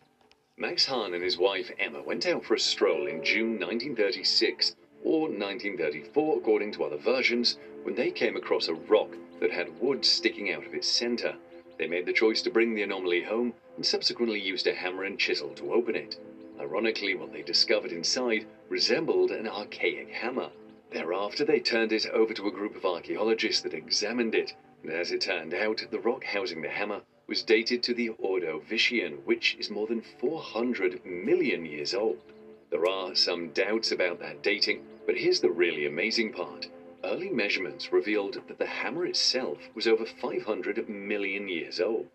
Max 0.58 0.86
Hahn 0.86 1.12
and 1.12 1.22
his 1.22 1.36
wife 1.36 1.70
Emma 1.78 2.02
went 2.02 2.24
out 2.24 2.42
for 2.42 2.54
a 2.54 2.58
stroll 2.58 3.06
in 3.06 3.22
June 3.22 3.60
1936 3.60 4.74
or 5.04 5.28
1934, 5.28 6.38
according 6.38 6.72
to 6.72 6.82
other 6.82 6.96
versions, 6.96 7.58
when 7.82 7.94
they 7.94 8.10
came 8.10 8.36
across 8.36 8.66
a 8.66 8.72
rock 8.72 9.14
that 9.38 9.50
had 9.50 9.78
wood 9.78 10.02
sticking 10.02 10.50
out 10.50 10.64
of 10.64 10.72
its 10.72 10.88
center. 10.88 11.36
They 11.76 11.86
made 11.86 12.06
the 12.06 12.12
choice 12.14 12.40
to 12.40 12.50
bring 12.50 12.74
the 12.74 12.80
anomaly 12.80 13.24
home 13.24 13.52
and 13.76 13.84
subsequently 13.84 14.40
used 14.40 14.66
a 14.66 14.72
hammer 14.72 15.04
and 15.04 15.18
chisel 15.18 15.50
to 15.56 15.74
open 15.74 15.94
it. 15.94 16.18
Ironically, 16.58 17.14
what 17.14 17.34
they 17.34 17.42
discovered 17.42 17.92
inside 17.92 18.46
resembled 18.70 19.32
an 19.32 19.46
archaic 19.46 20.08
hammer. 20.08 20.50
Thereafter, 20.90 21.44
they 21.44 21.60
turned 21.60 21.92
it 21.92 22.06
over 22.06 22.32
to 22.32 22.48
a 22.48 22.50
group 22.50 22.76
of 22.76 22.86
archaeologists 22.86 23.60
that 23.60 23.74
examined 23.74 24.34
it, 24.34 24.54
and 24.82 24.90
as 24.90 25.12
it 25.12 25.20
turned 25.20 25.52
out, 25.52 25.84
the 25.90 26.00
rock 26.00 26.24
housing 26.24 26.62
the 26.62 26.70
hammer 26.70 27.02
was 27.28 27.42
dated 27.42 27.82
to 27.82 27.92
the 27.92 28.10
Ordovician, 28.22 29.24
which 29.24 29.56
is 29.58 29.68
more 29.68 29.88
than 29.88 30.00
400 30.00 31.04
million 31.04 31.66
years 31.66 31.92
old. 31.92 32.20
There 32.70 32.86
are 32.86 33.16
some 33.16 33.48
doubts 33.50 33.90
about 33.90 34.20
that 34.20 34.42
dating, 34.44 34.84
but 35.06 35.16
here's 35.16 35.40
the 35.40 35.50
really 35.50 35.86
amazing 35.86 36.32
part. 36.32 36.68
Early 37.02 37.28
measurements 37.28 37.92
revealed 37.92 38.34
that 38.46 38.58
the 38.58 38.66
hammer 38.66 39.06
itself 39.06 39.58
was 39.74 39.88
over 39.88 40.04
500 40.04 40.88
million 40.88 41.48
years 41.48 41.80
old. 41.80 42.08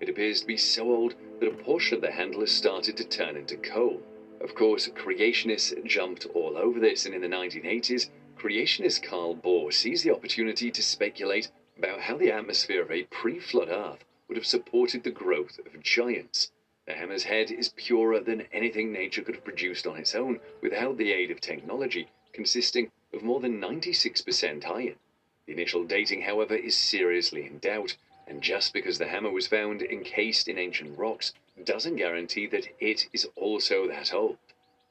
It 0.00 0.08
appears 0.10 0.42
to 0.42 0.46
be 0.46 0.58
so 0.58 0.92
old 0.92 1.14
that 1.40 1.48
a 1.48 1.62
portion 1.64 1.94
of 1.94 2.02
the 2.02 2.10
handle 2.10 2.40
has 2.40 2.50
started 2.50 2.96
to 2.98 3.04
turn 3.04 3.36
into 3.36 3.56
coal. 3.56 4.02
Of 4.42 4.54
course, 4.54 4.86
creationists 4.88 5.82
jumped 5.84 6.26
all 6.34 6.58
over 6.58 6.78
this, 6.78 7.06
and 7.06 7.14
in 7.14 7.22
the 7.22 7.26
1980s, 7.26 8.10
creationist 8.36 9.02
Carl 9.02 9.34
Baugh 9.34 9.70
seized 9.70 10.04
the 10.04 10.14
opportunity 10.14 10.70
to 10.70 10.82
speculate 10.82 11.50
about 11.78 12.00
how 12.00 12.18
the 12.18 12.30
atmosphere 12.30 12.82
of 12.82 12.90
a 12.90 13.04
pre 13.04 13.38
flood 13.38 13.68
Earth 13.68 14.04
would 14.28 14.36
have 14.36 14.46
supported 14.46 15.02
the 15.02 15.10
growth 15.10 15.58
of 15.58 15.82
giants. 15.82 16.52
The 16.86 16.94
hammer's 16.94 17.24
head 17.24 17.50
is 17.50 17.70
purer 17.70 18.20
than 18.20 18.46
anything 18.52 18.92
nature 18.92 19.22
could 19.22 19.34
have 19.34 19.44
produced 19.44 19.86
on 19.86 19.96
its 19.96 20.14
own 20.14 20.40
without 20.60 20.96
the 20.96 21.12
aid 21.12 21.30
of 21.30 21.40
technology, 21.40 22.08
consisting 22.32 22.90
of 23.12 23.22
more 23.22 23.40
than 23.40 23.60
96% 23.60 24.64
iron. 24.66 24.96
The 25.46 25.52
initial 25.52 25.84
dating, 25.84 26.22
however, 26.22 26.54
is 26.54 26.76
seriously 26.76 27.46
in 27.46 27.58
doubt, 27.58 27.96
and 28.26 28.42
just 28.42 28.72
because 28.74 28.98
the 28.98 29.08
hammer 29.08 29.30
was 29.30 29.46
found 29.46 29.82
encased 29.82 30.46
in 30.46 30.58
ancient 30.58 30.98
rocks 30.98 31.32
doesn't 31.64 31.96
guarantee 31.96 32.46
that 32.46 32.68
it 32.78 33.08
is 33.12 33.26
also 33.34 33.88
that 33.88 34.12
old. 34.12 34.38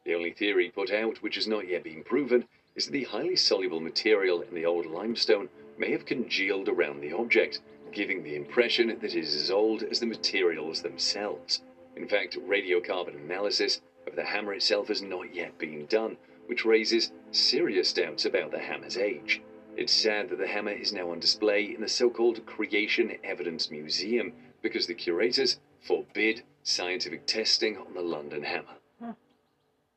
The 0.03 0.15
only 0.15 0.31
theory 0.31 0.69
put 0.69 0.91
out, 0.91 1.21
which 1.21 1.35
has 1.35 1.47
not 1.47 1.67
yet 1.67 1.83
been 1.83 2.03
proven, 2.03 2.47
is 2.75 2.85
that 2.85 2.91
the 2.91 3.03
highly 3.03 3.35
soluble 3.35 3.79
material 3.79 4.41
in 4.41 4.55
the 4.55 4.65
old 4.65 4.85
limestone 4.85 5.49
may 5.77 5.91
have 5.91 6.05
congealed 6.05 6.69
around 6.69 7.01
the 7.01 7.11
object, 7.11 7.59
giving 7.91 8.23
the 8.23 8.35
impression 8.35 8.87
that 8.87 9.03
it 9.03 9.15
is 9.15 9.35
as 9.35 9.51
old 9.51 9.83
as 9.83 9.99
the 9.99 10.05
materials 10.05 10.81
themselves. 10.81 11.61
In 11.95 12.07
fact, 12.07 12.37
radiocarbon 12.37 13.15
analysis 13.15 13.81
of 14.05 14.15
the 14.15 14.25
hammer 14.25 14.53
itself 14.53 14.87
has 14.87 15.01
not 15.01 15.33
yet 15.33 15.57
been 15.57 15.85
done, 15.87 16.17
which 16.45 16.65
raises 16.65 17.11
serious 17.31 17.91
doubts 17.93 18.25
about 18.25 18.51
the 18.51 18.59
hammer's 18.59 18.97
age. 18.97 19.41
It's 19.75 19.93
sad 19.93 20.29
that 20.29 20.39
the 20.39 20.47
hammer 20.47 20.71
is 20.71 20.91
now 20.91 21.11
on 21.11 21.19
display 21.19 21.63
in 21.73 21.81
the 21.81 21.87
so 21.87 22.09
called 22.09 22.45
Creation 22.45 23.17
Evidence 23.23 23.69
Museum 23.69 24.33
because 24.61 24.87
the 24.87 24.93
curators 24.93 25.59
forbid 25.81 26.43
scientific 26.63 27.25
testing 27.25 27.77
on 27.77 27.93
the 27.93 28.01
London 28.01 28.43
hammer. 28.43 28.77
Hmm. 28.99 29.11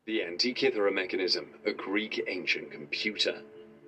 The 0.05 0.21
Antikythera 0.21 0.93
mechanism, 0.93 1.55
a 1.65 1.73
Greek 1.73 2.23
ancient 2.27 2.71
computer. 2.71 3.43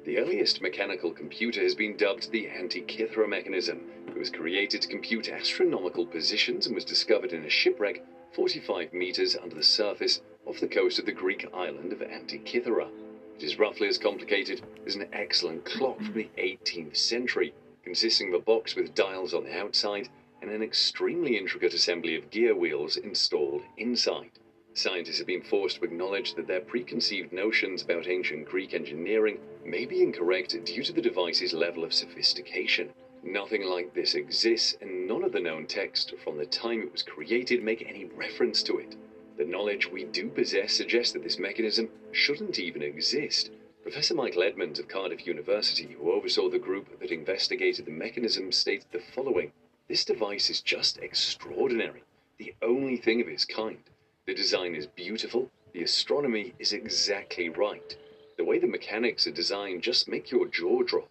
The 0.05 0.19
earliest 0.19 0.61
mechanical 0.61 1.13
computer 1.13 1.63
has 1.63 1.77
been 1.77 1.97
dubbed 1.97 2.33
the 2.33 2.47
Antikythera 2.47 3.29
mechanism. 3.29 3.89
It 4.09 4.19
was 4.19 4.31
created 4.31 4.83
to 4.83 4.89
compute 4.89 5.29
astronomical 5.29 6.05
positions 6.05 6.67
and 6.67 6.75
was 6.75 6.85
discovered 6.85 7.33
in 7.33 7.45
a 7.45 7.49
shipwreck 7.49 8.03
45 8.33 8.93
meters 8.93 9.37
under 9.37 9.55
the 9.55 9.63
surface 9.63 10.21
off 10.45 10.59
the 10.59 10.67
coast 10.67 10.99
of 10.99 11.07
the 11.07 11.13
Greek 11.13 11.47
island 11.55 11.93
of 11.93 12.01
Antikythera. 12.01 12.89
It 13.37 13.45
is 13.45 13.61
roughly 13.61 13.87
as 13.87 13.97
complicated 13.97 14.63
as 14.85 14.97
an 14.97 15.09
excellent 15.13 15.65
clock 15.65 15.99
from 16.03 16.15
the 16.15 16.31
18th 16.37 16.97
century, 16.97 17.55
consisting 17.85 18.27
of 18.29 18.35
a 18.35 18.41
box 18.41 18.75
with 18.75 18.97
dials 18.97 19.33
on 19.33 19.45
the 19.45 19.57
outside 19.57 20.09
and 20.41 20.51
an 20.51 20.65
extremely 20.65 21.37
intricate 21.37 21.75
assembly 21.75 22.17
of 22.17 22.29
gear 22.31 22.57
wheels 22.57 22.97
installed 22.97 23.63
inside. 23.77 24.33
Scientists 24.75 25.19
have 25.19 25.27
been 25.27 25.43
forced 25.43 25.77
to 25.77 25.85
acknowledge 25.85 26.35
that 26.35 26.47
their 26.47 26.63
preconceived 26.63 27.31
notions 27.31 27.83
about 27.83 28.09
ancient 28.09 28.47
Greek 28.47 28.73
engineering 28.73 29.39
may 29.67 29.85
be 29.85 30.03
incorrect 30.03 30.57
due 30.65 30.83
to 30.83 30.95
the 30.95 31.03
device's 31.03 31.53
level 31.53 31.85
of 31.85 31.93
sophistication. 31.93 32.89
Nothing 33.23 33.65
like 33.65 33.93
this 33.93 34.15
exists, 34.15 34.75
and 34.81 35.07
none 35.07 35.25
of 35.25 35.33
the 35.33 35.41
known 35.41 35.67
texts 35.67 36.15
from 36.25 36.39
the 36.39 36.47
time 36.47 36.81
it 36.81 36.91
was 36.91 37.03
created 37.03 37.63
make 37.63 37.87
any 37.87 38.07
reference 38.07 38.63
to 38.63 38.79
it. 38.79 38.97
The 39.37 39.45
knowledge 39.45 39.91
we 39.91 40.05
do 40.05 40.29
possess 40.31 40.73
suggests 40.73 41.13
that 41.13 41.23
this 41.23 41.39
mechanism 41.39 41.91
shouldn't 42.11 42.59
even 42.59 42.81
exist. 42.81 43.51
Professor 43.83 44.15
Michael 44.15 44.43
Edmunds 44.43 44.79
of 44.79 44.89
Cardiff 44.89 45.27
University, 45.27 45.93
who 45.93 46.13
oversaw 46.13 46.49
the 46.49 46.59
group 46.59 46.99
that 46.99 47.11
investigated 47.11 47.85
the 47.85 47.91
mechanism, 47.91 48.51
stated 48.51 48.87
the 48.91 49.01
following 49.01 49.53
This 49.89 50.07
device 50.07 50.49
is 50.49 50.63
just 50.63 50.97
extraordinary, 50.99 52.05
the 52.39 52.55
only 52.63 52.97
thing 52.97 53.21
of 53.21 53.29
its 53.29 53.45
kind. 53.45 53.79
The 54.25 54.35
design 54.35 54.77
is 54.77 54.87
beautiful, 54.87 55.51
the 55.73 55.83
astronomy 55.83 56.55
is 56.61 56.73
exactly 56.73 57.49
right. 57.49 57.97
The 58.37 58.45
way 58.45 58.61
the 58.61 58.69
mechanics 58.69 59.27
are 59.27 59.33
designed 59.33 59.83
just 59.83 60.07
make 60.07 60.31
your 60.31 60.47
jaw 60.47 60.85
drop. 60.85 61.11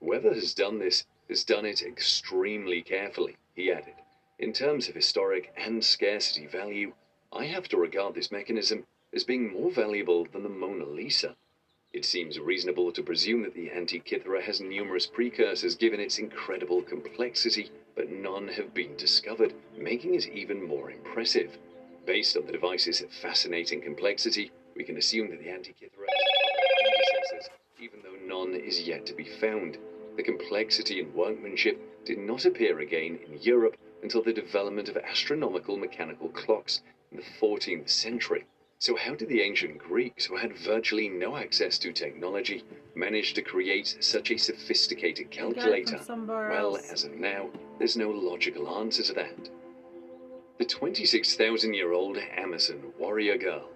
Whoever 0.00 0.34
has 0.34 0.54
done 0.54 0.80
this 0.80 1.06
has 1.28 1.44
done 1.44 1.64
it 1.64 1.82
extremely 1.82 2.82
carefully, 2.82 3.36
he 3.54 3.70
added. 3.70 3.94
In 4.40 4.52
terms 4.52 4.88
of 4.88 4.96
historic 4.96 5.52
and 5.56 5.84
scarcity 5.84 6.46
value, 6.46 6.94
I 7.32 7.44
have 7.44 7.68
to 7.68 7.76
regard 7.76 8.16
this 8.16 8.32
mechanism 8.32 8.86
as 9.12 9.22
being 9.22 9.52
more 9.52 9.70
valuable 9.70 10.24
than 10.24 10.42
the 10.42 10.48
Mona 10.48 10.86
Lisa. 10.86 11.36
It 11.92 12.04
seems 12.04 12.40
reasonable 12.40 12.90
to 12.90 13.04
presume 13.04 13.42
that 13.42 13.54
the 13.54 13.68
Antikythera 13.68 14.42
has 14.42 14.60
numerous 14.60 15.06
precursors 15.06 15.76
given 15.76 16.00
its 16.00 16.18
incredible 16.18 16.82
complexity, 16.82 17.70
but 17.94 18.10
none 18.10 18.48
have 18.48 18.74
been 18.74 18.96
discovered, 18.96 19.54
making 19.76 20.14
it 20.14 20.26
even 20.26 20.60
more 20.60 20.90
impressive. 20.90 21.56
Based 22.06 22.36
on 22.36 22.46
the 22.46 22.52
device's 22.52 23.02
fascinating 23.22 23.80
complexity, 23.80 24.50
we 24.74 24.84
can 24.84 24.96
assume 24.96 25.30
that 25.30 25.40
the 25.40 25.48
Antikythera 25.48 26.06
predecessors, 26.82 27.50
even 27.80 28.00
though 28.02 28.16
none 28.26 28.54
is 28.54 28.82
yet 28.82 29.06
to 29.06 29.14
be 29.14 29.24
found. 29.24 29.78
The 30.16 30.22
complexity 30.22 31.00
and 31.00 31.14
workmanship 31.14 31.80
did 32.04 32.18
not 32.18 32.44
appear 32.44 32.80
again 32.80 33.18
in 33.26 33.40
Europe 33.40 33.76
until 34.02 34.22
the 34.22 34.32
development 34.32 34.88
of 34.88 34.96
astronomical 34.96 35.76
mechanical 35.76 36.28
clocks 36.28 36.82
in 37.10 37.18
the 37.18 37.24
14th 37.40 37.88
century. 37.88 38.44
So, 38.80 38.94
how 38.94 39.14
did 39.16 39.28
the 39.28 39.42
ancient 39.42 39.78
Greeks, 39.78 40.26
who 40.26 40.36
had 40.36 40.56
virtually 40.56 41.08
no 41.08 41.36
access 41.36 41.78
to 41.78 41.92
technology, 41.92 42.62
manage 42.94 43.34
to 43.34 43.42
create 43.42 43.96
such 44.00 44.30
a 44.30 44.38
sophisticated 44.38 45.30
got 45.32 45.32
it 45.32 45.40
from 45.40 45.54
calculator? 45.54 46.00
Well, 46.26 46.76
else. 46.76 46.92
as 46.92 47.04
of 47.04 47.14
now, 47.14 47.50
there's 47.78 47.96
no 47.96 48.10
logical 48.10 48.68
answer 48.78 49.02
to 49.02 49.12
that. 49.14 49.50
The 50.58 50.64
26,000 50.64 51.72
year 51.72 51.92
old 51.92 52.18
Amazon 52.18 52.92
warrior 52.98 53.36
girl. 53.36 53.70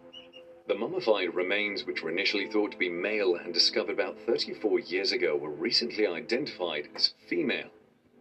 The 0.66 0.74
mummified 0.74 1.32
remains, 1.32 1.86
which 1.86 2.02
were 2.02 2.10
initially 2.10 2.48
thought 2.48 2.72
to 2.72 2.76
be 2.76 2.88
male 2.88 3.36
and 3.36 3.54
discovered 3.54 3.92
about 3.92 4.18
34 4.26 4.80
years 4.80 5.12
ago, 5.12 5.36
were 5.36 5.48
recently 5.48 6.08
identified 6.08 6.88
as 6.92 7.14
female. 7.28 7.70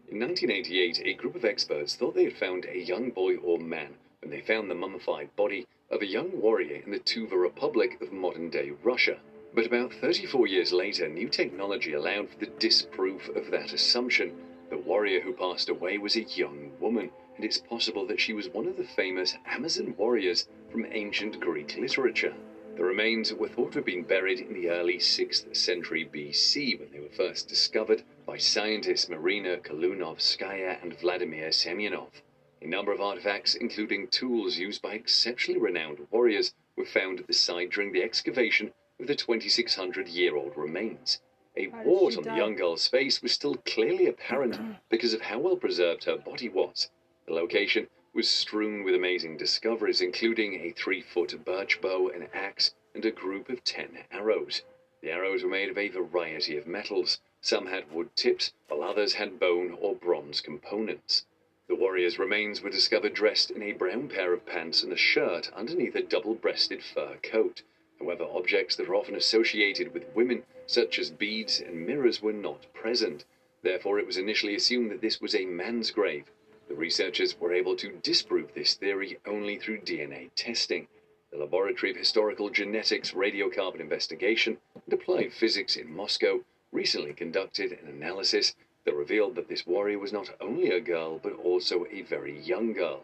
In 0.07 0.19
1988, 0.19 1.01
a 1.03 1.13
group 1.15 1.33
of 1.33 1.43
experts 1.43 1.95
thought 1.95 2.13
they 2.13 2.25
had 2.25 2.37
found 2.37 2.65
a 2.65 2.77
young 2.77 3.09
boy 3.09 3.37
or 3.37 3.57
man 3.57 3.95
when 4.21 4.29
they 4.29 4.41
found 4.41 4.69
the 4.69 4.75
mummified 4.75 5.35
body 5.35 5.65
of 5.89 6.03
a 6.03 6.05
young 6.05 6.39
warrior 6.39 6.83
in 6.85 6.91
the 6.91 6.99
Tuva 6.99 7.41
Republic 7.41 7.99
of 7.99 8.11
modern 8.11 8.51
day 8.51 8.73
Russia. 8.83 9.17
But 9.55 9.65
about 9.65 9.91
34 9.91 10.45
years 10.45 10.71
later, 10.71 11.07
new 11.07 11.29
technology 11.29 11.93
allowed 11.93 12.29
for 12.29 12.37
the 12.37 12.51
disproof 12.59 13.27
of 13.29 13.49
that 13.49 13.73
assumption. 13.73 14.35
The 14.69 14.77
warrior 14.77 15.19
who 15.19 15.33
passed 15.33 15.67
away 15.67 15.97
was 15.97 16.15
a 16.15 16.21
young 16.21 16.71
woman, 16.79 17.09
and 17.41 17.47
it's 17.47 17.57
possible 17.57 18.05
that 18.05 18.21
she 18.21 18.33
was 18.33 18.49
one 18.49 18.67
of 18.67 18.77
the 18.77 18.83
famous 18.83 19.35
Amazon 19.47 19.95
warriors 19.97 20.47
from 20.69 20.85
ancient 20.91 21.39
Greek 21.39 21.75
literature. 21.75 22.35
The 22.77 22.83
remains 22.83 23.33
were 23.33 23.47
thought 23.47 23.71
to 23.71 23.79
have 23.79 23.85
been 23.85 24.03
buried 24.03 24.41
in 24.41 24.53
the 24.53 24.69
early 24.69 24.97
6th 24.97 25.57
century 25.57 26.05
BC 26.05 26.79
when 26.79 26.91
they 26.91 26.99
were 26.99 27.09
first 27.09 27.47
discovered 27.47 28.03
by 28.27 28.37
scientists 28.37 29.09
Marina 29.09 29.57
Kilunovskaya 29.57 30.83
and 30.83 30.93
Vladimir 30.99 31.47
Semyonov. 31.49 32.21
A 32.61 32.67
number 32.67 32.91
of 32.91 33.01
artifacts, 33.01 33.55
including 33.55 34.07
tools 34.09 34.59
used 34.59 34.83
by 34.83 34.93
exceptionally 34.93 35.59
renowned 35.59 36.05
warriors, 36.11 36.53
were 36.77 36.85
found 36.85 37.21
at 37.21 37.25
the 37.25 37.33
site 37.33 37.71
during 37.71 37.91
the 37.91 38.03
excavation 38.03 38.71
of 38.99 39.07
the 39.07 39.15
2600 39.15 40.07
year 40.07 40.35
old 40.35 40.55
remains. 40.55 41.17
A 41.57 41.69
wart 41.83 42.17
on 42.17 42.23
the 42.23 42.35
young 42.35 42.55
girl's 42.55 42.87
face 42.87 43.23
was 43.23 43.31
still 43.31 43.55
clearly 43.55 44.05
apparent 44.05 44.59
because 44.89 45.15
of 45.15 45.21
how 45.21 45.39
well 45.39 45.57
preserved 45.57 46.03
her 46.03 46.17
body 46.17 46.47
was. 46.47 46.87
The 47.27 47.35
location 47.35 47.87
was 48.13 48.27
strewn 48.27 48.83
with 48.83 48.95
amazing 48.95 49.37
discoveries, 49.37 50.01
including 50.01 50.55
a 50.55 50.71
three 50.71 51.01
foot 51.01 51.45
birch 51.45 51.79
bow, 51.79 52.09
an 52.09 52.27
axe, 52.33 52.73
and 52.95 53.05
a 53.05 53.11
group 53.11 53.47
of 53.47 53.63
ten 53.63 54.05
arrows. 54.09 54.63
The 55.01 55.11
arrows 55.11 55.43
were 55.43 55.49
made 55.49 55.69
of 55.69 55.77
a 55.77 55.87
variety 55.89 56.57
of 56.57 56.65
metals. 56.65 57.19
Some 57.39 57.67
had 57.67 57.91
wood 57.91 58.15
tips, 58.15 58.53
while 58.67 58.81
others 58.81 59.13
had 59.13 59.39
bone 59.39 59.77
or 59.79 59.95
bronze 59.95 60.41
components. 60.41 61.27
The 61.67 61.75
warrior's 61.75 62.17
remains 62.17 62.63
were 62.63 62.71
discovered 62.71 63.13
dressed 63.13 63.51
in 63.51 63.61
a 63.61 63.73
brown 63.73 64.09
pair 64.09 64.33
of 64.33 64.47
pants 64.47 64.81
and 64.81 64.91
a 64.91 64.97
shirt 64.97 65.53
underneath 65.53 65.95
a 65.95 66.01
double 66.01 66.33
breasted 66.33 66.83
fur 66.83 67.17
coat. 67.21 67.61
However, 67.99 68.23
objects 68.23 68.75
that 68.77 68.89
are 68.89 68.95
often 68.95 69.13
associated 69.13 69.93
with 69.93 70.15
women, 70.15 70.43
such 70.65 70.97
as 70.97 71.11
beads 71.11 71.59
and 71.59 71.85
mirrors, 71.85 72.19
were 72.19 72.33
not 72.33 72.65
present. 72.73 73.25
Therefore, 73.61 73.99
it 73.99 74.07
was 74.07 74.17
initially 74.17 74.55
assumed 74.55 74.89
that 74.89 75.01
this 75.01 75.21
was 75.21 75.35
a 75.35 75.45
man's 75.45 75.91
grave. 75.91 76.31
The 76.71 76.77
researchers 76.77 77.37
were 77.37 77.53
able 77.53 77.75
to 77.75 77.99
disprove 78.01 78.53
this 78.53 78.75
theory 78.75 79.19
only 79.25 79.57
through 79.57 79.81
DNA 79.81 80.29
testing. 80.37 80.87
The 81.29 81.37
Laboratory 81.37 81.91
of 81.91 81.97
Historical 81.97 82.49
Genetics 82.49 83.11
Radiocarbon 83.11 83.81
Investigation 83.81 84.57
and 84.73 84.93
Applied 84.93 85.33
Physics 85.33 85.75
in 85.75 85.93
Moscow 85.93 86.45
recently 86.71 87.11
conducted 87.11 87.73
an 87.73 87.89
analysis 87.89 88.55
that 88.85 88.95
revealed 88.95 89.35
that 89.35 89.49
this 89.49 89.67
warrior 89.67 89.99
was 89.99 90.13
not 90.13 90.33
only 90.39 90.69
a 90.69 90.79
girl 90.79 91.19
but 91.19 91.33
also 91.33 91.87
a 91.91 92.03
very 92.03 92.39
young 92.39 92.71
girl. 92.71 93.03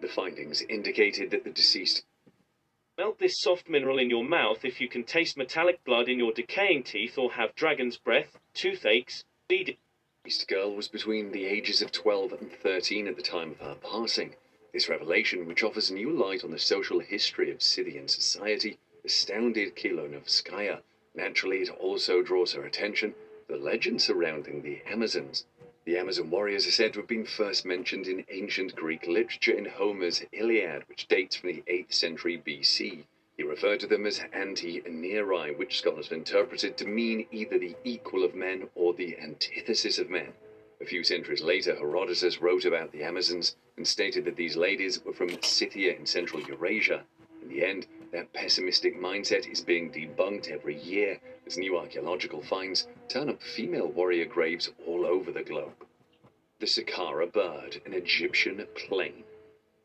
The 0.00 0.08
findings 0.08 0.62
indicated 0.62 1.30
that 1.30 1.44
the 1.44 1.50
deceased 1.50 2.04
Melt 2.98 3.20
this 3.20 3.38
soft 3.38 3.68
mineral 3.68 4.00
in 4.00 4.10
your 4.10 4.24
mouth 4.24 4.64
if 4.64 4.80
you 4.80 4.88
can 4.88 5.04
taste 5.04 5.36
metallic 5.36 5.84
blood 5.84 6.08
in 6.08 6.18
your 6.18 6.32
decaying 6.32 6.82
teeth 6.82 7.16
or 7.16 7.34
have 7.34 7.54
dragon's 7.54 7.96
breath, 7.96 8.40
toothaches, 8.54 9.24
bleeding. 9.46 9.76
Deceased 10.26 10.48
girl 10.48 10.74
was 10.74 10.88
between 10.88 11.32
the 11.32 11.44
ages 11.44 11.82
of 11.82 11.92
12 11.92 12.32
and 12.32 12.50
13 12.50 13.06
at 13.08 13.16
the 13.16 13.20
time 13.20 13.50
of 13.50 13.60
her 13.60 13.74
passing. 13.74 14.34
This 14.72 14.88
revelation, 14.88 15.44
which 15.46 15.62
offers 15.62 15.90
new 15.90 16.10
light 16.10 16.42
on 16.42 16.50
the 16.50 16.58
social 16.58 17.00
history 17.00 17.50
of 17.50 17.62
Scythian 17.62 18.08
society, 18.08 18.78
astounded 19.04 19.76
Kilunovskaya. 19.76 20.80
Naturally, 21.14 21.60
it 21.60 21.68
also 21.68 22.22
draws 22.22 22.54
her 22.54 22.64
attention 22.64 23.12
to 23.12 23.52
the 23.52 23.58
legend 23.58 24.00
surrounding 24.00 24.62
the 24.62 24.80
Amazons. 24.86 25.44
The 25.84 25.98
Amazon 25.98 26.30
warriors 26.30 26.66
are 26.66 26.70
said 26.70 26.94
to 26.94 27.00
have 27.00 27.06
been 27.06 27.26
first 27.26 27.66
mentioned 27.66 28.06
in 28.06 28.24
ancient 28.30 28.74
Greek 28.74 29.06
literature 29.06 29.52
in 29.52 29.66
Homer's 29.66 30.24
Iliad, 30.32 30.88
which 30.88 31.06
dates 31.06 31.36
from 31.36 31.50
the 31.50 31.62
8th 31.66 31.92
century 31.92 32.38
BC. 32.38 33.04
He 33.36 33.42
referred 33.42 33.80
to 33.80 33.86
them 33.88 34.06
as 34.06 34.20
anti-Nerai, 34.32 35.56
which 35.56 35.78
scholars 35.78 36.06
have 36.06 36.18
interpreted 36.18 36.76
to 36.76 36.86
mean 36.86 37.26
either 37.32 37.58
the 37.58 37.74
equal 37.82 38.22
of 38.22 38.34
men 38.34 38.68
or 38.76 38.94
the 38.94 39.18
antithesis 39.18 39.98
of 39.98 40.08
men. 40.08 40.34
A 40.80 40.84
few 40.84 41.02
centuries 41.02 41.42
later, 41.42 41.74
Herodotus 41.74 42.40
wrote 42.40 42.64
about 42.64 42.92
the 42.92 43.02
Amazons 43.02 43.56
and 43.76 43.86
stated 43.86 44.24
that 44.24 44.36
these 44.36 44.56
ladies 44.56 45.04
were 45.04 45.12
from 45.12 45.42
Scythia 45.42 45.94
in 45.96 46.06
central 46.06 46.42
Eurasia. 46.42 47.04
In 47.42 47.48
the 47.48 47.64
end, 47.64 47.86
that 48.12 48.32
pessimistic 48.32 48.96
mindset 48.96 49.50
is 49.50 49.60
being 49.60 49.90
debunked 49.90 50.48
every 50.48 50.76
year 50.76 51.18
as 51.44 51.58
new 51.58 51.76
archaeological 51.76 52.40
finds 52.40 52.86
turn 53.08 53.28
up 53.28 53.42
female 53.42 53.88
warrior 53.88 54.26
graves 54.26 54.70
all 54.86 55.04
over 55.04 55.32
the 55.32 55.42
globe. 55.42 55.84
The 56.60 56.66
Saqqara 56.66 57.32
bird, 57.32 57.80
an 57.84 57.94
Egyptian 57.94 58.64
plane. 58.76 59.23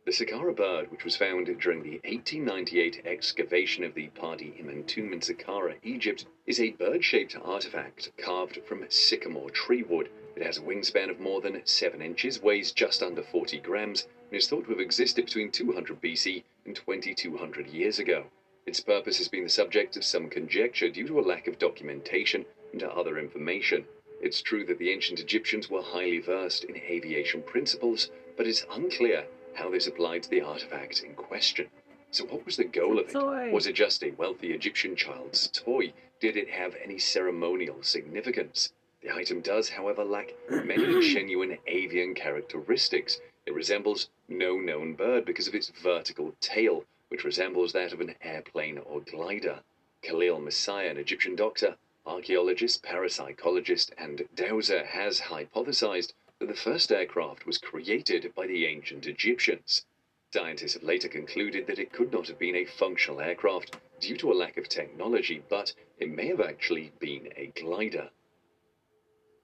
The 0.10 0.26
Saqqara 0.26 0.56
bird, 0.56 0.90
which 0.90 1.03
was 1.03 1.15
found 1.15 1.45
during 1.60 1.84
the 1.84 1.99
1898 2.03 3.02
excavation 3.06 3.84
of 3.84 3.94
the 3.94 4.07
Pa-di-Imen 4.07 4.88
tomb 4.88 5.14
in 5.14 5.19
Saqqara, 5.19 5.76
Egypt, 5.84 6.26
is 6.48 6.60
a 6.60 6.72
bird 6.72 7.06
shaped 7.06 7.38
artifact 7.40 8.10
carved 8.18 8.60
from 8.65 8.90
sycamore 8.90 9.52
tree 9.52 9.84
wood. 9.84 10.10
It 10.36 10.41
has 10.41 10.57
a 10.57 10.61
wingspan 10.61 11.11
of 11.11 11.19
more 11.19 11.41
than 11.41 11.61
7 11.64 12.02
inches, 12.02 12.41
weighs 12.41 12.72
just 12.72 13.03
under 13.03 13.22
40 13.22 13.60
grams, 13.60 14.07
and 14.31 14.38
is 14.40 14.49
thought 14.49 14.64
to 14.64 14.72
have 14.72 14.80
existed 14.80 15.26
between 15.26 15.52
200 15.52 16.02
BC 16.02 16.41
and 16.65 16.76
2200 16.76 17.68
years 17.68 17.99
ago. 17.99 18.26
Its 18.65 18.80
purpose 18.80 19.19
has 19.19 19.27
been 19.27 19.44
the 19.44 19.49
subject 19.49 19.95
of 19.95 20.03
some 20.03 20.27
conjecture 20.27 20.90
due 20.90 21.06
to 21.06 21.19
a 21.19 21.22
lack 21.22 21.45
of 21.45 21.60
documentation 21.60 22.45
and 22.73 22.81
other 22.81 23.19
information. 23.19 23.86
It's 24.23 24.41
true 24.41 24.65
that 24.65 24.80
the 24.80 24.90
ancient 24.90 25.19
Egyptians 25.19 25.69
were 25.69 25.84
highly 25.84 26.18
versed 26.18 26.64
in 26.64 26.77
aviation 26.77 27.44
principles, 27.44 28.10
but 28.36 28.48
it's 28.48 28.65
unclear 28.72 29.27
how 29.60 29.69
this 29.69 29.88
applied 29.88 30.23
to 30.23 30.30
the 30.30 30.41
artifact 30.41 31.03
in 31.03 31.14
question. 31.14 31.68
So, 32.11 32.23
what 32.26 32.45
was 32.45 32.56
the 32.56 32.64
goal 32.64 32.98
of 32.98 33.10
it? 33.10 33.11
Toy. 33.11 33.52
Was 33.52 33.68
it 33.68 33.73
just 33.73 34.02
a 34.03 34.11
wealthy 34.11 34.53
Egyptian 34.53 34.95
child's 34.95 35.48
toy? 35.49 35.91
Did 36.22 36.38
it 36.38 36.49
have 36.49 36.76
any 36.81 36.98
ceremonial 36.98 37.84
significance? 37.84 38.72
The 39.02 39.14
item 39.14 39.41
does, 39.41 39.69
however, 39.69 40.06
lack 40.06 40.34
many 40.49 41.02
genuine 41.14 41.57
avian 41.68 42.15
characteristics. 42.15 43.19
It 43.45 43.53
resembles 43.53 44.10
no 44.30 44.57
known 44.57 44.94
bird 44.94 45.26
because 45.26 45.48
of 45.48 45.56
its 45.56 45.69
vertical 45.69 46.36
tail, 46.40 46.86
which 47.10 47.26
resembles 47.26 47.73
that 47.73 47.91
of 47.91 47.99
an 47.99 48.15
airplane 48.22 48.77
or 48.77 49.02
glider. 49.02 49.60
Khalil 50.02 50.40
Messiha, 50.40 50.90
an 50.90 50.98
Egyptian 50.98 51.36
doctor, 51.36 51.76
archaeologist, 52.06 52.81
parapsychologist, 52.81 53.91
and 53.98 54.23
dowser, 54.36 54.86
has 54.86 55.19
hypothesized 55.19 56.14
the 56.47 56.55
first 56.55 56.91
aircraft 56.91 57.45
was 57.45 57.57
created 57.57 58.33
by 58.33 58.47
the 58.47 58.65
ancient 58.65 59.05
Egyptians. 59.05 59.85
Scientists 60.31 60.73
have 60.73 60.83
later 60.83 61.07
concluded 61.07 61.67
that 61.67 61.79
it 61.79 61.91
could 61.91 62.11
not 62.13 62.27
have 62.27 62.39
been 62.39 62.55
a 62.55 62.65
functional 62.65 63.19
aircraft 63.19 63.75
due 63.99 64.15
to 64.15 64.31
a 64.31 64.33
lack 64.33 64.55
of 64.57 64.69
technology, 64.69 65.43
but 65.49 65.73
it 65.97 66.09
may 66.09 66.27
have 66.27 66.39
actually 66.39 66.91
been 66.97 67.31
a 67.35 67.47
glider. 67.47 68.09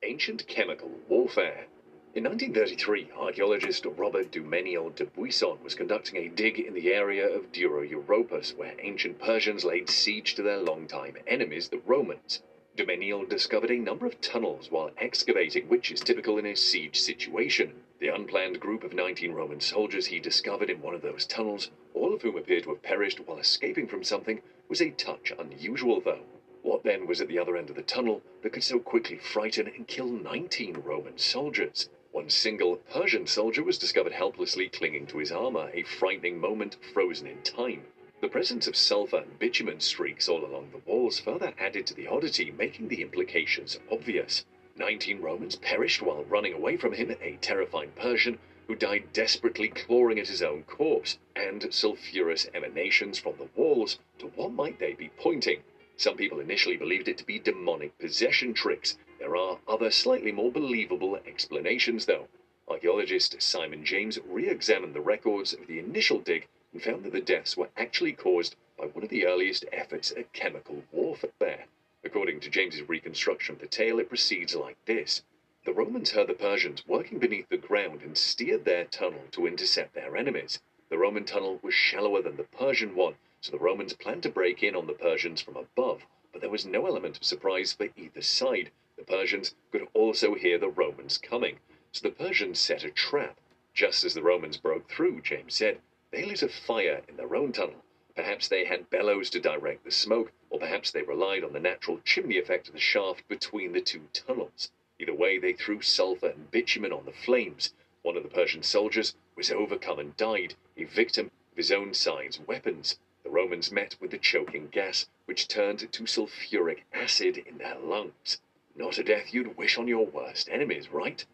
Ancient 0.04 0.48
chemical 0.48 0.90
warfare. 1.10 1.68
In 2.16 2.24
1933, 2.24 3.10
archaeologist 3.18 3.86
Robert 3.86 4.32
du 4.32 4.42
Mesnil 4.42 4.96
de 4.96 5.06
Buisson 5.06 5.62
was 5.62 5.76
conducting 5.76 6.16
a 6.16 6.30
dig 6.30 6.60
in 6.60 6.74
the 6.74 6.94
area 6.94 7.28
of 7.28 7.52
Dura-Europos, 7.52 8.56
where 8.56 8.74
ancient 8.80 9.20
Persians 9.20 9.66
laid 9.66 9.90
siege 9.90 10.34
to 10.36 10.42
their 10.42 10.60
longtime 10.60 11.18
enemies, 11.28 11.68
the 11.68 11.82
Romans. 11.86 12.42
Dumeniel 12.76 13.24
discovered 13.30 13.72
a 13.72 13.78
number 13.78 14.06
of 14.06 14.20
tunnels 14.20 14.70
while 14.70 14.92
excavating, 14.98 15.70
which 15.70 15.92
is 15.92 16.02
typical 16.02 16.38
in 16.38 16.46
a 16.46 16.58
siege 16.58 17.00
situation. 17.00 17.72
The 18.00 18.10
unplanned 18.10 18.60
group 18.60 18.84
of 18.84 18.94
19 18.94 19.32
Roman 19.32 19.62
soldiers 19.62 20.08
he 20.08 20.20
discovered 20.20 20.70
in 20.70 20.82
one 20.82 20.94
of 20.94 21.02
those 21.02 21.24
tunnels, 21.24 21.70
all 21.94 22.14
of 22.14 22.22
whom 22.22 22.36
appear 22.36 22.60
to 22.60 22.70
have 22.72 22.84
perished 22.84 23.22
while 23.22 23.40
escaping 23.40 23.88
from 23.88 24.04
something, 24.04 24.42
was 24.68 24.82
a 24.82 24.90
touch 24.90 25.32
unusual, 25.40 26.02
though. 26.02 26.26
What 26.64 26.84
then 26.84 27.08
was 27.08 27.22
at 27.22 27.30
the 27.30 27.40
other 27.40 27.56
end 27.56 27.70
of 27.70 27.78
the 27.78 27.82
tunnel 27.82 28.22
that 28.42 28.52
could 28.52 28.64
so 28.64 28.80
quickly 28.80 29.20
frighten 29.20 29.68
and 29.68 29.88
kill 29.88 30.10
19 30.10 30.82
Roman 30.84 31.18
soldiers? 31.18 31.88
One 32.12 32.30
single 32.30 32.76
Persian 32.92 33.26
soldier 33.26 33.64
was 33.64 33.78
discovered 33.78 34.12
helplessly 34.12 34.68
clinging 34.68 35.08
to 35.08 35.20
his 35.20 35.32
armor, 35.32 35.70
a 35.74 35.84
frightening 35.84 36.40
moment 36.42 36.76
frozen 36.94 37.28
in 37.28 37.42
time. 37.42 37.86
The 38.22 38.30
presence 38.30 38.66
of 38.66 38.78
sulfur 38.78 39.18
and 39.18 39.38
bitumen 39.40 39.82
streaks 39.82 40.30
all 40.30 40.46
along 40.46 40.72
the 40.72 40.78
walls 40.90 41.20
further 41.20 41.54
added 41.58 41.86
to 41.88 41.94
the 41.94 42.08
oddity, 42.08 42.50
making 42.50 42.88
the 42.88 43.02
implications 43.02 43.78
obvious. 43.92 44.46
Nineteen 44.78 45.20
Romans 45.20 45.58
perished 45.58 46.02
while 46.02 46.24
running 46.24 46.54
away 46.54 46.78
from 46.78 46.94
him, 46.94 47.12
a 47.22 47.38
terrified 47.42 47.94
Persian 47.98 48.40
who 48.68 48.76
died 48.76 49.12
desperately 49.12 49.68
clawing 49.68 50.18
at 50.18 50.30
his 50.30 50.42
own 50.42 50.64
corpse, 50.64 51.20
and 51.36 51.74
sulphurous 51.74 52.50
emanations 52.54 53.20
from 53.20 53.36
the 53.38 53.50
walls. 53.54 54.00
To 54.20 54.28
what 54.28 54.54
might 54.54 54.80
they 54.80 54.94
be 54.94 55.10
pointing? 55.18 55.64
Some 55.98 56.16
people 56.16 56.40
initially 56.40 56.78
believed 56.78 57.10
it 57.10 57.18
to 57.18 57.26
be 57.26 57.38
demonic 57.38 57.98
possession 58.00 58.54
tricks. 58.54 58.98
There 59.20 59.36
are 59.36 59.60
other 59.68 59.92
slightly 59.92 60.32
more 60.32 60.54
believable 60.54 61.18
explanations, 61.18 62.06
though. 62.06 62.30
Archaeologist 62.70 63.42
Simon 63.42 63.84
James 63.84 64.20
re 64.26 64.48
examined 64.50 64.94
the 64.94 65.02
records 65.02 65.52
of 65.52 65.68
the 65.68 65.80
initial 65.80 66.20
dig 66.20 66.48
and 66.76 66.84
found 66.84 67.06
that 67.06 67.14
the 67.14 67.22
deaths 67.22 67.56
were 67.56 67.70
actually 67.78 68.12
caused 68.12 68.58
by 68.78 68.86
one 68.86 69.02
of 69.02 69.10
the 69.10 69.26
earliest 69.26 69.64
efforts 69.72 70.12
at 70.12 70.34
chemical 70.34 70.84
warfare. 70.92 71.68
According 72.04 72.42
to 72.42 72.50
James's 72.50 72.82
reconstruction 72.82 73.56
of 73.56 73.62
the 73.62 73.68
tale, 73.68 73.98
it 73.98 74.10
proceeds 74.10 74.54
like 74.58 74.76
this. 74.84 75.24
The 75.64 75.72
Romans 75.72 76.12
heard 76.12 76.28
the 76.28 76.34
Persians 76.34 76.86
working 76.86 77.18
beneath 77.18 77.48
the 77.48 77.56
ground 77.56 78.02
and 78.02 78.18
steered 78.18 78.66
their 78.66 78.84
tunnel 78.84 79.22
to 79.32 79.48
intercept 79.48 79.94
their 79.94 80.18
enemies. 80.18 80.60
The 80.90 80.98
Roman 80.98 81.24
tunnel 81.24 81.62
was 81.64 81.74
shallower 81.74 82.22
than 82.22 82.36
the 82.36 82.44
Persian 82.44 82.94
one, 82.94 83.16
so 83.40 83.54
the 83.54 83.58
Romans 83.58 83.94
planned 83.94 84.24
to 84.24 84.30
break 84.30 84.62
in 84.62 84.76
on 84.76 84.86
the 84.86 84.92
Persians 84.92 85.40
from 85.40 85.56
above, 85.56 86.06
but 86.34 86.42
there 86.42 86.50
was 86.50 86.66
no 86.66 86.88
element 86.88 87.16
of 87.16 87.24
surprise 87.24 87.72
for 87.72 87.88
either 87.96 88.22
side. 88.22 88.70
The 88.98 89.06
Persians 89.06 89.56
could 89.72 89.88
also 89.94 90.36
hear 90.36 90.58
the 90.58 90.68
Romans 90.68 91.18
coming, 91.18 91.60
so 91.94 92.02
the 92.06 92.14
Persians 92.14 92.60
set 92.60 92.84
a 92.84 92.92
trap. 92.92 93.40
Just 93.74 94.04
as 94.04 94.14
the 94.14 94.22
Romans 94.22 94.58
broke 94.58 94.90
through, 94.90 95.22
James 95.22 95.56
said, 95.56 95.80
they 96.16 96.24
lit 96.24 96.42
a 96.42 96.48
fire 96.48 97.02
in 97.10 97.18
their 97.18 97.36
own 97.36 97.52
tunnel. 97.52 97.84
Perhaps 98.16 98.48
they 98.48 98.64
had 98.64 98.90
bellows 98.90 99.30
to 99.30 99.38
direct 99.38 99.84
the 99.84 99.92
smoke, 99.92 100.32
or 100.50 100.58
perhaps 100.58 100.90
they 100.90 101.02
relied 101.02 101.44
on 101.44 101.52
the 101.52 101.60
natural 101.60 102.00
chimney 102.06 102.38
effect 102.38 102.70
of 102.70 102.74
the 102.74 102.80
shaft 102.80 103.28
between 103.28 103.74
the 103.74 103.82
two 103.82 104.08
tunnels. 104.14 104.72
Either 104.98 105.14
way, 105.14 105.38
they 105.38 105.52
threw 105.52 105.82
sulfur 105.82 106.28
and 106.30 106.50
bitumen 106.52 106.94
on 106.94 107.04
the 107.04 107.12
flames. 107.12 107.74
One 108.02 108.16
of 108.16 108.24
the 108.24 108.30
Persian 108.30 108.64
soldiers 108.64 109.14
was 109.36 109.52
overcome 109.52 110.00
and 110.00 110.16
died, 110.16 110.54
a 110.78 110.86
victim 110.86 111.32
of 111.52 111.58
his 111.58 111.70
own 111.70 111.94
side's 111.94 112.40
weapons. 112.40 112.98
The 113.26 113.30
Romans 113.30 113.70
met 113.70 113.98
with 114.00 114.12
the 114.12 114.18
choking 114.18 114.70
gas, 114.70 115.10
which 115.26 115.50
turned 115.50 115.92
to 115.92 116.04
sulfuric 116.04 116.84
acid 116.94 117.40
in 117.40 117.58
their 117.58 117.76
lungs. 117.78 118.40
Not 118.74 118.98
a 118.98 119.04
death 119.04 119.34
you'd 119.34 119.58
wish 119.58 119.78
on 119.78 119.90
your 119.90 120.06
worst 120.06 120.48
enemies, 120.48 120.88
right? 120.88 121.26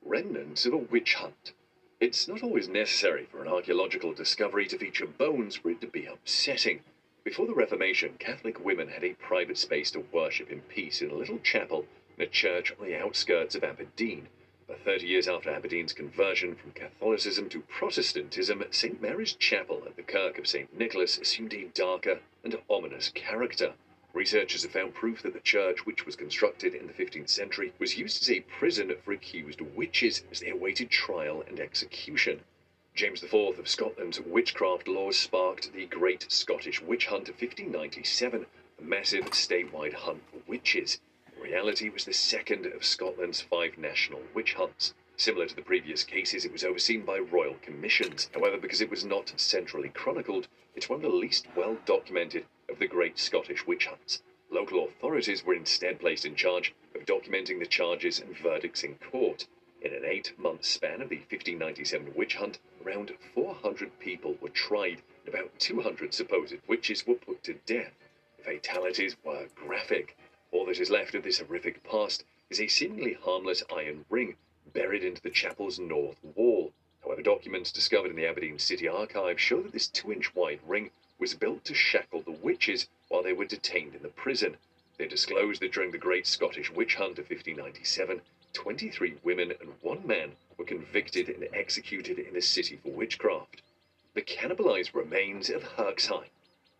Remnants 0.00 0.64
of 0.64 0.72
a 0.72 0.78
witch 0.78 1.16
hunt. 1.16 1.52
It's 2.00 2.26
not 2.26 2.42
always 2.42 2.66
necessary 2.66 3.26
for 3.30 3.42
an 3.42 3.48
archaeological 3.48 4.14
discovery 4.14 4.66
to 4.68 4.78
feature 4.78 5.06
bones 5.06 5.56
for 5.56 5.70
it 5.70 5.82
to 5.82 5.86
be 5.86 6.06
upsetting. 6.06 6.80
Before 7.24 7.46
the 7.46 7.52
Reformation, 7.52 8.14
Catholic 8.18 8.58
women 8.58 8.88
had 8.88 9.04
a 9.04 9.12
private 9.12 9.58
space 9.58 9.90
to 9.90 10.06
worship 10.10 10.50
in 10.50 10.62
peace 10.62 11.02
in 11.02 11.10
a 11.10 11.14
little 11.14 11.38
chapel 11.40 11.86
in 12.16 12.24
a 12.24 12.26
church 12.26 12.72
on 12.72 12.86
the 12.86 12.96
outskirts 12.96 13.54
of 13.54 13.62
Aberdeen. 13.62 14.28
But 14.66 14.80
30 14.80 15.08
years 15.08 15.28
after 15.28 15.50
Aberdeen's 15.50 15.92
conversion 15.92 16.54
from 16.54 16.72
Catholicism 16.72 17.50
to 17.50 17.60
Protestantism, 17.60 18.64
St. 18.70 19.02
Mary's 19.02 19.34
Chapel 19.34 19.82
at 19.84 19.96
the 19.96 20.02
Kirk 20.02 20.38
of 20.38 20.46
St. 20.46 20.74
Nicholas 20.74 21.18
assumed 21.18 21.52
a 21.52 21.68
darker 21.74 22.20
and 22.42 22.56
ominous 22.70 23.10
character. 23.10 23.74
Researchers 24.12 24.64
have 24.64 24.72
found 24.72 24.92
proof 24.92 25.22
that 25.22 25.34
the 25.34 25.40
church, 25.40 25.86
which 25.86 26.04
was 26.04 26.16
constructed 26.16 26.74
in 26.74 26.88
the 26.88 26.92
15th 26.92 27.28
century, 27.28 27.72
was 27.78 27.96
used 27.96 28.22
as 28.22 28.30
a 28.30 28.40
prison 28.40 28.92
for 29.04 29.12
accused 29.12 29.60
witches 29.60 30.24
as 30.32 30.40
they 30.40 30.50
awaited 30.50 30.90
trial 30.90 31.42
and 31.46 31.60
execution. 31.60 32.42
James 32.92 33.22
IV 33.22 33.56
of 33.56 33.68
Scotland's 33.68 34.20
witchcraft 34.20 34.88
laws 34.88 35.16
sparked 35.16 35.72
the 35.72 35.86
Great 35.86 36.26
Scottish 36.28 36.82
Witch 36.82 37.06
Hunt 37.06 37.28
of 37.28 37.36
1597, 37.36 38.46
a 38.80 38.82
massive 38.82 39.26
statewide 39.26 39.94
hunt 39.94 40.24
for 40.28 40.38
witches. 40.48 41.00
In 41.36 41.42
reality, 41.44 41.86
it 41.86 41.92
was 41.92 42.04
the 42.04 42.12
second 42.12 42.66
of 42.66 42.84
Scotland's 42.84 43.40
five 43.40 43.78
national 43.78 44.22
witch 44.34 44.54
hunts. 44.54 44.92
Similar 45.16 45.46
to 45.46 45.54
the 45.54 45.62
previous 45.62 46.02
cases, 46.02 46.44
it 46.44 46.52
was 46.52 46.64
overseen 46.64 47.04
by 47.04 47.20
royal 47.20 47.54
commissions. 47.62 48.28
However, 48.34 48.56
because 48.56 48.80
it 48.80 48.90
was 48.90 49.04
not 49.04 49.32
centrally 49.36 49.90
chronicled, 49.90 50.48
it's 50.74 50.88
one 50.88 50.96
of 50.96 51.02
the 51.02 51.16
least 51.16 51.46
well 51.54 51.78
documented 51.84 52.46
of 52.70 52.78
the 52.78 52.86
great 52.86 53.18
Scottish 53.18 53.66
witch 53.66 53.86
hunts. 53.86 54.22
Local 54.48 54.84
authorities 54.84 55.44
were 55.44 55.54
instead 55.54 55.98
placed 55.98 56.24
in 56.24 56.36
charge 56.36 56.72
of 56.94 57.04
documenting 57.04 57.58
the 57.58 57.66
charges 57.66 58.20
and 58.20 58.36
verdicts 58.36 58.84
in 58.84 58.94
court. 58.96 59.46
In 59.82 59.92
an 59.92 60.04
eight 60.04 60.38
month 60.38 60.64
span 60.64 61.02
of 61.02 61.08
the 61.08 61.16
1597 61.16 62.14
witch 62.14 62.36
hunt, 62.36 62.58
around 62.84 63.12
400 63.34 63.98
people 63.98 64.36
were 64.40 64.50
tried 64.50 65.02
and 65.24 65.34
about 65.34 65.58
200 65.58 66.14
supposed 66.14 66.56
witches 66.66 67.06
were 67.06 67.14
put 67.14 67.42
to 67.42 67.54
death. 67.66 67.92
The 68.38 68.44
fatalities 68.44 69.16
were 69.24 69.48
graphic. 69.54 70.16
All 70.52 70.66
that 70.66 70.78
is 70.78 70.90
left 70.90 71.14
of 71.14 71.22
this 71.22 71.38
horrific 71.38 71.82
past 71.82 72.24
is 72.50 72.60
a 72.60 72.68
seemingly 72.68 73.14
harmless 73.14 73.62
iron 73.74 74.04
ring 74.08 74.36
buried 74.72 75.04
into 75.04 75.22
the 75.22 75.30
chapel's 75.30 75.78
north 75.78 76.18
wall. 76.36 76.72
However, 77.02 77.22
documents 77.22 77.72
discovered 77.72 78.10
in 78.10 78.16
the 78.16 78.26
Aberdeen 78.26 78.58
City 78.58 78.86
Archive 78.86 79.40
show 79.40 79.62
that 79.62 79.72
this 79.72 79.88
two 79.88 80.12
inch 80.12 80.34
wide 80.34 80.60
ring 80.66 80.90
was 81.20 81.34
built 81.34 81.64
to 81.66 81.74
shackle 81.74 82.22
the 82.22 82.30
witches 82.30 82.88
while 83.08 83.22
they 83.22 83.34
were 83.34 83.44
detained 83.44 83.94
in 83.94 84.02
the 84.02 84.08
prison. 84.08 84.56
They 84.96 85.06
disclosed 85.06 85.60
that 85.60 85.72
during 85.72 85.90
the 85.90 85.98
Great 85.98 86.26
Scottish 86.26 86.70
Witch 86.70 86.94
Hunt 86.94 87.18
of 87.18 87.28
1597, 87.28 88.22
23 88.54 89.14
women 89.22 89.52
and 89.60 89.74
one 89.82 90.06
man 90.06 90.36
were 90.56 90.64
convicted 90.64 91.28
and 91.28 91.46
executed 91.54 92.18
in 92.18 92.34
the 92.34 92.42
city 92.42 92.76
for 92.82 92.90
witchcraft. 92.90 93.62
The 94.14 94.22
cannibalized 94.22 94.94
remains 94.94 95.50
of 95.50 95.62
Herxheim. 95.62 96.30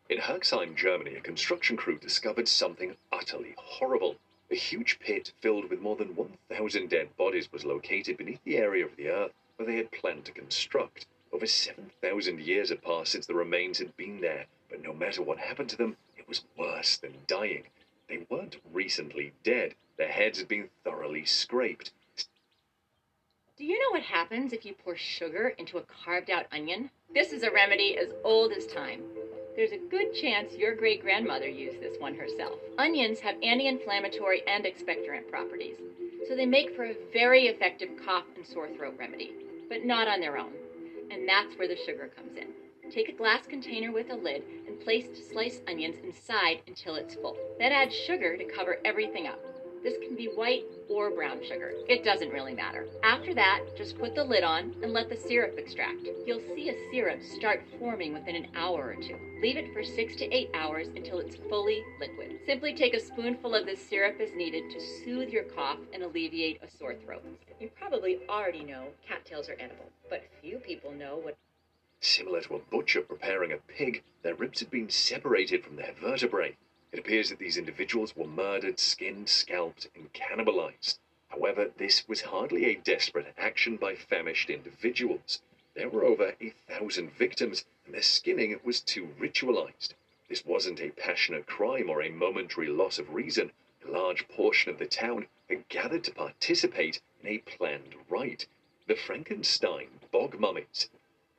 In 0.08 0.18
Herxheim, 0.18 0.74
Germany, 0.74 1.14
a 1.14 1.20
construction 1.20 1.76
crew 1.76 1.98
discovered 1.98 2.48
something 2.48 2.96
utterly 3.12 3.54
horrible. 3.56 4.16
A 4.50 4.56
huge 4.56 4.98
pit 4.98 5.32
filled 5.40 5.70
with 5.70 5.80
more 5.80 5.96
than 5.96 6.16
1,000 6.16 6.88
dead 6.88 7.16
bodies 7.16 7.52
was 7.52 7.64
located 7.64 8.16
beneath 8.16 8.42
the 8.42 8.56
area 8.56 8.84
of 8.84 8.96
the 8.96 9.08
earth 9.08 9.32
where 9.56 9.66
they 9.66 9.76
had 9.76 9.92
planned 9.92 10.24
to 10.24 10.32
construct. 10.32 11.06
Over 11.32 11.46
7,000 11.46 12.40
years 12.40 12.70
had 12.70 12.82
passed 12.82 13.12
since 13.12 13.26
the 13.26 13.34
remains 13.34 13.78
had 13.78 13.96
been 13.96 14.20
there, 14.20 14.46
but 14.68 14.82
no 14.82 14.92
matter 14.92 15.22
what 15.22 15.38
happened 15.38 15.70
to 15.70 15.76
them, 15.76 15.96
it 16.16 16.28
was 16.28 16.42
worse 16.56 16.96
than 16.96 17.14
dying. 17.26 17.64
They 18.08 18.26
weren't 18.28 18.56
recently 18.72 19.32
dead, 19.44 19.74
their 19.96 20.08
heads 20.08 20.38
had 20.38 20.48
been 20.48 20.70
thoroughly 20.82 21.24
scraped. 21.24 21.92
Do 23.56 23.64
you 23.64 23.78
know 23.78 23.90
what 23.90 24.02
happens 24.02 24.52
if 24.52 24.64
you 24.64 24.74
pour 24.74 24.96
sugar 24.96 25.48
into 25.58 25.78
a 25.78 25.82
carved 25.82 26.30
out 26.30 26.46
onion? 26.50 26.90
This 27.14 27.32
is 27.32 27.42
a 27.42 27.50
remedy 27.50 27.96
as 27.96 28.08
old 28.24 28.52
as 28.52 28.66
time. 28.66 29.02
There's 29.54 29.72
a 29.72 29.78
good 29.90 30.14
chance 30.14 30.54
your 30.54 30.74
great 30.74 31.02
grandmother 31.02 31.48
used 31.48 31.80
this 31.80 31.98
one 32.00 32.14
herself. 32.14 32.58
Onions 32.78 33.20
have 33.20 33.36
anti 33.42 33.66
inflammatory 33.66 34.42
and 34.46 34.64
expectorant 34.64 35.30
properties, 35.30 35.76
so 36.26 36.34
they 36.34 36.46
make 36.46 36.74
for 36.74 36.84
a 36.84 36.96
very 37.12 37.48
effective 37.48 37.90
cough 38.04 38.24
and 38.36 38.46
sore 38.46 38.68
throat 38.70 38.96
remedy, 38.98 39.32
but 39.68 39.84
not 39.84 40.08
on 40.08 40.20
their 40.20 40.38
own. 40.38 40.52
And 41.10 41.28
that's 41.28 41.56
where 41.58 41.68
the 41.68 41.76
sugar 41.76 42.10
comes 42.16 42.36
in. 42.36 42.48
Take 42.90 43.08
a 43.08 43.12
glass 43.12 43.46
container 43.46 43.92
with 43.92 44.10
a 44.10 44.16
lid 44.16 44.42
and 44.66 44.80
place 44.80 45.06
sliced 45.30 45.62
onions 45.68 45.96
inside 46.02 46.60
until 46.66 46.94
it's 46.96 47.14
full. 47.14 47.36
Then 47.58 47.72
add 47.72 47.92
sugar 47.92 48.36
to 48.36 48.44
cover 48.44 48.78
everything 48.84 49.26
up. 49.26 49.38
This 49.82 49.96
can 50.02 50.14
be 50.14 50.26
white 50.26 50.64
or 50.90 51.10
brown 51.10 51.40
sugar. 51.42 51.72
It 51.88 52.04
doesn't 52.04 52.30
really 52.30 52.54
matter. 52.54 52.86
After 53.02 53.32
that, 53.34 53.60
just 53.76 53.98
put 53.98 54.14
the 54.14 54.24
lid 54.24 54.44
on 54.44 54.74
and 54.82 54.92
let 54.92 55.08
the 55.08 55.16
syrup 55.16 55.56
extract. 55.56 56.06
You'll 56.26 56.42
see 56.54 56.68
a 56.68 56.90
syrup 56.90 57.22
start 57.22 57.62
forming 57.78 58.12
within 58.12 58.36
an 58.36 58.48
hour 58.54 58.94
or 58.94 59.02
two. 59.02 59.16
Leave 59.40 59.56
it 59.56 59.72
for 59.72 59.82
six 59.82 60.16
to 60.16 60.26
eight 60.34 60.50
hours 60.52 60.88
until 60.88 61.18
it's 61.18 61.36
fully 61.48 61.82
liquid. 61.98 62.40
Simply 62.44 62.74
take 62.74 62.92
a 62.92 63.00
spoonful 63.00 63.54
of 63.54 63.64
this 63.64 63.80
syrup 63.88 64.20
as 64.20 64.34
needed 64.34 64.70
to 64.70 64.80
soothe 64.80 65.30
your 65.30 65.44
cough 65.44 65.78
and 65.94 66.02
alleviate 66.02 66.62
a 66.62 66.70
sore 66.70 66.94
throat. 66.94 67.24
You 67.58 67.70
probably 67.78 68.20
already 68.28 68.64
know 68.64 68.88
cattails 69.08 69.48
are 69.48 69.56
edible, 69.58 69.90
but 70.10 70.24
few 70.42 70.58
people 70.58 70.92
know 70.92 71.16
what 71.16 71.36
Similar 72.02 72.40
to 72.42 72.54
a 72.54 72.58
butcher 72.58 73.02
preparing 73.02 73.52
a 73.52 73.58
pig, 73.58 74.02
their 74.22 74.34
ribs 74.34 74.60
had 74.60 74.70
been 74.70 74.88
separated 74.88 75.64
from 75.64 75.76
their 75.76 75.92
vertebrae. 76.00 76.56
It 76.92 76.98
appears 76.98 77.30
that 77.30 77.38
these 77.38 77.56
individuals 77.56 78.16
were 78.16 78.26
murdered, 78.26 78.80
skinned, 78.80 79.28
scalped, 79.28 79.88
and 79.94 80.12
cannibalized. 80.12 80.98
However, 81.28 81.70
this 81.76 82.08
was 82.08 82.22
hardly 82.22 82.64
a 82.64 82.74
desperate 82.74 83.32
action 83.38 83.76
by 83.76 83.94
famished 83.94 84.50
individuals. 84.50 85.40
There 85.74 85.88
were 85.88 86.04
over 86.04 86.34
a 86.40 86.50
thousand 86.50 87.12
victims, 87.12 87.64
and 87.84 87.94
their 87.94 88.02
skinning 88.02 88.58
was 88.64 88.80
too 88.80 89.14
ritualized. 89.20 89.94
This 90.28 90.44
wasn't 90.44 90.80
a 90.80 90.90
passionate 90.90 91.46
crime 91.46 91.88
or 91.88 92.02
a 92.02 92.10
momentary 92.10 92.66
loss 92.66 92.98
of 92.98 93.14
reason. 93.14 93.52
A 93.86 93.90
large 93.90 94.26
portion 94.26 94.72
of 94.72 94.78
the 94.78 94.86
town 94.86 95.28
had 95.48 95.68
gathered 95.68 96.02
to 96.04 96.12
participate 96.12 97.00
in 97.22 97.28
a 97.28 97.38
planned 97.38 97.94
rite. 98.08 98.48
The 98.88 98.96
Frankenstein 98.96 100.00
bog 100.10 100.40
mummies. 100.40 100.90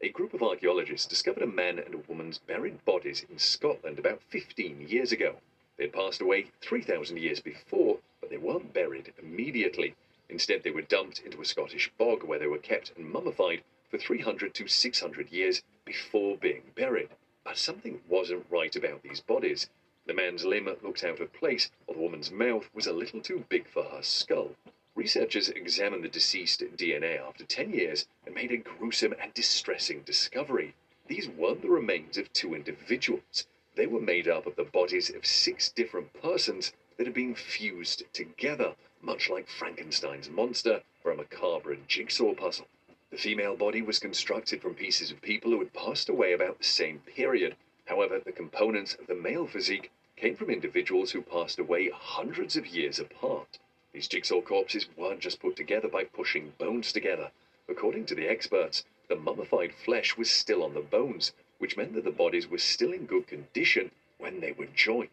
A 0.04 0.10
group 0.10 0.34
of 0.34 0.42
archaeologists 0.42 1.06
discovered 1.06 1.44
a 1.44 1.46
man 1.46 1.78
and 1.78 1.94
a 1.94 2.00
woman's 2.00 2.40
buried 2.40 2.84
bodies 2.86 3.24
in 3.30 3.38
Scotland 3.38 4.00
about 4.00 4.24
15 4.30 4.88
years 4.90 5.12
ago. 5.12 5.36
They 5.78 5.84
had 5.84 5.94
passed 5.94 6.22
away 6.22 6.48
3,000 6.60 7.18
years 7.18 7.40
before, 7.40 8.00
but 8.20 8.32
they 8.32 8.38
weren't 8.38 8.74
buried 8.74 9.14
immediately. 9.20 9.94
Instead, 10.28 10.64
they 10.64 10.72
were 10.72 10.82
dumped 10.82 11.20
into 11.20 11.40
a 11.40 11.46
Scottish 11.46 11.92
bog 12.00 12.24
where 12.24 12.40
they 12.40 12.48
were 12.48 12.58
kept 12.58 12.92
and 12.98 13.12
mummified 13.12 13.64
for 13.92 14.00
300 14.00 14.56
to 14.56 14.68
600 14.68 15.32
years 15.32 15.62
before 15.86 16.36
being 16.36 16.72
buried. 16.74 17.10
But 17.44 17.60
something 17.60 18.02
wasn't 18.08 18.48
right 18.50 18.76
about 18.76 19.04
these 19.04 19.22
bodies. 19.22 19.70
The 20.08 20.16
man's 20.16 20.44
limb 20.44 20.66
looked 20.82 21.04
out 21.04 21.20
of 21.20 21.32
place, 21.32 21.70
while 21.86 21.94
the 21.94 22.02
woman's 22.02 22.32
mouth 22.32 22.68
was 22.74 22.88
a 22.88 22.94
little 22.94 23.22
too 23.22 23.46
big 23.50 23.68
for 23.68 23.84
her 23.84 24.02
skull. 24.02 24.56
Researchers 24.96 25.50
examined 25.50 26.04
the 26.04 26.10
deceased 26.10 26.62
DNA 26.76 27.20
after 27.20 27.46
10 27.46 27.72
years 27.72 28.08
and 28.26 28.36
made 28.36 28.52
a 28.52 28.58
gruesome 28.58 29.16
and 29.22 29.34
distressing 29.34 30.02
discovery. 30.02 30.74
These 31.08 31.30
weren't 31.30 31.62
the 31.62 31.70
remains 31.70 32.18
of 32.18 32.32
two 32.34 32.54
individuals. 32.54 33.48
They 33.76 33.88
were 33.88 34.02
made 34.02 34.28
up 34.28 34.46
of 34.46 34.56
the 34.56 34.64
bodies 34.64 35.10
of 35.10 35.26
six 35.26 35.70
different 35.72 36.14
persons 36.22 36.74
that 36.98 37.08
had 37.08 37.14
been 37.14 37.36
fused 37.36 38.04
together, 38.14 38.76
much 39.02 39.30
like 39.30 39.48
Frankenstein's 39.48 40.30
monster 40.30 40.84
from 41.02 41.20
a 41.20 41.24
macabre 41.24 41.78
jigsaw 41.88 42.34
puzzle. 42.34 42.68
The 43.12 43.18
female 43.18 43.56
body 43.56 43.82
was 43.82 43.98
constructed 43.98 44.62
from 44.62 44.76
pieces 44.76 45.10
of 45.10 45.22
people 45.22 45.52
who 45.52 45.60
had 45.60 45.74
passed 45.74 46.10
away 46.10 46.34
about 46.34 46.60
the 46.60 46.64
same 46.64 47.00
period. 47.00 47.56
However, 47.86 48.20
the 48.20 48.32
components 48.32 48.94
of 48.94 49.08
the 49.08 49.16
male 49.16 49.48
physique 49.48 49.90
came 50.16 50.36
from 50.36 50.50
individuals 50.50 51.12
who 51.12 51.22
passed 51.22 51.60
away 51.60 51.90
hundreds 51.90 52.56
of 52.56 52.68
years 52.68 53.00
apart. 53.00 53.58
These 53.94 54.08
jigsaw 54.08 54.42
corpses 54.42 54.88
weren't 54.96 55.20
just 55.20 55.42
put 55.42 55.58
together 55.58 55.90
by 55.90 56.06
pushing 56.06 56.54
bones 56.58 56.94
together. 56.94 57.32
According 57.68 58.06
to 58.08 58.16
the 58.16 58.28
experts, 58.28 58.86
the 59.10 59.18
mummified 59.18 59.76
flesh 59.76 60.16
was 60.16 60.32
still 60.32 60.64
on 60.64 60.74
the 60.74 60.82
bones, 60.82 61.34
which 61.58 61.76
meant 61.76 61.94
that 61.94 62.06
the 62.06 62.10
bodies 62.10 62.48
were 62.48 62.58
still 62.58 62.94
in 62.94 63.06
good 63.06 63.28
condition 63.28 63.92
when 64.18 64.40
they 64.40 64.54
were 64.54 64.66
joined. 64.66 65.10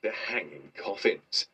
The 0.00 0.10
hanging 0.10 0.72
coffins. 0.74 1.46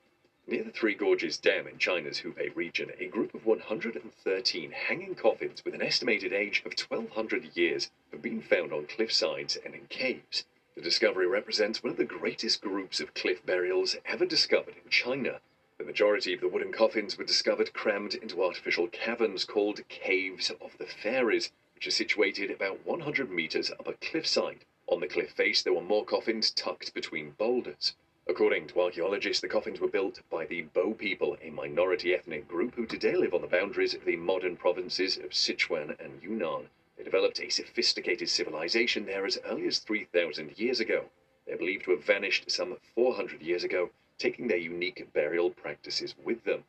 Near 0.47 0.63
the 0.63 0.71
Three 0.71 0.95
Gorges 0.95 1.37
Dam 1.39 1.67
in 1.67 1.79
China's 1.79 2.21
Hubei 2.21 2.55
region, 2.55 2.93
a 2.99 3.07
group 3.07 3.35
of 3.35 3.45
113 3.45 4.71
hanging 4.71 5.15
coffins 5.17 5.65
with 5.65 5.75
an 5.75 5.83
estimated 5.83 6.33
age 6.33 6.61
of 6.61 6.79
1200 6.79 7.57
years 7.57 7.91
have 8.13 8.23
been 8.23 8.41
found 8.41 8.73
on 8.73 8.87
cliff 8.87 9.13
sides 9.13 9.57
and 9.57 9.75
in 9.75 9.87
caves. 9.89 10.45
The 10.77 10.83
discovery 10.83 11.27
represents 11.27 11.83
one 11.83 11.91
of 11.91 11.97
the 11.97 12.05
greatest 12.05 12.61
groups 12.61 13.01
of 13.01 13.13
cliff 13.13 13.45
burials 13.45 13.97
ever 14.07 14.25
discovered 14.25 14.77
in 14.83 14.89
China. 14.89 15.41
The 15.77 15.83
majority 15.83 16.33
of 16.33 16.41
the 16.41 16.47
wooden 16.47 16.71
coffins 16.71 17.19
were 17.19 17.25
discovered 17.25 17.73
crammed 17.73 18.15
into 18.15 18.45
artificial 18.45 18.87
caverns 18.87 19.45
called 19.45 19.89
Caves 19.89 20.51
of 20.61 20.79
the 20.79 20.87
Fairies, 20.87 21.51
which 21.75 21.89
are 21.89 21.91
situated 21.91 22.49
about 22.49 22.87
100 22.87 23.29
meters 23.29 23.73
up 23.73 23.89
a 23.89 23.95
cliffside. 23.95 24.65
On 24.87 25.01
the 25.01 25.09
cliff 25.09 25.33
face, 25.33 25.65
there 25.65 25.73
were 25.73 25.81
more 25.81 26.05
coffins 26.05 26.53
tucked 26.53 26.95
between 26.95 27.33
boulders. 27.33 27.97
According 28.29 28.69
to 28.69 28.83
archaeologists, 28.83 29.41
the 29.41 29.49
coffins 29.49 29.81
were 29.81 29.89
built 29.89 30.21
by 30.31 30.47
the 30.47 30.63
Bo 30.63 30.95
people, 30.95 31.37
a 31.43 31.51
minority 31.51 32.15
ethnic 32.15 32.47
group 32.47 32.77
who 32.77 32.87
today 32.87 33.17
live 33.17 33.35
on 33.35 33.41
the 33.41 33.49
boundaries 33.49 33.95
of 33.95 34.05
the 34.05 34.15
modern 34.15 34.57
provinces 34.57 35.17
of 35.17 35.35
Sichuan 35.35 35.99
and 35.99 36.23
Yunnan. 36.23 36.69
They 36.97 37.03
developed 37.03 37.41
a 37.41 37.51
sophisticated 37.51 38.29
civilization 38.29 39.07
there 39.07 39.27
as 39.27 39.41
early 39.45 39.67
as 39.67 39.81
3,000 39.81 40.57
years 40.57 40.79
ago. 40.79 41.07
They 41.47 41.55
are 41.55 41.59
believed 41.59 41.87
to 41.87 41.91
have 41.91 42.05
vanished 42.05 42.49
some 42.49 42.77
400 42.95 43.43
years 43.43 43.65
ago 43.65 43.91
taking 44.19 44.49
their 44.49 44.57
unique 44.57 45.13
burial 45.13 45.51
practices 45.51 46.15
with 46.23 46.45
them. 46.45 46.65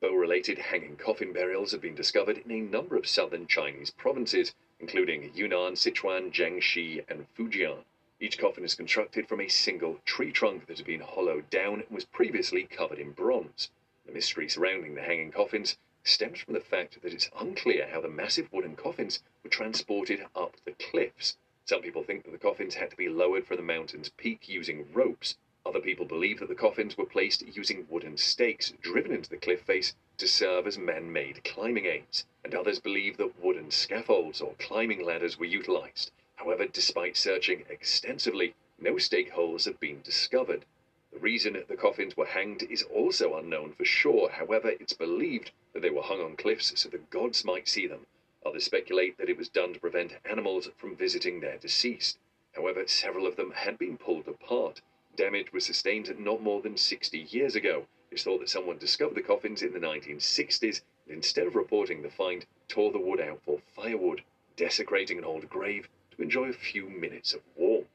Bo 0.00 0.14
related 0.14 0.58
hanging 0.58 0.96
coffin 0.96 1.32
burials 1.32 1.72
have 1.72 1.80
been 1.80 1.94
discovered 1.94 2.38
in 2.38 2.50
a 2.50 2.60
number 2.60 2.96
of 2.96 3.08
southern 3.08 3.46
Chinese 3.46 3.90
provinces, 3.90 4.54
including 4.80 5.32
Yunnan, 5.34 5.74
Sichuan, 5.74 6.30
Jiangxi, 6.30 7.04
and 7.08 7.26
Fujian. 7.34 7.84
Each 8.20 8.38
coffin 8.38 8.64
is 8.64 8.74
constructed 8.74 9.28
from 9.28 9.40
a 9.40 9.48
single 9.48 10.00
tree 10.04 10.32
trunk 10.32 10.66
that 10.66 10.78
had 10.78 10.86
been 10.86 11.00
hollowed 11.00 11.50
down 11.50 11.80
and 11.80 11.90
was 11.90 12.04
previously 12.04 12.64
covered 12.64 12.98
in 12.98 13.12
bronze. 13.12 13.70
The 14.06 14.12
mystery 14.12 14.48
surrounding 14.48 14.94
the 14.94 15.02
hanging 15.02 15.30
coffins 15.30 15.78
stems 16.02 16.40
from 16.40 16.54
the 16.54 16.60
fact 16.60 17.02
that 17.02 17.12
it's 17.12 17.30
unclear 17.38 17.88
how 17.88 18.00
the 18.00 18.08
massive 18.08 18.52
wooden 18.52 18.74
coffins 18.74 19.22
were 19.42 19.50
transported 19.50 20.24
up 20.34 20.56
the 20.64 20.72
cliffs. 20.72 21.36
Some 21.64 21.82
people 21.82 22.02
think 22.02 22.24
that 22.24 22.30
the 22.30 22.38
coffins 22.38 22.76
had 22.76 22.90
to 22.90 22.96
be 22.96 23.08
lowered 23.08 23.46
from 23.46 23.56
the 23.56 23.62
mountain's 23.62 24.08
peak 24.08 24.48
using 24.48 24.92
ropes, 24.92 25.36
other 25.66 25.80
people 25.80 26.06
believe 26.06 26.38
that 26.38 26.48
the 26.48 26.54
coffins 26.54 26.96
were 26.96 27.04
placed 27.04 27.42
using 27.46 27.86
wooden 27.90 28.16
stakes 28.16 28.72
driven 28.80 29.12
into 29.12 29.28
the 29.28 29.36
cliff 29.36 29.60
face 29.62 29.94
to 30.16 30.26
serve 30.26 30.66
as 30.66 30.78
man 30.78 31.12
made 31.12 31.44
climbing 31.44 31.86
aids, 31.86 32.24
and 32.44 32.54
others 32.54 32.78
believe 32.78 33.16
that 33.16 33.42
wooden 33.42 33.70
scaffolds 33.70 34.40
or 34.40 34.54
climbing 34.58 35.04
ladders 35.04 35.38
were 35.38 35.44
utilized. 35.44 36.10
However, 36.36 36.66
despite 36.66 37.16
searching 37.16 37.64
extensively, 37.68 38.54
no 38.78 38.98
stake 38.98 39.30
holes 39.30 39.64
have 39.64 39.80
been 39.80 40.00
discovered. 40.02 40.64
The 41.12 41.18
reason 41.18 41.60
the 41.66 41.76
coffins 41.76 42.16
were 42.16 42.26
hanged 42.26 42.62
is 42.62 42.84
also 42.84 43.34
unknown 43.34 43.72
for 43.72 43.84
sure. 43.84 44.30
However, 44.30 44.70
it's 44.70 44.92
believed 44.92 45.50
that 45.72 45.82
they 45.82 45.90
were 45.90 46.02
hung 46.02 46.20
on 46.20 46.36
cliffs 46.36 46.72
so 46.80 46.88
the 46.88 46.98
gods 46.98 47.44
might 47.44 47.66
see 47.66 47.86
them. 47.86 48.06
Others 48.46 48.64
speculate 48.64 49.18
that 49.18 49.28
it 49.28 49.36
was 49.36 49.48
done 49.48 49.74
to 49.74 49.80
prevent 49.80 50.16
animals 50.24 50.70
from 50.76 50.94
visiting 50.94 51.40
their 51.40 51.58
deceased. 51.58 52.18
However, 52.54 52.86
several 52.86 53.26
of 53.26 53.36
them 53.36 53.50
had 53.50 53.78
been 53.78 53.98
pulled 53.98 54.28
apart, 54.28 54.80
Damage 55.18 55.52
was 55.52 55.66
sustained 55.66 56.16
not 56.20 56.40
more 56.42 56.62
than 56.62 56.76
60 56.76 57.18
years 57.18 57.56
ago. 57.56 57.88
It's 58.12 58.22
thought 58.22 58.38
that 58.38 58.48
someone 58.48 58.78
discovered 58.78 59.16
the 59.16 59.20
coffins 59.20 59.62
in 59.62 59.72
the 59.72 59.80
1960s 59.80 60.80
and 61.06 61.16
instead 61.16 61.48
of 61.48 61.56
reporting 61.56 62.02
the 62.02 62.08
find, 62.08 62.46
tore 62.68 62.92
the 62.92 63.00
wood 63.00 63.20
out 63.20 63.42
for 63.42 63.58
firewood, 63.74 64.22
desecrating 64.54 65.18
an 65.18 65.24
old 65.24 65.50
grave 65.50 65.88
to 66.12 66.22
enjoy 66.22 66.50
a 66.50 66.52
few 66.52 66.88
minutes 66.88 67.34
of 67.34 67.40
warmth. 67.56 67.88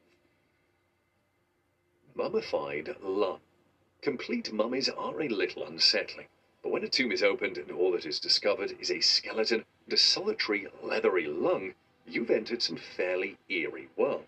Mummified 2.14 2.94
lung. 3.00 3.40
Complete 4.02 4.52
mummies 4.52 4.90
are 4.90 5.18
a 5.22 5.28
little 5.28 5.64
unsettling, 5.64 6.26
but 6.62 6.68
when 6.68 6.84
a 6.84 6.88
tomb 6.88 7.10
is 7.10 7.22
opened 7.22 7.56
and 7.56 7.70
all 7.70 7.90
that 7.92 8.04
is 8.04 8.20
discovered 8.20 8.76
is 8.78 8.90
a 8.90 9.00
skeleton 9.00 9.64
and 9.86 9.94
a 9.94 9.96
solitary 9.96 10.66
leathery 10.82 11.26
lung, 11.26 11.72
you've 12.06 12.30
entered 12.30 12.60
some 12.60 12.76
fairly 12.76 13.38
eerie 13.48 13.88
world. 13.96 14.26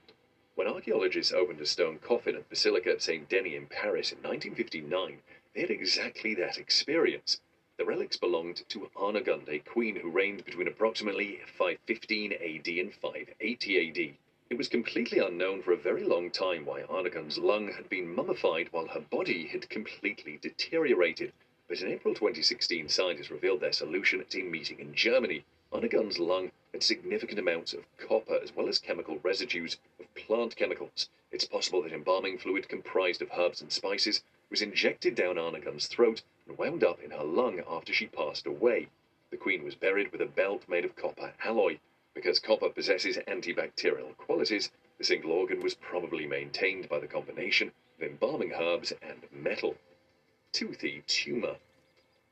When 0.57 0.69
archaeologists 0.69 1.35
opened 1.35 1.61
a 1.61 1.67
stone 1.67 1.99
coffin 1.99 2.35
at 2.35 2.49
Basilica 2.49 2.93
of 2.93 3.03
Saint 3.03 3.29
Denis 3.29 3.53
in 3.53 3.67
Paris 3.67 4.11
in 4.11 4.23
1959, 4.23 5.21
they 5.53 5.61
had 5.61 5.71
exactly 5.71 6.35
that 6.37 6.57
experience. 6.57 7.43
The 7.77 7.85
relics 7.85 8.17
belonged 8.17 8.67
to 8.71 8.91
Arnegunde, 8.97 9.51
a 9.51 9.59
queen 9.59 9.97
who 9.97 10.09
reigned 10.09 10.47
between 10.47 10.67
approximately 10.67 11.41
515 11.59 12.33
AD 12.33 12.69
and 12.69 12.95
580 12.95 13.89
AD. 13.91 14.17
It 14.49 14.57
was 14.57 14.69
completely 14.69 15.19
unknown 15.19 15.63
for 15.63 15.73
a 15.73 15.77
very 15.77 16.05
long 16.05 16.31
time 16.31 16.65
why 16.65 16.85
Arnegunde's 16.85 17.37
lung 17.37 17.71
had 17.75 17.91
been 17.91 18.15
mummified 18.15 18.73
while 18.73 18.87
her 18.87 19.01
body 19.01 19.49
had 19.49 19.69
completely 19.69 20.39
deteriorated. 20.39 21.35
But 21.69 21.83
in 21.83 21.93
April 21.93 22.15
2016, 22.15 22.89
scientists 22.89 23.31
revealed 23.31 23.61
their 23.61 23.75
solution 23.75 24.23
at 24.23 24.35
a 24.35 24.43
meeting 24.43 24.81
in 24.81 24.95
Germany. 24.95 25.45
Arnegunde's 25.71 26.19
lung 26.19 26.51
had 26.77 26.83
significant 26.83 27.39
amounts 27.39 27.73
of 27.73 27.87
copper 27.97 28.39
as 28.43 28.55
well 28.55 28.69
as 28.69 28.79
chemical 28.79 29.19
residues 29.23 29.79
of 29.99 30.15
plant 30.15 30.55
chemicals. 30.57 31.09
It's 31.33 31.47
possible 31.47 31.81
that 31.81 31.93
embalming 31.93 32.37
fluid 32.37 32.69
comprised 32.69 33.23
of 33.23 33.31
herbs 33.35 33.63
and 33.63 33.73
spices 33.73 34.23
was 34.51 34.61
injected 34.61 35.15
down 35.15 35.39
Arnegunde's 35.39 35.87
throat 35.87 36.21
and 36.47 36.59
wound 36.59 36.85
up 36.85 37.01
in 37.01 37.13
her 37.13 37.25
lung 37.25 37.63
after 37.67 37.95
she 37.95 38.07
passed 38.07 38.45
away. 38.45 38.89
The 39.31 39.39
queen 39.39 39.65
was 39.65 39.75
buried 39.75 40.13
with 40.13 40.21
a 40.21 40.27
belt 40.27 40.69
made 40.69 40.85
of 40.85 40.97
copper 40.97 41.33
alloy. 41.43 41.79
Because 42.13 42.39
copper 42.41 42.69
possesses 42.69 43.17
antibacterial 43.27 44.15
qualities, 44.19 44.71
the 44.99 45.05
single 45.05 45.33
organ 45.33 45.63
was 45.63 45.73
probably 45.73 46.27
maintained 46.27 46.91
by 46.91 46.99
the 46.99 47.07
combination 47.07 47.73
of 47.97 48.03
embalming 48.03 48.53
herbs 48.53 48.93
and 49.01 49.23
metal. 49.33 49.79
Toothy 50.53 51.03
tumor. 51.07 51.57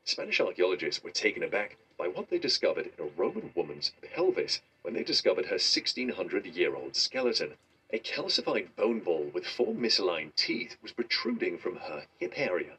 Spanish 0.03 0.39
archaeologists 0.39 1.03
were 1.03 1.09
taken 1.09 1.41
aback 1.41 1.77
by 1.97 2.07
what 2.07 2.29
they 2.29 2.37
discovered 2.37 2.87
in 2.97 3.05
a 3.05 3.09
Roman 3.15 3.51
woman's 3.55 3.93
pelvis 4.01 4.61
when 4.81 4.93
they 4.93 5.03
discovered 5.03 5.45
her 5.45 5.55
1600 5.55 6.45
year 6.45 6.75
old 6.75 6.95
skeleton. 6.95 7.57
A 7.91 7.99
calcified 7.99 8.75
bone 8.75 8.99
ball 8.99 9.31
with 9.33 9.47
four 9.47 9.73
misaligned 9.73 10.35
teeth 10.35 10.75
was 10.81 10.91
protruding 10.91 11.57
from 11.57 11.77
her 11.77 12.07
hip 12.19 12.33
area. 12.35 12.77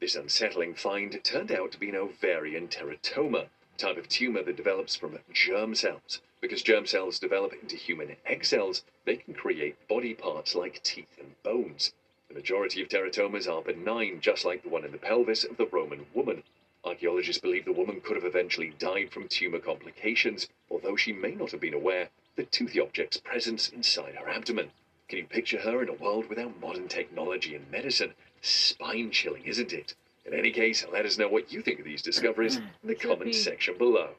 This 0.00 0.16
unsettling 0.16 0.74
find 0.74 1.22
turned 1.22 1.52
out 1.52 1.72
to 1.72 1.78
be 1.78 1.90
an 1.90 1.94
ovarian 1.94 2.68
teratoma, 2.68 3.48
a 3.74 3.78
type 3.78 3.96
of 3.96 4.08
tumor 4.08 4.42
that 4.42 4.56
develops 4.56 4.96
from 4.96 5.20
germ 5.32 5.74
cells. 5.74 6.20
Because 6.40 6.62
germ 6.62 6.86
cells 6.86 7.18
develop 7.18 7.52
into 7.52 7.76
human 7.76 8.16
egg 8.26 8.44
cells, 8.44 8.82
they 9.04 9.16
can 9.16 9.34
create 9.34 9.88
body 9.88 10.12
parts 10.12 10.54
like 10.54 10.82
teeth 10.82 11.16
and 11.18 11.40
bones. 11.42 11.92
The 12.28 12.34
majority 12.34 12.82
of 12.82 12.88
teratomas 12.88 13.46
are 13.46 13.62
benign, 13.62 14.20
just 14.20 14.44
like 14.44 14.62
the 14.62 14.68
one 14.68 14.84
in 14.84 14.92
the 14.92 14.98
pelvis 14.98 15.44
of 15.44 15.56
the 15.56 15.66
Roman 15.66 16.06
woman. 16.12 16.42
Archaeologists 16.86 17.40
believe 17.40 17.64
the 17.64 17.72
woman 17.72 18.00
could 18.00 18.14
have 18.14 18.24
eventually 18.24 18.70
died 18.78 19.10
from 19.10 19.26
tumor 19.26 19.58
complications, 19.58 20.48
although 20.70 20.94
she 20.94 21.12
may 21.12 21.34
not 21.34 21.50
have 21.50 21.60
been 21.60 21.74
aware 21.74 22.02
of 22.02 22.10
the 22.36 22.44
toothy 22.44 22.78
object's 22.78 23.16
presence 23.16 23.68
inside 23.70 24.14
her 24.14 24.28
abdomen. 24.28 24.70
Can 25.08 25.18
you 25.18 25.26
picture 25.26 25.58
her 25.58 25.82
in 25.82 25.88
a 25.88 25.94
world 25.94 26.28
without 26.28 26.60
modern 26.60 26.86
technology 26.86 27.56
and 27.56 27.68
medicine? 27.72 28.14
Spine 28.40 29.10
chilling, 29.10 29.44
isn't 29.46 29.72
it? 29.72 29.96
In 30.24 30.32
any 30.32 30.52
case, 30.52 30.86
let 30.92 31.04
us 31.04 31.18
know 31.18 31.28
what 31.28 31.52
you 31.52 31.60
think 31.60 31.80
of 31.80 31.84
these 31.84 32.02
discoveries 32.02 32.56
in 32.82 32.88
the 32.88 32.94
comments 32.94 33.42
section 33.42 33.76
below. 33.76 34.10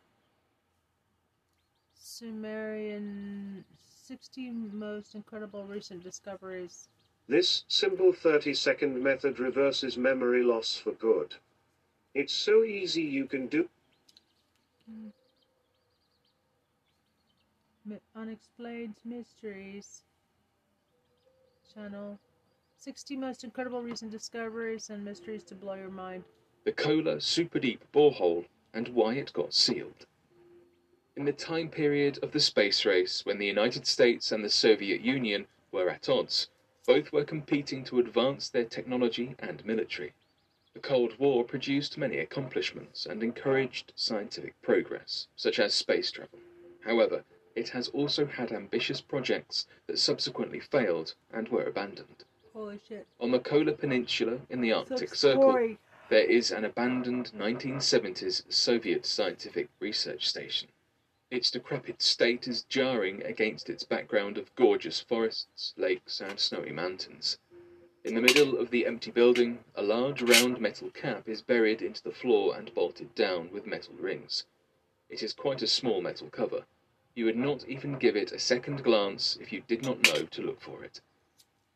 Sumerian 1.97 3.63
60 4.05 4.51
most 4.51 5.15
incredible 5.15 5.63
recent 5.63 6.03
discoveries. 6.03 6.89
This 7.29 7.63
simple 7.69 8.11
30 8.11 8.53
second 8.53 9.01
method 9.01 9.39
reverses 9.39 9.97
memory 9.97 10.43
loss 10.43 10.75
for 10.75 10.91
good. 10.91 11.35
It's 12.17 12.33
so 12.33 12.63
easy 12.63 13.03
you 13.03 13.27
can 13.27 13.45
do. 13.45 13.69
Unexplained 18.15 18.95
Mysteries 19.05 20.01
channel. 21.71 22.17
60 22.79 23.17
most 23.17 23.43
incredible 23.43 23.83
recent 23.83 24.09
discoveries 24.09 24.89
and 24.89 25.05
mysteries 25.05 25.43
to 25.43 25.53
blow 25.53 25.75
your 25.75 25.91
mind. 25.91 26.23
the 26.63 26.71
Kola 26.71 27.21
super 27.21 27.59
deep 27.59 27.83
borehole 27.93 28.45
and 28.73 28.87
why 28.87 29.13
it 29.13 29.31
got 29.33 29.53
sealed. 29.53 30.07
In 31.15 31.25
the 31.25 31.31
time 31.31 31.69
period 31.69 32.17
of 32.23 32.31
the 32.31 32.39
space 32.39 32.83
race 32.83 33.27
when 33.27 33.37
the 33.37 33.45
United 33.45 33.85
States 33.85 34.31
and 34.31 34.43
the 34.43 34.49
Soviet 34.49 35.01
Union 35.01 35.45
were 35.71 35.87
at 35.87 36.09
odds, 36.09 36.49
both 36.87 37.11
were 37.11 37.23
competing 37.23 37.83
to 37.83 37.99
advance 37.99 38.49
their 38.49 38.65
technology 38.65 39.35
and 39.37 39.63
military. 39.63 40.13
The 40.77 40.83
Cold 40.83 41.17
War 41.17 41.43
produced 41.43 41.97
many 41.97 42.19
accomplishments 42.19 43.07
and 43.07 43.23
encouraged 43.23 43.93
scientific 43.95 44.61
progress, 44.61 45.27
such 45.35 45.57
as 45.57 45.73
space 45.73 46.11
travel. 46.11 46.38
However, 46.81 47.23
it 47.56 47.69
has 47.69 47.88
also 47.88 48.27
had 48.27 48.51
ambitious 48.51 49.01
projects 49.01 49.65
that 49.88 49.97
subsequently 49.97 50.59
failed 50.59 51.15
and 51.33 51.49
were 51.49 51.64
abandoned. 51.64 52.25
On 52.53 53.31
the 53.31 53.39
Kola 53.39 53.72
Peninsula 53.72 54.41
in 54.51 54.61
the 54.61 54.72
Arctic 54.72 55.15
Circle, 55.15 55.77
there 56.09 56.30
is 56.30 56.51
an 56.51 56.64
abandoned 56.64 57.31
1970s 57.35 58.43
Soviet 58.53 59.03
scientific 59.03 59.69
research 59.80 60.30
station. 60.30 60.67
Its 61.31 61.49
decrepit 61.49 62.03
state 62.03 62.47
is 62.47 62.61
jarring 62.61 63.23
against 63.23 63.67
its 63.67 63.83
background 63.83 64.38
of 64.38 64.53
gorgeous 64.56 64.99
forests, 64.99 65.73
lakes, 65.75 66.22
and 66.22 66.39
snowy 66.39 66.72
mountains. 66.72 67.39
In 68.08 68.16
the 68.16 68.22
middle 68.22 68.58
of 68.58 68.69
the 68.69 68.86
empty 68.86 69.11
building, 69.11 69.66
a 69.76 69.82
large 69.82 70.22
round 70.22 70.61
metal 70.61 70.90
cap 70.92 71.27
is 71.27 71.42
buried 71.42 71.82
into 71.82 72.02
the 72.02 72.14
floor 72.14 72.56
and 72.56 72.74
bolted 72.74 73.14
down 73.16 73.52
with 73.52 73.68
metal 73.68 73.95
rings. 73.95 74.45
It 75.10 75.22
is 75.22 75.34
quite 75.34 75.61
a 75.61 75.68
small 75.68 76.00
metal 76.00 76.30
cover. 76.30 76.64
You 77.16 77.26
would 77.26 77.36
not 77.36 77.68
even 77.68 78.00
give 78.00 78.16
it 78.16 78.32
a 78.32 78.40
second 78.40 78.82
glance 78.82 79.38
if 79.42 79.52
you 79.52 79.60
did 79.68 79.84
not 79.84 80.03
know 80.03 80.26
to 80.26 80.42
look 80.42 80.61
for 80.61 80.86
it. 80.86 81.02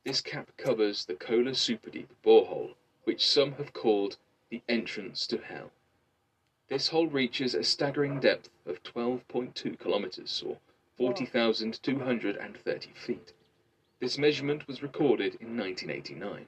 This 0.06 0.22
cap 0.22 0.56
covers 0.56 1.04
the 1.04 1.16
Kola 1.16 1.52
Superdeep 1.52 2.08
borehole, 2.24 2.76
which 3.04 3.28
some 3.28 3.52
have 3.56 3.74
called 3.74 4.16
the 4.50 4.62
entrance 4.70 5.28
to 5.28 5.38
hell. 5.38 5.74
This 6.70 6.88
hole 6.88 7.08
reaches 7.08 7.54
a 7.54 7.66
staggering 7.66 8.22
depth 8.22 8.50
of 8.66 8.82
12.2 8.84 9.78
kilometers, 9.78 10.42
or 10.46 10.60
40,230 10.96 12.90
feet. 12.94 13.34
This 14.02 14.18
measurement 14.18 14.68
was 14.68 14.82
recorded 14.82 15.36
in 15.36 15.56
1989. 15.56 16.48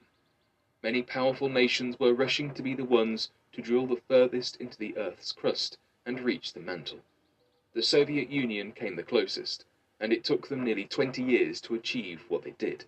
Many 0.82 1.02
powerful 1.04 1.48
nations 1.48 2.00
were 2.00 2.12
rushing 2.12 2.52
to 2.52 2.62
be 2.64 2.74
the 2.74 2.84
ones 2.84 3.30
to 3.52 3.62
drill 3.62 3.86
the 3.86 4.02
furthest 4.08 4.56
into 4.56 4.76
the 4.76 4.96
Earth's 4.96 5.30
crust 5.30 5.78
and 6.04 6.18
reach 6.18 6.52
the 6.52 6.58
mantle. 6.58 6.98
The 7.72 7.82
Soviet 7.84 8.28
Union 8.28 8.72
came 8.72 8.96
the 8.96 9.04
closest, 9.04 9.66
and 10.00 10.12
it 10.12 10.24
took 10.24 10.48
them 10.48 10.64
nearly 10.64 10.84
20 10.84 11.22
years 11.22 11.60
to 11.60 11.76
achieve 11.76 12.24
what 12.26 12.42
they 12.42 12.56
did. 12.58 12.86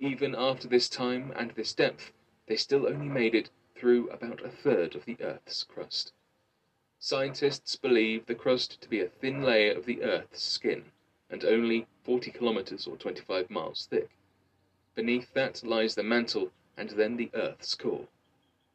Even 0.00 0.34
after 0.34 0.66
this 0.66 0.88
time 0.88 1.32
and 1.36 1.52
this 1.52 1.72
depth, 1.72 2.12
they 2.48 2.56
still 2.56 2.88
only 2.88 3.06
made 3.06 3.36
it 3.36 3.48
through 3.76 4.10
about 4.10 4.44
a 4.44 4.50
third 4.50 4.96
of 4.96 5.04
the 5.04 5.18
Earth's 5.20 5.62
crust. 5.62 6.12
Scientists 6.98 7.76
believe 7.76 8.26
the 8.26 8.34
crust 8.34 8.80
to 8.80 8.88
be 8.88 9.00
a 9.00 9.08
thin 9.08 9.44
layer 9.44 9.72
of 9.72 9.86
the 9.86 10.02
Earth's 10.02 10.42
skin, 10.42 10.90
and 11.34 11.44
only 11.44 11.84
40 12.04 12.30
kilometers 12.30 12.86
or 12.86 12.96
25 12.96 13.50
miles 13.50 13.88
thick. 13.90 14.08
Beneath 14.94 15.34
that 15.34 15.64
lies 15.64 15.96
the 15.96 16.04
mantle 16.04 16.52
and 16.76 16.90
then 16.90 17.16
the 17.16 17.28
Earth's 17.34 17.74
core. 17.74 18.06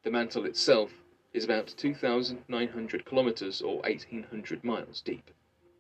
The 0.04 0.12
mantle 0.12 0.44
itself 0.44 0.92
is 1.32 1.46
about 1.46 1.74
2,900 1.78 3.06
kilometers 3.06 3.62
or 3.62 3.78
1,800 3.78 4.66
miles 4.66 5.00
deep, 5.00 5.32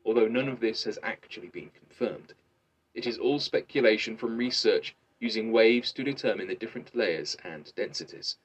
although 0.05 0.29
none 0.29 0.47
of 0.47 0.61
this 0.61 0.85
has 0.85 0.97
actually 1.03 1.49
been 1.49 1.69
confirmed. 1.71 2.33
It 2.93 3.05
is 3.05 3.17
all 3.17 3.39
speculation 3.39 4.15
from 4.15 4.37
research 4.37 4.95
using 5.19 5.51
waves 5.51 5.91
to 5.91 6.03
determine 6.05 6.47
the 6.47 6.55
different 6.55 6.95
layers 6.95 7.35
and 7.43 7.75
densities. 7.75 8.37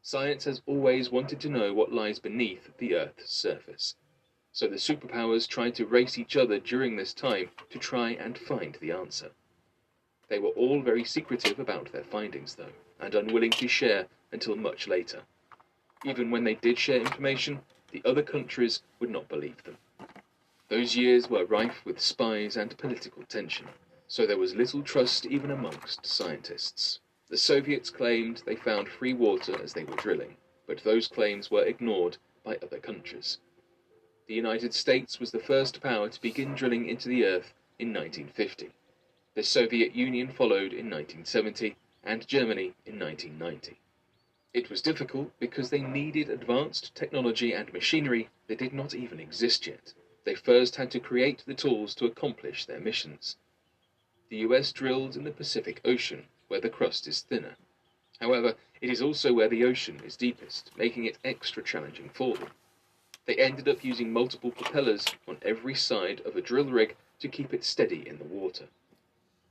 Science 0.00 0.44
has 0.44 0.62
always 0.64 1.10
wanted 1.10 1.40
to 1.40 1.48
know 1.48 1.74
what 1.74 1.92
lies 1.92 2.20
beneath 2.20 2.76
the 2.78 2.94
Earth's 2.94 3.32
surface. 3.32 3.96
So 4.58 4.66
the 4.66 4.74
superpowers 4.74 5.46
tried 5.46 5.76
to 5.76 5.86
race 5.86 6.18
each 6.18 6.36
other 6.36 6.58
during 6.58 6.96
this 6.96 7.14
time 7.14 7.50
to 7.70 7.78
try 7.78 8.10
and 8.10 8.36
find 8.36 8.76
the 8.80 8.90
answer. 8.90 9.30
They 10.26 10.40
were 10.40 10.48
all 10.48 10.82
very 10.82 11.04
secretive 11.04 11.60
about 11.60 11.92
their 11.92 12.02
findings, 12.02 12.56
though, 12.56 12.72
and 12.98 13.14
unwilling 13.14 13.52
to 13.52 13.68
share 13.68 14.08
until 14.32 14.56
much 14.56 14.88
later. 14.88 15.22
Even 16.04 16.32
when 16.32 16.42
they 16.42 16.56
did 16.56 16.76
share 16.76 17.00
information, 17.00 17.60
the 17.92 18.02
other 18.04 18.24
countries 18.24 18.82
would 18.98 19.10
not 19.10 19.28
believe 19.28 19.62
them. 19.62 19.78
Those 20.66 20.96
years 20.96 21.30
were 21.30 21.44
rife 21.44 21.84
with 21.84 22.00
spies 22.00 22.56
and 22.56 22.76
political 22.78 23.22
tension, 23.28 23.68
so 24.08 24.26
there 24.26 24.38
was 24.38 24.56
little 24.56 24.82
trust 24.82 25.24
even 25.24 25.52
amongst 25.52 26.04
scientists. 26.04 26.98
The 27.28 27.36
Soviets 27.36 27.90
claimed 27.90 28.42
they 28.44 28.56
found 28.56 28.88
free 28.88 29.14
water 29.14 29.56
as 29.62 29.74
they 29.74 29.84
were 29.84 29.94
drilling, 29.94 30.36
but 30.66 30.82
those 30.82 31.06
claims 31.06 31.48
were 31.48 31.62
ignored 31.64 32.16
by 32.42 32.56
other 32.56 32.80
countries. 32.80 33.38
The 34.28 34.34
United 34.34 34.74
States 34.74 35.18
was 35.18 35.30
the 35.30 35.38
first 35.38 35.80
power 35.80 36.10
to 36.10 36.20
begin 36.20 36.54
drilling 36.54 36.86
into 36.86 37.08
the 37.08 37.24
earth 37.24 37.54
in 37.78 37.94
1950. 37.94 38.68
The 39.34 39.42
Soviet 39.42 39.96
Union 39.96 40.28
followed 40.28 40.74
in 40.74 40.90
1970, 40.90 41.76
and 42.04 42.28
Germany 42.28 42.74
in 42.84 42.98
1990. 42.98 43.78
It 44.52 44.68
was 44.68 44.82
difficult 44.82 45.32
because 45.40 45.70
they 45.70 45.80
needed 45.80 46.28
advanced 46.28 46.94
technology 46.94 47.54
and 47.54 47.72
machinery 47.72 48.28
that 48.48 48.58
did 48.58 48.74
not 48.74 48.94
even 48.94 49.18
exist 49.18 49.66
yet. 49.66 49.94
They 50.24 50.34
first 50.34 50.76
had 50.76 50.90
to 50.90 51.00
create 51.00 51.42
the 51.46 51.54
tools 51.54 51.94
to 51.94 52.04
accomplish 52.04 52.66
their 52.66 52.80
missions. 52.80 53.36
The 54.28 54.44
US 54.48 54.72
drilled 54.72 55.16
in 55.16 55.24
the 55.24 55.30
Pacific 55.30 55.80
Ocean, 55.86 56.26
where 56.48 56.60
the 56.60 56.68
crust 56.68 57.08
is 57.08 57.22
thinner. 57.22 57.56
However, 58.20 58.56
it 58.82 58.90
is 58.90 59.00
also 59.00 59.32
where 59.32 59.48
the 59.48 59.64
ocean 59.64 60.02
is 60.04 60.18
deepest, 60.18 60.70
making 60.76 61.06
it 61.06 61.16
extra 61.24 61.62
challenging 61.62 62.10
for 62.10 62.36
them. 62.36 62.50
They 63.28 63.36
ended 63.36 63.68
up 63.68 63.84
using 63.84 64.10
multiple 64.10 64.52
propellers 64.52 65.04
on 65.26 65.36
every 65.42 65.74
side 65.74 66.20
of 66.20 66.34
a 66.34 66.40
drill 66.40 66.70
rig 66.70 66.96
to 67.18 67.28
keep 67.28 67.52
it 67.52 67.62
steady 67.62 68.08
in 68.08 68.16
the 68.16 68.24
water. 68.24 68.68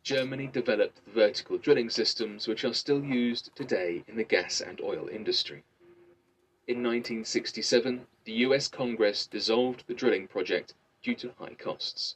Germany 0.01 0.47
developed 0.47 1.05
the 1.05 1.11
vertical 1.11 1.59
drilling 1.59 1.91
systems 1.91 2.47
which 2.47 2.65
are 2.65 2.73
still 2.73 3.03
used 3.03 3.55
today 3.55 4.03
in 4.07 4.15
the 4.15 4.23
gas 4.23 4.61
and 4.61 4.81
oil 4.81 5.07
industry. 5.09 5.61
In 6.65 6.77
1967, 6.77 8.07
the 8.23 8.31
US 8.47 8.67
Congress 8.67 9.27
dissolved 9.27 9.83
the 9.85 9.93
drilling 9.93 10.27
project 10.27 10.73
due 11.03 11.13
to 11.13 11.33
high 11.37 11.53
costs. 11.53 12.15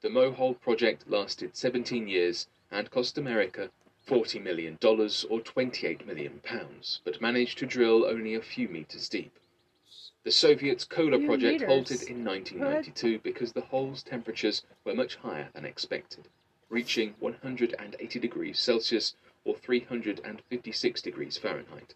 The 0.00 0.08
Mohole 0.08 0.58
project 0.58 1.06
lasted 1.06 1.54
17 1.54 2.08
years 2.08 2.46
and 2.70 2.90
cost 2.90 3.18
America 3.18 3.70
$40 4.06 4.42
million 4.42 4.78
or 4.82 5.40
28 5.42 6.06
million 6.06 6.40
pounds, 6.42 7.02
but 7.04 7.20
managed 7.20 7.58
to 7.58 7.66
drill 7.66 8.06
only 8.06 8.34
a 8.34 8.40
few 8.40 8.70
meters 8.70 9.10
deep. 9.10 9.38
The 10.28 10.32
Soviets' 10.32 10.84
Kola 10.84 11.18
project 11.24 11.62
halted 11.62 12.02
in 12.02 12.22
1992 12.22 13.20
because 13.20 13.54
the 13.54 13.62
hole's 13.62 14.02
temperatures 14.02 14.62
were 14.84 14.94
much 14.94 15.16
higher 15.16 15.48
than 15.54 15.64
expected, 15.64 16.28
reaching 16.68 17.14
180 17.18 18.18
degrees 18.18 18.58
Celsius 18.58 19.16
or 19.46 19.56
356 19.56 21.00
degrees 21.00 21.38
Fahrenheit. 21.38 21.94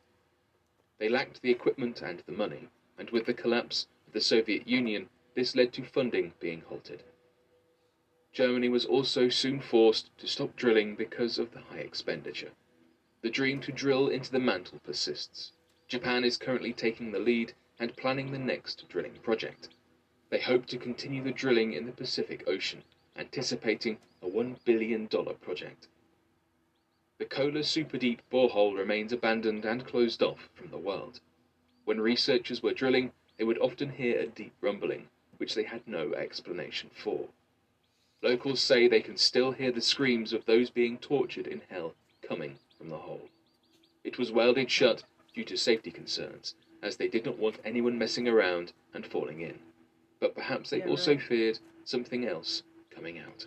They 0.97 1.11
lacked 1.11 1.43
the 1.43 1.51
equipment 1.51 2.01
and 2.01 2.21
the 2.21 2.33
money, 2.33 2.71
and 2.97 3.11
with 3.11 3.27
the 3.27 3.35
collapse 3.35 3.87
of 4.07 4.15
the 4.15 4.23
Soviet 4.23 4.67
Union, 4.67 5.11
this 5.35 5.55
led 5.55 5.75
to 5.75 5.85
funding 5.85 6.33
being 6.41 6.63
halted. 6.63 7.03
Germany 8.33 8.71
was 8.71 8.87
also 8.87 9.29
soon 9.29 9.61
forced 9.61 10.09
to 10.17 10.27
stop 10.27 10.57
drilling 10.57 10.97
because 10.97 11.39
of 11.39 11.53
the 11.53 11.61
high 11.61 11.81
expenditure. 11.81 12.53
The 13.21 13.29
dream 13.29 13.61
to 13.61 13.73
drill 13.73 14.09
into 14.09 14.33
the 14.33 14.41
mantle 14.41 14.79
persists. 14.79 15.53
Japan 15.87 16.25
is 16.25 16.39
currently 16.39 16.73
taking 16.73 17.13
the 17.13 17.19
lead 17.19 17.53
and 17.83 17.97
planning 17.97 18.31
the 18.31 18.39
next 18.39 18.89
drilling 18.89 19.19
project. 19.25 19.69
They 20.31 20.39
hope 20.39 20.67
to 20.67 20.79
continue 20.79 21.21
the 21.21 21.33
drilling 21.33 21.73
in 21.73 21.85
the 21.85 21.91
Pacific 21.91 22.45
Ocean, 22.47 22.85
anticipating 23.17 23.99
a 24.23 24.27
$1 24.27 24.55
billion 24.65 25.09
project. 25.09 25.89
The 27.19 27.25
Kola 27.25 27.65
Superdeep 27.65 28.21
borehole 28.31 28.77
remains 28.77 29.13
abandoned 29.13 29.65
and 29.65 29.85
closed 29.85 30.23
off 30.23 30.49
from 30.55 30.71
the 30.71 30.79
world. 30.79 31.19
When 31.85 32.01
researchers 32.01 32.63
were 32.63 32.73
drilling, 32.73 33.11
they 33.37 33.43
would 33.43 33.59
often 33.59 33.91
hear 33.91 34.21
a 34.21 34.27
deep 34.27 34.55
rumbling, 34.61 35.09
which 35.39 35.57
they 35.57 35.65
had 35.65 35.83
no 35.85 36.15
explanation 36.15 36.89
for. 36.95 37.31
Locals 38.23 38.61
say 38.61 38.87
they 38.87 39.01
can 39.01 39.17
still 39.17 39.51
hear 39.51 39.73
the 39.73 39.81
screams 39.81 40.33
of 40.33 40.47
those 40.47 40.71
being 40.71 40.99
tortured 40.99 41.49
in 41.49 41.63
hell 41.69 41.95
coming 42.23 42.61
from 42.79 42.91
the 42.91 42.99
hole. 42.99 43.29
It 44.05 44.21
was 44.21 44.31
welded 44.31 44.71
shut 44.71 45.03
due 45.35 45.45
to 45.47 45.57
safety 45.57 45.91
concerns, 45.91 46.55
as 46.83 46.97
they 46.97 47.09
did 47.09 47.25
not 47.25 47.39
want 47.39 47.59
anyone 47.65 47.99
messing 47.99 48.29
around 48.29 48.73
and 48.93 49.07
falling 49.07 49.41
in. 49.41 49.59
But 50.21 50.35
perhaps 50.35 50.71
they 50.71 50.79
Yeah, 50.79 50.89
also 50.89 51.13
right. 51.13 51.23
feared 51.23 51.59
something 51.85 52.27
else 52.27 52.63
coming 52.91 53.19
out. 53.19 53.47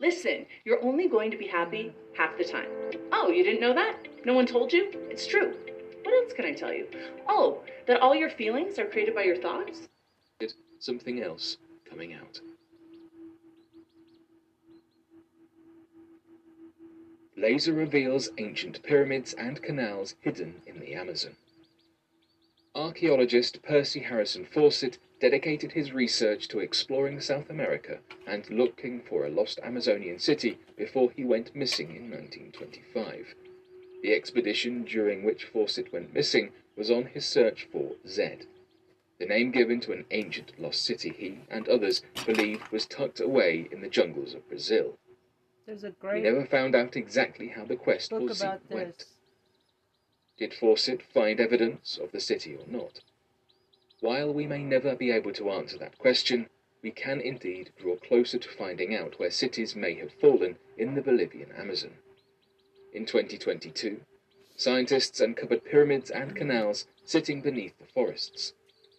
Listen, 0.00 0.46
you're 0.64 0.82
only 0.82 1.08
going 1.08 1.30
to 1.30 1.36
be 1.36 1.46
happy 1.48 1.92
half 2.16 2.36
the 2.38 2.44
time. 2.44 2.68
Oh, 3.12 3.30
you 3.30 3.42
didn't 3.42 3.60
know 3.60 3.74
that? 3.74 3.96
No 4.24 4.32
one 4.32 4.46
told 4.46 4.72
you? 4.72 4.90
It's 5.10 5.26
true. 5.26 5.56
What 6.04 6.14
else 6.14 6.32
can 6.32 6.44
I 6.44 6.52
tell 6.52 6.72
you? 6.72 6.86
Oh, 7.28 7.62
that 7.86 8.00
all 8.00 8.14
your 8.14 8.30
feelings 8.30 8.78
are 8.78 8.86
created 8.86 9.14
by 9.14 9.24
your 9.24 9.36
thoughts? 9.36 9.88
Something 10.80 11.20
else 11.22 11.56
coming 11.90 12.14
out. 12.14 12.40
Laser 17.36 17.72
reveals 17.72 18.30
ancient 18.38 18.82
pyramids 18.84 19.32
and 19.32 19.60
canals 19.60 20.14
hidden 20.20 20.62
in 20.66 20.78
the 20.78 20.94
Amazon. 20.94 21.32
Archaeologist 22.78 23.60
Percy 23.62 23.98
Harrison 23.98 24.44
Fawcett 24.44 24.98
dedicated 25.18 25.72
his 25.72 25.92
research 25.92 26.46
to 26.46 26.60
exploring 26.60 27.20
South 27.20 27.50
America 27.50 27.98
and 28.24 28.48
looking 28.50 29.00
for 29.00 29.26
a 29.26 29.30
lost 29.30 29.58
Amazonian 29.64 30.20
city 30.20 30.60
before 30.76 31.10
he 31.10 31.24
went 31.24 31.56
missing 31.56 31.88
in 31.88 32.08
1925. 32.08 33.34
The 34.04 34.14
expedition 34.14 34.84
during 34.84 35.24
which 35.24 35.46
Fawcett 35.46 35.92
went 35.92 36.14
missing 36.14 36.52
was 36.76 36.88
on 36.88 37.06
his 37.06 37.26
search 37.26 37.66
for 37.72 37.96
Zed, 38.06 38.46
the 39.18 39.26
name 39.26 39.50
given 39.50 39.80
to 39.80 39.92
an 39.92 40.04
ancient 40.12 40.52
lost 40.60 40.84
city 40.84 41.10
he 41.10 41.40
and 41.50 41.68
others 41.68 42.02
believed 42.24 42.68
was 42.68 42.86
tucked 42.86 43.18
away 43.18 43.66
in 43.72 43.80
the 43.80 43.88
jungles 43.88 44.34
of 44.34 44.48
Brazil. 44.48 44.96
There's 45.66 45.82
a 45.82 45.90
great 45.90 46.22
never 46.22 46.46
found 46.46 46.76
out 46.76 46.94
exactly 46.94 47.48
how 47.48 47.64
the 47.64 47.74
quest 47.74 48.10
for 48.10 48.32
Zed 48.32 48.46
about 48.46 48.70
went. 48.70 49.04
Did 50.38 50.54
Fawcett 50.54 51.02
find 51.02 51.40
evidence 51.40 51.98
of 51.98 52.12
the 52.12 52.20
city 52.20 52.54
or 52.54 52.64
not? 52.68 53.00
While 53.98 54.32
we 54.32 54.46
may 54.46 54.62
never 54.62 54.94
be 54.94 55.10
able 55.10 55.32
to 55.32 55.50
answer 55.50 55.76
that 55.78 55.98
question, 55.98 56.48
we 56.80 56.92
can 56.92 57.20
indeed 57.20 57.72
draw 57.76 57.96
closer 57.96 58.38
to 58.38 58.48
finding 58.48 58.94
out 58.94 59.18
where 59.18 59.32
cities 59.32 59.74
may 59.74 59.94
have 59.94 60.12
fallen 60.12 60.58
in 60.76 60.94
the 60.94 61.02
Bolivian 61.02 61.50
Amazon. 61.50 61.98
In 62.92 63.04
2022, 63.04 64.02
scientists 64.54 65.20
uncovered 65.20 65.64
pyramids 65.64 66.08
and 66.08 66.36
canals 66.36 66.86
sitting 67.04 67.40
beneath 67.40 67.76
the 67.80 67.86
forests. 67.86 68.54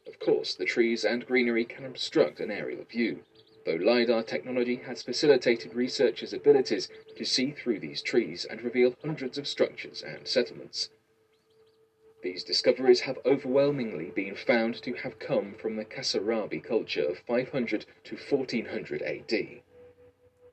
Of 0.06 0.20
course, 0.20 0.54
the 0.54 0.66
trees 0.66 1.06
and 1.06 1.26
greenery 1.26 1.64
can 1.64 1.86
obstruct 1.86 2.42
an 2.42 2.52
aerial 2.52 2.84
view, 2.84 3.24
though 3.66 3.76
LiDAR 3.76 4.24
technology 4.24 4.76
has 4.76 5.04
facilitated 5.04 5.74
researchers' 5.74 6.34
abilities 6.34 6.90
to 7.16 7.24
see 7.24 7.52
through 7.52 7.80
these 7.80 8.02
trees 8.02 8.44
and 8.44 8.62
reveal 8.62 8.98
hundreds 9.02 9.38
of 9.38 9.48
structures 9.48 10.02
and 10.02 10.28
settlements. 10.28 10.90
These 12.22 12.44
discoveries 12.44 13.02
have 13.02 13.18
overwhelmingly 13.26 14.12
been 14.12 14.36
found 14.36 14.76
to 14.84 14.94
have 14.94 15.20
come 15.20 15.54
from 15.54 15.78
the 15.78 15.86
Casarabe 15.86 16.62
culture 16.62 17.06
of 17.06 17.20
500 17.20 17.86
to 18.04 18.16
1400 18.18 19.02
AD. 19.02 19.62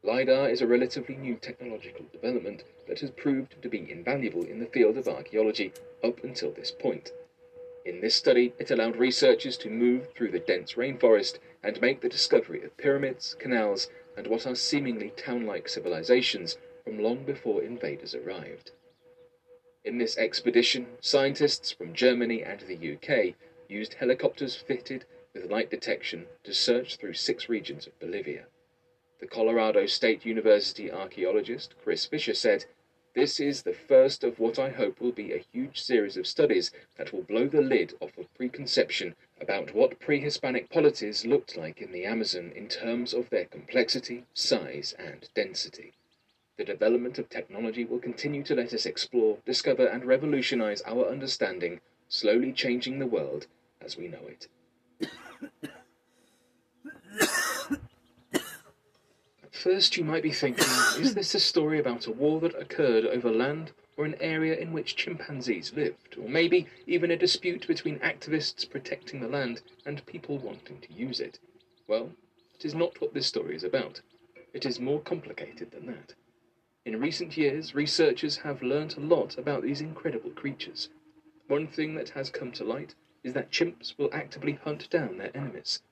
LiDAR 0.05 0.49
is 0.49 0.63
a 0.63 0.67
relatively 0.69 1.17
new 1.17 1.35
technological 1.35 2.07
development 2.13 2.63
that 2.87 3.01
has 3.01 3.11
proved 3.11 3.61
to 3.61 3.69
be 3.69 3.91
invaluable 3.91 4.45
in 4.45 4.61
the 4.61 4.67
field 4.67 4.97
of 4.97 5.09
archaeology 5.09 5.73
up 6.05 6.23
until 6.23 6.53
this 6.53 6.71
point. 6.71 7.11
In 7.85 8.01
this 8.01 8.15
study, 8.15 8.53
it 8.61 8.71
allowed 8.71 8.95
researchers 8.95 9.57
to 9.59 9.69
move 9.69 10.13
through 10.13 10.31
the 10.31 10.39
dense 10.39 10.75
rainforest 10.75 11.41
and 11.65 11.81
make 11.81 12.01
the 12.01 12.09
discovery 12.09 12.63
of 12.63 12.77
pyramids, 12.77 13.35
canals, 13.41 13.91
and 14.17 14.29
what 14.29 14.47
are 14.47 14.55
seemingly 14.55 15.11
town 15.17 15.47
like 15.47 15.69
civilizations 15.69 16.59
from 16.85 17.03
long 17.03 17.25
before 17.25 17.63
invaders 17.63 18.15
arrived. 18.15 18.71
In 19.87 19.99
this 19.99 20.19
expedition, 20.19 20.99
scientists 21.01 21.71
from 21.71 21.95
Germany 21.95 22.43
and 22.43 22.59
the 22.59 22.95
UK 22.97 23.37
used 23.69 23.95
helicopters 23.95 24.57
fitted 24.57 25.05
with 25.33 25.49
light 25.49 25.71
detection 25.71 26.27
to 26.43 26.53
search 26.53 26.97
through 26.97 27.13
six 27.13 27.49
regions 27.49 27.87
of 27.87 27.97
Bolivia. 28.01 28.47
The 29.21 29.29
Colorado 29.29 29.87
State 29.87 30.27
University 30.27 30.91
archaeologist 30.91 31.77
Chris 31.85 32.05
Fisher 32.05 32.35
said, 32.35 32.65
This 33.15 33.39
is 33.39 33.63
the 33.63 33.75
first 33.75 34.25
of 34.25 34.41
what 34.41 34.59
I 34.59 34.71
hope 34.71 35.01
will 35.01 35.13
be 35.13 35.33
a 35.33 35.47
huge 35.53 35.81
series 35.81 36.17
of 36.17 36.27
studies 36.27 36.73
that 36.97 37.13
will 37.13 37.23
blow 37.23 37.47
the 37.47 37.63
lid 37.63 37.95
off 38.01 38.19
of 38.19 38.35
preconception 38.35 39.15
about 39.41 39.73
what 39.73 40.01
pre 40.01 40.19
Hispanic 40.19 40.69
polities 40.69 41.25
looked 41.25 41.57
like 41.57 41.81
in 41.81 41.93
the 41.93 42.07
Amazon 42.07 42.51
in 42.57 42.67
terms 42.67 43.15
of 43.15 43.31
their 43.31 43.45
complexity, 43.45 44.25
size, 44.35 44.97
and 44.99 45.29
density. 45.35 45.93
The 46.59 46.65
development 46.65 47.19
of 47.19 47.29
technology 47.29 47.85
will 47.85 47.99
continue 47.99 48.43
to 48.45 48.55
let 48.55 48.73
us 48.73 48.87
explore, 48.87 49.37
discover, 49.45 49.87
and 49.87 50.07
revolutionize 50.07 50.81
our 50.87 51.07
understanding, 51.07 51.81
slowly 52.09 52.51
changing 52.51 52.99
the 52.99 53.07
world 53.07 53.47
as 53.83 53.99
we 53.99 54.09
know 54.09 54.27
it. 54.27 54.49
At 59.43 59.55
first, 59.55 59.99
you 59.99 60.05
might 60.05 60.23
be 60.23 60.33
thinking, 60.33 60.65
is 60.99 61.15
this 61.15 61.35
a 61.35 61.41
story 61.41 61.79
about 61.79 62.07
a 62.07 62.13
war 62.13 62.41
that 62.41 62.55
occurred 62.55 63.05
over 63.05 63.31
land 63.31 63.73
or 63.99 64.07
an 64.07 64.17
area 64.19 64.57
in 64.57 64.73
which 64.73 64.97
chimpanzees 64.97 65.75
lived? 65.75 66.17
Or 66.17 66.27
maybe 66.27 66.69
even 66.87 67.11
a 67.11 67.19
dispute 67.19 67.67
between 67.67 67.99
activists 67.99 68.69
protecting 68.69 69.21
the 69.21 69.29
land 69.29 69.61
and 69.85 70.07
people 70.07 70.39
wanting 70.39 70.81
to 70.81 70.93
use 70.93 71.21
it? 71.21 71.39
Well, 71.87 72.13
it 72.55 72.65
is 72.65 72.75
not 72.75 72.99
what 73.01 73.13
this 73.13 73.27
story 73.27 73.55
is 73.57 73.65
about. 73.65 74.01
It 74.55 74.65
is 74.65 74.81
more 74.81 75.01
complicated 75.01 75.71
than 75.71 75.87
that. 75.87 76.15
In 76.87 77.01
recent 77.01 77.37
years, 77.37 77.75
researchers 77.75 78.37
have 78.39 78.63
learnt 78.63 78.97
a 78.97 79.01
lot 79.01 79.37
about 79.37 79.65
these 79.65 79.81
incredible 79.81 80.31
creatures. 80.31 80.89
One 81.49 81.67
thing 81.67 81.97
that 81.97 82.11
has 82.11 82.31
come 82.31 82.53
to 82.53 82.63
light 82.63 82.95
is 83.25 83.33
that 83.33 83.51
chimps 83.51 83.99
will 83.99 84.09
actively 84.13 84.53
hunt 84.53 84.89
down 84.89 85.19
their 85.19 85.37
enemies. 85.37 85.83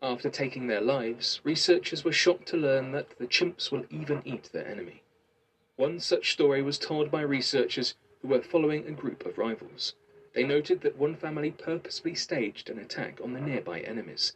After 0.00 0.30
taking 0.30 0.68
their 0.68 0.80
lives, 0.80 1.42
researchers 1.44 2.02
were 2.02 2.12
shocked 2.12 2.48
to 2.48 2.56
learn 2.56 2.92
that 2.92 3.10
the 3.18 3.26
chimps 3.26 3.70
will 3.70 3.84
even 3.90 4.22
eat 4.24 4.48
their 4.54 4.66
enemy. 4.66 5.02
One 5.76 6.00
such 6.00 6.32
story 6.32 6.62
was 6.62 6.78
told 6.78 7.10
by 7.10 7.20
researchers 7.20 7.94
who 8.22 8.28
were 8.28 8.40
following 8.40 8.86
a 8.86 8.92
group 8.92 9.26
of 9.26 9.36
rivals. 9.36 9.92
They 10.32 10.44
noted 10.44 10.80
that 10.80 10.96
one 10.96 11.14
family 11.14 11.50
purposely 11.50 12.14
staged 12.14 12.70
an 12.70 12.78
attack 12.78 13.20
on 13.22 13.34
the 13.34 13.40
nearby 13.40 13.80
enemies. 13.80 14.32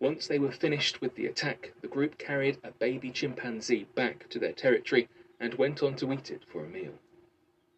Once 0.00 0.26
they 0.26 0.38
were 0.38 0.50
finished 0.50 1.02
with 1.02 1.14
the 1.14 1.26
attack, 1.26 1.72
the 1.82 1.86
group 1.88 2.16
carried 2.16 2.56
a 2.64 2.70
baby 2.72 3.10
chimpanzee 3.10 3.86
back 3.94 4.26
to 4.30 4.38
their 4.38 4.52
territory 4.52 5.06
and 5.38 5.54
went 5.54 5.82
on 5.82 5.94
to 5.94 6.10
eat 6.10 6.30
it 6.30 6.42
for 6.50 6.64
a 6.64 6.68
meal. 6.68 6.98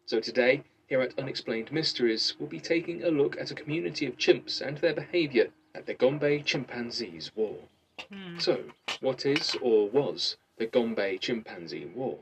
So 0.05 0.21
today, 0.21 0.63
here 0.87 1.01
at 1.01 1.19
Unexplained 1.19 1.71
Mysteries, 1.71 2.35
we'll 2.39 2.47
be 2.47 2.61
taking 2.61 3.03
a 3.03 3.11
look 3.11 3.37
at 3.37 3.51
a 3.51 3.55
community 3.55 4.05
of 4.05 4.17
chimps 4.17 4.61
and 4.61 4.77
their 4.77 4.93
behavior 4.93 5.51
at 5.75 5.85
the 5.85 5.93
Gombe 5.93 6.43
Chimpanzees 6.43 7.35
War. 7.35 7.57
Hmm. 8.09 8.39
So, 8.39 8.71
what 9.01 9.25
is 9.25 9.55
or 9.61 9.89
was 9.89 10.37
the 10.57 10.65
Gombe 10.65 11.17
Chimpanzee 11.19 11.85
War? 11.85 12.19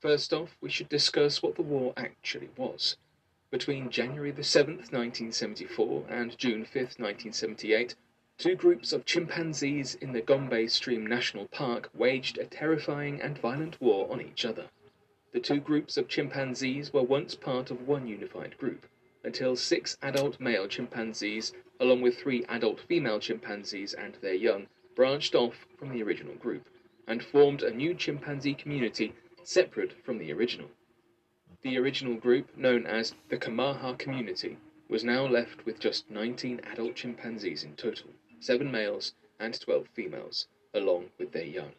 First 0.00 0.32
off, 0.32 0.56
we 0.60 0.70
should 0.70 0.88
discuss 0.88 1.42
what 1.42 1.54
the 1.54 1.62
war 1.62 1.92
actually 1.96 2.50
was. 2.56 2.96
Between 3.50 3.90
January 3.90 4.32
the 4.32 4.42
7th, 4.42 4.90
1974 4.90 6.06
and 6.08 6.36
June 6.38 6.64
5th, 6.64 6.98
1978, 6.98 7.94
Two 8.40 8.54
groups 8.54 8.94
of 8.94 9.04
chimpanzees 9.04 9.96
in 9.96 10.14
the 10.14 10.22
Gombe 10.22 10.66
Stream 10.66 11.06
National 11.06 11.46
Park 11.48 11.90
waged 11.92 12.38
a 12.38 12.46
terrifying 12.46 13.20
and 13.20 13.36
violent 13.36 13.78
war 13.82 14.10
on 14.10 14.22
each 14.22 14.46
other. 14.46 14.70
The 15.32 15.40
two 15.40 15.60
groups 15.60 15.98
of 15.98 16.08
chimpanzees 16.08 16.90
were 16.90 17.02
once 17.02 17.34
part 17.34 17.70
of 17.70 17.86
one 17.86 18.06
unified 18.06 18.56
group, 18.56 18.86
until 19.22 19.56
six 19.56 19.98
adult 20.00 20.40
male 20.40 20.66
chimpanzees, 20.68 21.52
along 21.78 22.00
with 22.00 22.16
three 22.16 22.46
adult 22.46 22.80
female 22.80 23.20
chimpanzees 23.20 23.92
and 23.92 24.14
their 24.22 24.32
young, 24.32 24.68
branched 24.94 25.34
off 25.34 25.66
from 25.78 25.90
the 25.90 26.02
original 26.02 26.36
group 26.36 26.66
and 27.06 27.22
formed 27.22 27.62
a 27.62 27.70
new 27.70 27.92
chimpanzee 27.92 28.54
community 28.54 29.12
separate 29.42 29.92
from 30.02 30.16
the 30.16 30.32
original. 30.32 30.70
The 31.60 31.76
original 31.76 32.14
group, 32.14 32.56
known 32.56 32.86
as 32.86 33.14
the 33.28 33.36
Kamaha 33.36 33.98
community, 33.98 34.56
was 34.88 35.04
now 35.04 35.26
left 35.26 35.66
with 35.66 35.78
just 35.78 36.10
19 36.10 36.62
adult 36.64 36.96
chimpanzees 36.96 37.62
in 37.62 37.76
total 37.76 38.08
seven 38.40 38.72
males 38.72 39.14
and 39.38 39.60
12 39.60 39.86
females, 39.88 40.48
along 40.74 41.10
with 41.18 41.32
their 41.32 41.44
young. 41.44 41.72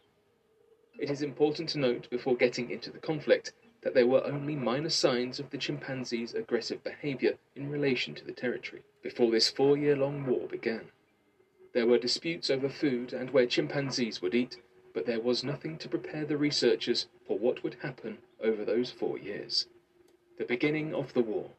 It 0.98 1.10
is 1.10 1.22
important 1.22 1.68
to 1.70 1.78
note 1.78 2.08
before 2.08 2.36
getting 2.36 2.70
into 2.70 2.90
the 2.90 2.98
conflict 2.98 3.52
that 3.82 3.94
there 3.94 4.06
were 4.06 4.24
only 4.24 4.54
minor 4.54 4.90
signs 4.90 5.40
of 5.40 5.50
the 5.50 5.58
chimpanzees' 5.58 6.34
aggressive 6.34 6.84
behavior 6.84 7.36
in 7.56 7.68
relation 7.68 8.14
to 8.14 8.24
the 8.24 8.32
territory 8.32 8.82
before 9.02 9.30
this 9.30 9.50
four 9.50 9.76
year 9.76 9.96
long 9.96 10.24
war 10.24 10.46
began. 10.46 10.92
There 11.72 11.86
were 11.86 11.98
disputes 11.98 12.48
over 12.48 12.68
food 12.68 13.12
and 13.12 13.30
where 13.30 13.46
chimpanzees 13.46 14.22
would 14.22 14.34
eat, 14.34 14.58
but 14.94 15.06
there 15.06 15.20
was 15.20 15.42
nothing 15.42 15.78
to 15.78 15.88
prepare 15.88 16.24
the 16.24 16.36
researchers 16.36 17.08
for 17.26 17.38
what 17.38 17.64
would 17.64 17.74
happen 17.82 18.18
over 18.40 18.64
those 18.64 18.90
four 18.90 19.18
years. 19.18 19.66
The 20.38 20.44
beginning 20.44 20.94
of 20.94 21.12
the 21.14 21.22
war. 21.22 21.50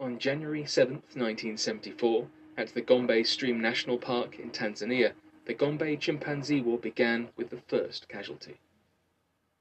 On 0.00 0.18
January 0.18 0.66
7, 0.66 0.94
1974, 0.94 2.26
at 2.56 2.68
the 2.74 2.82
Gombe 2.82 3.24
Stream 3.24 3.60
National 3.60 3.96
Park 3.96 4.38
in 4.38 4.50
Tanzania, 4.50 5.12
the 5.46 5.54
Gombe 5.54 5.96
Chimpanzee 5.98 6.60
War 6.60 6.78
began 6.78 7.30
with 7.36 7.48
the 7.50 7.62
first 7.66 8.08
casualty. 8.08 8.58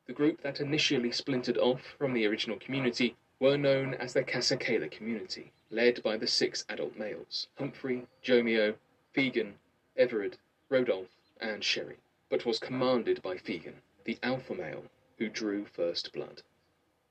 The 0.08 0.14
group 0.14 0.42
that 0.42 0.60
initially 0.60 1.12
splintered 1.12 1.58
off 1.58 1.96
from 1.98 2.14
the 2.14 2.28
original 2.28 2.60
community 2.60 3.16
were 3.40 3.58
known 3.58 3.94
as 3.94 4.14
the 4.14 4.24
Kasakela 4.24 4.92
community, 4.92 5.52
led 5.70 6.04
by 6.04 6.18
the 6.18 6.28
six 6.28 6.66
adult 6.68 6.98
males 6.98 7.48
Humphrey, 7.58 8.08
Jomeo, 8.24 8.76
Figan, 9.16 9.54
Everard, 9.96 10.38
Rodolphe, 10.70 11.16
and 11.40 11.64
Sherry, 11.64 11.98
but 12.30 12.46
was 12.46 12.60
commanded 12.60 13.22
by 13.22 13.38
Figan, 13.38 13.76
the 14.04 14.20
alpha 14.22 14.54
male, 14.54 14.84
who 15.18 15.30
drew 15.30 15.66
first 15.66 16.12
blood. 16.12 16.44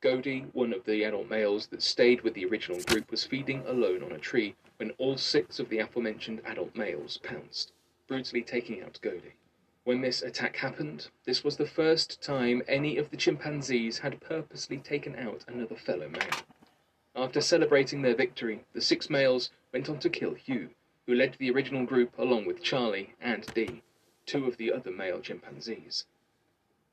Godi, 0.01 0.47
one 0.53 0.73
of 0.73 0.85
the 0.85 1.05
adult 1.05 1.29
males 1.29 1.67
that 1.67 1.83
stayed 1.83 2.23
with 2.23 2.33
the 2.33 2.47
original 2.47 2.81
group, 2.81 3.11
was 3.11 3.25
feeding 3.25 3.67
alone 3.67 4.03
on 4.03 4.13
a 4.13 4.19
tree 4.19 4.57
when 4.79 4.93
all 4.93 5.19
six 5.19 5.59
of 5.59 5.69
the 5.69 5.79
aforementioned 5.79 6.41
adult 6.47 6.75
males 6.75 7.19
pounced, 7.19 7.73
brutally 8.09 8.41
taking 8.41 8.83
out 8.83 8.99
Godi. 9.03 9.35
When 9.85 10.01
this 10.01 10.23
attack 10.23 10.57
happened, 10.57 11.09
this 11.25 11.45
was 11.45 11.59
the 11.59 11.67
first 11.67 12.23
time 12.23 12.63
any 12.67 12.97
of 12.97 13.11
the 13.11 13.19
chimpanzees 13.19 13.99
had 13.99 14.23
purposely 14.23 14.79
taken 14.79 15.17
out 15.17 15.45
another 15.47 15.77
fellow 15.77 16.09
male. 16.09 16.45
After 17.15 17.43
celebrating 17.43 18.01
their 18.01 18.15
victory, 18.15 18.65
the 18.73 18.81
six 18.81 19.11
males 19.11 19.51
went 19.71 19.91
on 19.91 19.99
to 19.99 20.09
kill 20.09 20.33
Hugh, 20.33 20.71
who 21.07 21.15
led 21.15 21.35
the 21.35 21.51
original 21.51 21.85
group 21.85 22.19
along 22.19 22.47
with 22.47 22.63
Charlie 22.63 23.15
and 23.21 23.47
Dee, 23.53 23.83
two 24.25 24.47
of 24.47 24.57
the 24.57 24.73
other 24.73 24.91
male 24.91 25.21
chimpanzees. 25.21 26.07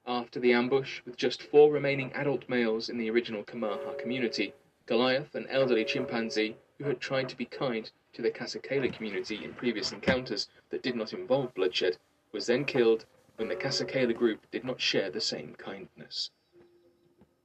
After 0.09 0.39
the 0.39 0.53
ambush, 0.53 1.01
with 1.03 1.17
just 1.17 1.43
four 1.43 1.69
remaining 1.69 2.13
adult 2.13 2.47
males 2.47 2.87
in 2.87 2.97
the 2.97 3.09
original 3.09 3.43
Kamaha 3.43 3.99
community, 3.99 4.53
Goliath, 4.85 5.35
an 5.35 5.47
elderly 5.47 5.83
chimpanzee 5.83 6.55
who 6.77 6.85
had 6.85 7.01
tried 7.01 7.27
to 7.27 7.35
be 7.35 7.43
kind 7.43 7.91
to 8.13 8.21
the 8.21 8.31
Kasakela 8.31 8.87
community 8.93 9.43
in 9.43 9.53
previous 9.53 9.91
encounters 9.91 10.47
that 10.69 10.81
did 10.81 10.95
not 10.95 11.11
involve 11.11 11.53
bloodshed, 11.53 11.97
was 12.31 12.45
then 12.45 12.63
killed 12.63 13.05
when 13.35 13.49
the 13.49 13.55
Kasakela 13.57 14.13
group 14.13 14.49
did 14.49 14.63
not 14.63 14.79
share 14.79 15.09
the 15.09 15.19
same 15.19 15.55
kindness. 15.55 16.31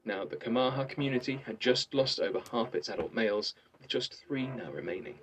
Now, 0.05 0.25
the 0.25 0.37
Kamaha 0.37 0.89
community 0.89 1.39
had 1.39 1.59
just 1.59 1.93
lost 1.93 2.21
over 2.21 2.41
half 2.53 2.77
its 2.77 2.89
adult 2.89 3.13
males, 3.13 3.55
with 3.81 3.89
just 3.89 4.15
three 4.15 4.47
now 4.47 4.71
remaining 4.71 5.19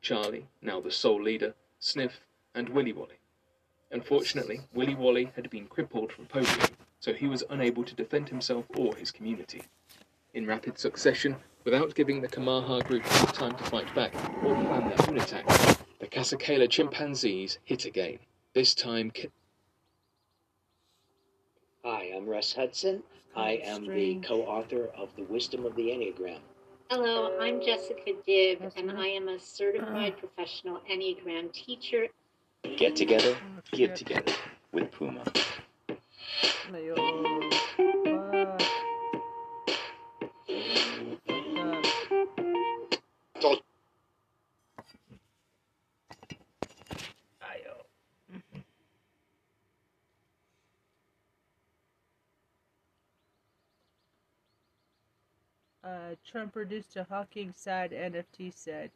Charlie, 0.00 0.48
now 0.62 0.80
the 0.80 0.90
sole 0.90 1.22
leader, 1.22 1.54
Sniff, 1.78 2.24
and 2.54 2.70
Willy 2.70 2.94
Wally. 2.94 3.18
Unfortunately, 3.90 4.60
Willy 4.74 4.94
Wally 4.94 5.32
had 5.34 5.48
been 5.48 5.66
crippled 5.66 6.12
from 6.12 6.26
polio, 6.26 6.70
so 7.00 7.14
he 7.14 7.26
was 7.26 7.42
unable 7.48 7.84
to 7.84 7.94
defend 7.94 8.28
himself 8.28 8.66
or 8.76 8.94
his 8.96 9.10
community. 9.10 9.62
In 10.34 10.46
rapid 10.46 10.78
succession, 10.78 11.36
without 11.64 11.94
giving 11.94 12.20
the 12.20 12.28
Kamaha 12.28 12.84
group 12.84 13.04
enough 13.04 13.32
time 13.32 13.56
to 13.56 13.64
fight 13.64 13.92
back 13.94 14.14
or 14.44 14.54
plan 14.54 14.88
their 14.88 15.08
own 15.08 15.16
attack, 15.16 15.46
the 16.00 16.06
Kasakela 16.06 16.68
chimpanzees 16.68 17.58
hit 17.64 17.86
again. 17.86 18.18
This 18.52 18.74
time, 18.74 19.10
ki- 19.10 19.30
Hi, 21.82 22.12
I'm 22.14 22.26
Russ 22.26 22.52
Hudson. 22.52 23.02
I 23.34 23.52
am 23.64 23.86
the 23.86 24.16
co 24.16 24.42
author 24.42 24.90
of 24.96 25.14
The 25.16 25.22
Wisdom 25.22 25.64
of 25.64 25.74
the 25.76 25.88
Enneagram. 25.88 26.40
Hello, 26.90 27.38
I'm 27.40 27.62
Jessica 27.62 28.12
Dibb, 28.26 28.72
and 28.76 28.90
I 28.90 29.06
am 29.06 29.28
a 29.28 29.38
certified 29.38 30.14
ah. 30.16 30.20
professional 30.20 30.80
Enneagram 30.90 31.52
teacher. 31.52 32.08
Get 32.64 32.96
together, 32.96 33.36
give 33.72 33.94
together 33.94 34.32
with 34.72 34.90
Puma. 34.90 35.24
Uh, 55.88 56.14
Trump 56.24 56.54
reduced 56.54 56.92
to 56.92 57.04
Hawking 57.04 57.52
side 57.52 57.92
NFT 57.92 58.52
set. 58.52 58.90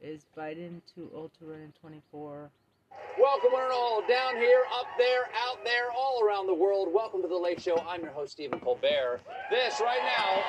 Is 0.00 0.26
Biden 0.36 0.80
too 0.94 1.10
old 1.14 1.30
to 1.38 1.46
run 1.46 1.60
in 1.60 1.72
24? 1.80 2.50
Welcome, 3.18 3.52
one 3.52 3.64
and 3.64 3.72
all, 3.72 4.02
down 4.08 4.36
here, 4.36 4.62
up 4.78 4.86
there, 4.96 5.28
out 5.46 5.62
there, 5.64 5.90
all 5.96 6.24
around 6.24 6.46
the 6.46 6.54
world. 6.54 6.88
Welcome 6.92 7.22
to 7.22 7.28
The 7.28 7.36
Late 7.36 7.60
Show. 7.60 7.78
I'm 7.86 8.00
your 8.00 8.10
host, 8.10 8.32
Stephen 8.32 8.58
Colbert. 8.58 9.20
This 9.50 9.80
right 9.80 10.00
now. 10.02 10.42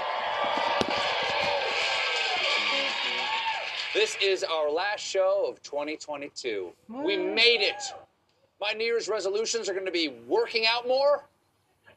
This 3.93 4.17
is 4.23 4.43
our 4.43 4.71
last 4.71 5.01
show 5.01 5.45
of 5.47 5.61
2022. 5.61 6.71
We 6.89 7.17
made 7.17 7.61
it. 7.61 7.83
My 8.59 8.71
New 8.71 8.85
Year's 8.85 9.07
resolutions 9.07 9.69
are 9.69 9.73
going 9.73 9.85
to 9.85 9.91
be 9.91 10.13
working 10.25 10.65
out 10.65 10.87
more 10.87 11.25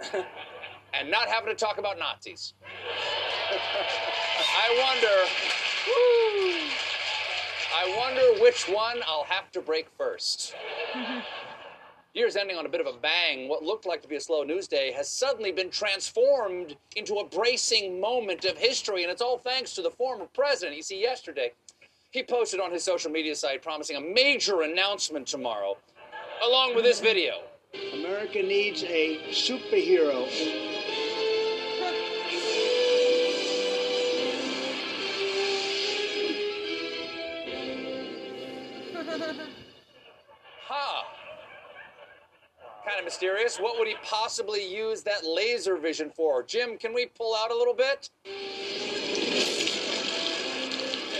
and 0.12 1.10
not 1.10 1.28
having 1.28 1.48
to 1.48 1.54
talk 1.54 1.78
about 1.78 1.98
Nazis. 1.98 2.54
I 4.58 4.66
wonder. 4.82 5.16
Woo, 5.86 6.25
I 7.86 7.96
wonder 7.96 8.42
which 8.42 8.68
one 8.68 9.00
I'll 9.06 9.24
have 9.24 9.52
to 9.52 9.60
break 9.60 9.88
first. 9.96 10.54
Year's 12.14 12.34
ending 12.34 12.56
on 12.56 12.66
a 12.66 12.68
bit 12.68 12.80
of 12.80 12.86
a 12.86 12.98
bang. 12.98 13.48
What 13.48 13.62
looked 13.62 13.86
like 13.86 14.02
to 14.02 14.08
be 14.08 14.16
a 14.16 14.20
slow 14.20 14.42
news 14.42 14.66
day 14.66 14.90
has 14.92 15.08
suddenly 15.08 15.52
been 15.52 15.70
transformed 15.70 16.76
into 16.96 17.16
a 17.16 17.24
bracing 17.24 18.00
moment 18.00 18.44
of 18.44 18.58
history, 18.58 19.02
and 19.02 19.12
it's 19.12 19.22
all 19.22 19.38
thanks 19.38 19.72
to 19.74 19.82
the 19.82 19.90
former 19.90 20.26
president. 20.34 20.76
You 20.76 20.82
see, 20.82 21.00
yesterday, 21.00 21.52
he 22.10 22.24
posted 22.24 22.58
on 22.58 22.72
his 22.72 22.82
social 22.82 23.10
media 23.10 23.36
site 23.36 23.62
promising 23.62 23.96
a 23.96 24.00
major 24.00 24.62
announcement 24.62 25.26
tomorrow, 25.26 25.76
along 26.44 26.74
with 26.74 26.84
this 26.84 27.00
video. 27.00 27.42
America 27.92 28.42
needs 28.42 28.82
a 28.82 29.20
superhero. 29.30 31.05
Kind 42.96 43.06
of 43.06 43.12
mysterious. 43.12 43.58
What 43.58 43.78
would 43.78 43.88
he 43.88 43.94
possibly 44.02 44.66
use 44.74 45.02
that 45.02 45.22
laser 45.22 45.76
vision 45.76 46.08
for? 46.08 46.42
Jim, 46.42 46.78
can 46.78 46.94
we 46.94 47.04
pull 47.04 47.36
out 47.36 47.50
a 47.50 47.54
little 47.54 47.74
bit? 47.74 48.08
There 48.24 48.32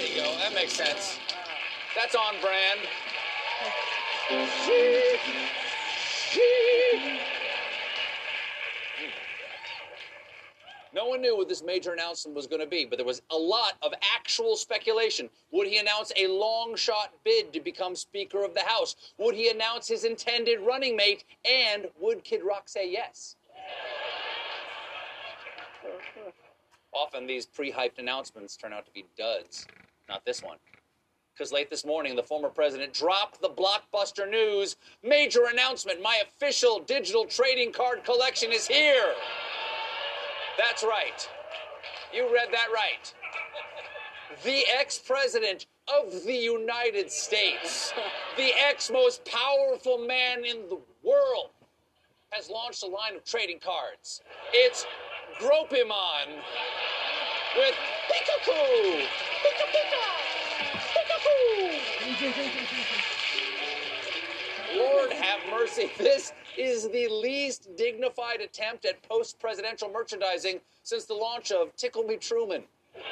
you 0.06 0.16
go. 0.16 0.38
That 0.38 0.54
makes 0.54 0.72
sense. 0.72 1.18
That's 1.94 2.14
on 2.14 2.36
brand. 2.40 2.80
No 10.96 11.04
one 11.04 11.20
knew 11.20 11.36
what 11.36 11.46
this 11.46 11.62
major 11.62 11.92
announcement 11.92 12.34
was 12.34 12.46
going 12.46 12.62
to 12.62 12.66
be, 12.66 12.86
but 12.86 12.96
there 12.96 13.04
was 13.04 13.20
a 13.30 13.36
lot 13.36 13.74
of 13.82 13.92
actual 14.14 14.56
speculation. 14.56 15.28
Would 15.50 15.68
he 15.68 15.76
announce 15.76 16.10
a 16.16 16.26
long 16.26 16.74
shot 16.74 17.12
bid 17.22 17.52
to 17.52 17.60
become 17.60 17.94
Speaker 17.94 18.42
of 18.42 18.54
the 18.54 18.62
House? 18.62 18.96
Would 19.18 19.34
he 19.34 19.50
announce 19.50 19.86
his 19.86 20.04
intended 20.04 20.58
running 20.60 20.96
mate? 20.96 21.24
And 21.44 21.88
would 22.00 22.24
Kid 22.24 22.40
Rock 22.42 22.70
say 22.70 22.90
yes? 22.90 23.36
Often 26.94 27.26
these 27.26 27.44
pre 27.44 27.70
hyped 27.70 27.98
announcements 27.98 28.56
turn 28.56 28.72
out 28.72 28.86
to 28.86 28.92
be 28.92 29.04
duds. 29.18 29.66
Not 30.08 30.24
this 30.24 30.42
one. 30.42 30.56
Because 31.34 31.52
late 31.52 31.68
this 31.68 31.84
morning, 31.84 32.16
the 32.16 32.22
former 32.22 32.48
president 32.48 32.94
dropped 32.94 33.42
the 33.42 33.50
blockbuster 33.50 34.26
news 34.30 34.76
major 35.02 35.44
announcement 35.52 36.00
my 36.00 36.22
official 36.26 36.78
digital 36.78 37.26
trading 37.26 37.70
card 37.70 38.02
collection 38.02 38.50
is 38.50 38.66
here. 38.66 39.12
That's 40.56 40.82
right. 40.82 41.28
You 42.12 42.32
read 42.32 42.48
that 42.52 42.68
right. 42.72 43.12
The 44.44 44.64
ex 44.78 44.98
president 44.98 45.66
of 45.88 46.24
the 46.24 46.34
United 46.34 47.12
States, 47.12 47.92
the 48.36 48.50
ex 48.68 48.90
most 48.90 49.24
powerful 49.24 49.98
man 49.98 50.44
in 50.44 50.68
the 50.68 50.78
world, 51.02 51.50
has 52.30 52.50
launched 52.50 52.82
a 52.82 52.86
line 52.86 53.14
of 53.14 53.24
trading 53.24 53.58
cards. 53.58 54.22
It's 54.52 54.86
Gropimon 55.40 56.26
with 57.56 57.74
Pikachu. 58.10 59.06
Pika 59.42 59.66
Pika. 59.72 60.04
Pikachu. 60.94 62.56
Lord 64.76 65.12
have 65.12 65.40
mercy. 65.50 65.90
This 65.98 66.32
is 66.58 66.88
the 66.90 67.08
least 67.08 67.68
dignified 67.76 68.40
attempt 68.40 68.84
at 68.84 69.00
post 69.02 69.38
presidential 69.38 69.88
merchandising 69.90 70.60
since 70.82 71.04
the 71.04 71.14
launch 71.14 71.52
of 71.52 71.74
Tickle 71.76 72.02
Me 72.04 72.16
Truman. 72.16 72.64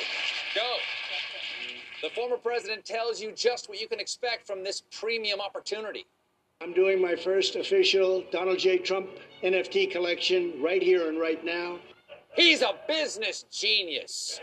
The 2.02 2.10
former 2.10 2.36
president 2.36 2.84
tells 2.84 3.20
you 3.20 3.32
just 3.32 3.68
what 3.68 3.80
you 3.80 3.88
can 3.88 3.98
expect 3.98 4.46
from 4.46 4.62
this 4.62 4.84
premium 4.92 5.40
opportunity. 5.40 6.06
I'm 6.60 6.72
doing 6.72 7.00
my 7.00 7.16
first 7.16 7.56
official 7.56 8.24
Donald 8.30 8.58
J. 8.58 8.78
Trump 8.78 9.08
NFT 9.42 9.90
collection 9.90 10.60
right 10.62 10.82
here 10.82 11.08
and 11.08 11.18
right 11.18 11.44
now. 11.44 11.78
He's 12.34 12.62
a 12.62 12.74
business 12.86 13.44
genius, 13.50 14.40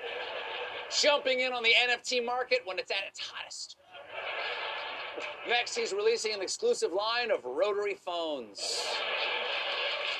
jumping 1.01 1.41
in 1.41 1.53
on 1.53 1.63
the 1.63 1.73
NFT 1.87 2.25
market 2.25 2.59
when 2.65 2.77
it's 2.77 2.91
at 2.91 3.07
its 3.07 3.19
hottest. 3.19 3.77
Next, 5.47 5.75
he's 5.75 5.93
releasing 5.93 6.33
an 6.33 6.41
exclusive 6.41 6.91
line 6.91 7.31
of 7.31 7.43
rotary 7.45 7.95
phones. 8.03 8.83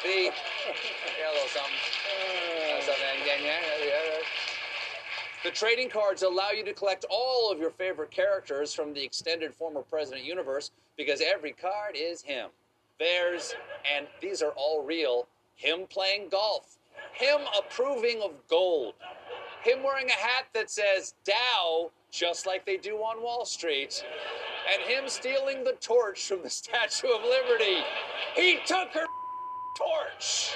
The 0.03 0.09
yeah, 0.09 0.31
a 0.31 1.33
little 1.33 1.49
something. 1.49 1.73
Uh, 2.05 2.81
something. 2.81 3.25
Yeah, 3.25 3.41
yeah, 3.41 3.85
yeah. 3.85 4.05
The 5.45 5.51
trading 5.51 5.90
cards 5.90 6.24
allow 6.24 6.49
you 6.49 6.65
to 6.65 6.74
collect 6.74 7.06
all 7.07 7.51
of 7.51 7.59
your 7.59 7.69
favorite 7.69 8.09
characters 8.09 8.74
from 8.74 8.95
the 8.95 9.03
extended 9.03 9.53
former 9.53 9.83
president 9.83 10.25
universe 10.25 10.72
because 10.98 11.22
every 11.22 11.51
card 11.51 11.95
is 11.95 12.24
him. 12.24 12.49
Theirs, 12.99 13.53
and 13.95 14.07
these 14.19 14.41
are 14.41 14.53
all 14.56 14.83
real. 14.83 15.27
Him 15.56 15.85
playing 15.88 16.30
golf, 16.30 16.77
him 17.14 17.41
approving 17.59 18.24
of 18.24 18.32
gold, 18.49 18.95
him 19.64 19.83
wearing 19.83 20.09
a 20.09 20.14
hat 20.14 20.48
that 20.56 20.72
says 20.72 21.14
Dow, 21.24 21.91
just 22.09 22.48
like 22.48 22.65
they 22.65 22.77
do 22.77 22.95
on 22.95 23.22
Wall 23.22 23.45
Street, 23.45 24.03
and 24.74 24.82
him 24.90 25.07
stealing 25.07 25.64
the 25.64 25.74
torch 25.74 26.27
from 26.27 26.41
the 26.41 26.49
Statue 26.61 27.09
of 27.09 27.22
Liberty. 27.22 27.83
He 28.35 28.57
took 28.65 28.90
her 28.93 29.06
torch. 29.77 30.56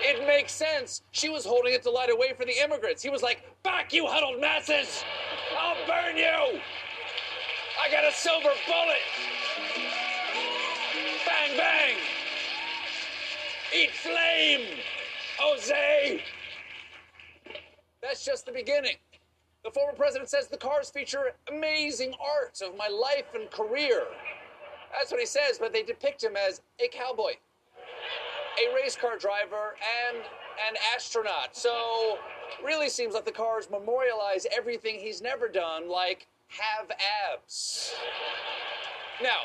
It 0.00 0.26
makes 0.26 0.52
sense. 0.52 1.02
She 1.12 1.28
was 1.28 1.44
holding 1.44 1.72
it 1.72 1.82
to 1.82 1.90
light 1.90 2.10
a 2.10 2.16
way 2.16 2.32
for 2.36 2.44
the 2.44 2.62
immigrants. 2.62 3.02
He 3.02 3.10
was 3.10 3.22
like, 3.22 3.42
Back, 3.62 3.92
you 3.92 4.06
huddled 4.06 4.40
masses! 4.40 5.04
I'll 5.58 5.86
burn 5.86 6.16
you! 6.16 6.60
I 7.82 7.90
got 7.90 8.04
a 8.04 8.12
silver 8.12 8.50
bullet! 8.66 9.02
Bang, 11.26 11.56
bang! 11.56 11.96
Eat 13.74 13.90
flame! 13.90 14.78
Jose! 15.38 16.22
That's 18.02 18.24
just 18.24 18.46
the 18.46 18.52
beginning. 18.52 18.96
The 19.64 19.70
former 19.70 19.94
president 19.94 20.28
says 20.28 20.46
the 20.46 20.58
cars 20.58 20.90
feature 20.90 21.32
amazing 21.50 22.14
art 22.20 22.60
of 22.62 22.76
my 22.76 22.88
life 22.88 23.34
and 23.34 23.50
career. 23.50 24.04
That's 24.92 25.10
what 25.10 25.20
he 25.20 25.26
says, 25.26 25.58
but 25.58 25.72
they 25.72 25.82
depict 25.82 26.22
him 26.22 26.36
as 26.36 26.60
a 26.78 26.88
cowboy, 26.88 27.32
a 28.58 28.74
race 28.74 28.96
car 28.96 29.16
driver, 29.18 29.76
and 30.08 30.18
an 30.68 30.76
astronaut. 30.94 31.56
So, 31.56 32.18
really 32.64 32.88
seems 32.88 33.14
like 33.14 33.24
the 33.24 33.32
cars 33.32 33.68
memorialize 33.70 34.46
everything 34.56 34.98
he's 34.98 35.20
never 35.20 35.48
done, 35.48 35.88
like 35.88 36.26
have 36.48 36.90
abs. 37.32 37.94
Now, 39.22 39.42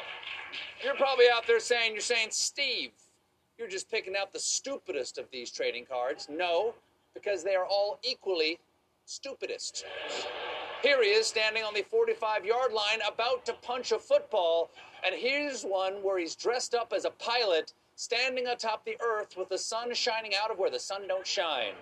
you're 0.84 0.96
probably 0.96 1.26
out 1.34 1.46
there 1.48 1.60
saying, 1.60 1.94
you're 1.94 2.02
saying, 2.02 2.30
Steve, 2.32 2.92
you're 3.58 3.68
just 3.68 3.90
picking 3.90 4.16
out 4.16 4.32
the 4.32 4.40
stupidest 4.40 5.18
of 5.18 5.26
these 5.32 5.52
trading 5.52 5.86
cards. 5.86 6.28
No, 6.30 6.74
because 7.14 7.44
they 7.44 7.56
are 7.56 7.66
all 7.66 8.00
equally 8.04 8.60
stupidest. 9.06 9.86
Here 10.82 11.04
he 11.04 11.10
is 11.10 11.28
standing 11.28 11.64
on 11.64 11.74
the 11.74 11.82
45 11.82 12.46
yard 12.46 12.72
line 12.72 13.00
about 13.06 13.46
to 13.46 13.54
punch 13.54 13.92
a 13.92 14.00
football, 14.00 14.70
and 15.06 15.14
here's 15.14 15.64
one 15.64 15.96
where 15.96 16.18
he's 16.18 16.36
dressed 16.36 16.74
up 16.74 16.94
as 16.96 17.06
a 17.06 17.12
pilot 17.12 17.74
standing 18.00 18.48
atop 18.48 18.86
the 18.86 18.96
earth 19.02 19.36
with 19.38 19.50
the 19.50 19.58
sun 19.58 19.94
shining 19.94 20.32
out 20.42 20.50
of 20.50 20.58
where 20.58 20.70
the 20.70 20.80
sun 20.80 21.06
don't 21.06 21.28
shine. 21.28 21.74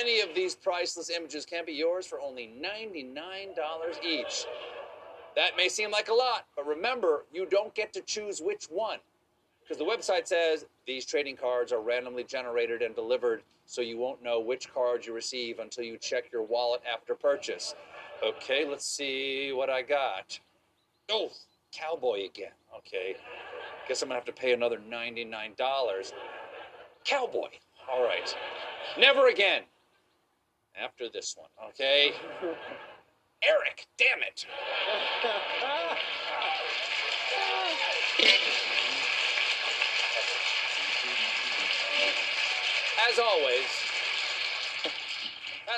Any 0.00 0.22
of 0.22 0.34
these 0.34 0.54
priceless 0.54 1.10
images 1.10 1.44
can 1.44 1.66
be 1.66 1.74
yours 1.74 2.06
for 2.06 2.18
only 2.18 2.50
$99 2.58 3.14
each. 4.02 4.46
That 5.36 5.50
may 5.58 5.68
seem 5.68 5.90
like 5.90 6.08
a 6.08 6.14
lot, 6.14 6.46
but 6.56 6.66
remember, 6.66 7.26
you 7.30 7.44
don't 7.44 7.74
get 7.74 7.92
to 7.92 8.00
choose 8.00 8.40
which 8.40 8.64
one. 8.70 9.00
Because 9.60 9.76
the 9.76 9.84
website 9.84 10.26
says 10.26 10.64
these 10.86 11.04
trading 11.04 11.36
cards 11.36 11.70
are 11.70 11.82
randomly 11.82 12.24
generated 12.24 12.80
and 12.80 12.94
delivered, 12.94 13.42
so 13.66 13.82
you 13.82 13.98
won't 13.98 14.24
know 14.24 14.40
which 14.40 14.72
card 14.72 15.04
you 15.04 15.12
receive 15.12 15.58
until 15.58 15.84
you 15.84 15.98
check 15.98 16.32
your 16.32 16.42
wallet 16.42 16.80
after 16.90 17.14
purchase. 17.14 17.74
Okay, 18.26 18.66
let's 18.66 18.86
see 18.86 19.52
what 19.52 19.68
I 19.68 19.82
got. 19.82 20.40
Oh, 21.10 21.28
cowboy 21.70 22.24
again. 22.24 22.52
Okay, 22.78 23.16
guess 23.88 24.02
I'm 24.02 24.08
gonna 24.08 24.18
have 24.18 24.24
to 24.26 24.32
pay 24.32 24.52
another 24.52 24.78
$99. 24.78 26.12
Cowboy. 27.04 27.48
All 27.90 28.02
right. 28.02 28.34
Never 28.98 29.28
again. 29.28 29.62
After 30.80 31.08
this 31.08 31.36
one, 31.36 31.50
okay? 31.70 32.12
Eric, 33.42 33.86
damn 33.98 34.22
it. 34.22 34.46
As 43.10 43.18
always, 43.18 43.66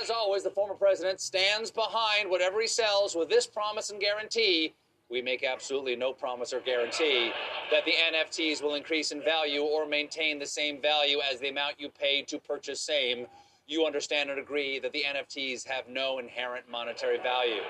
as 0.00 0.10
always, 0.10 0.42
the 0.44 0.50
former 0.50 0.74
president 0.74 1.20
stands 1.20 1.70
behind 1.70 2.30
whatever 2.30 2.60
he 2.60 2.66
sells 2.66 3.16
with 3.16 3.28
this 3.28 3.46
promise 3.46 3.90
and 3.90 4.00
guarantee. 4.00 4.74
We 5.10 5.22
make 5.22 5.44
absolutely 5.44 5.94
no 5.94 6.12
promise 6.12 6.52
or 6.52 6.60
guarantee 6.60 7.30
that 7.70 7.84
the 7.84 7.92
NFTs 7.92 8.62
will 8.62 8.74
increase 8.74 9.12
in 9.12 9.22
value 9.22 9.62
or 9.62 9.86
maintain 9.86 10.38
the 10.38 10.46
same 10.46 10.80
value 10.80 11.18
as 11.30 11.38
the 11.38 11.48
amount 11.48 11.78
you 11.78 11.88
paid 11.88 12.26
to 12.28 12.38
purchase 12.38 12.80
same. 12.80 13.26
You 13.66 13.86
understand 13.86 14.30
and 14.30 14.38
agree 14.38 14.78
that 14.80 14.92
the 14.92 15.04
NFTs 15.06 15.66
have 15.68 15.88
no 15.88 16.18
inherent 16.18 16.68
monetary 16.68 17.18
value. 17.18 17.62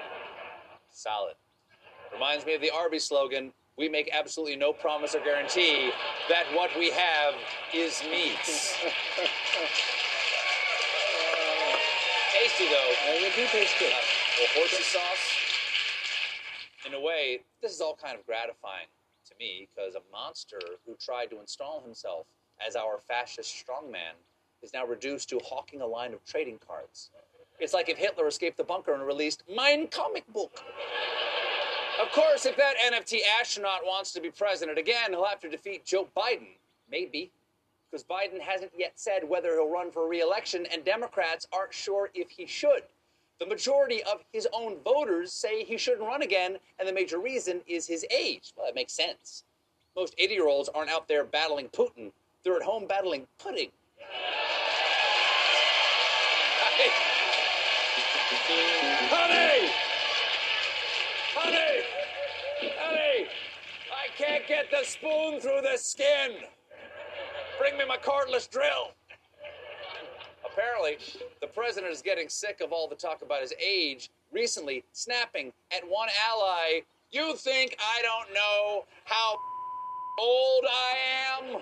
Solid. 0.91 1.35
Reminds 2.13 2.47
me 2.47 2.55
of 2.55 2.61
the 2.63 2.71
Arby's 2.71 3.05
slogan 3.05 3.53
we 3.77 3.89
make 3.91 4.09
absolutely 4.13 4.57
no 4.57 4.73
promise 4.73 5.15
or 5.15 5.21
guarantee 5.21 5.91
that 6.31 6.45
what 6.55 6.71
we 6.79 6.91
have 6.91 7.35
is 7.75 8.03
meat. 8.11 8.41
Tasty 12.33 12.65
though. 12.69 12.93
You 13.21 13.31
do 13.37 13.47
taste 13.49 13.75
good. 13.79 13.93
Uh, 13.93 13.97
well, 14.39 14.49
horsey 14.57 14.83
sauce. 14.83 15.46
In 16.87 16.95
a 16.95 17.01
way, 17.01 17.41
this 17.61 17.73
is 17.73 17.81
all 17.81 17.99
kind 18.01 18.17
of 18.17 18.25
gratifying 18.27 18.87
to 19.29 19.35
me 19.41 19.69
because 19.75 19.97
a 19.97 20.03
monster 20.13 20.61
who 20.87 20.95
tried 20.95 21.31
to 21.31 21.41
install 21.41 21.83
himself 21.83 22.27
as 22.65 22.77
our 22.77 23.01
fascist 23.09 23.53
strongman 23.53 24.15
is 24.63 24.73
now 24.73 24.87
reduced 24.87 25.29
to 25.31 25.41
hawking 25.45 25.81
a 25.81 25.87
line 25.87 26.15
of 26.15 26.25
trading 26.25 26.59
cards. 26.65 27.11
It's 27.59 27.75
like 27.75 27.89
if 27.89 27.99
Hitler 27.99 28.29
escaped 28.29 28.57
the 28.57 28.65
bunker 28.65 28.95
and 28.95 29.05
released 29.05 29.43
Mein 29.49 29.89
comic 29.89 30.31
book. 30.33 30.63
Of 32.01 32.13
course, 32.13 32.47
if 32.47 32.57
that 32.57 32.75
NFT 32.85 33.21
astronaut 33.41 33.81
wants 33.85 34.13
to 34.13 34.21
be 34.21 34.31
president 34.31 34.79
again, 34.79 35.11
he'll 35.11 35.25
have 35.25 35.41
to 35.41 35.49
defeat 35.49 35.85
Joe 35.85 36.07
Biden. 36.17 36.55
Maybe. 36.91 37.33
Because 37.91 38.05
Biden 38.05 38.41
hasn't 38.41 38.73
yet 38.77 38.93
said 38.97 39.29
whether 39.29 39.55
he'll 39.55 39.71
run 39.71 39.91
for 39.91 40.07
re 40.07 40.21
election, 40.21 40.67
and 40.73 40.85
Democrats 40.85 41.47
aren't 41.53 41.73
sure 41.73 42.11
if 42.15 42.31
he 42.31 42.47
should. 42.47 42.83
The 43.39 43.47
majority 43.47 44.03
of 44.03 44.25
his 44.33 44.49
own 44.53 44.79
voters 44.83 45.33
say 45.33 45.63
he 45.63 45.77
shouldn't 45.77 46.07
run 46.07 46.23
again, 46.23 46.57
and 46.79 46.89
the 46.89 46.93
major 46.93 47.19
reason 47.19 47.61
is 47.67 47.87
his 47.87 48.05
age. 48.11 48.53
Well, 48.57 48.67
that 48.67 48.75
makes 48.75 48.95
sense. 48.95 49.45
Most 49.95 50.15
80 50.17 50.35
year 50.35 50.49
olds 50.49 50.71
aren't 50.71 50.91
out 50.91 51.07
there 51.07 51.25
battling 51.25 51.69
Putin, 51.69 52.13
they're 52.45 52.57
at 52.57 52.63
home 52.63 52.87
battling 52.87 53.27
pudding. 53.39 53.71
Honey! 56.63 56.91
Honey! 61.35 61.83
Honey! 62.79 63.27
I 63.93 64.09
can't 64.17 64.47
get 64.47 64.71
the 64.71 64.85
spoon 64.85 65.41
through 65.41 65.61
the 65.63 65.77
skin! 65.77 66.37
Bring 67.59 67.77
me 67.77 67.85
my 67.87 67.99
cordless 67.99 68.49
drill! 68.51 68.93
Apparently, 70.57 70.97
the 71.43 71.47
president 71.47 71.93
is 71.93 72.01
getting 72.01 72.31
sick 72.31 72.63
of 72.63 72.73
all 72.73 72.89
the 72.89 72.95
talk 72.95 73.21
about 73.21 73.43
his 73.43 73.53
age, 73.63 74.09
recently 74.33 74.85
snapping 74.93 75.53
at 75.71 75.87
one 75.87 76.09
ally. 76.31 76.81
You 77.11 77.37
think 77.37 77.77
I 77.79 78.01
don't 78.01 78.33
know 78.33 78.87
how 79.05 79.37
old 80.19 80.65
I 80.65 80.95
am? 81.37 81.61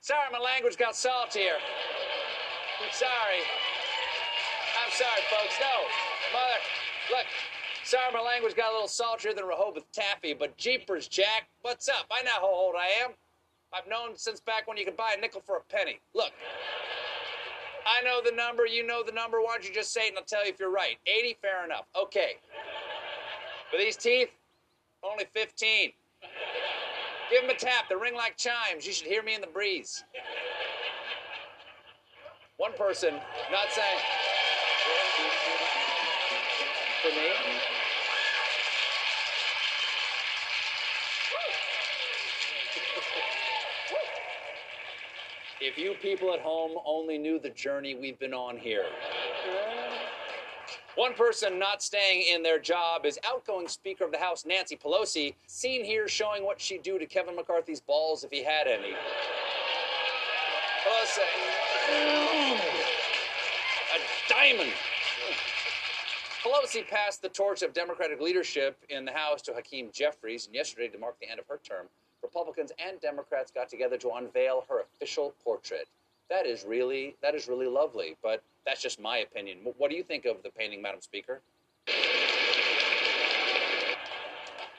Sorry, 0.00 0.28
my 0.30 0.38
language 0.38 0.76
got 0.76 0.94
saltier. 0.94 1.56
Sorry. 2.92 3.42
I'm 4.84 4.92
sorry, 4.92 5.22
folks. 5.28 5.54
No. 5.60 6.38
Mother, 6.38 6.60
look. 7.10 7.26
Sorry, 7.82 8.12
my 8.12 8.20
language 8.20 8.54
got 8.54 8.70
a 8.70 8.74
little 8.74 8.88
saltier 8.88 9.34
than 9.34 9.44
Rehoboth 9.44 9.90
Taffy, 9.90 10.34
but 10.34 10.56
Jeepers, 10.56 11.08
Jack, 11.08 11.48
what's 11.62 11.88
up? 11.88 12.06
I 12.12 12.22
know 12.22 12.30
how 12.36 12.46
old 12.46 12.74
I 12.78 13.04
am. 13.04 13.10
I've 13.72 13.88
known 13.88 14.16
since 14.16 14.38
back 14.38 14.68
when 14.68 14.76
you 14.76 14.84
could 14.84 14.96
buy 14.96 15.14
a 15.16 15.20
nickel 15.20 15.42
for 15.44 15.56
a 15.56 15.60
penny. 15.62 15.98
Look. 16.14 16.32
I 17.86 18.02
know 18.02 18.20
the 18.24 18.34
number, 18.34 18.66
you 18.66 18.84
know 18.84 19.02
the 19.04 19.12
number. 19.12 19.40
Why 19.40 19.52
don't 19.54 19.66
you 19.66 19.72
just 19.72 19.92
say 19.92 20.06
it 20.06 20.08
and 20.10 20.18
I'll 20.18 20.24
tell 20.24 20.44
you 20.44 20.50
if 20.50 20.58
you're 20.58 20.72
right? 20.72 20.96
80, 21.06 21.38
fair 21.40 21.64
enough. 21.64 21.86
Okay. 21.96 22.32
For 23.70 23.78
these 23.78 23.96
teeth, 23.96 24.30
only 25.04 25.24
15. 25.34 25.92
Give 27.30 27.42
them 27.42 27.50
a 27.50 27.54
tap. 27.54 27.88
They 27.88 27.94
ring 27.94 28.14
like 28.14 28.36
chimes. 28.36 28.86
You 28.86 28.92
should 28.92 29.06
hear 29.06 29.22
me 29.22 29.34
in 29.34 29.40
the 29.40 29.46
breeze. 29.46 30.04
One 32.56 32.72
person, 32.72 33.14
not 33.50 33.70
saying. 33.70 34.00
For 37.02 37.10
me? 37.10 37.45
If 45.58 45.78
you 45.78 45.94
people 46.02 46.34
at 46.34 46.40
home 46.40 46.72
only 46.84 47.16
knew 47.16 47.38
the 47.38 47.48
journey 47.48 47.94
we've 47.94 48.18
been 48.18 48.34
on 48.34 48.58
here. 48.58 48.84
One 50.96 51.14
person 51.14 51.58
not 51.58 51.82
staying 51.82 52.24
in 52.32 52.42
their 52.42 52.58
job 52.58 53.06
is 53.06 53.18
outgoing 53.24 53.66
Speaker 53.68 54.04
of 54.04 54.12
the 54.12 54.18
House 54.18 54.44
Nancy 54.44 54.76
Pelosi, 54.76 55.34
seen 55.46 55.82
here 55.84 56.08
showing 56.08 56.44
what 56.44 56.60
she'd 56.60 56.82
do 56.82 56.98
to 56.98 57.06
Kevin 57.06 57.36
McCarthy's 57.36 57.80
balls 57.80 58.22
if 58.22 58.30
he 58.30 58.42
had 58.42 58.66
any. 58.66 58.94
Pelosi. 60.84 61.20
A 63.94 63.98
diamond. 64.28 64.72
Pelosi 66.42 66.86
passed 66.86 67.22
the 67.22 67.28
torch 67.28 67.62
of 67.62 67.72
Democratic 67.72 68.20
leadership 68.20 68.78
in 68.90 69.04
the 69.06 69.12
House 69.12 69.40
to 69.42 69.54
Hakeem 69.54 69.90
Jeffries, 69.92 70.46
and 70.46 70.54
yesterday, 70.54 70.88
to 70.88 70.98
mark 70.98 71.18
the 71.20 71.30
end 71.30 71.40
of 71.40 71.46
her 71.48 71.60
term, 71.64 71.88
Republicans 72.22 72.72
and 72.84 73.00
Democrats 73.00 73.50
got 73.50 73.68
together 73.68 73.96
to 73.98 74.10
unveil 74.10 74.64
her 74.68 74.80
official 74.80 75.34
portrait. 75.44 75.88
That 76.28 76.46
is 76.46 76.64
really 76.66 77.14
that 77.22 77.34
is 77.34 77.48
really 77.48 77.66
lovely, 77.66 78.16
but 78.22 78.42
that's 78.64 78.82
just 78.82 79.00
my 79.00 79.18
opinion. 79.18 79.58
What 79.78 79.90
do 79.90 79.96
you 79.96 80.02
think 80.02 80.24
of 80.24 80.42
the 80.42 80.50
painting, 80.50 80.82
Madam 80.82 81.00
Speaker? 81.00 81.40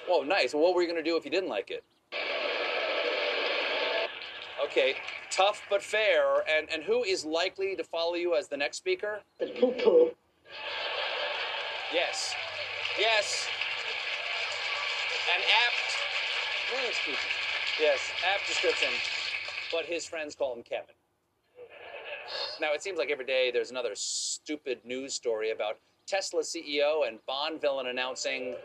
Whoa, 0.07 0.23
nice. 0.23 0.53
Well, 0.53 0.63
what 0.63 0.75
were 0.75 0.81
you 0.81 0.87
going 0.87 1.03
to 1.03 1.09
do 1.09 1.17
if 1.17 1.25
you 1.25 1.31
didn't 1.31 1.49
like 1.49 1.71
it? 1.71 1.83
Okay, 4.63 4.95
tough 5.31 5.61
but 5.69 5.81
fair. 5.81 6.43
And 6.49 6.69
and 6.69 6.83
who 6.83 7.03
is 7.03 7.23
likely 7.23 7.75
to 7.75 7.83
follow 7.83 8.15
you 8.15 8.35
as 8.35 8.47
the 8.47 8.57
next 8.57 8.77
speaker? 8.77 9.21
The 9.39 9.47
poo 9.47 9.71
poo. 9.71 10.11
Yes. 11.93 12.33
Yes. 12.99 13.47
An 15.35 15.41
Yes, 17.79 17.99
apt 18.33 18.47
description. 18.47 18.89
But 19.71 19.85
his 19.85 20.05
friends 20.05 20.35
call 20.35 20.53
him 20.55 20.63
Kevin. 20.63 20.95
Now, 22.59 22.73
it 22.73 22.81
seems 22.81 22.97
like 22.97 23.09
every 23.09 23.25
day 23.25 23.51
there's 23.51 23.71
another 23.71 23.91
stupid 23.93 24.79
news 24.83 25.13
story 25.13 25.51
about 25.51 25.77
Tesla 26.07 26.41
CEO 26.41 27.07
and 27.07 27.19
Bond 27.25 27.61
villain 27.61 27.87
announcing, 27.87 28.55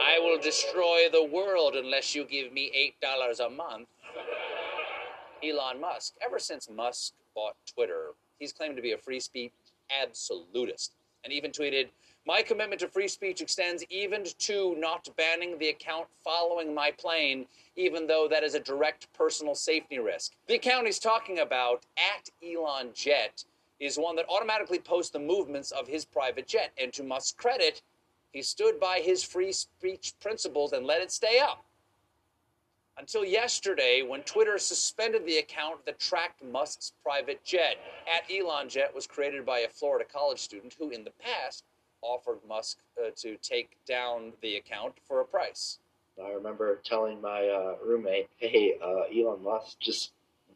I 0.00 0.18
will 0.18 0.38
destroy 0.38 1.08
the 1.10 1.24
world 1.24 1.76
unless 1.76 2.14
you 2.14 2.24
give 2.24 2.52
me 2.52 2.92
$8 3.02 3.46
a 3.46 3.50
month. 3.50 3.88
Elon 5.42 5.80
Musk. 5.80 6.14
Ever 6.24 6.38
since 6.38 6.68
Musk 6.68 7.14
bought 7.34 7.54
Twitter, 7.66 8.10
he's 8.38 8.52
claimed 8.52 8.76
to 8.76 8.82
be 8.82 8.92
a 8.92 8.98
free 8.98 9.20
speech 9.20 9.52
absolutist 10.02 10.92
and 11.22 11.32
even 11.32 11.50
tweeted, 11.50 11.88
My 12.26 12.40
commitment 12.40 12.80
to 12.80 12.88
free 12.88 13.08
speech 13.08 13.42
extends 13.42 13.84
even 13.90 14.24
to 14.24 14.74
not 14.76 15.08
banning 15.14 15.58
the 15.58 15.68
account 15.68 16.06
following 16.24 16.74
my 16.74 16.90
plane, 16.90 17.44
even 17.76 18.06
though 18.06 18.26
that 18.28 18.42
is 18.42 18.54
a 18.54 18.60
direct 18.60 19.12
personal 19.12 19.54
safety 19.54 19.98
risk. 19.98 20.32
The 20.46 20.54
account 20.54 20.86
he's 20.86 20.98
talking 20.98 21.40
about, 21.40 21.84
at 21.98 22.30
Elon 22.42 22.90
Jet, 22.94 23.44
is 23.78 23.98
one 23.98 24.16
that 24.16 24.28
automatically 24.30 24.78
posts 24.78 25.10
the 25.10 25.18
movements 25.18 25.70
of 25.70 25.86
his 25.86 26.06
private 26.06 26.46
jet. 26.46 26.72
And 26.80 26.94
to 26.94 27.02
Musk's 27.02 27.32
credit, 27.32 27.82
he 28.32 28.40
stood 28.40 28.80
by 28.80 29.00
his 29.00 29.22
free 29.22 29.52
speech 29.52 30.14
principles 30.20 30.72
and 30.72 30.86
let 30.86 31.02
it 31.02 31.12
stay 31.12 31.38
up. 31.40 31.62
Until 32.96 33.24
yesterday, 33.24 34.02
when 34.02 34.22
Twitter 34.22 34.56
suspended 34.56 35.26
the 35.26 35.38
account 35.38 35.84
that 35.84 35.98
tracked 35.98 36.42
Musk's 36.42 36.92
private 37.02 37.44
jet. 37.44 37.76
At 38.06 38.30
Elon 38.34 38.68
Jet 38.68 38.94
was 38.94 39.06
created 39.06 39.44
by 39.44 39.60
a 39.60 39.68
Florida 39.68 40.04
college 40.10 40.38
student 40.38 40.74
who, 40.78 40.90
in 40.90 41.04
the 41.04 41.10
past, 41.10 41.64
offered 42.04 42.38
Musk 42.46 42.78
uh, 42.98 43.10
to 43.16 43.36
take 43.36 43.76
down 43.86 44.32
the 44.42 44.56
account 44.56 44.94
for 45.06 45.20
a 45.20 45.24
price. 45.24 45.78
I 46.22 46.30
remember 46.30 46.80
telling 46.84 47.20
my 47.20 47.48
uh, 47.48 47.76
roommate, 47.84 48.28
"Hey, 48.36 48.74
uh, 48.80 49.02
Elon 49.12 49.42
Musk 49.42 49.78
just 49.80 50.12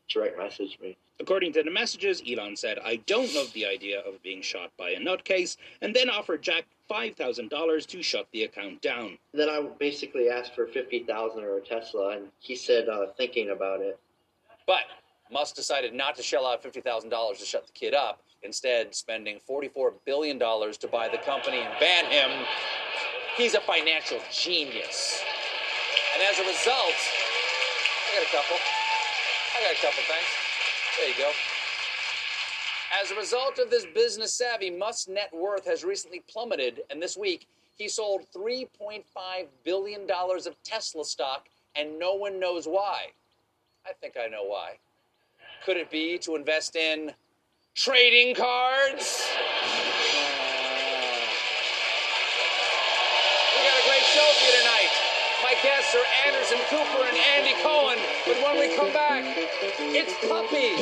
direct 0.08 0.38
messaged 0.38 0.80
me." 0.80 0.96
According 1.20 1.52
to 1.54 1.64
the 1.64 1.70
messages, 1.70 2.22
Elon 2.30 2.54
said, 2.54 2.78
I 2.78 2.96
don't 3.06 3.34
love 3.34 3.52
the 3.52 3.66
idea 3.66 4.00
of 4.00 4.22
being 4.22 4.40
shot 4.40 4.70
by 4.76 4.90
a 4.90 5.00
nutcase, 5.00 5.56
and 5.82 5.92
then 5.94 6.08
offered 6.08 6.42
Jack 6.42 6.64
$5,000 6.88 7.86
to 7.86 8.02
shut 8.04 8.28
the 8.30 8.44
account 8.44 8.80
down. 8.80 9.18
Then 9.34 9.48
I 9.48 9.60
basically 9.80 10.28
asked 10.28 10.54
for 10.54 10.68
fifty 10.68 11.02
thousand 11.02 11.42
or 11.42 11.56
a 11.56 11.60
Tesla, 11.60 12.16
and 12.16 12.28
he 12.38 12.54
said, 12.54 12.88
uh, 12.88 13.06
"Thinking 13.16 13.50
about 13.50 13.80
it." 13.80 13.98
But 14.64 14.84
Musk 15.30 15.56
decided 15.56 15.94
not 15.94 16.14
to 16.16 16.22
shell 16.22 16.46
out 16.46 16.62
$50,000 16.62 17.38
to 17.38 17.44
shut 17.44 17.66
the 17.66 17.72
kid 17.72 17.94
up, 17.94 18.22
instead, 18.42 18.94
spending 18.94 19.38
$44 19.48 19.92
billion 20.04 20.38
to 20.38 20.88
buy 20.90 21.08
the 21.08 21.18
company 21.18 21.58
and 21.58 21.72
ban 21.80 22.04
him. 22.06 22.30
He's 23.36 23.54
a 23.54 23.60
financial 23.60 24.18
genius. 24.32 25.22
And 26.14 26.22
as 26.22 26.38
a 26.38 26.42
result, 26.42 26.94
I 28.08 28.18
got 28.18 28.26
a 28.26 28.36
couple. 28.36 28.56
I 29.56 29.62
got 29.62 29.72
a 29.72 29.80
couple, 29.80 30.02
things. 30.04 30.26
There 30.98 31.08
you 31.08 31.14
go. 31.16 31.30
As 33.02 33.10
a 33.10 33.16
result 33.16 33.58
of 33.58 33.70
this 33.70 33.86
business 33.94 34.34
savvy, 34.34 34.70
Musk's 34.70 35.08
net 35.08 35.30
worth 35.32 35.66
has 35.66 35.84
recently 35.84 36.22
plummeted, 36.28 36.80
and 36.90 37.02
this 37.02 37.16
week 37.16 37.46
he 37.76 37.86
sold 37.86 38.22
$3.5 38.34 39.04
billion 39.64 40.10
of 40.10 40.62
Tesla 40.64 41.04
stock, 41.04 41.48
and 41.76 41.98
no 41.98 42.14
one 42.14 42.40
knows 42.40 42.66
why. 42.66 43.08
I 43.86 43.92
think 43.92 44.14
I 44.16 44.26
know 44.26 44.44
why. 44.44 44.78
Could 45.64 45.76
it 45.76 45.90
be 45.90 46.18
to 46.18 46.34
invest 46.34 46.76
in 46.76 47.12
trading 47.78 48.34
cards? 48.34 49.22
We 53.54 53.62
got 53.62 53.78
a 53.78 53.86
great 53.86 54.02
show 54.02 54.26
for 54.34 54.46
you 54.46 54.52
tonight. 54.58 54.90
My 55.44 55.54
guests 55.62 55.94
are 55.94 56.04
Anderson 56.26 56.58
Cooper 56.70 57.06
and 57.06 57.16
Andy 57.16 57.54
Cohen. 57.62 57.98
But 58.26 58.42
when 58.42 58.58
we 58.58 58.74
come 58.74 58.92
back, 58.92 59.22
it's 59.94 60.12
puppies. 60.26 60.78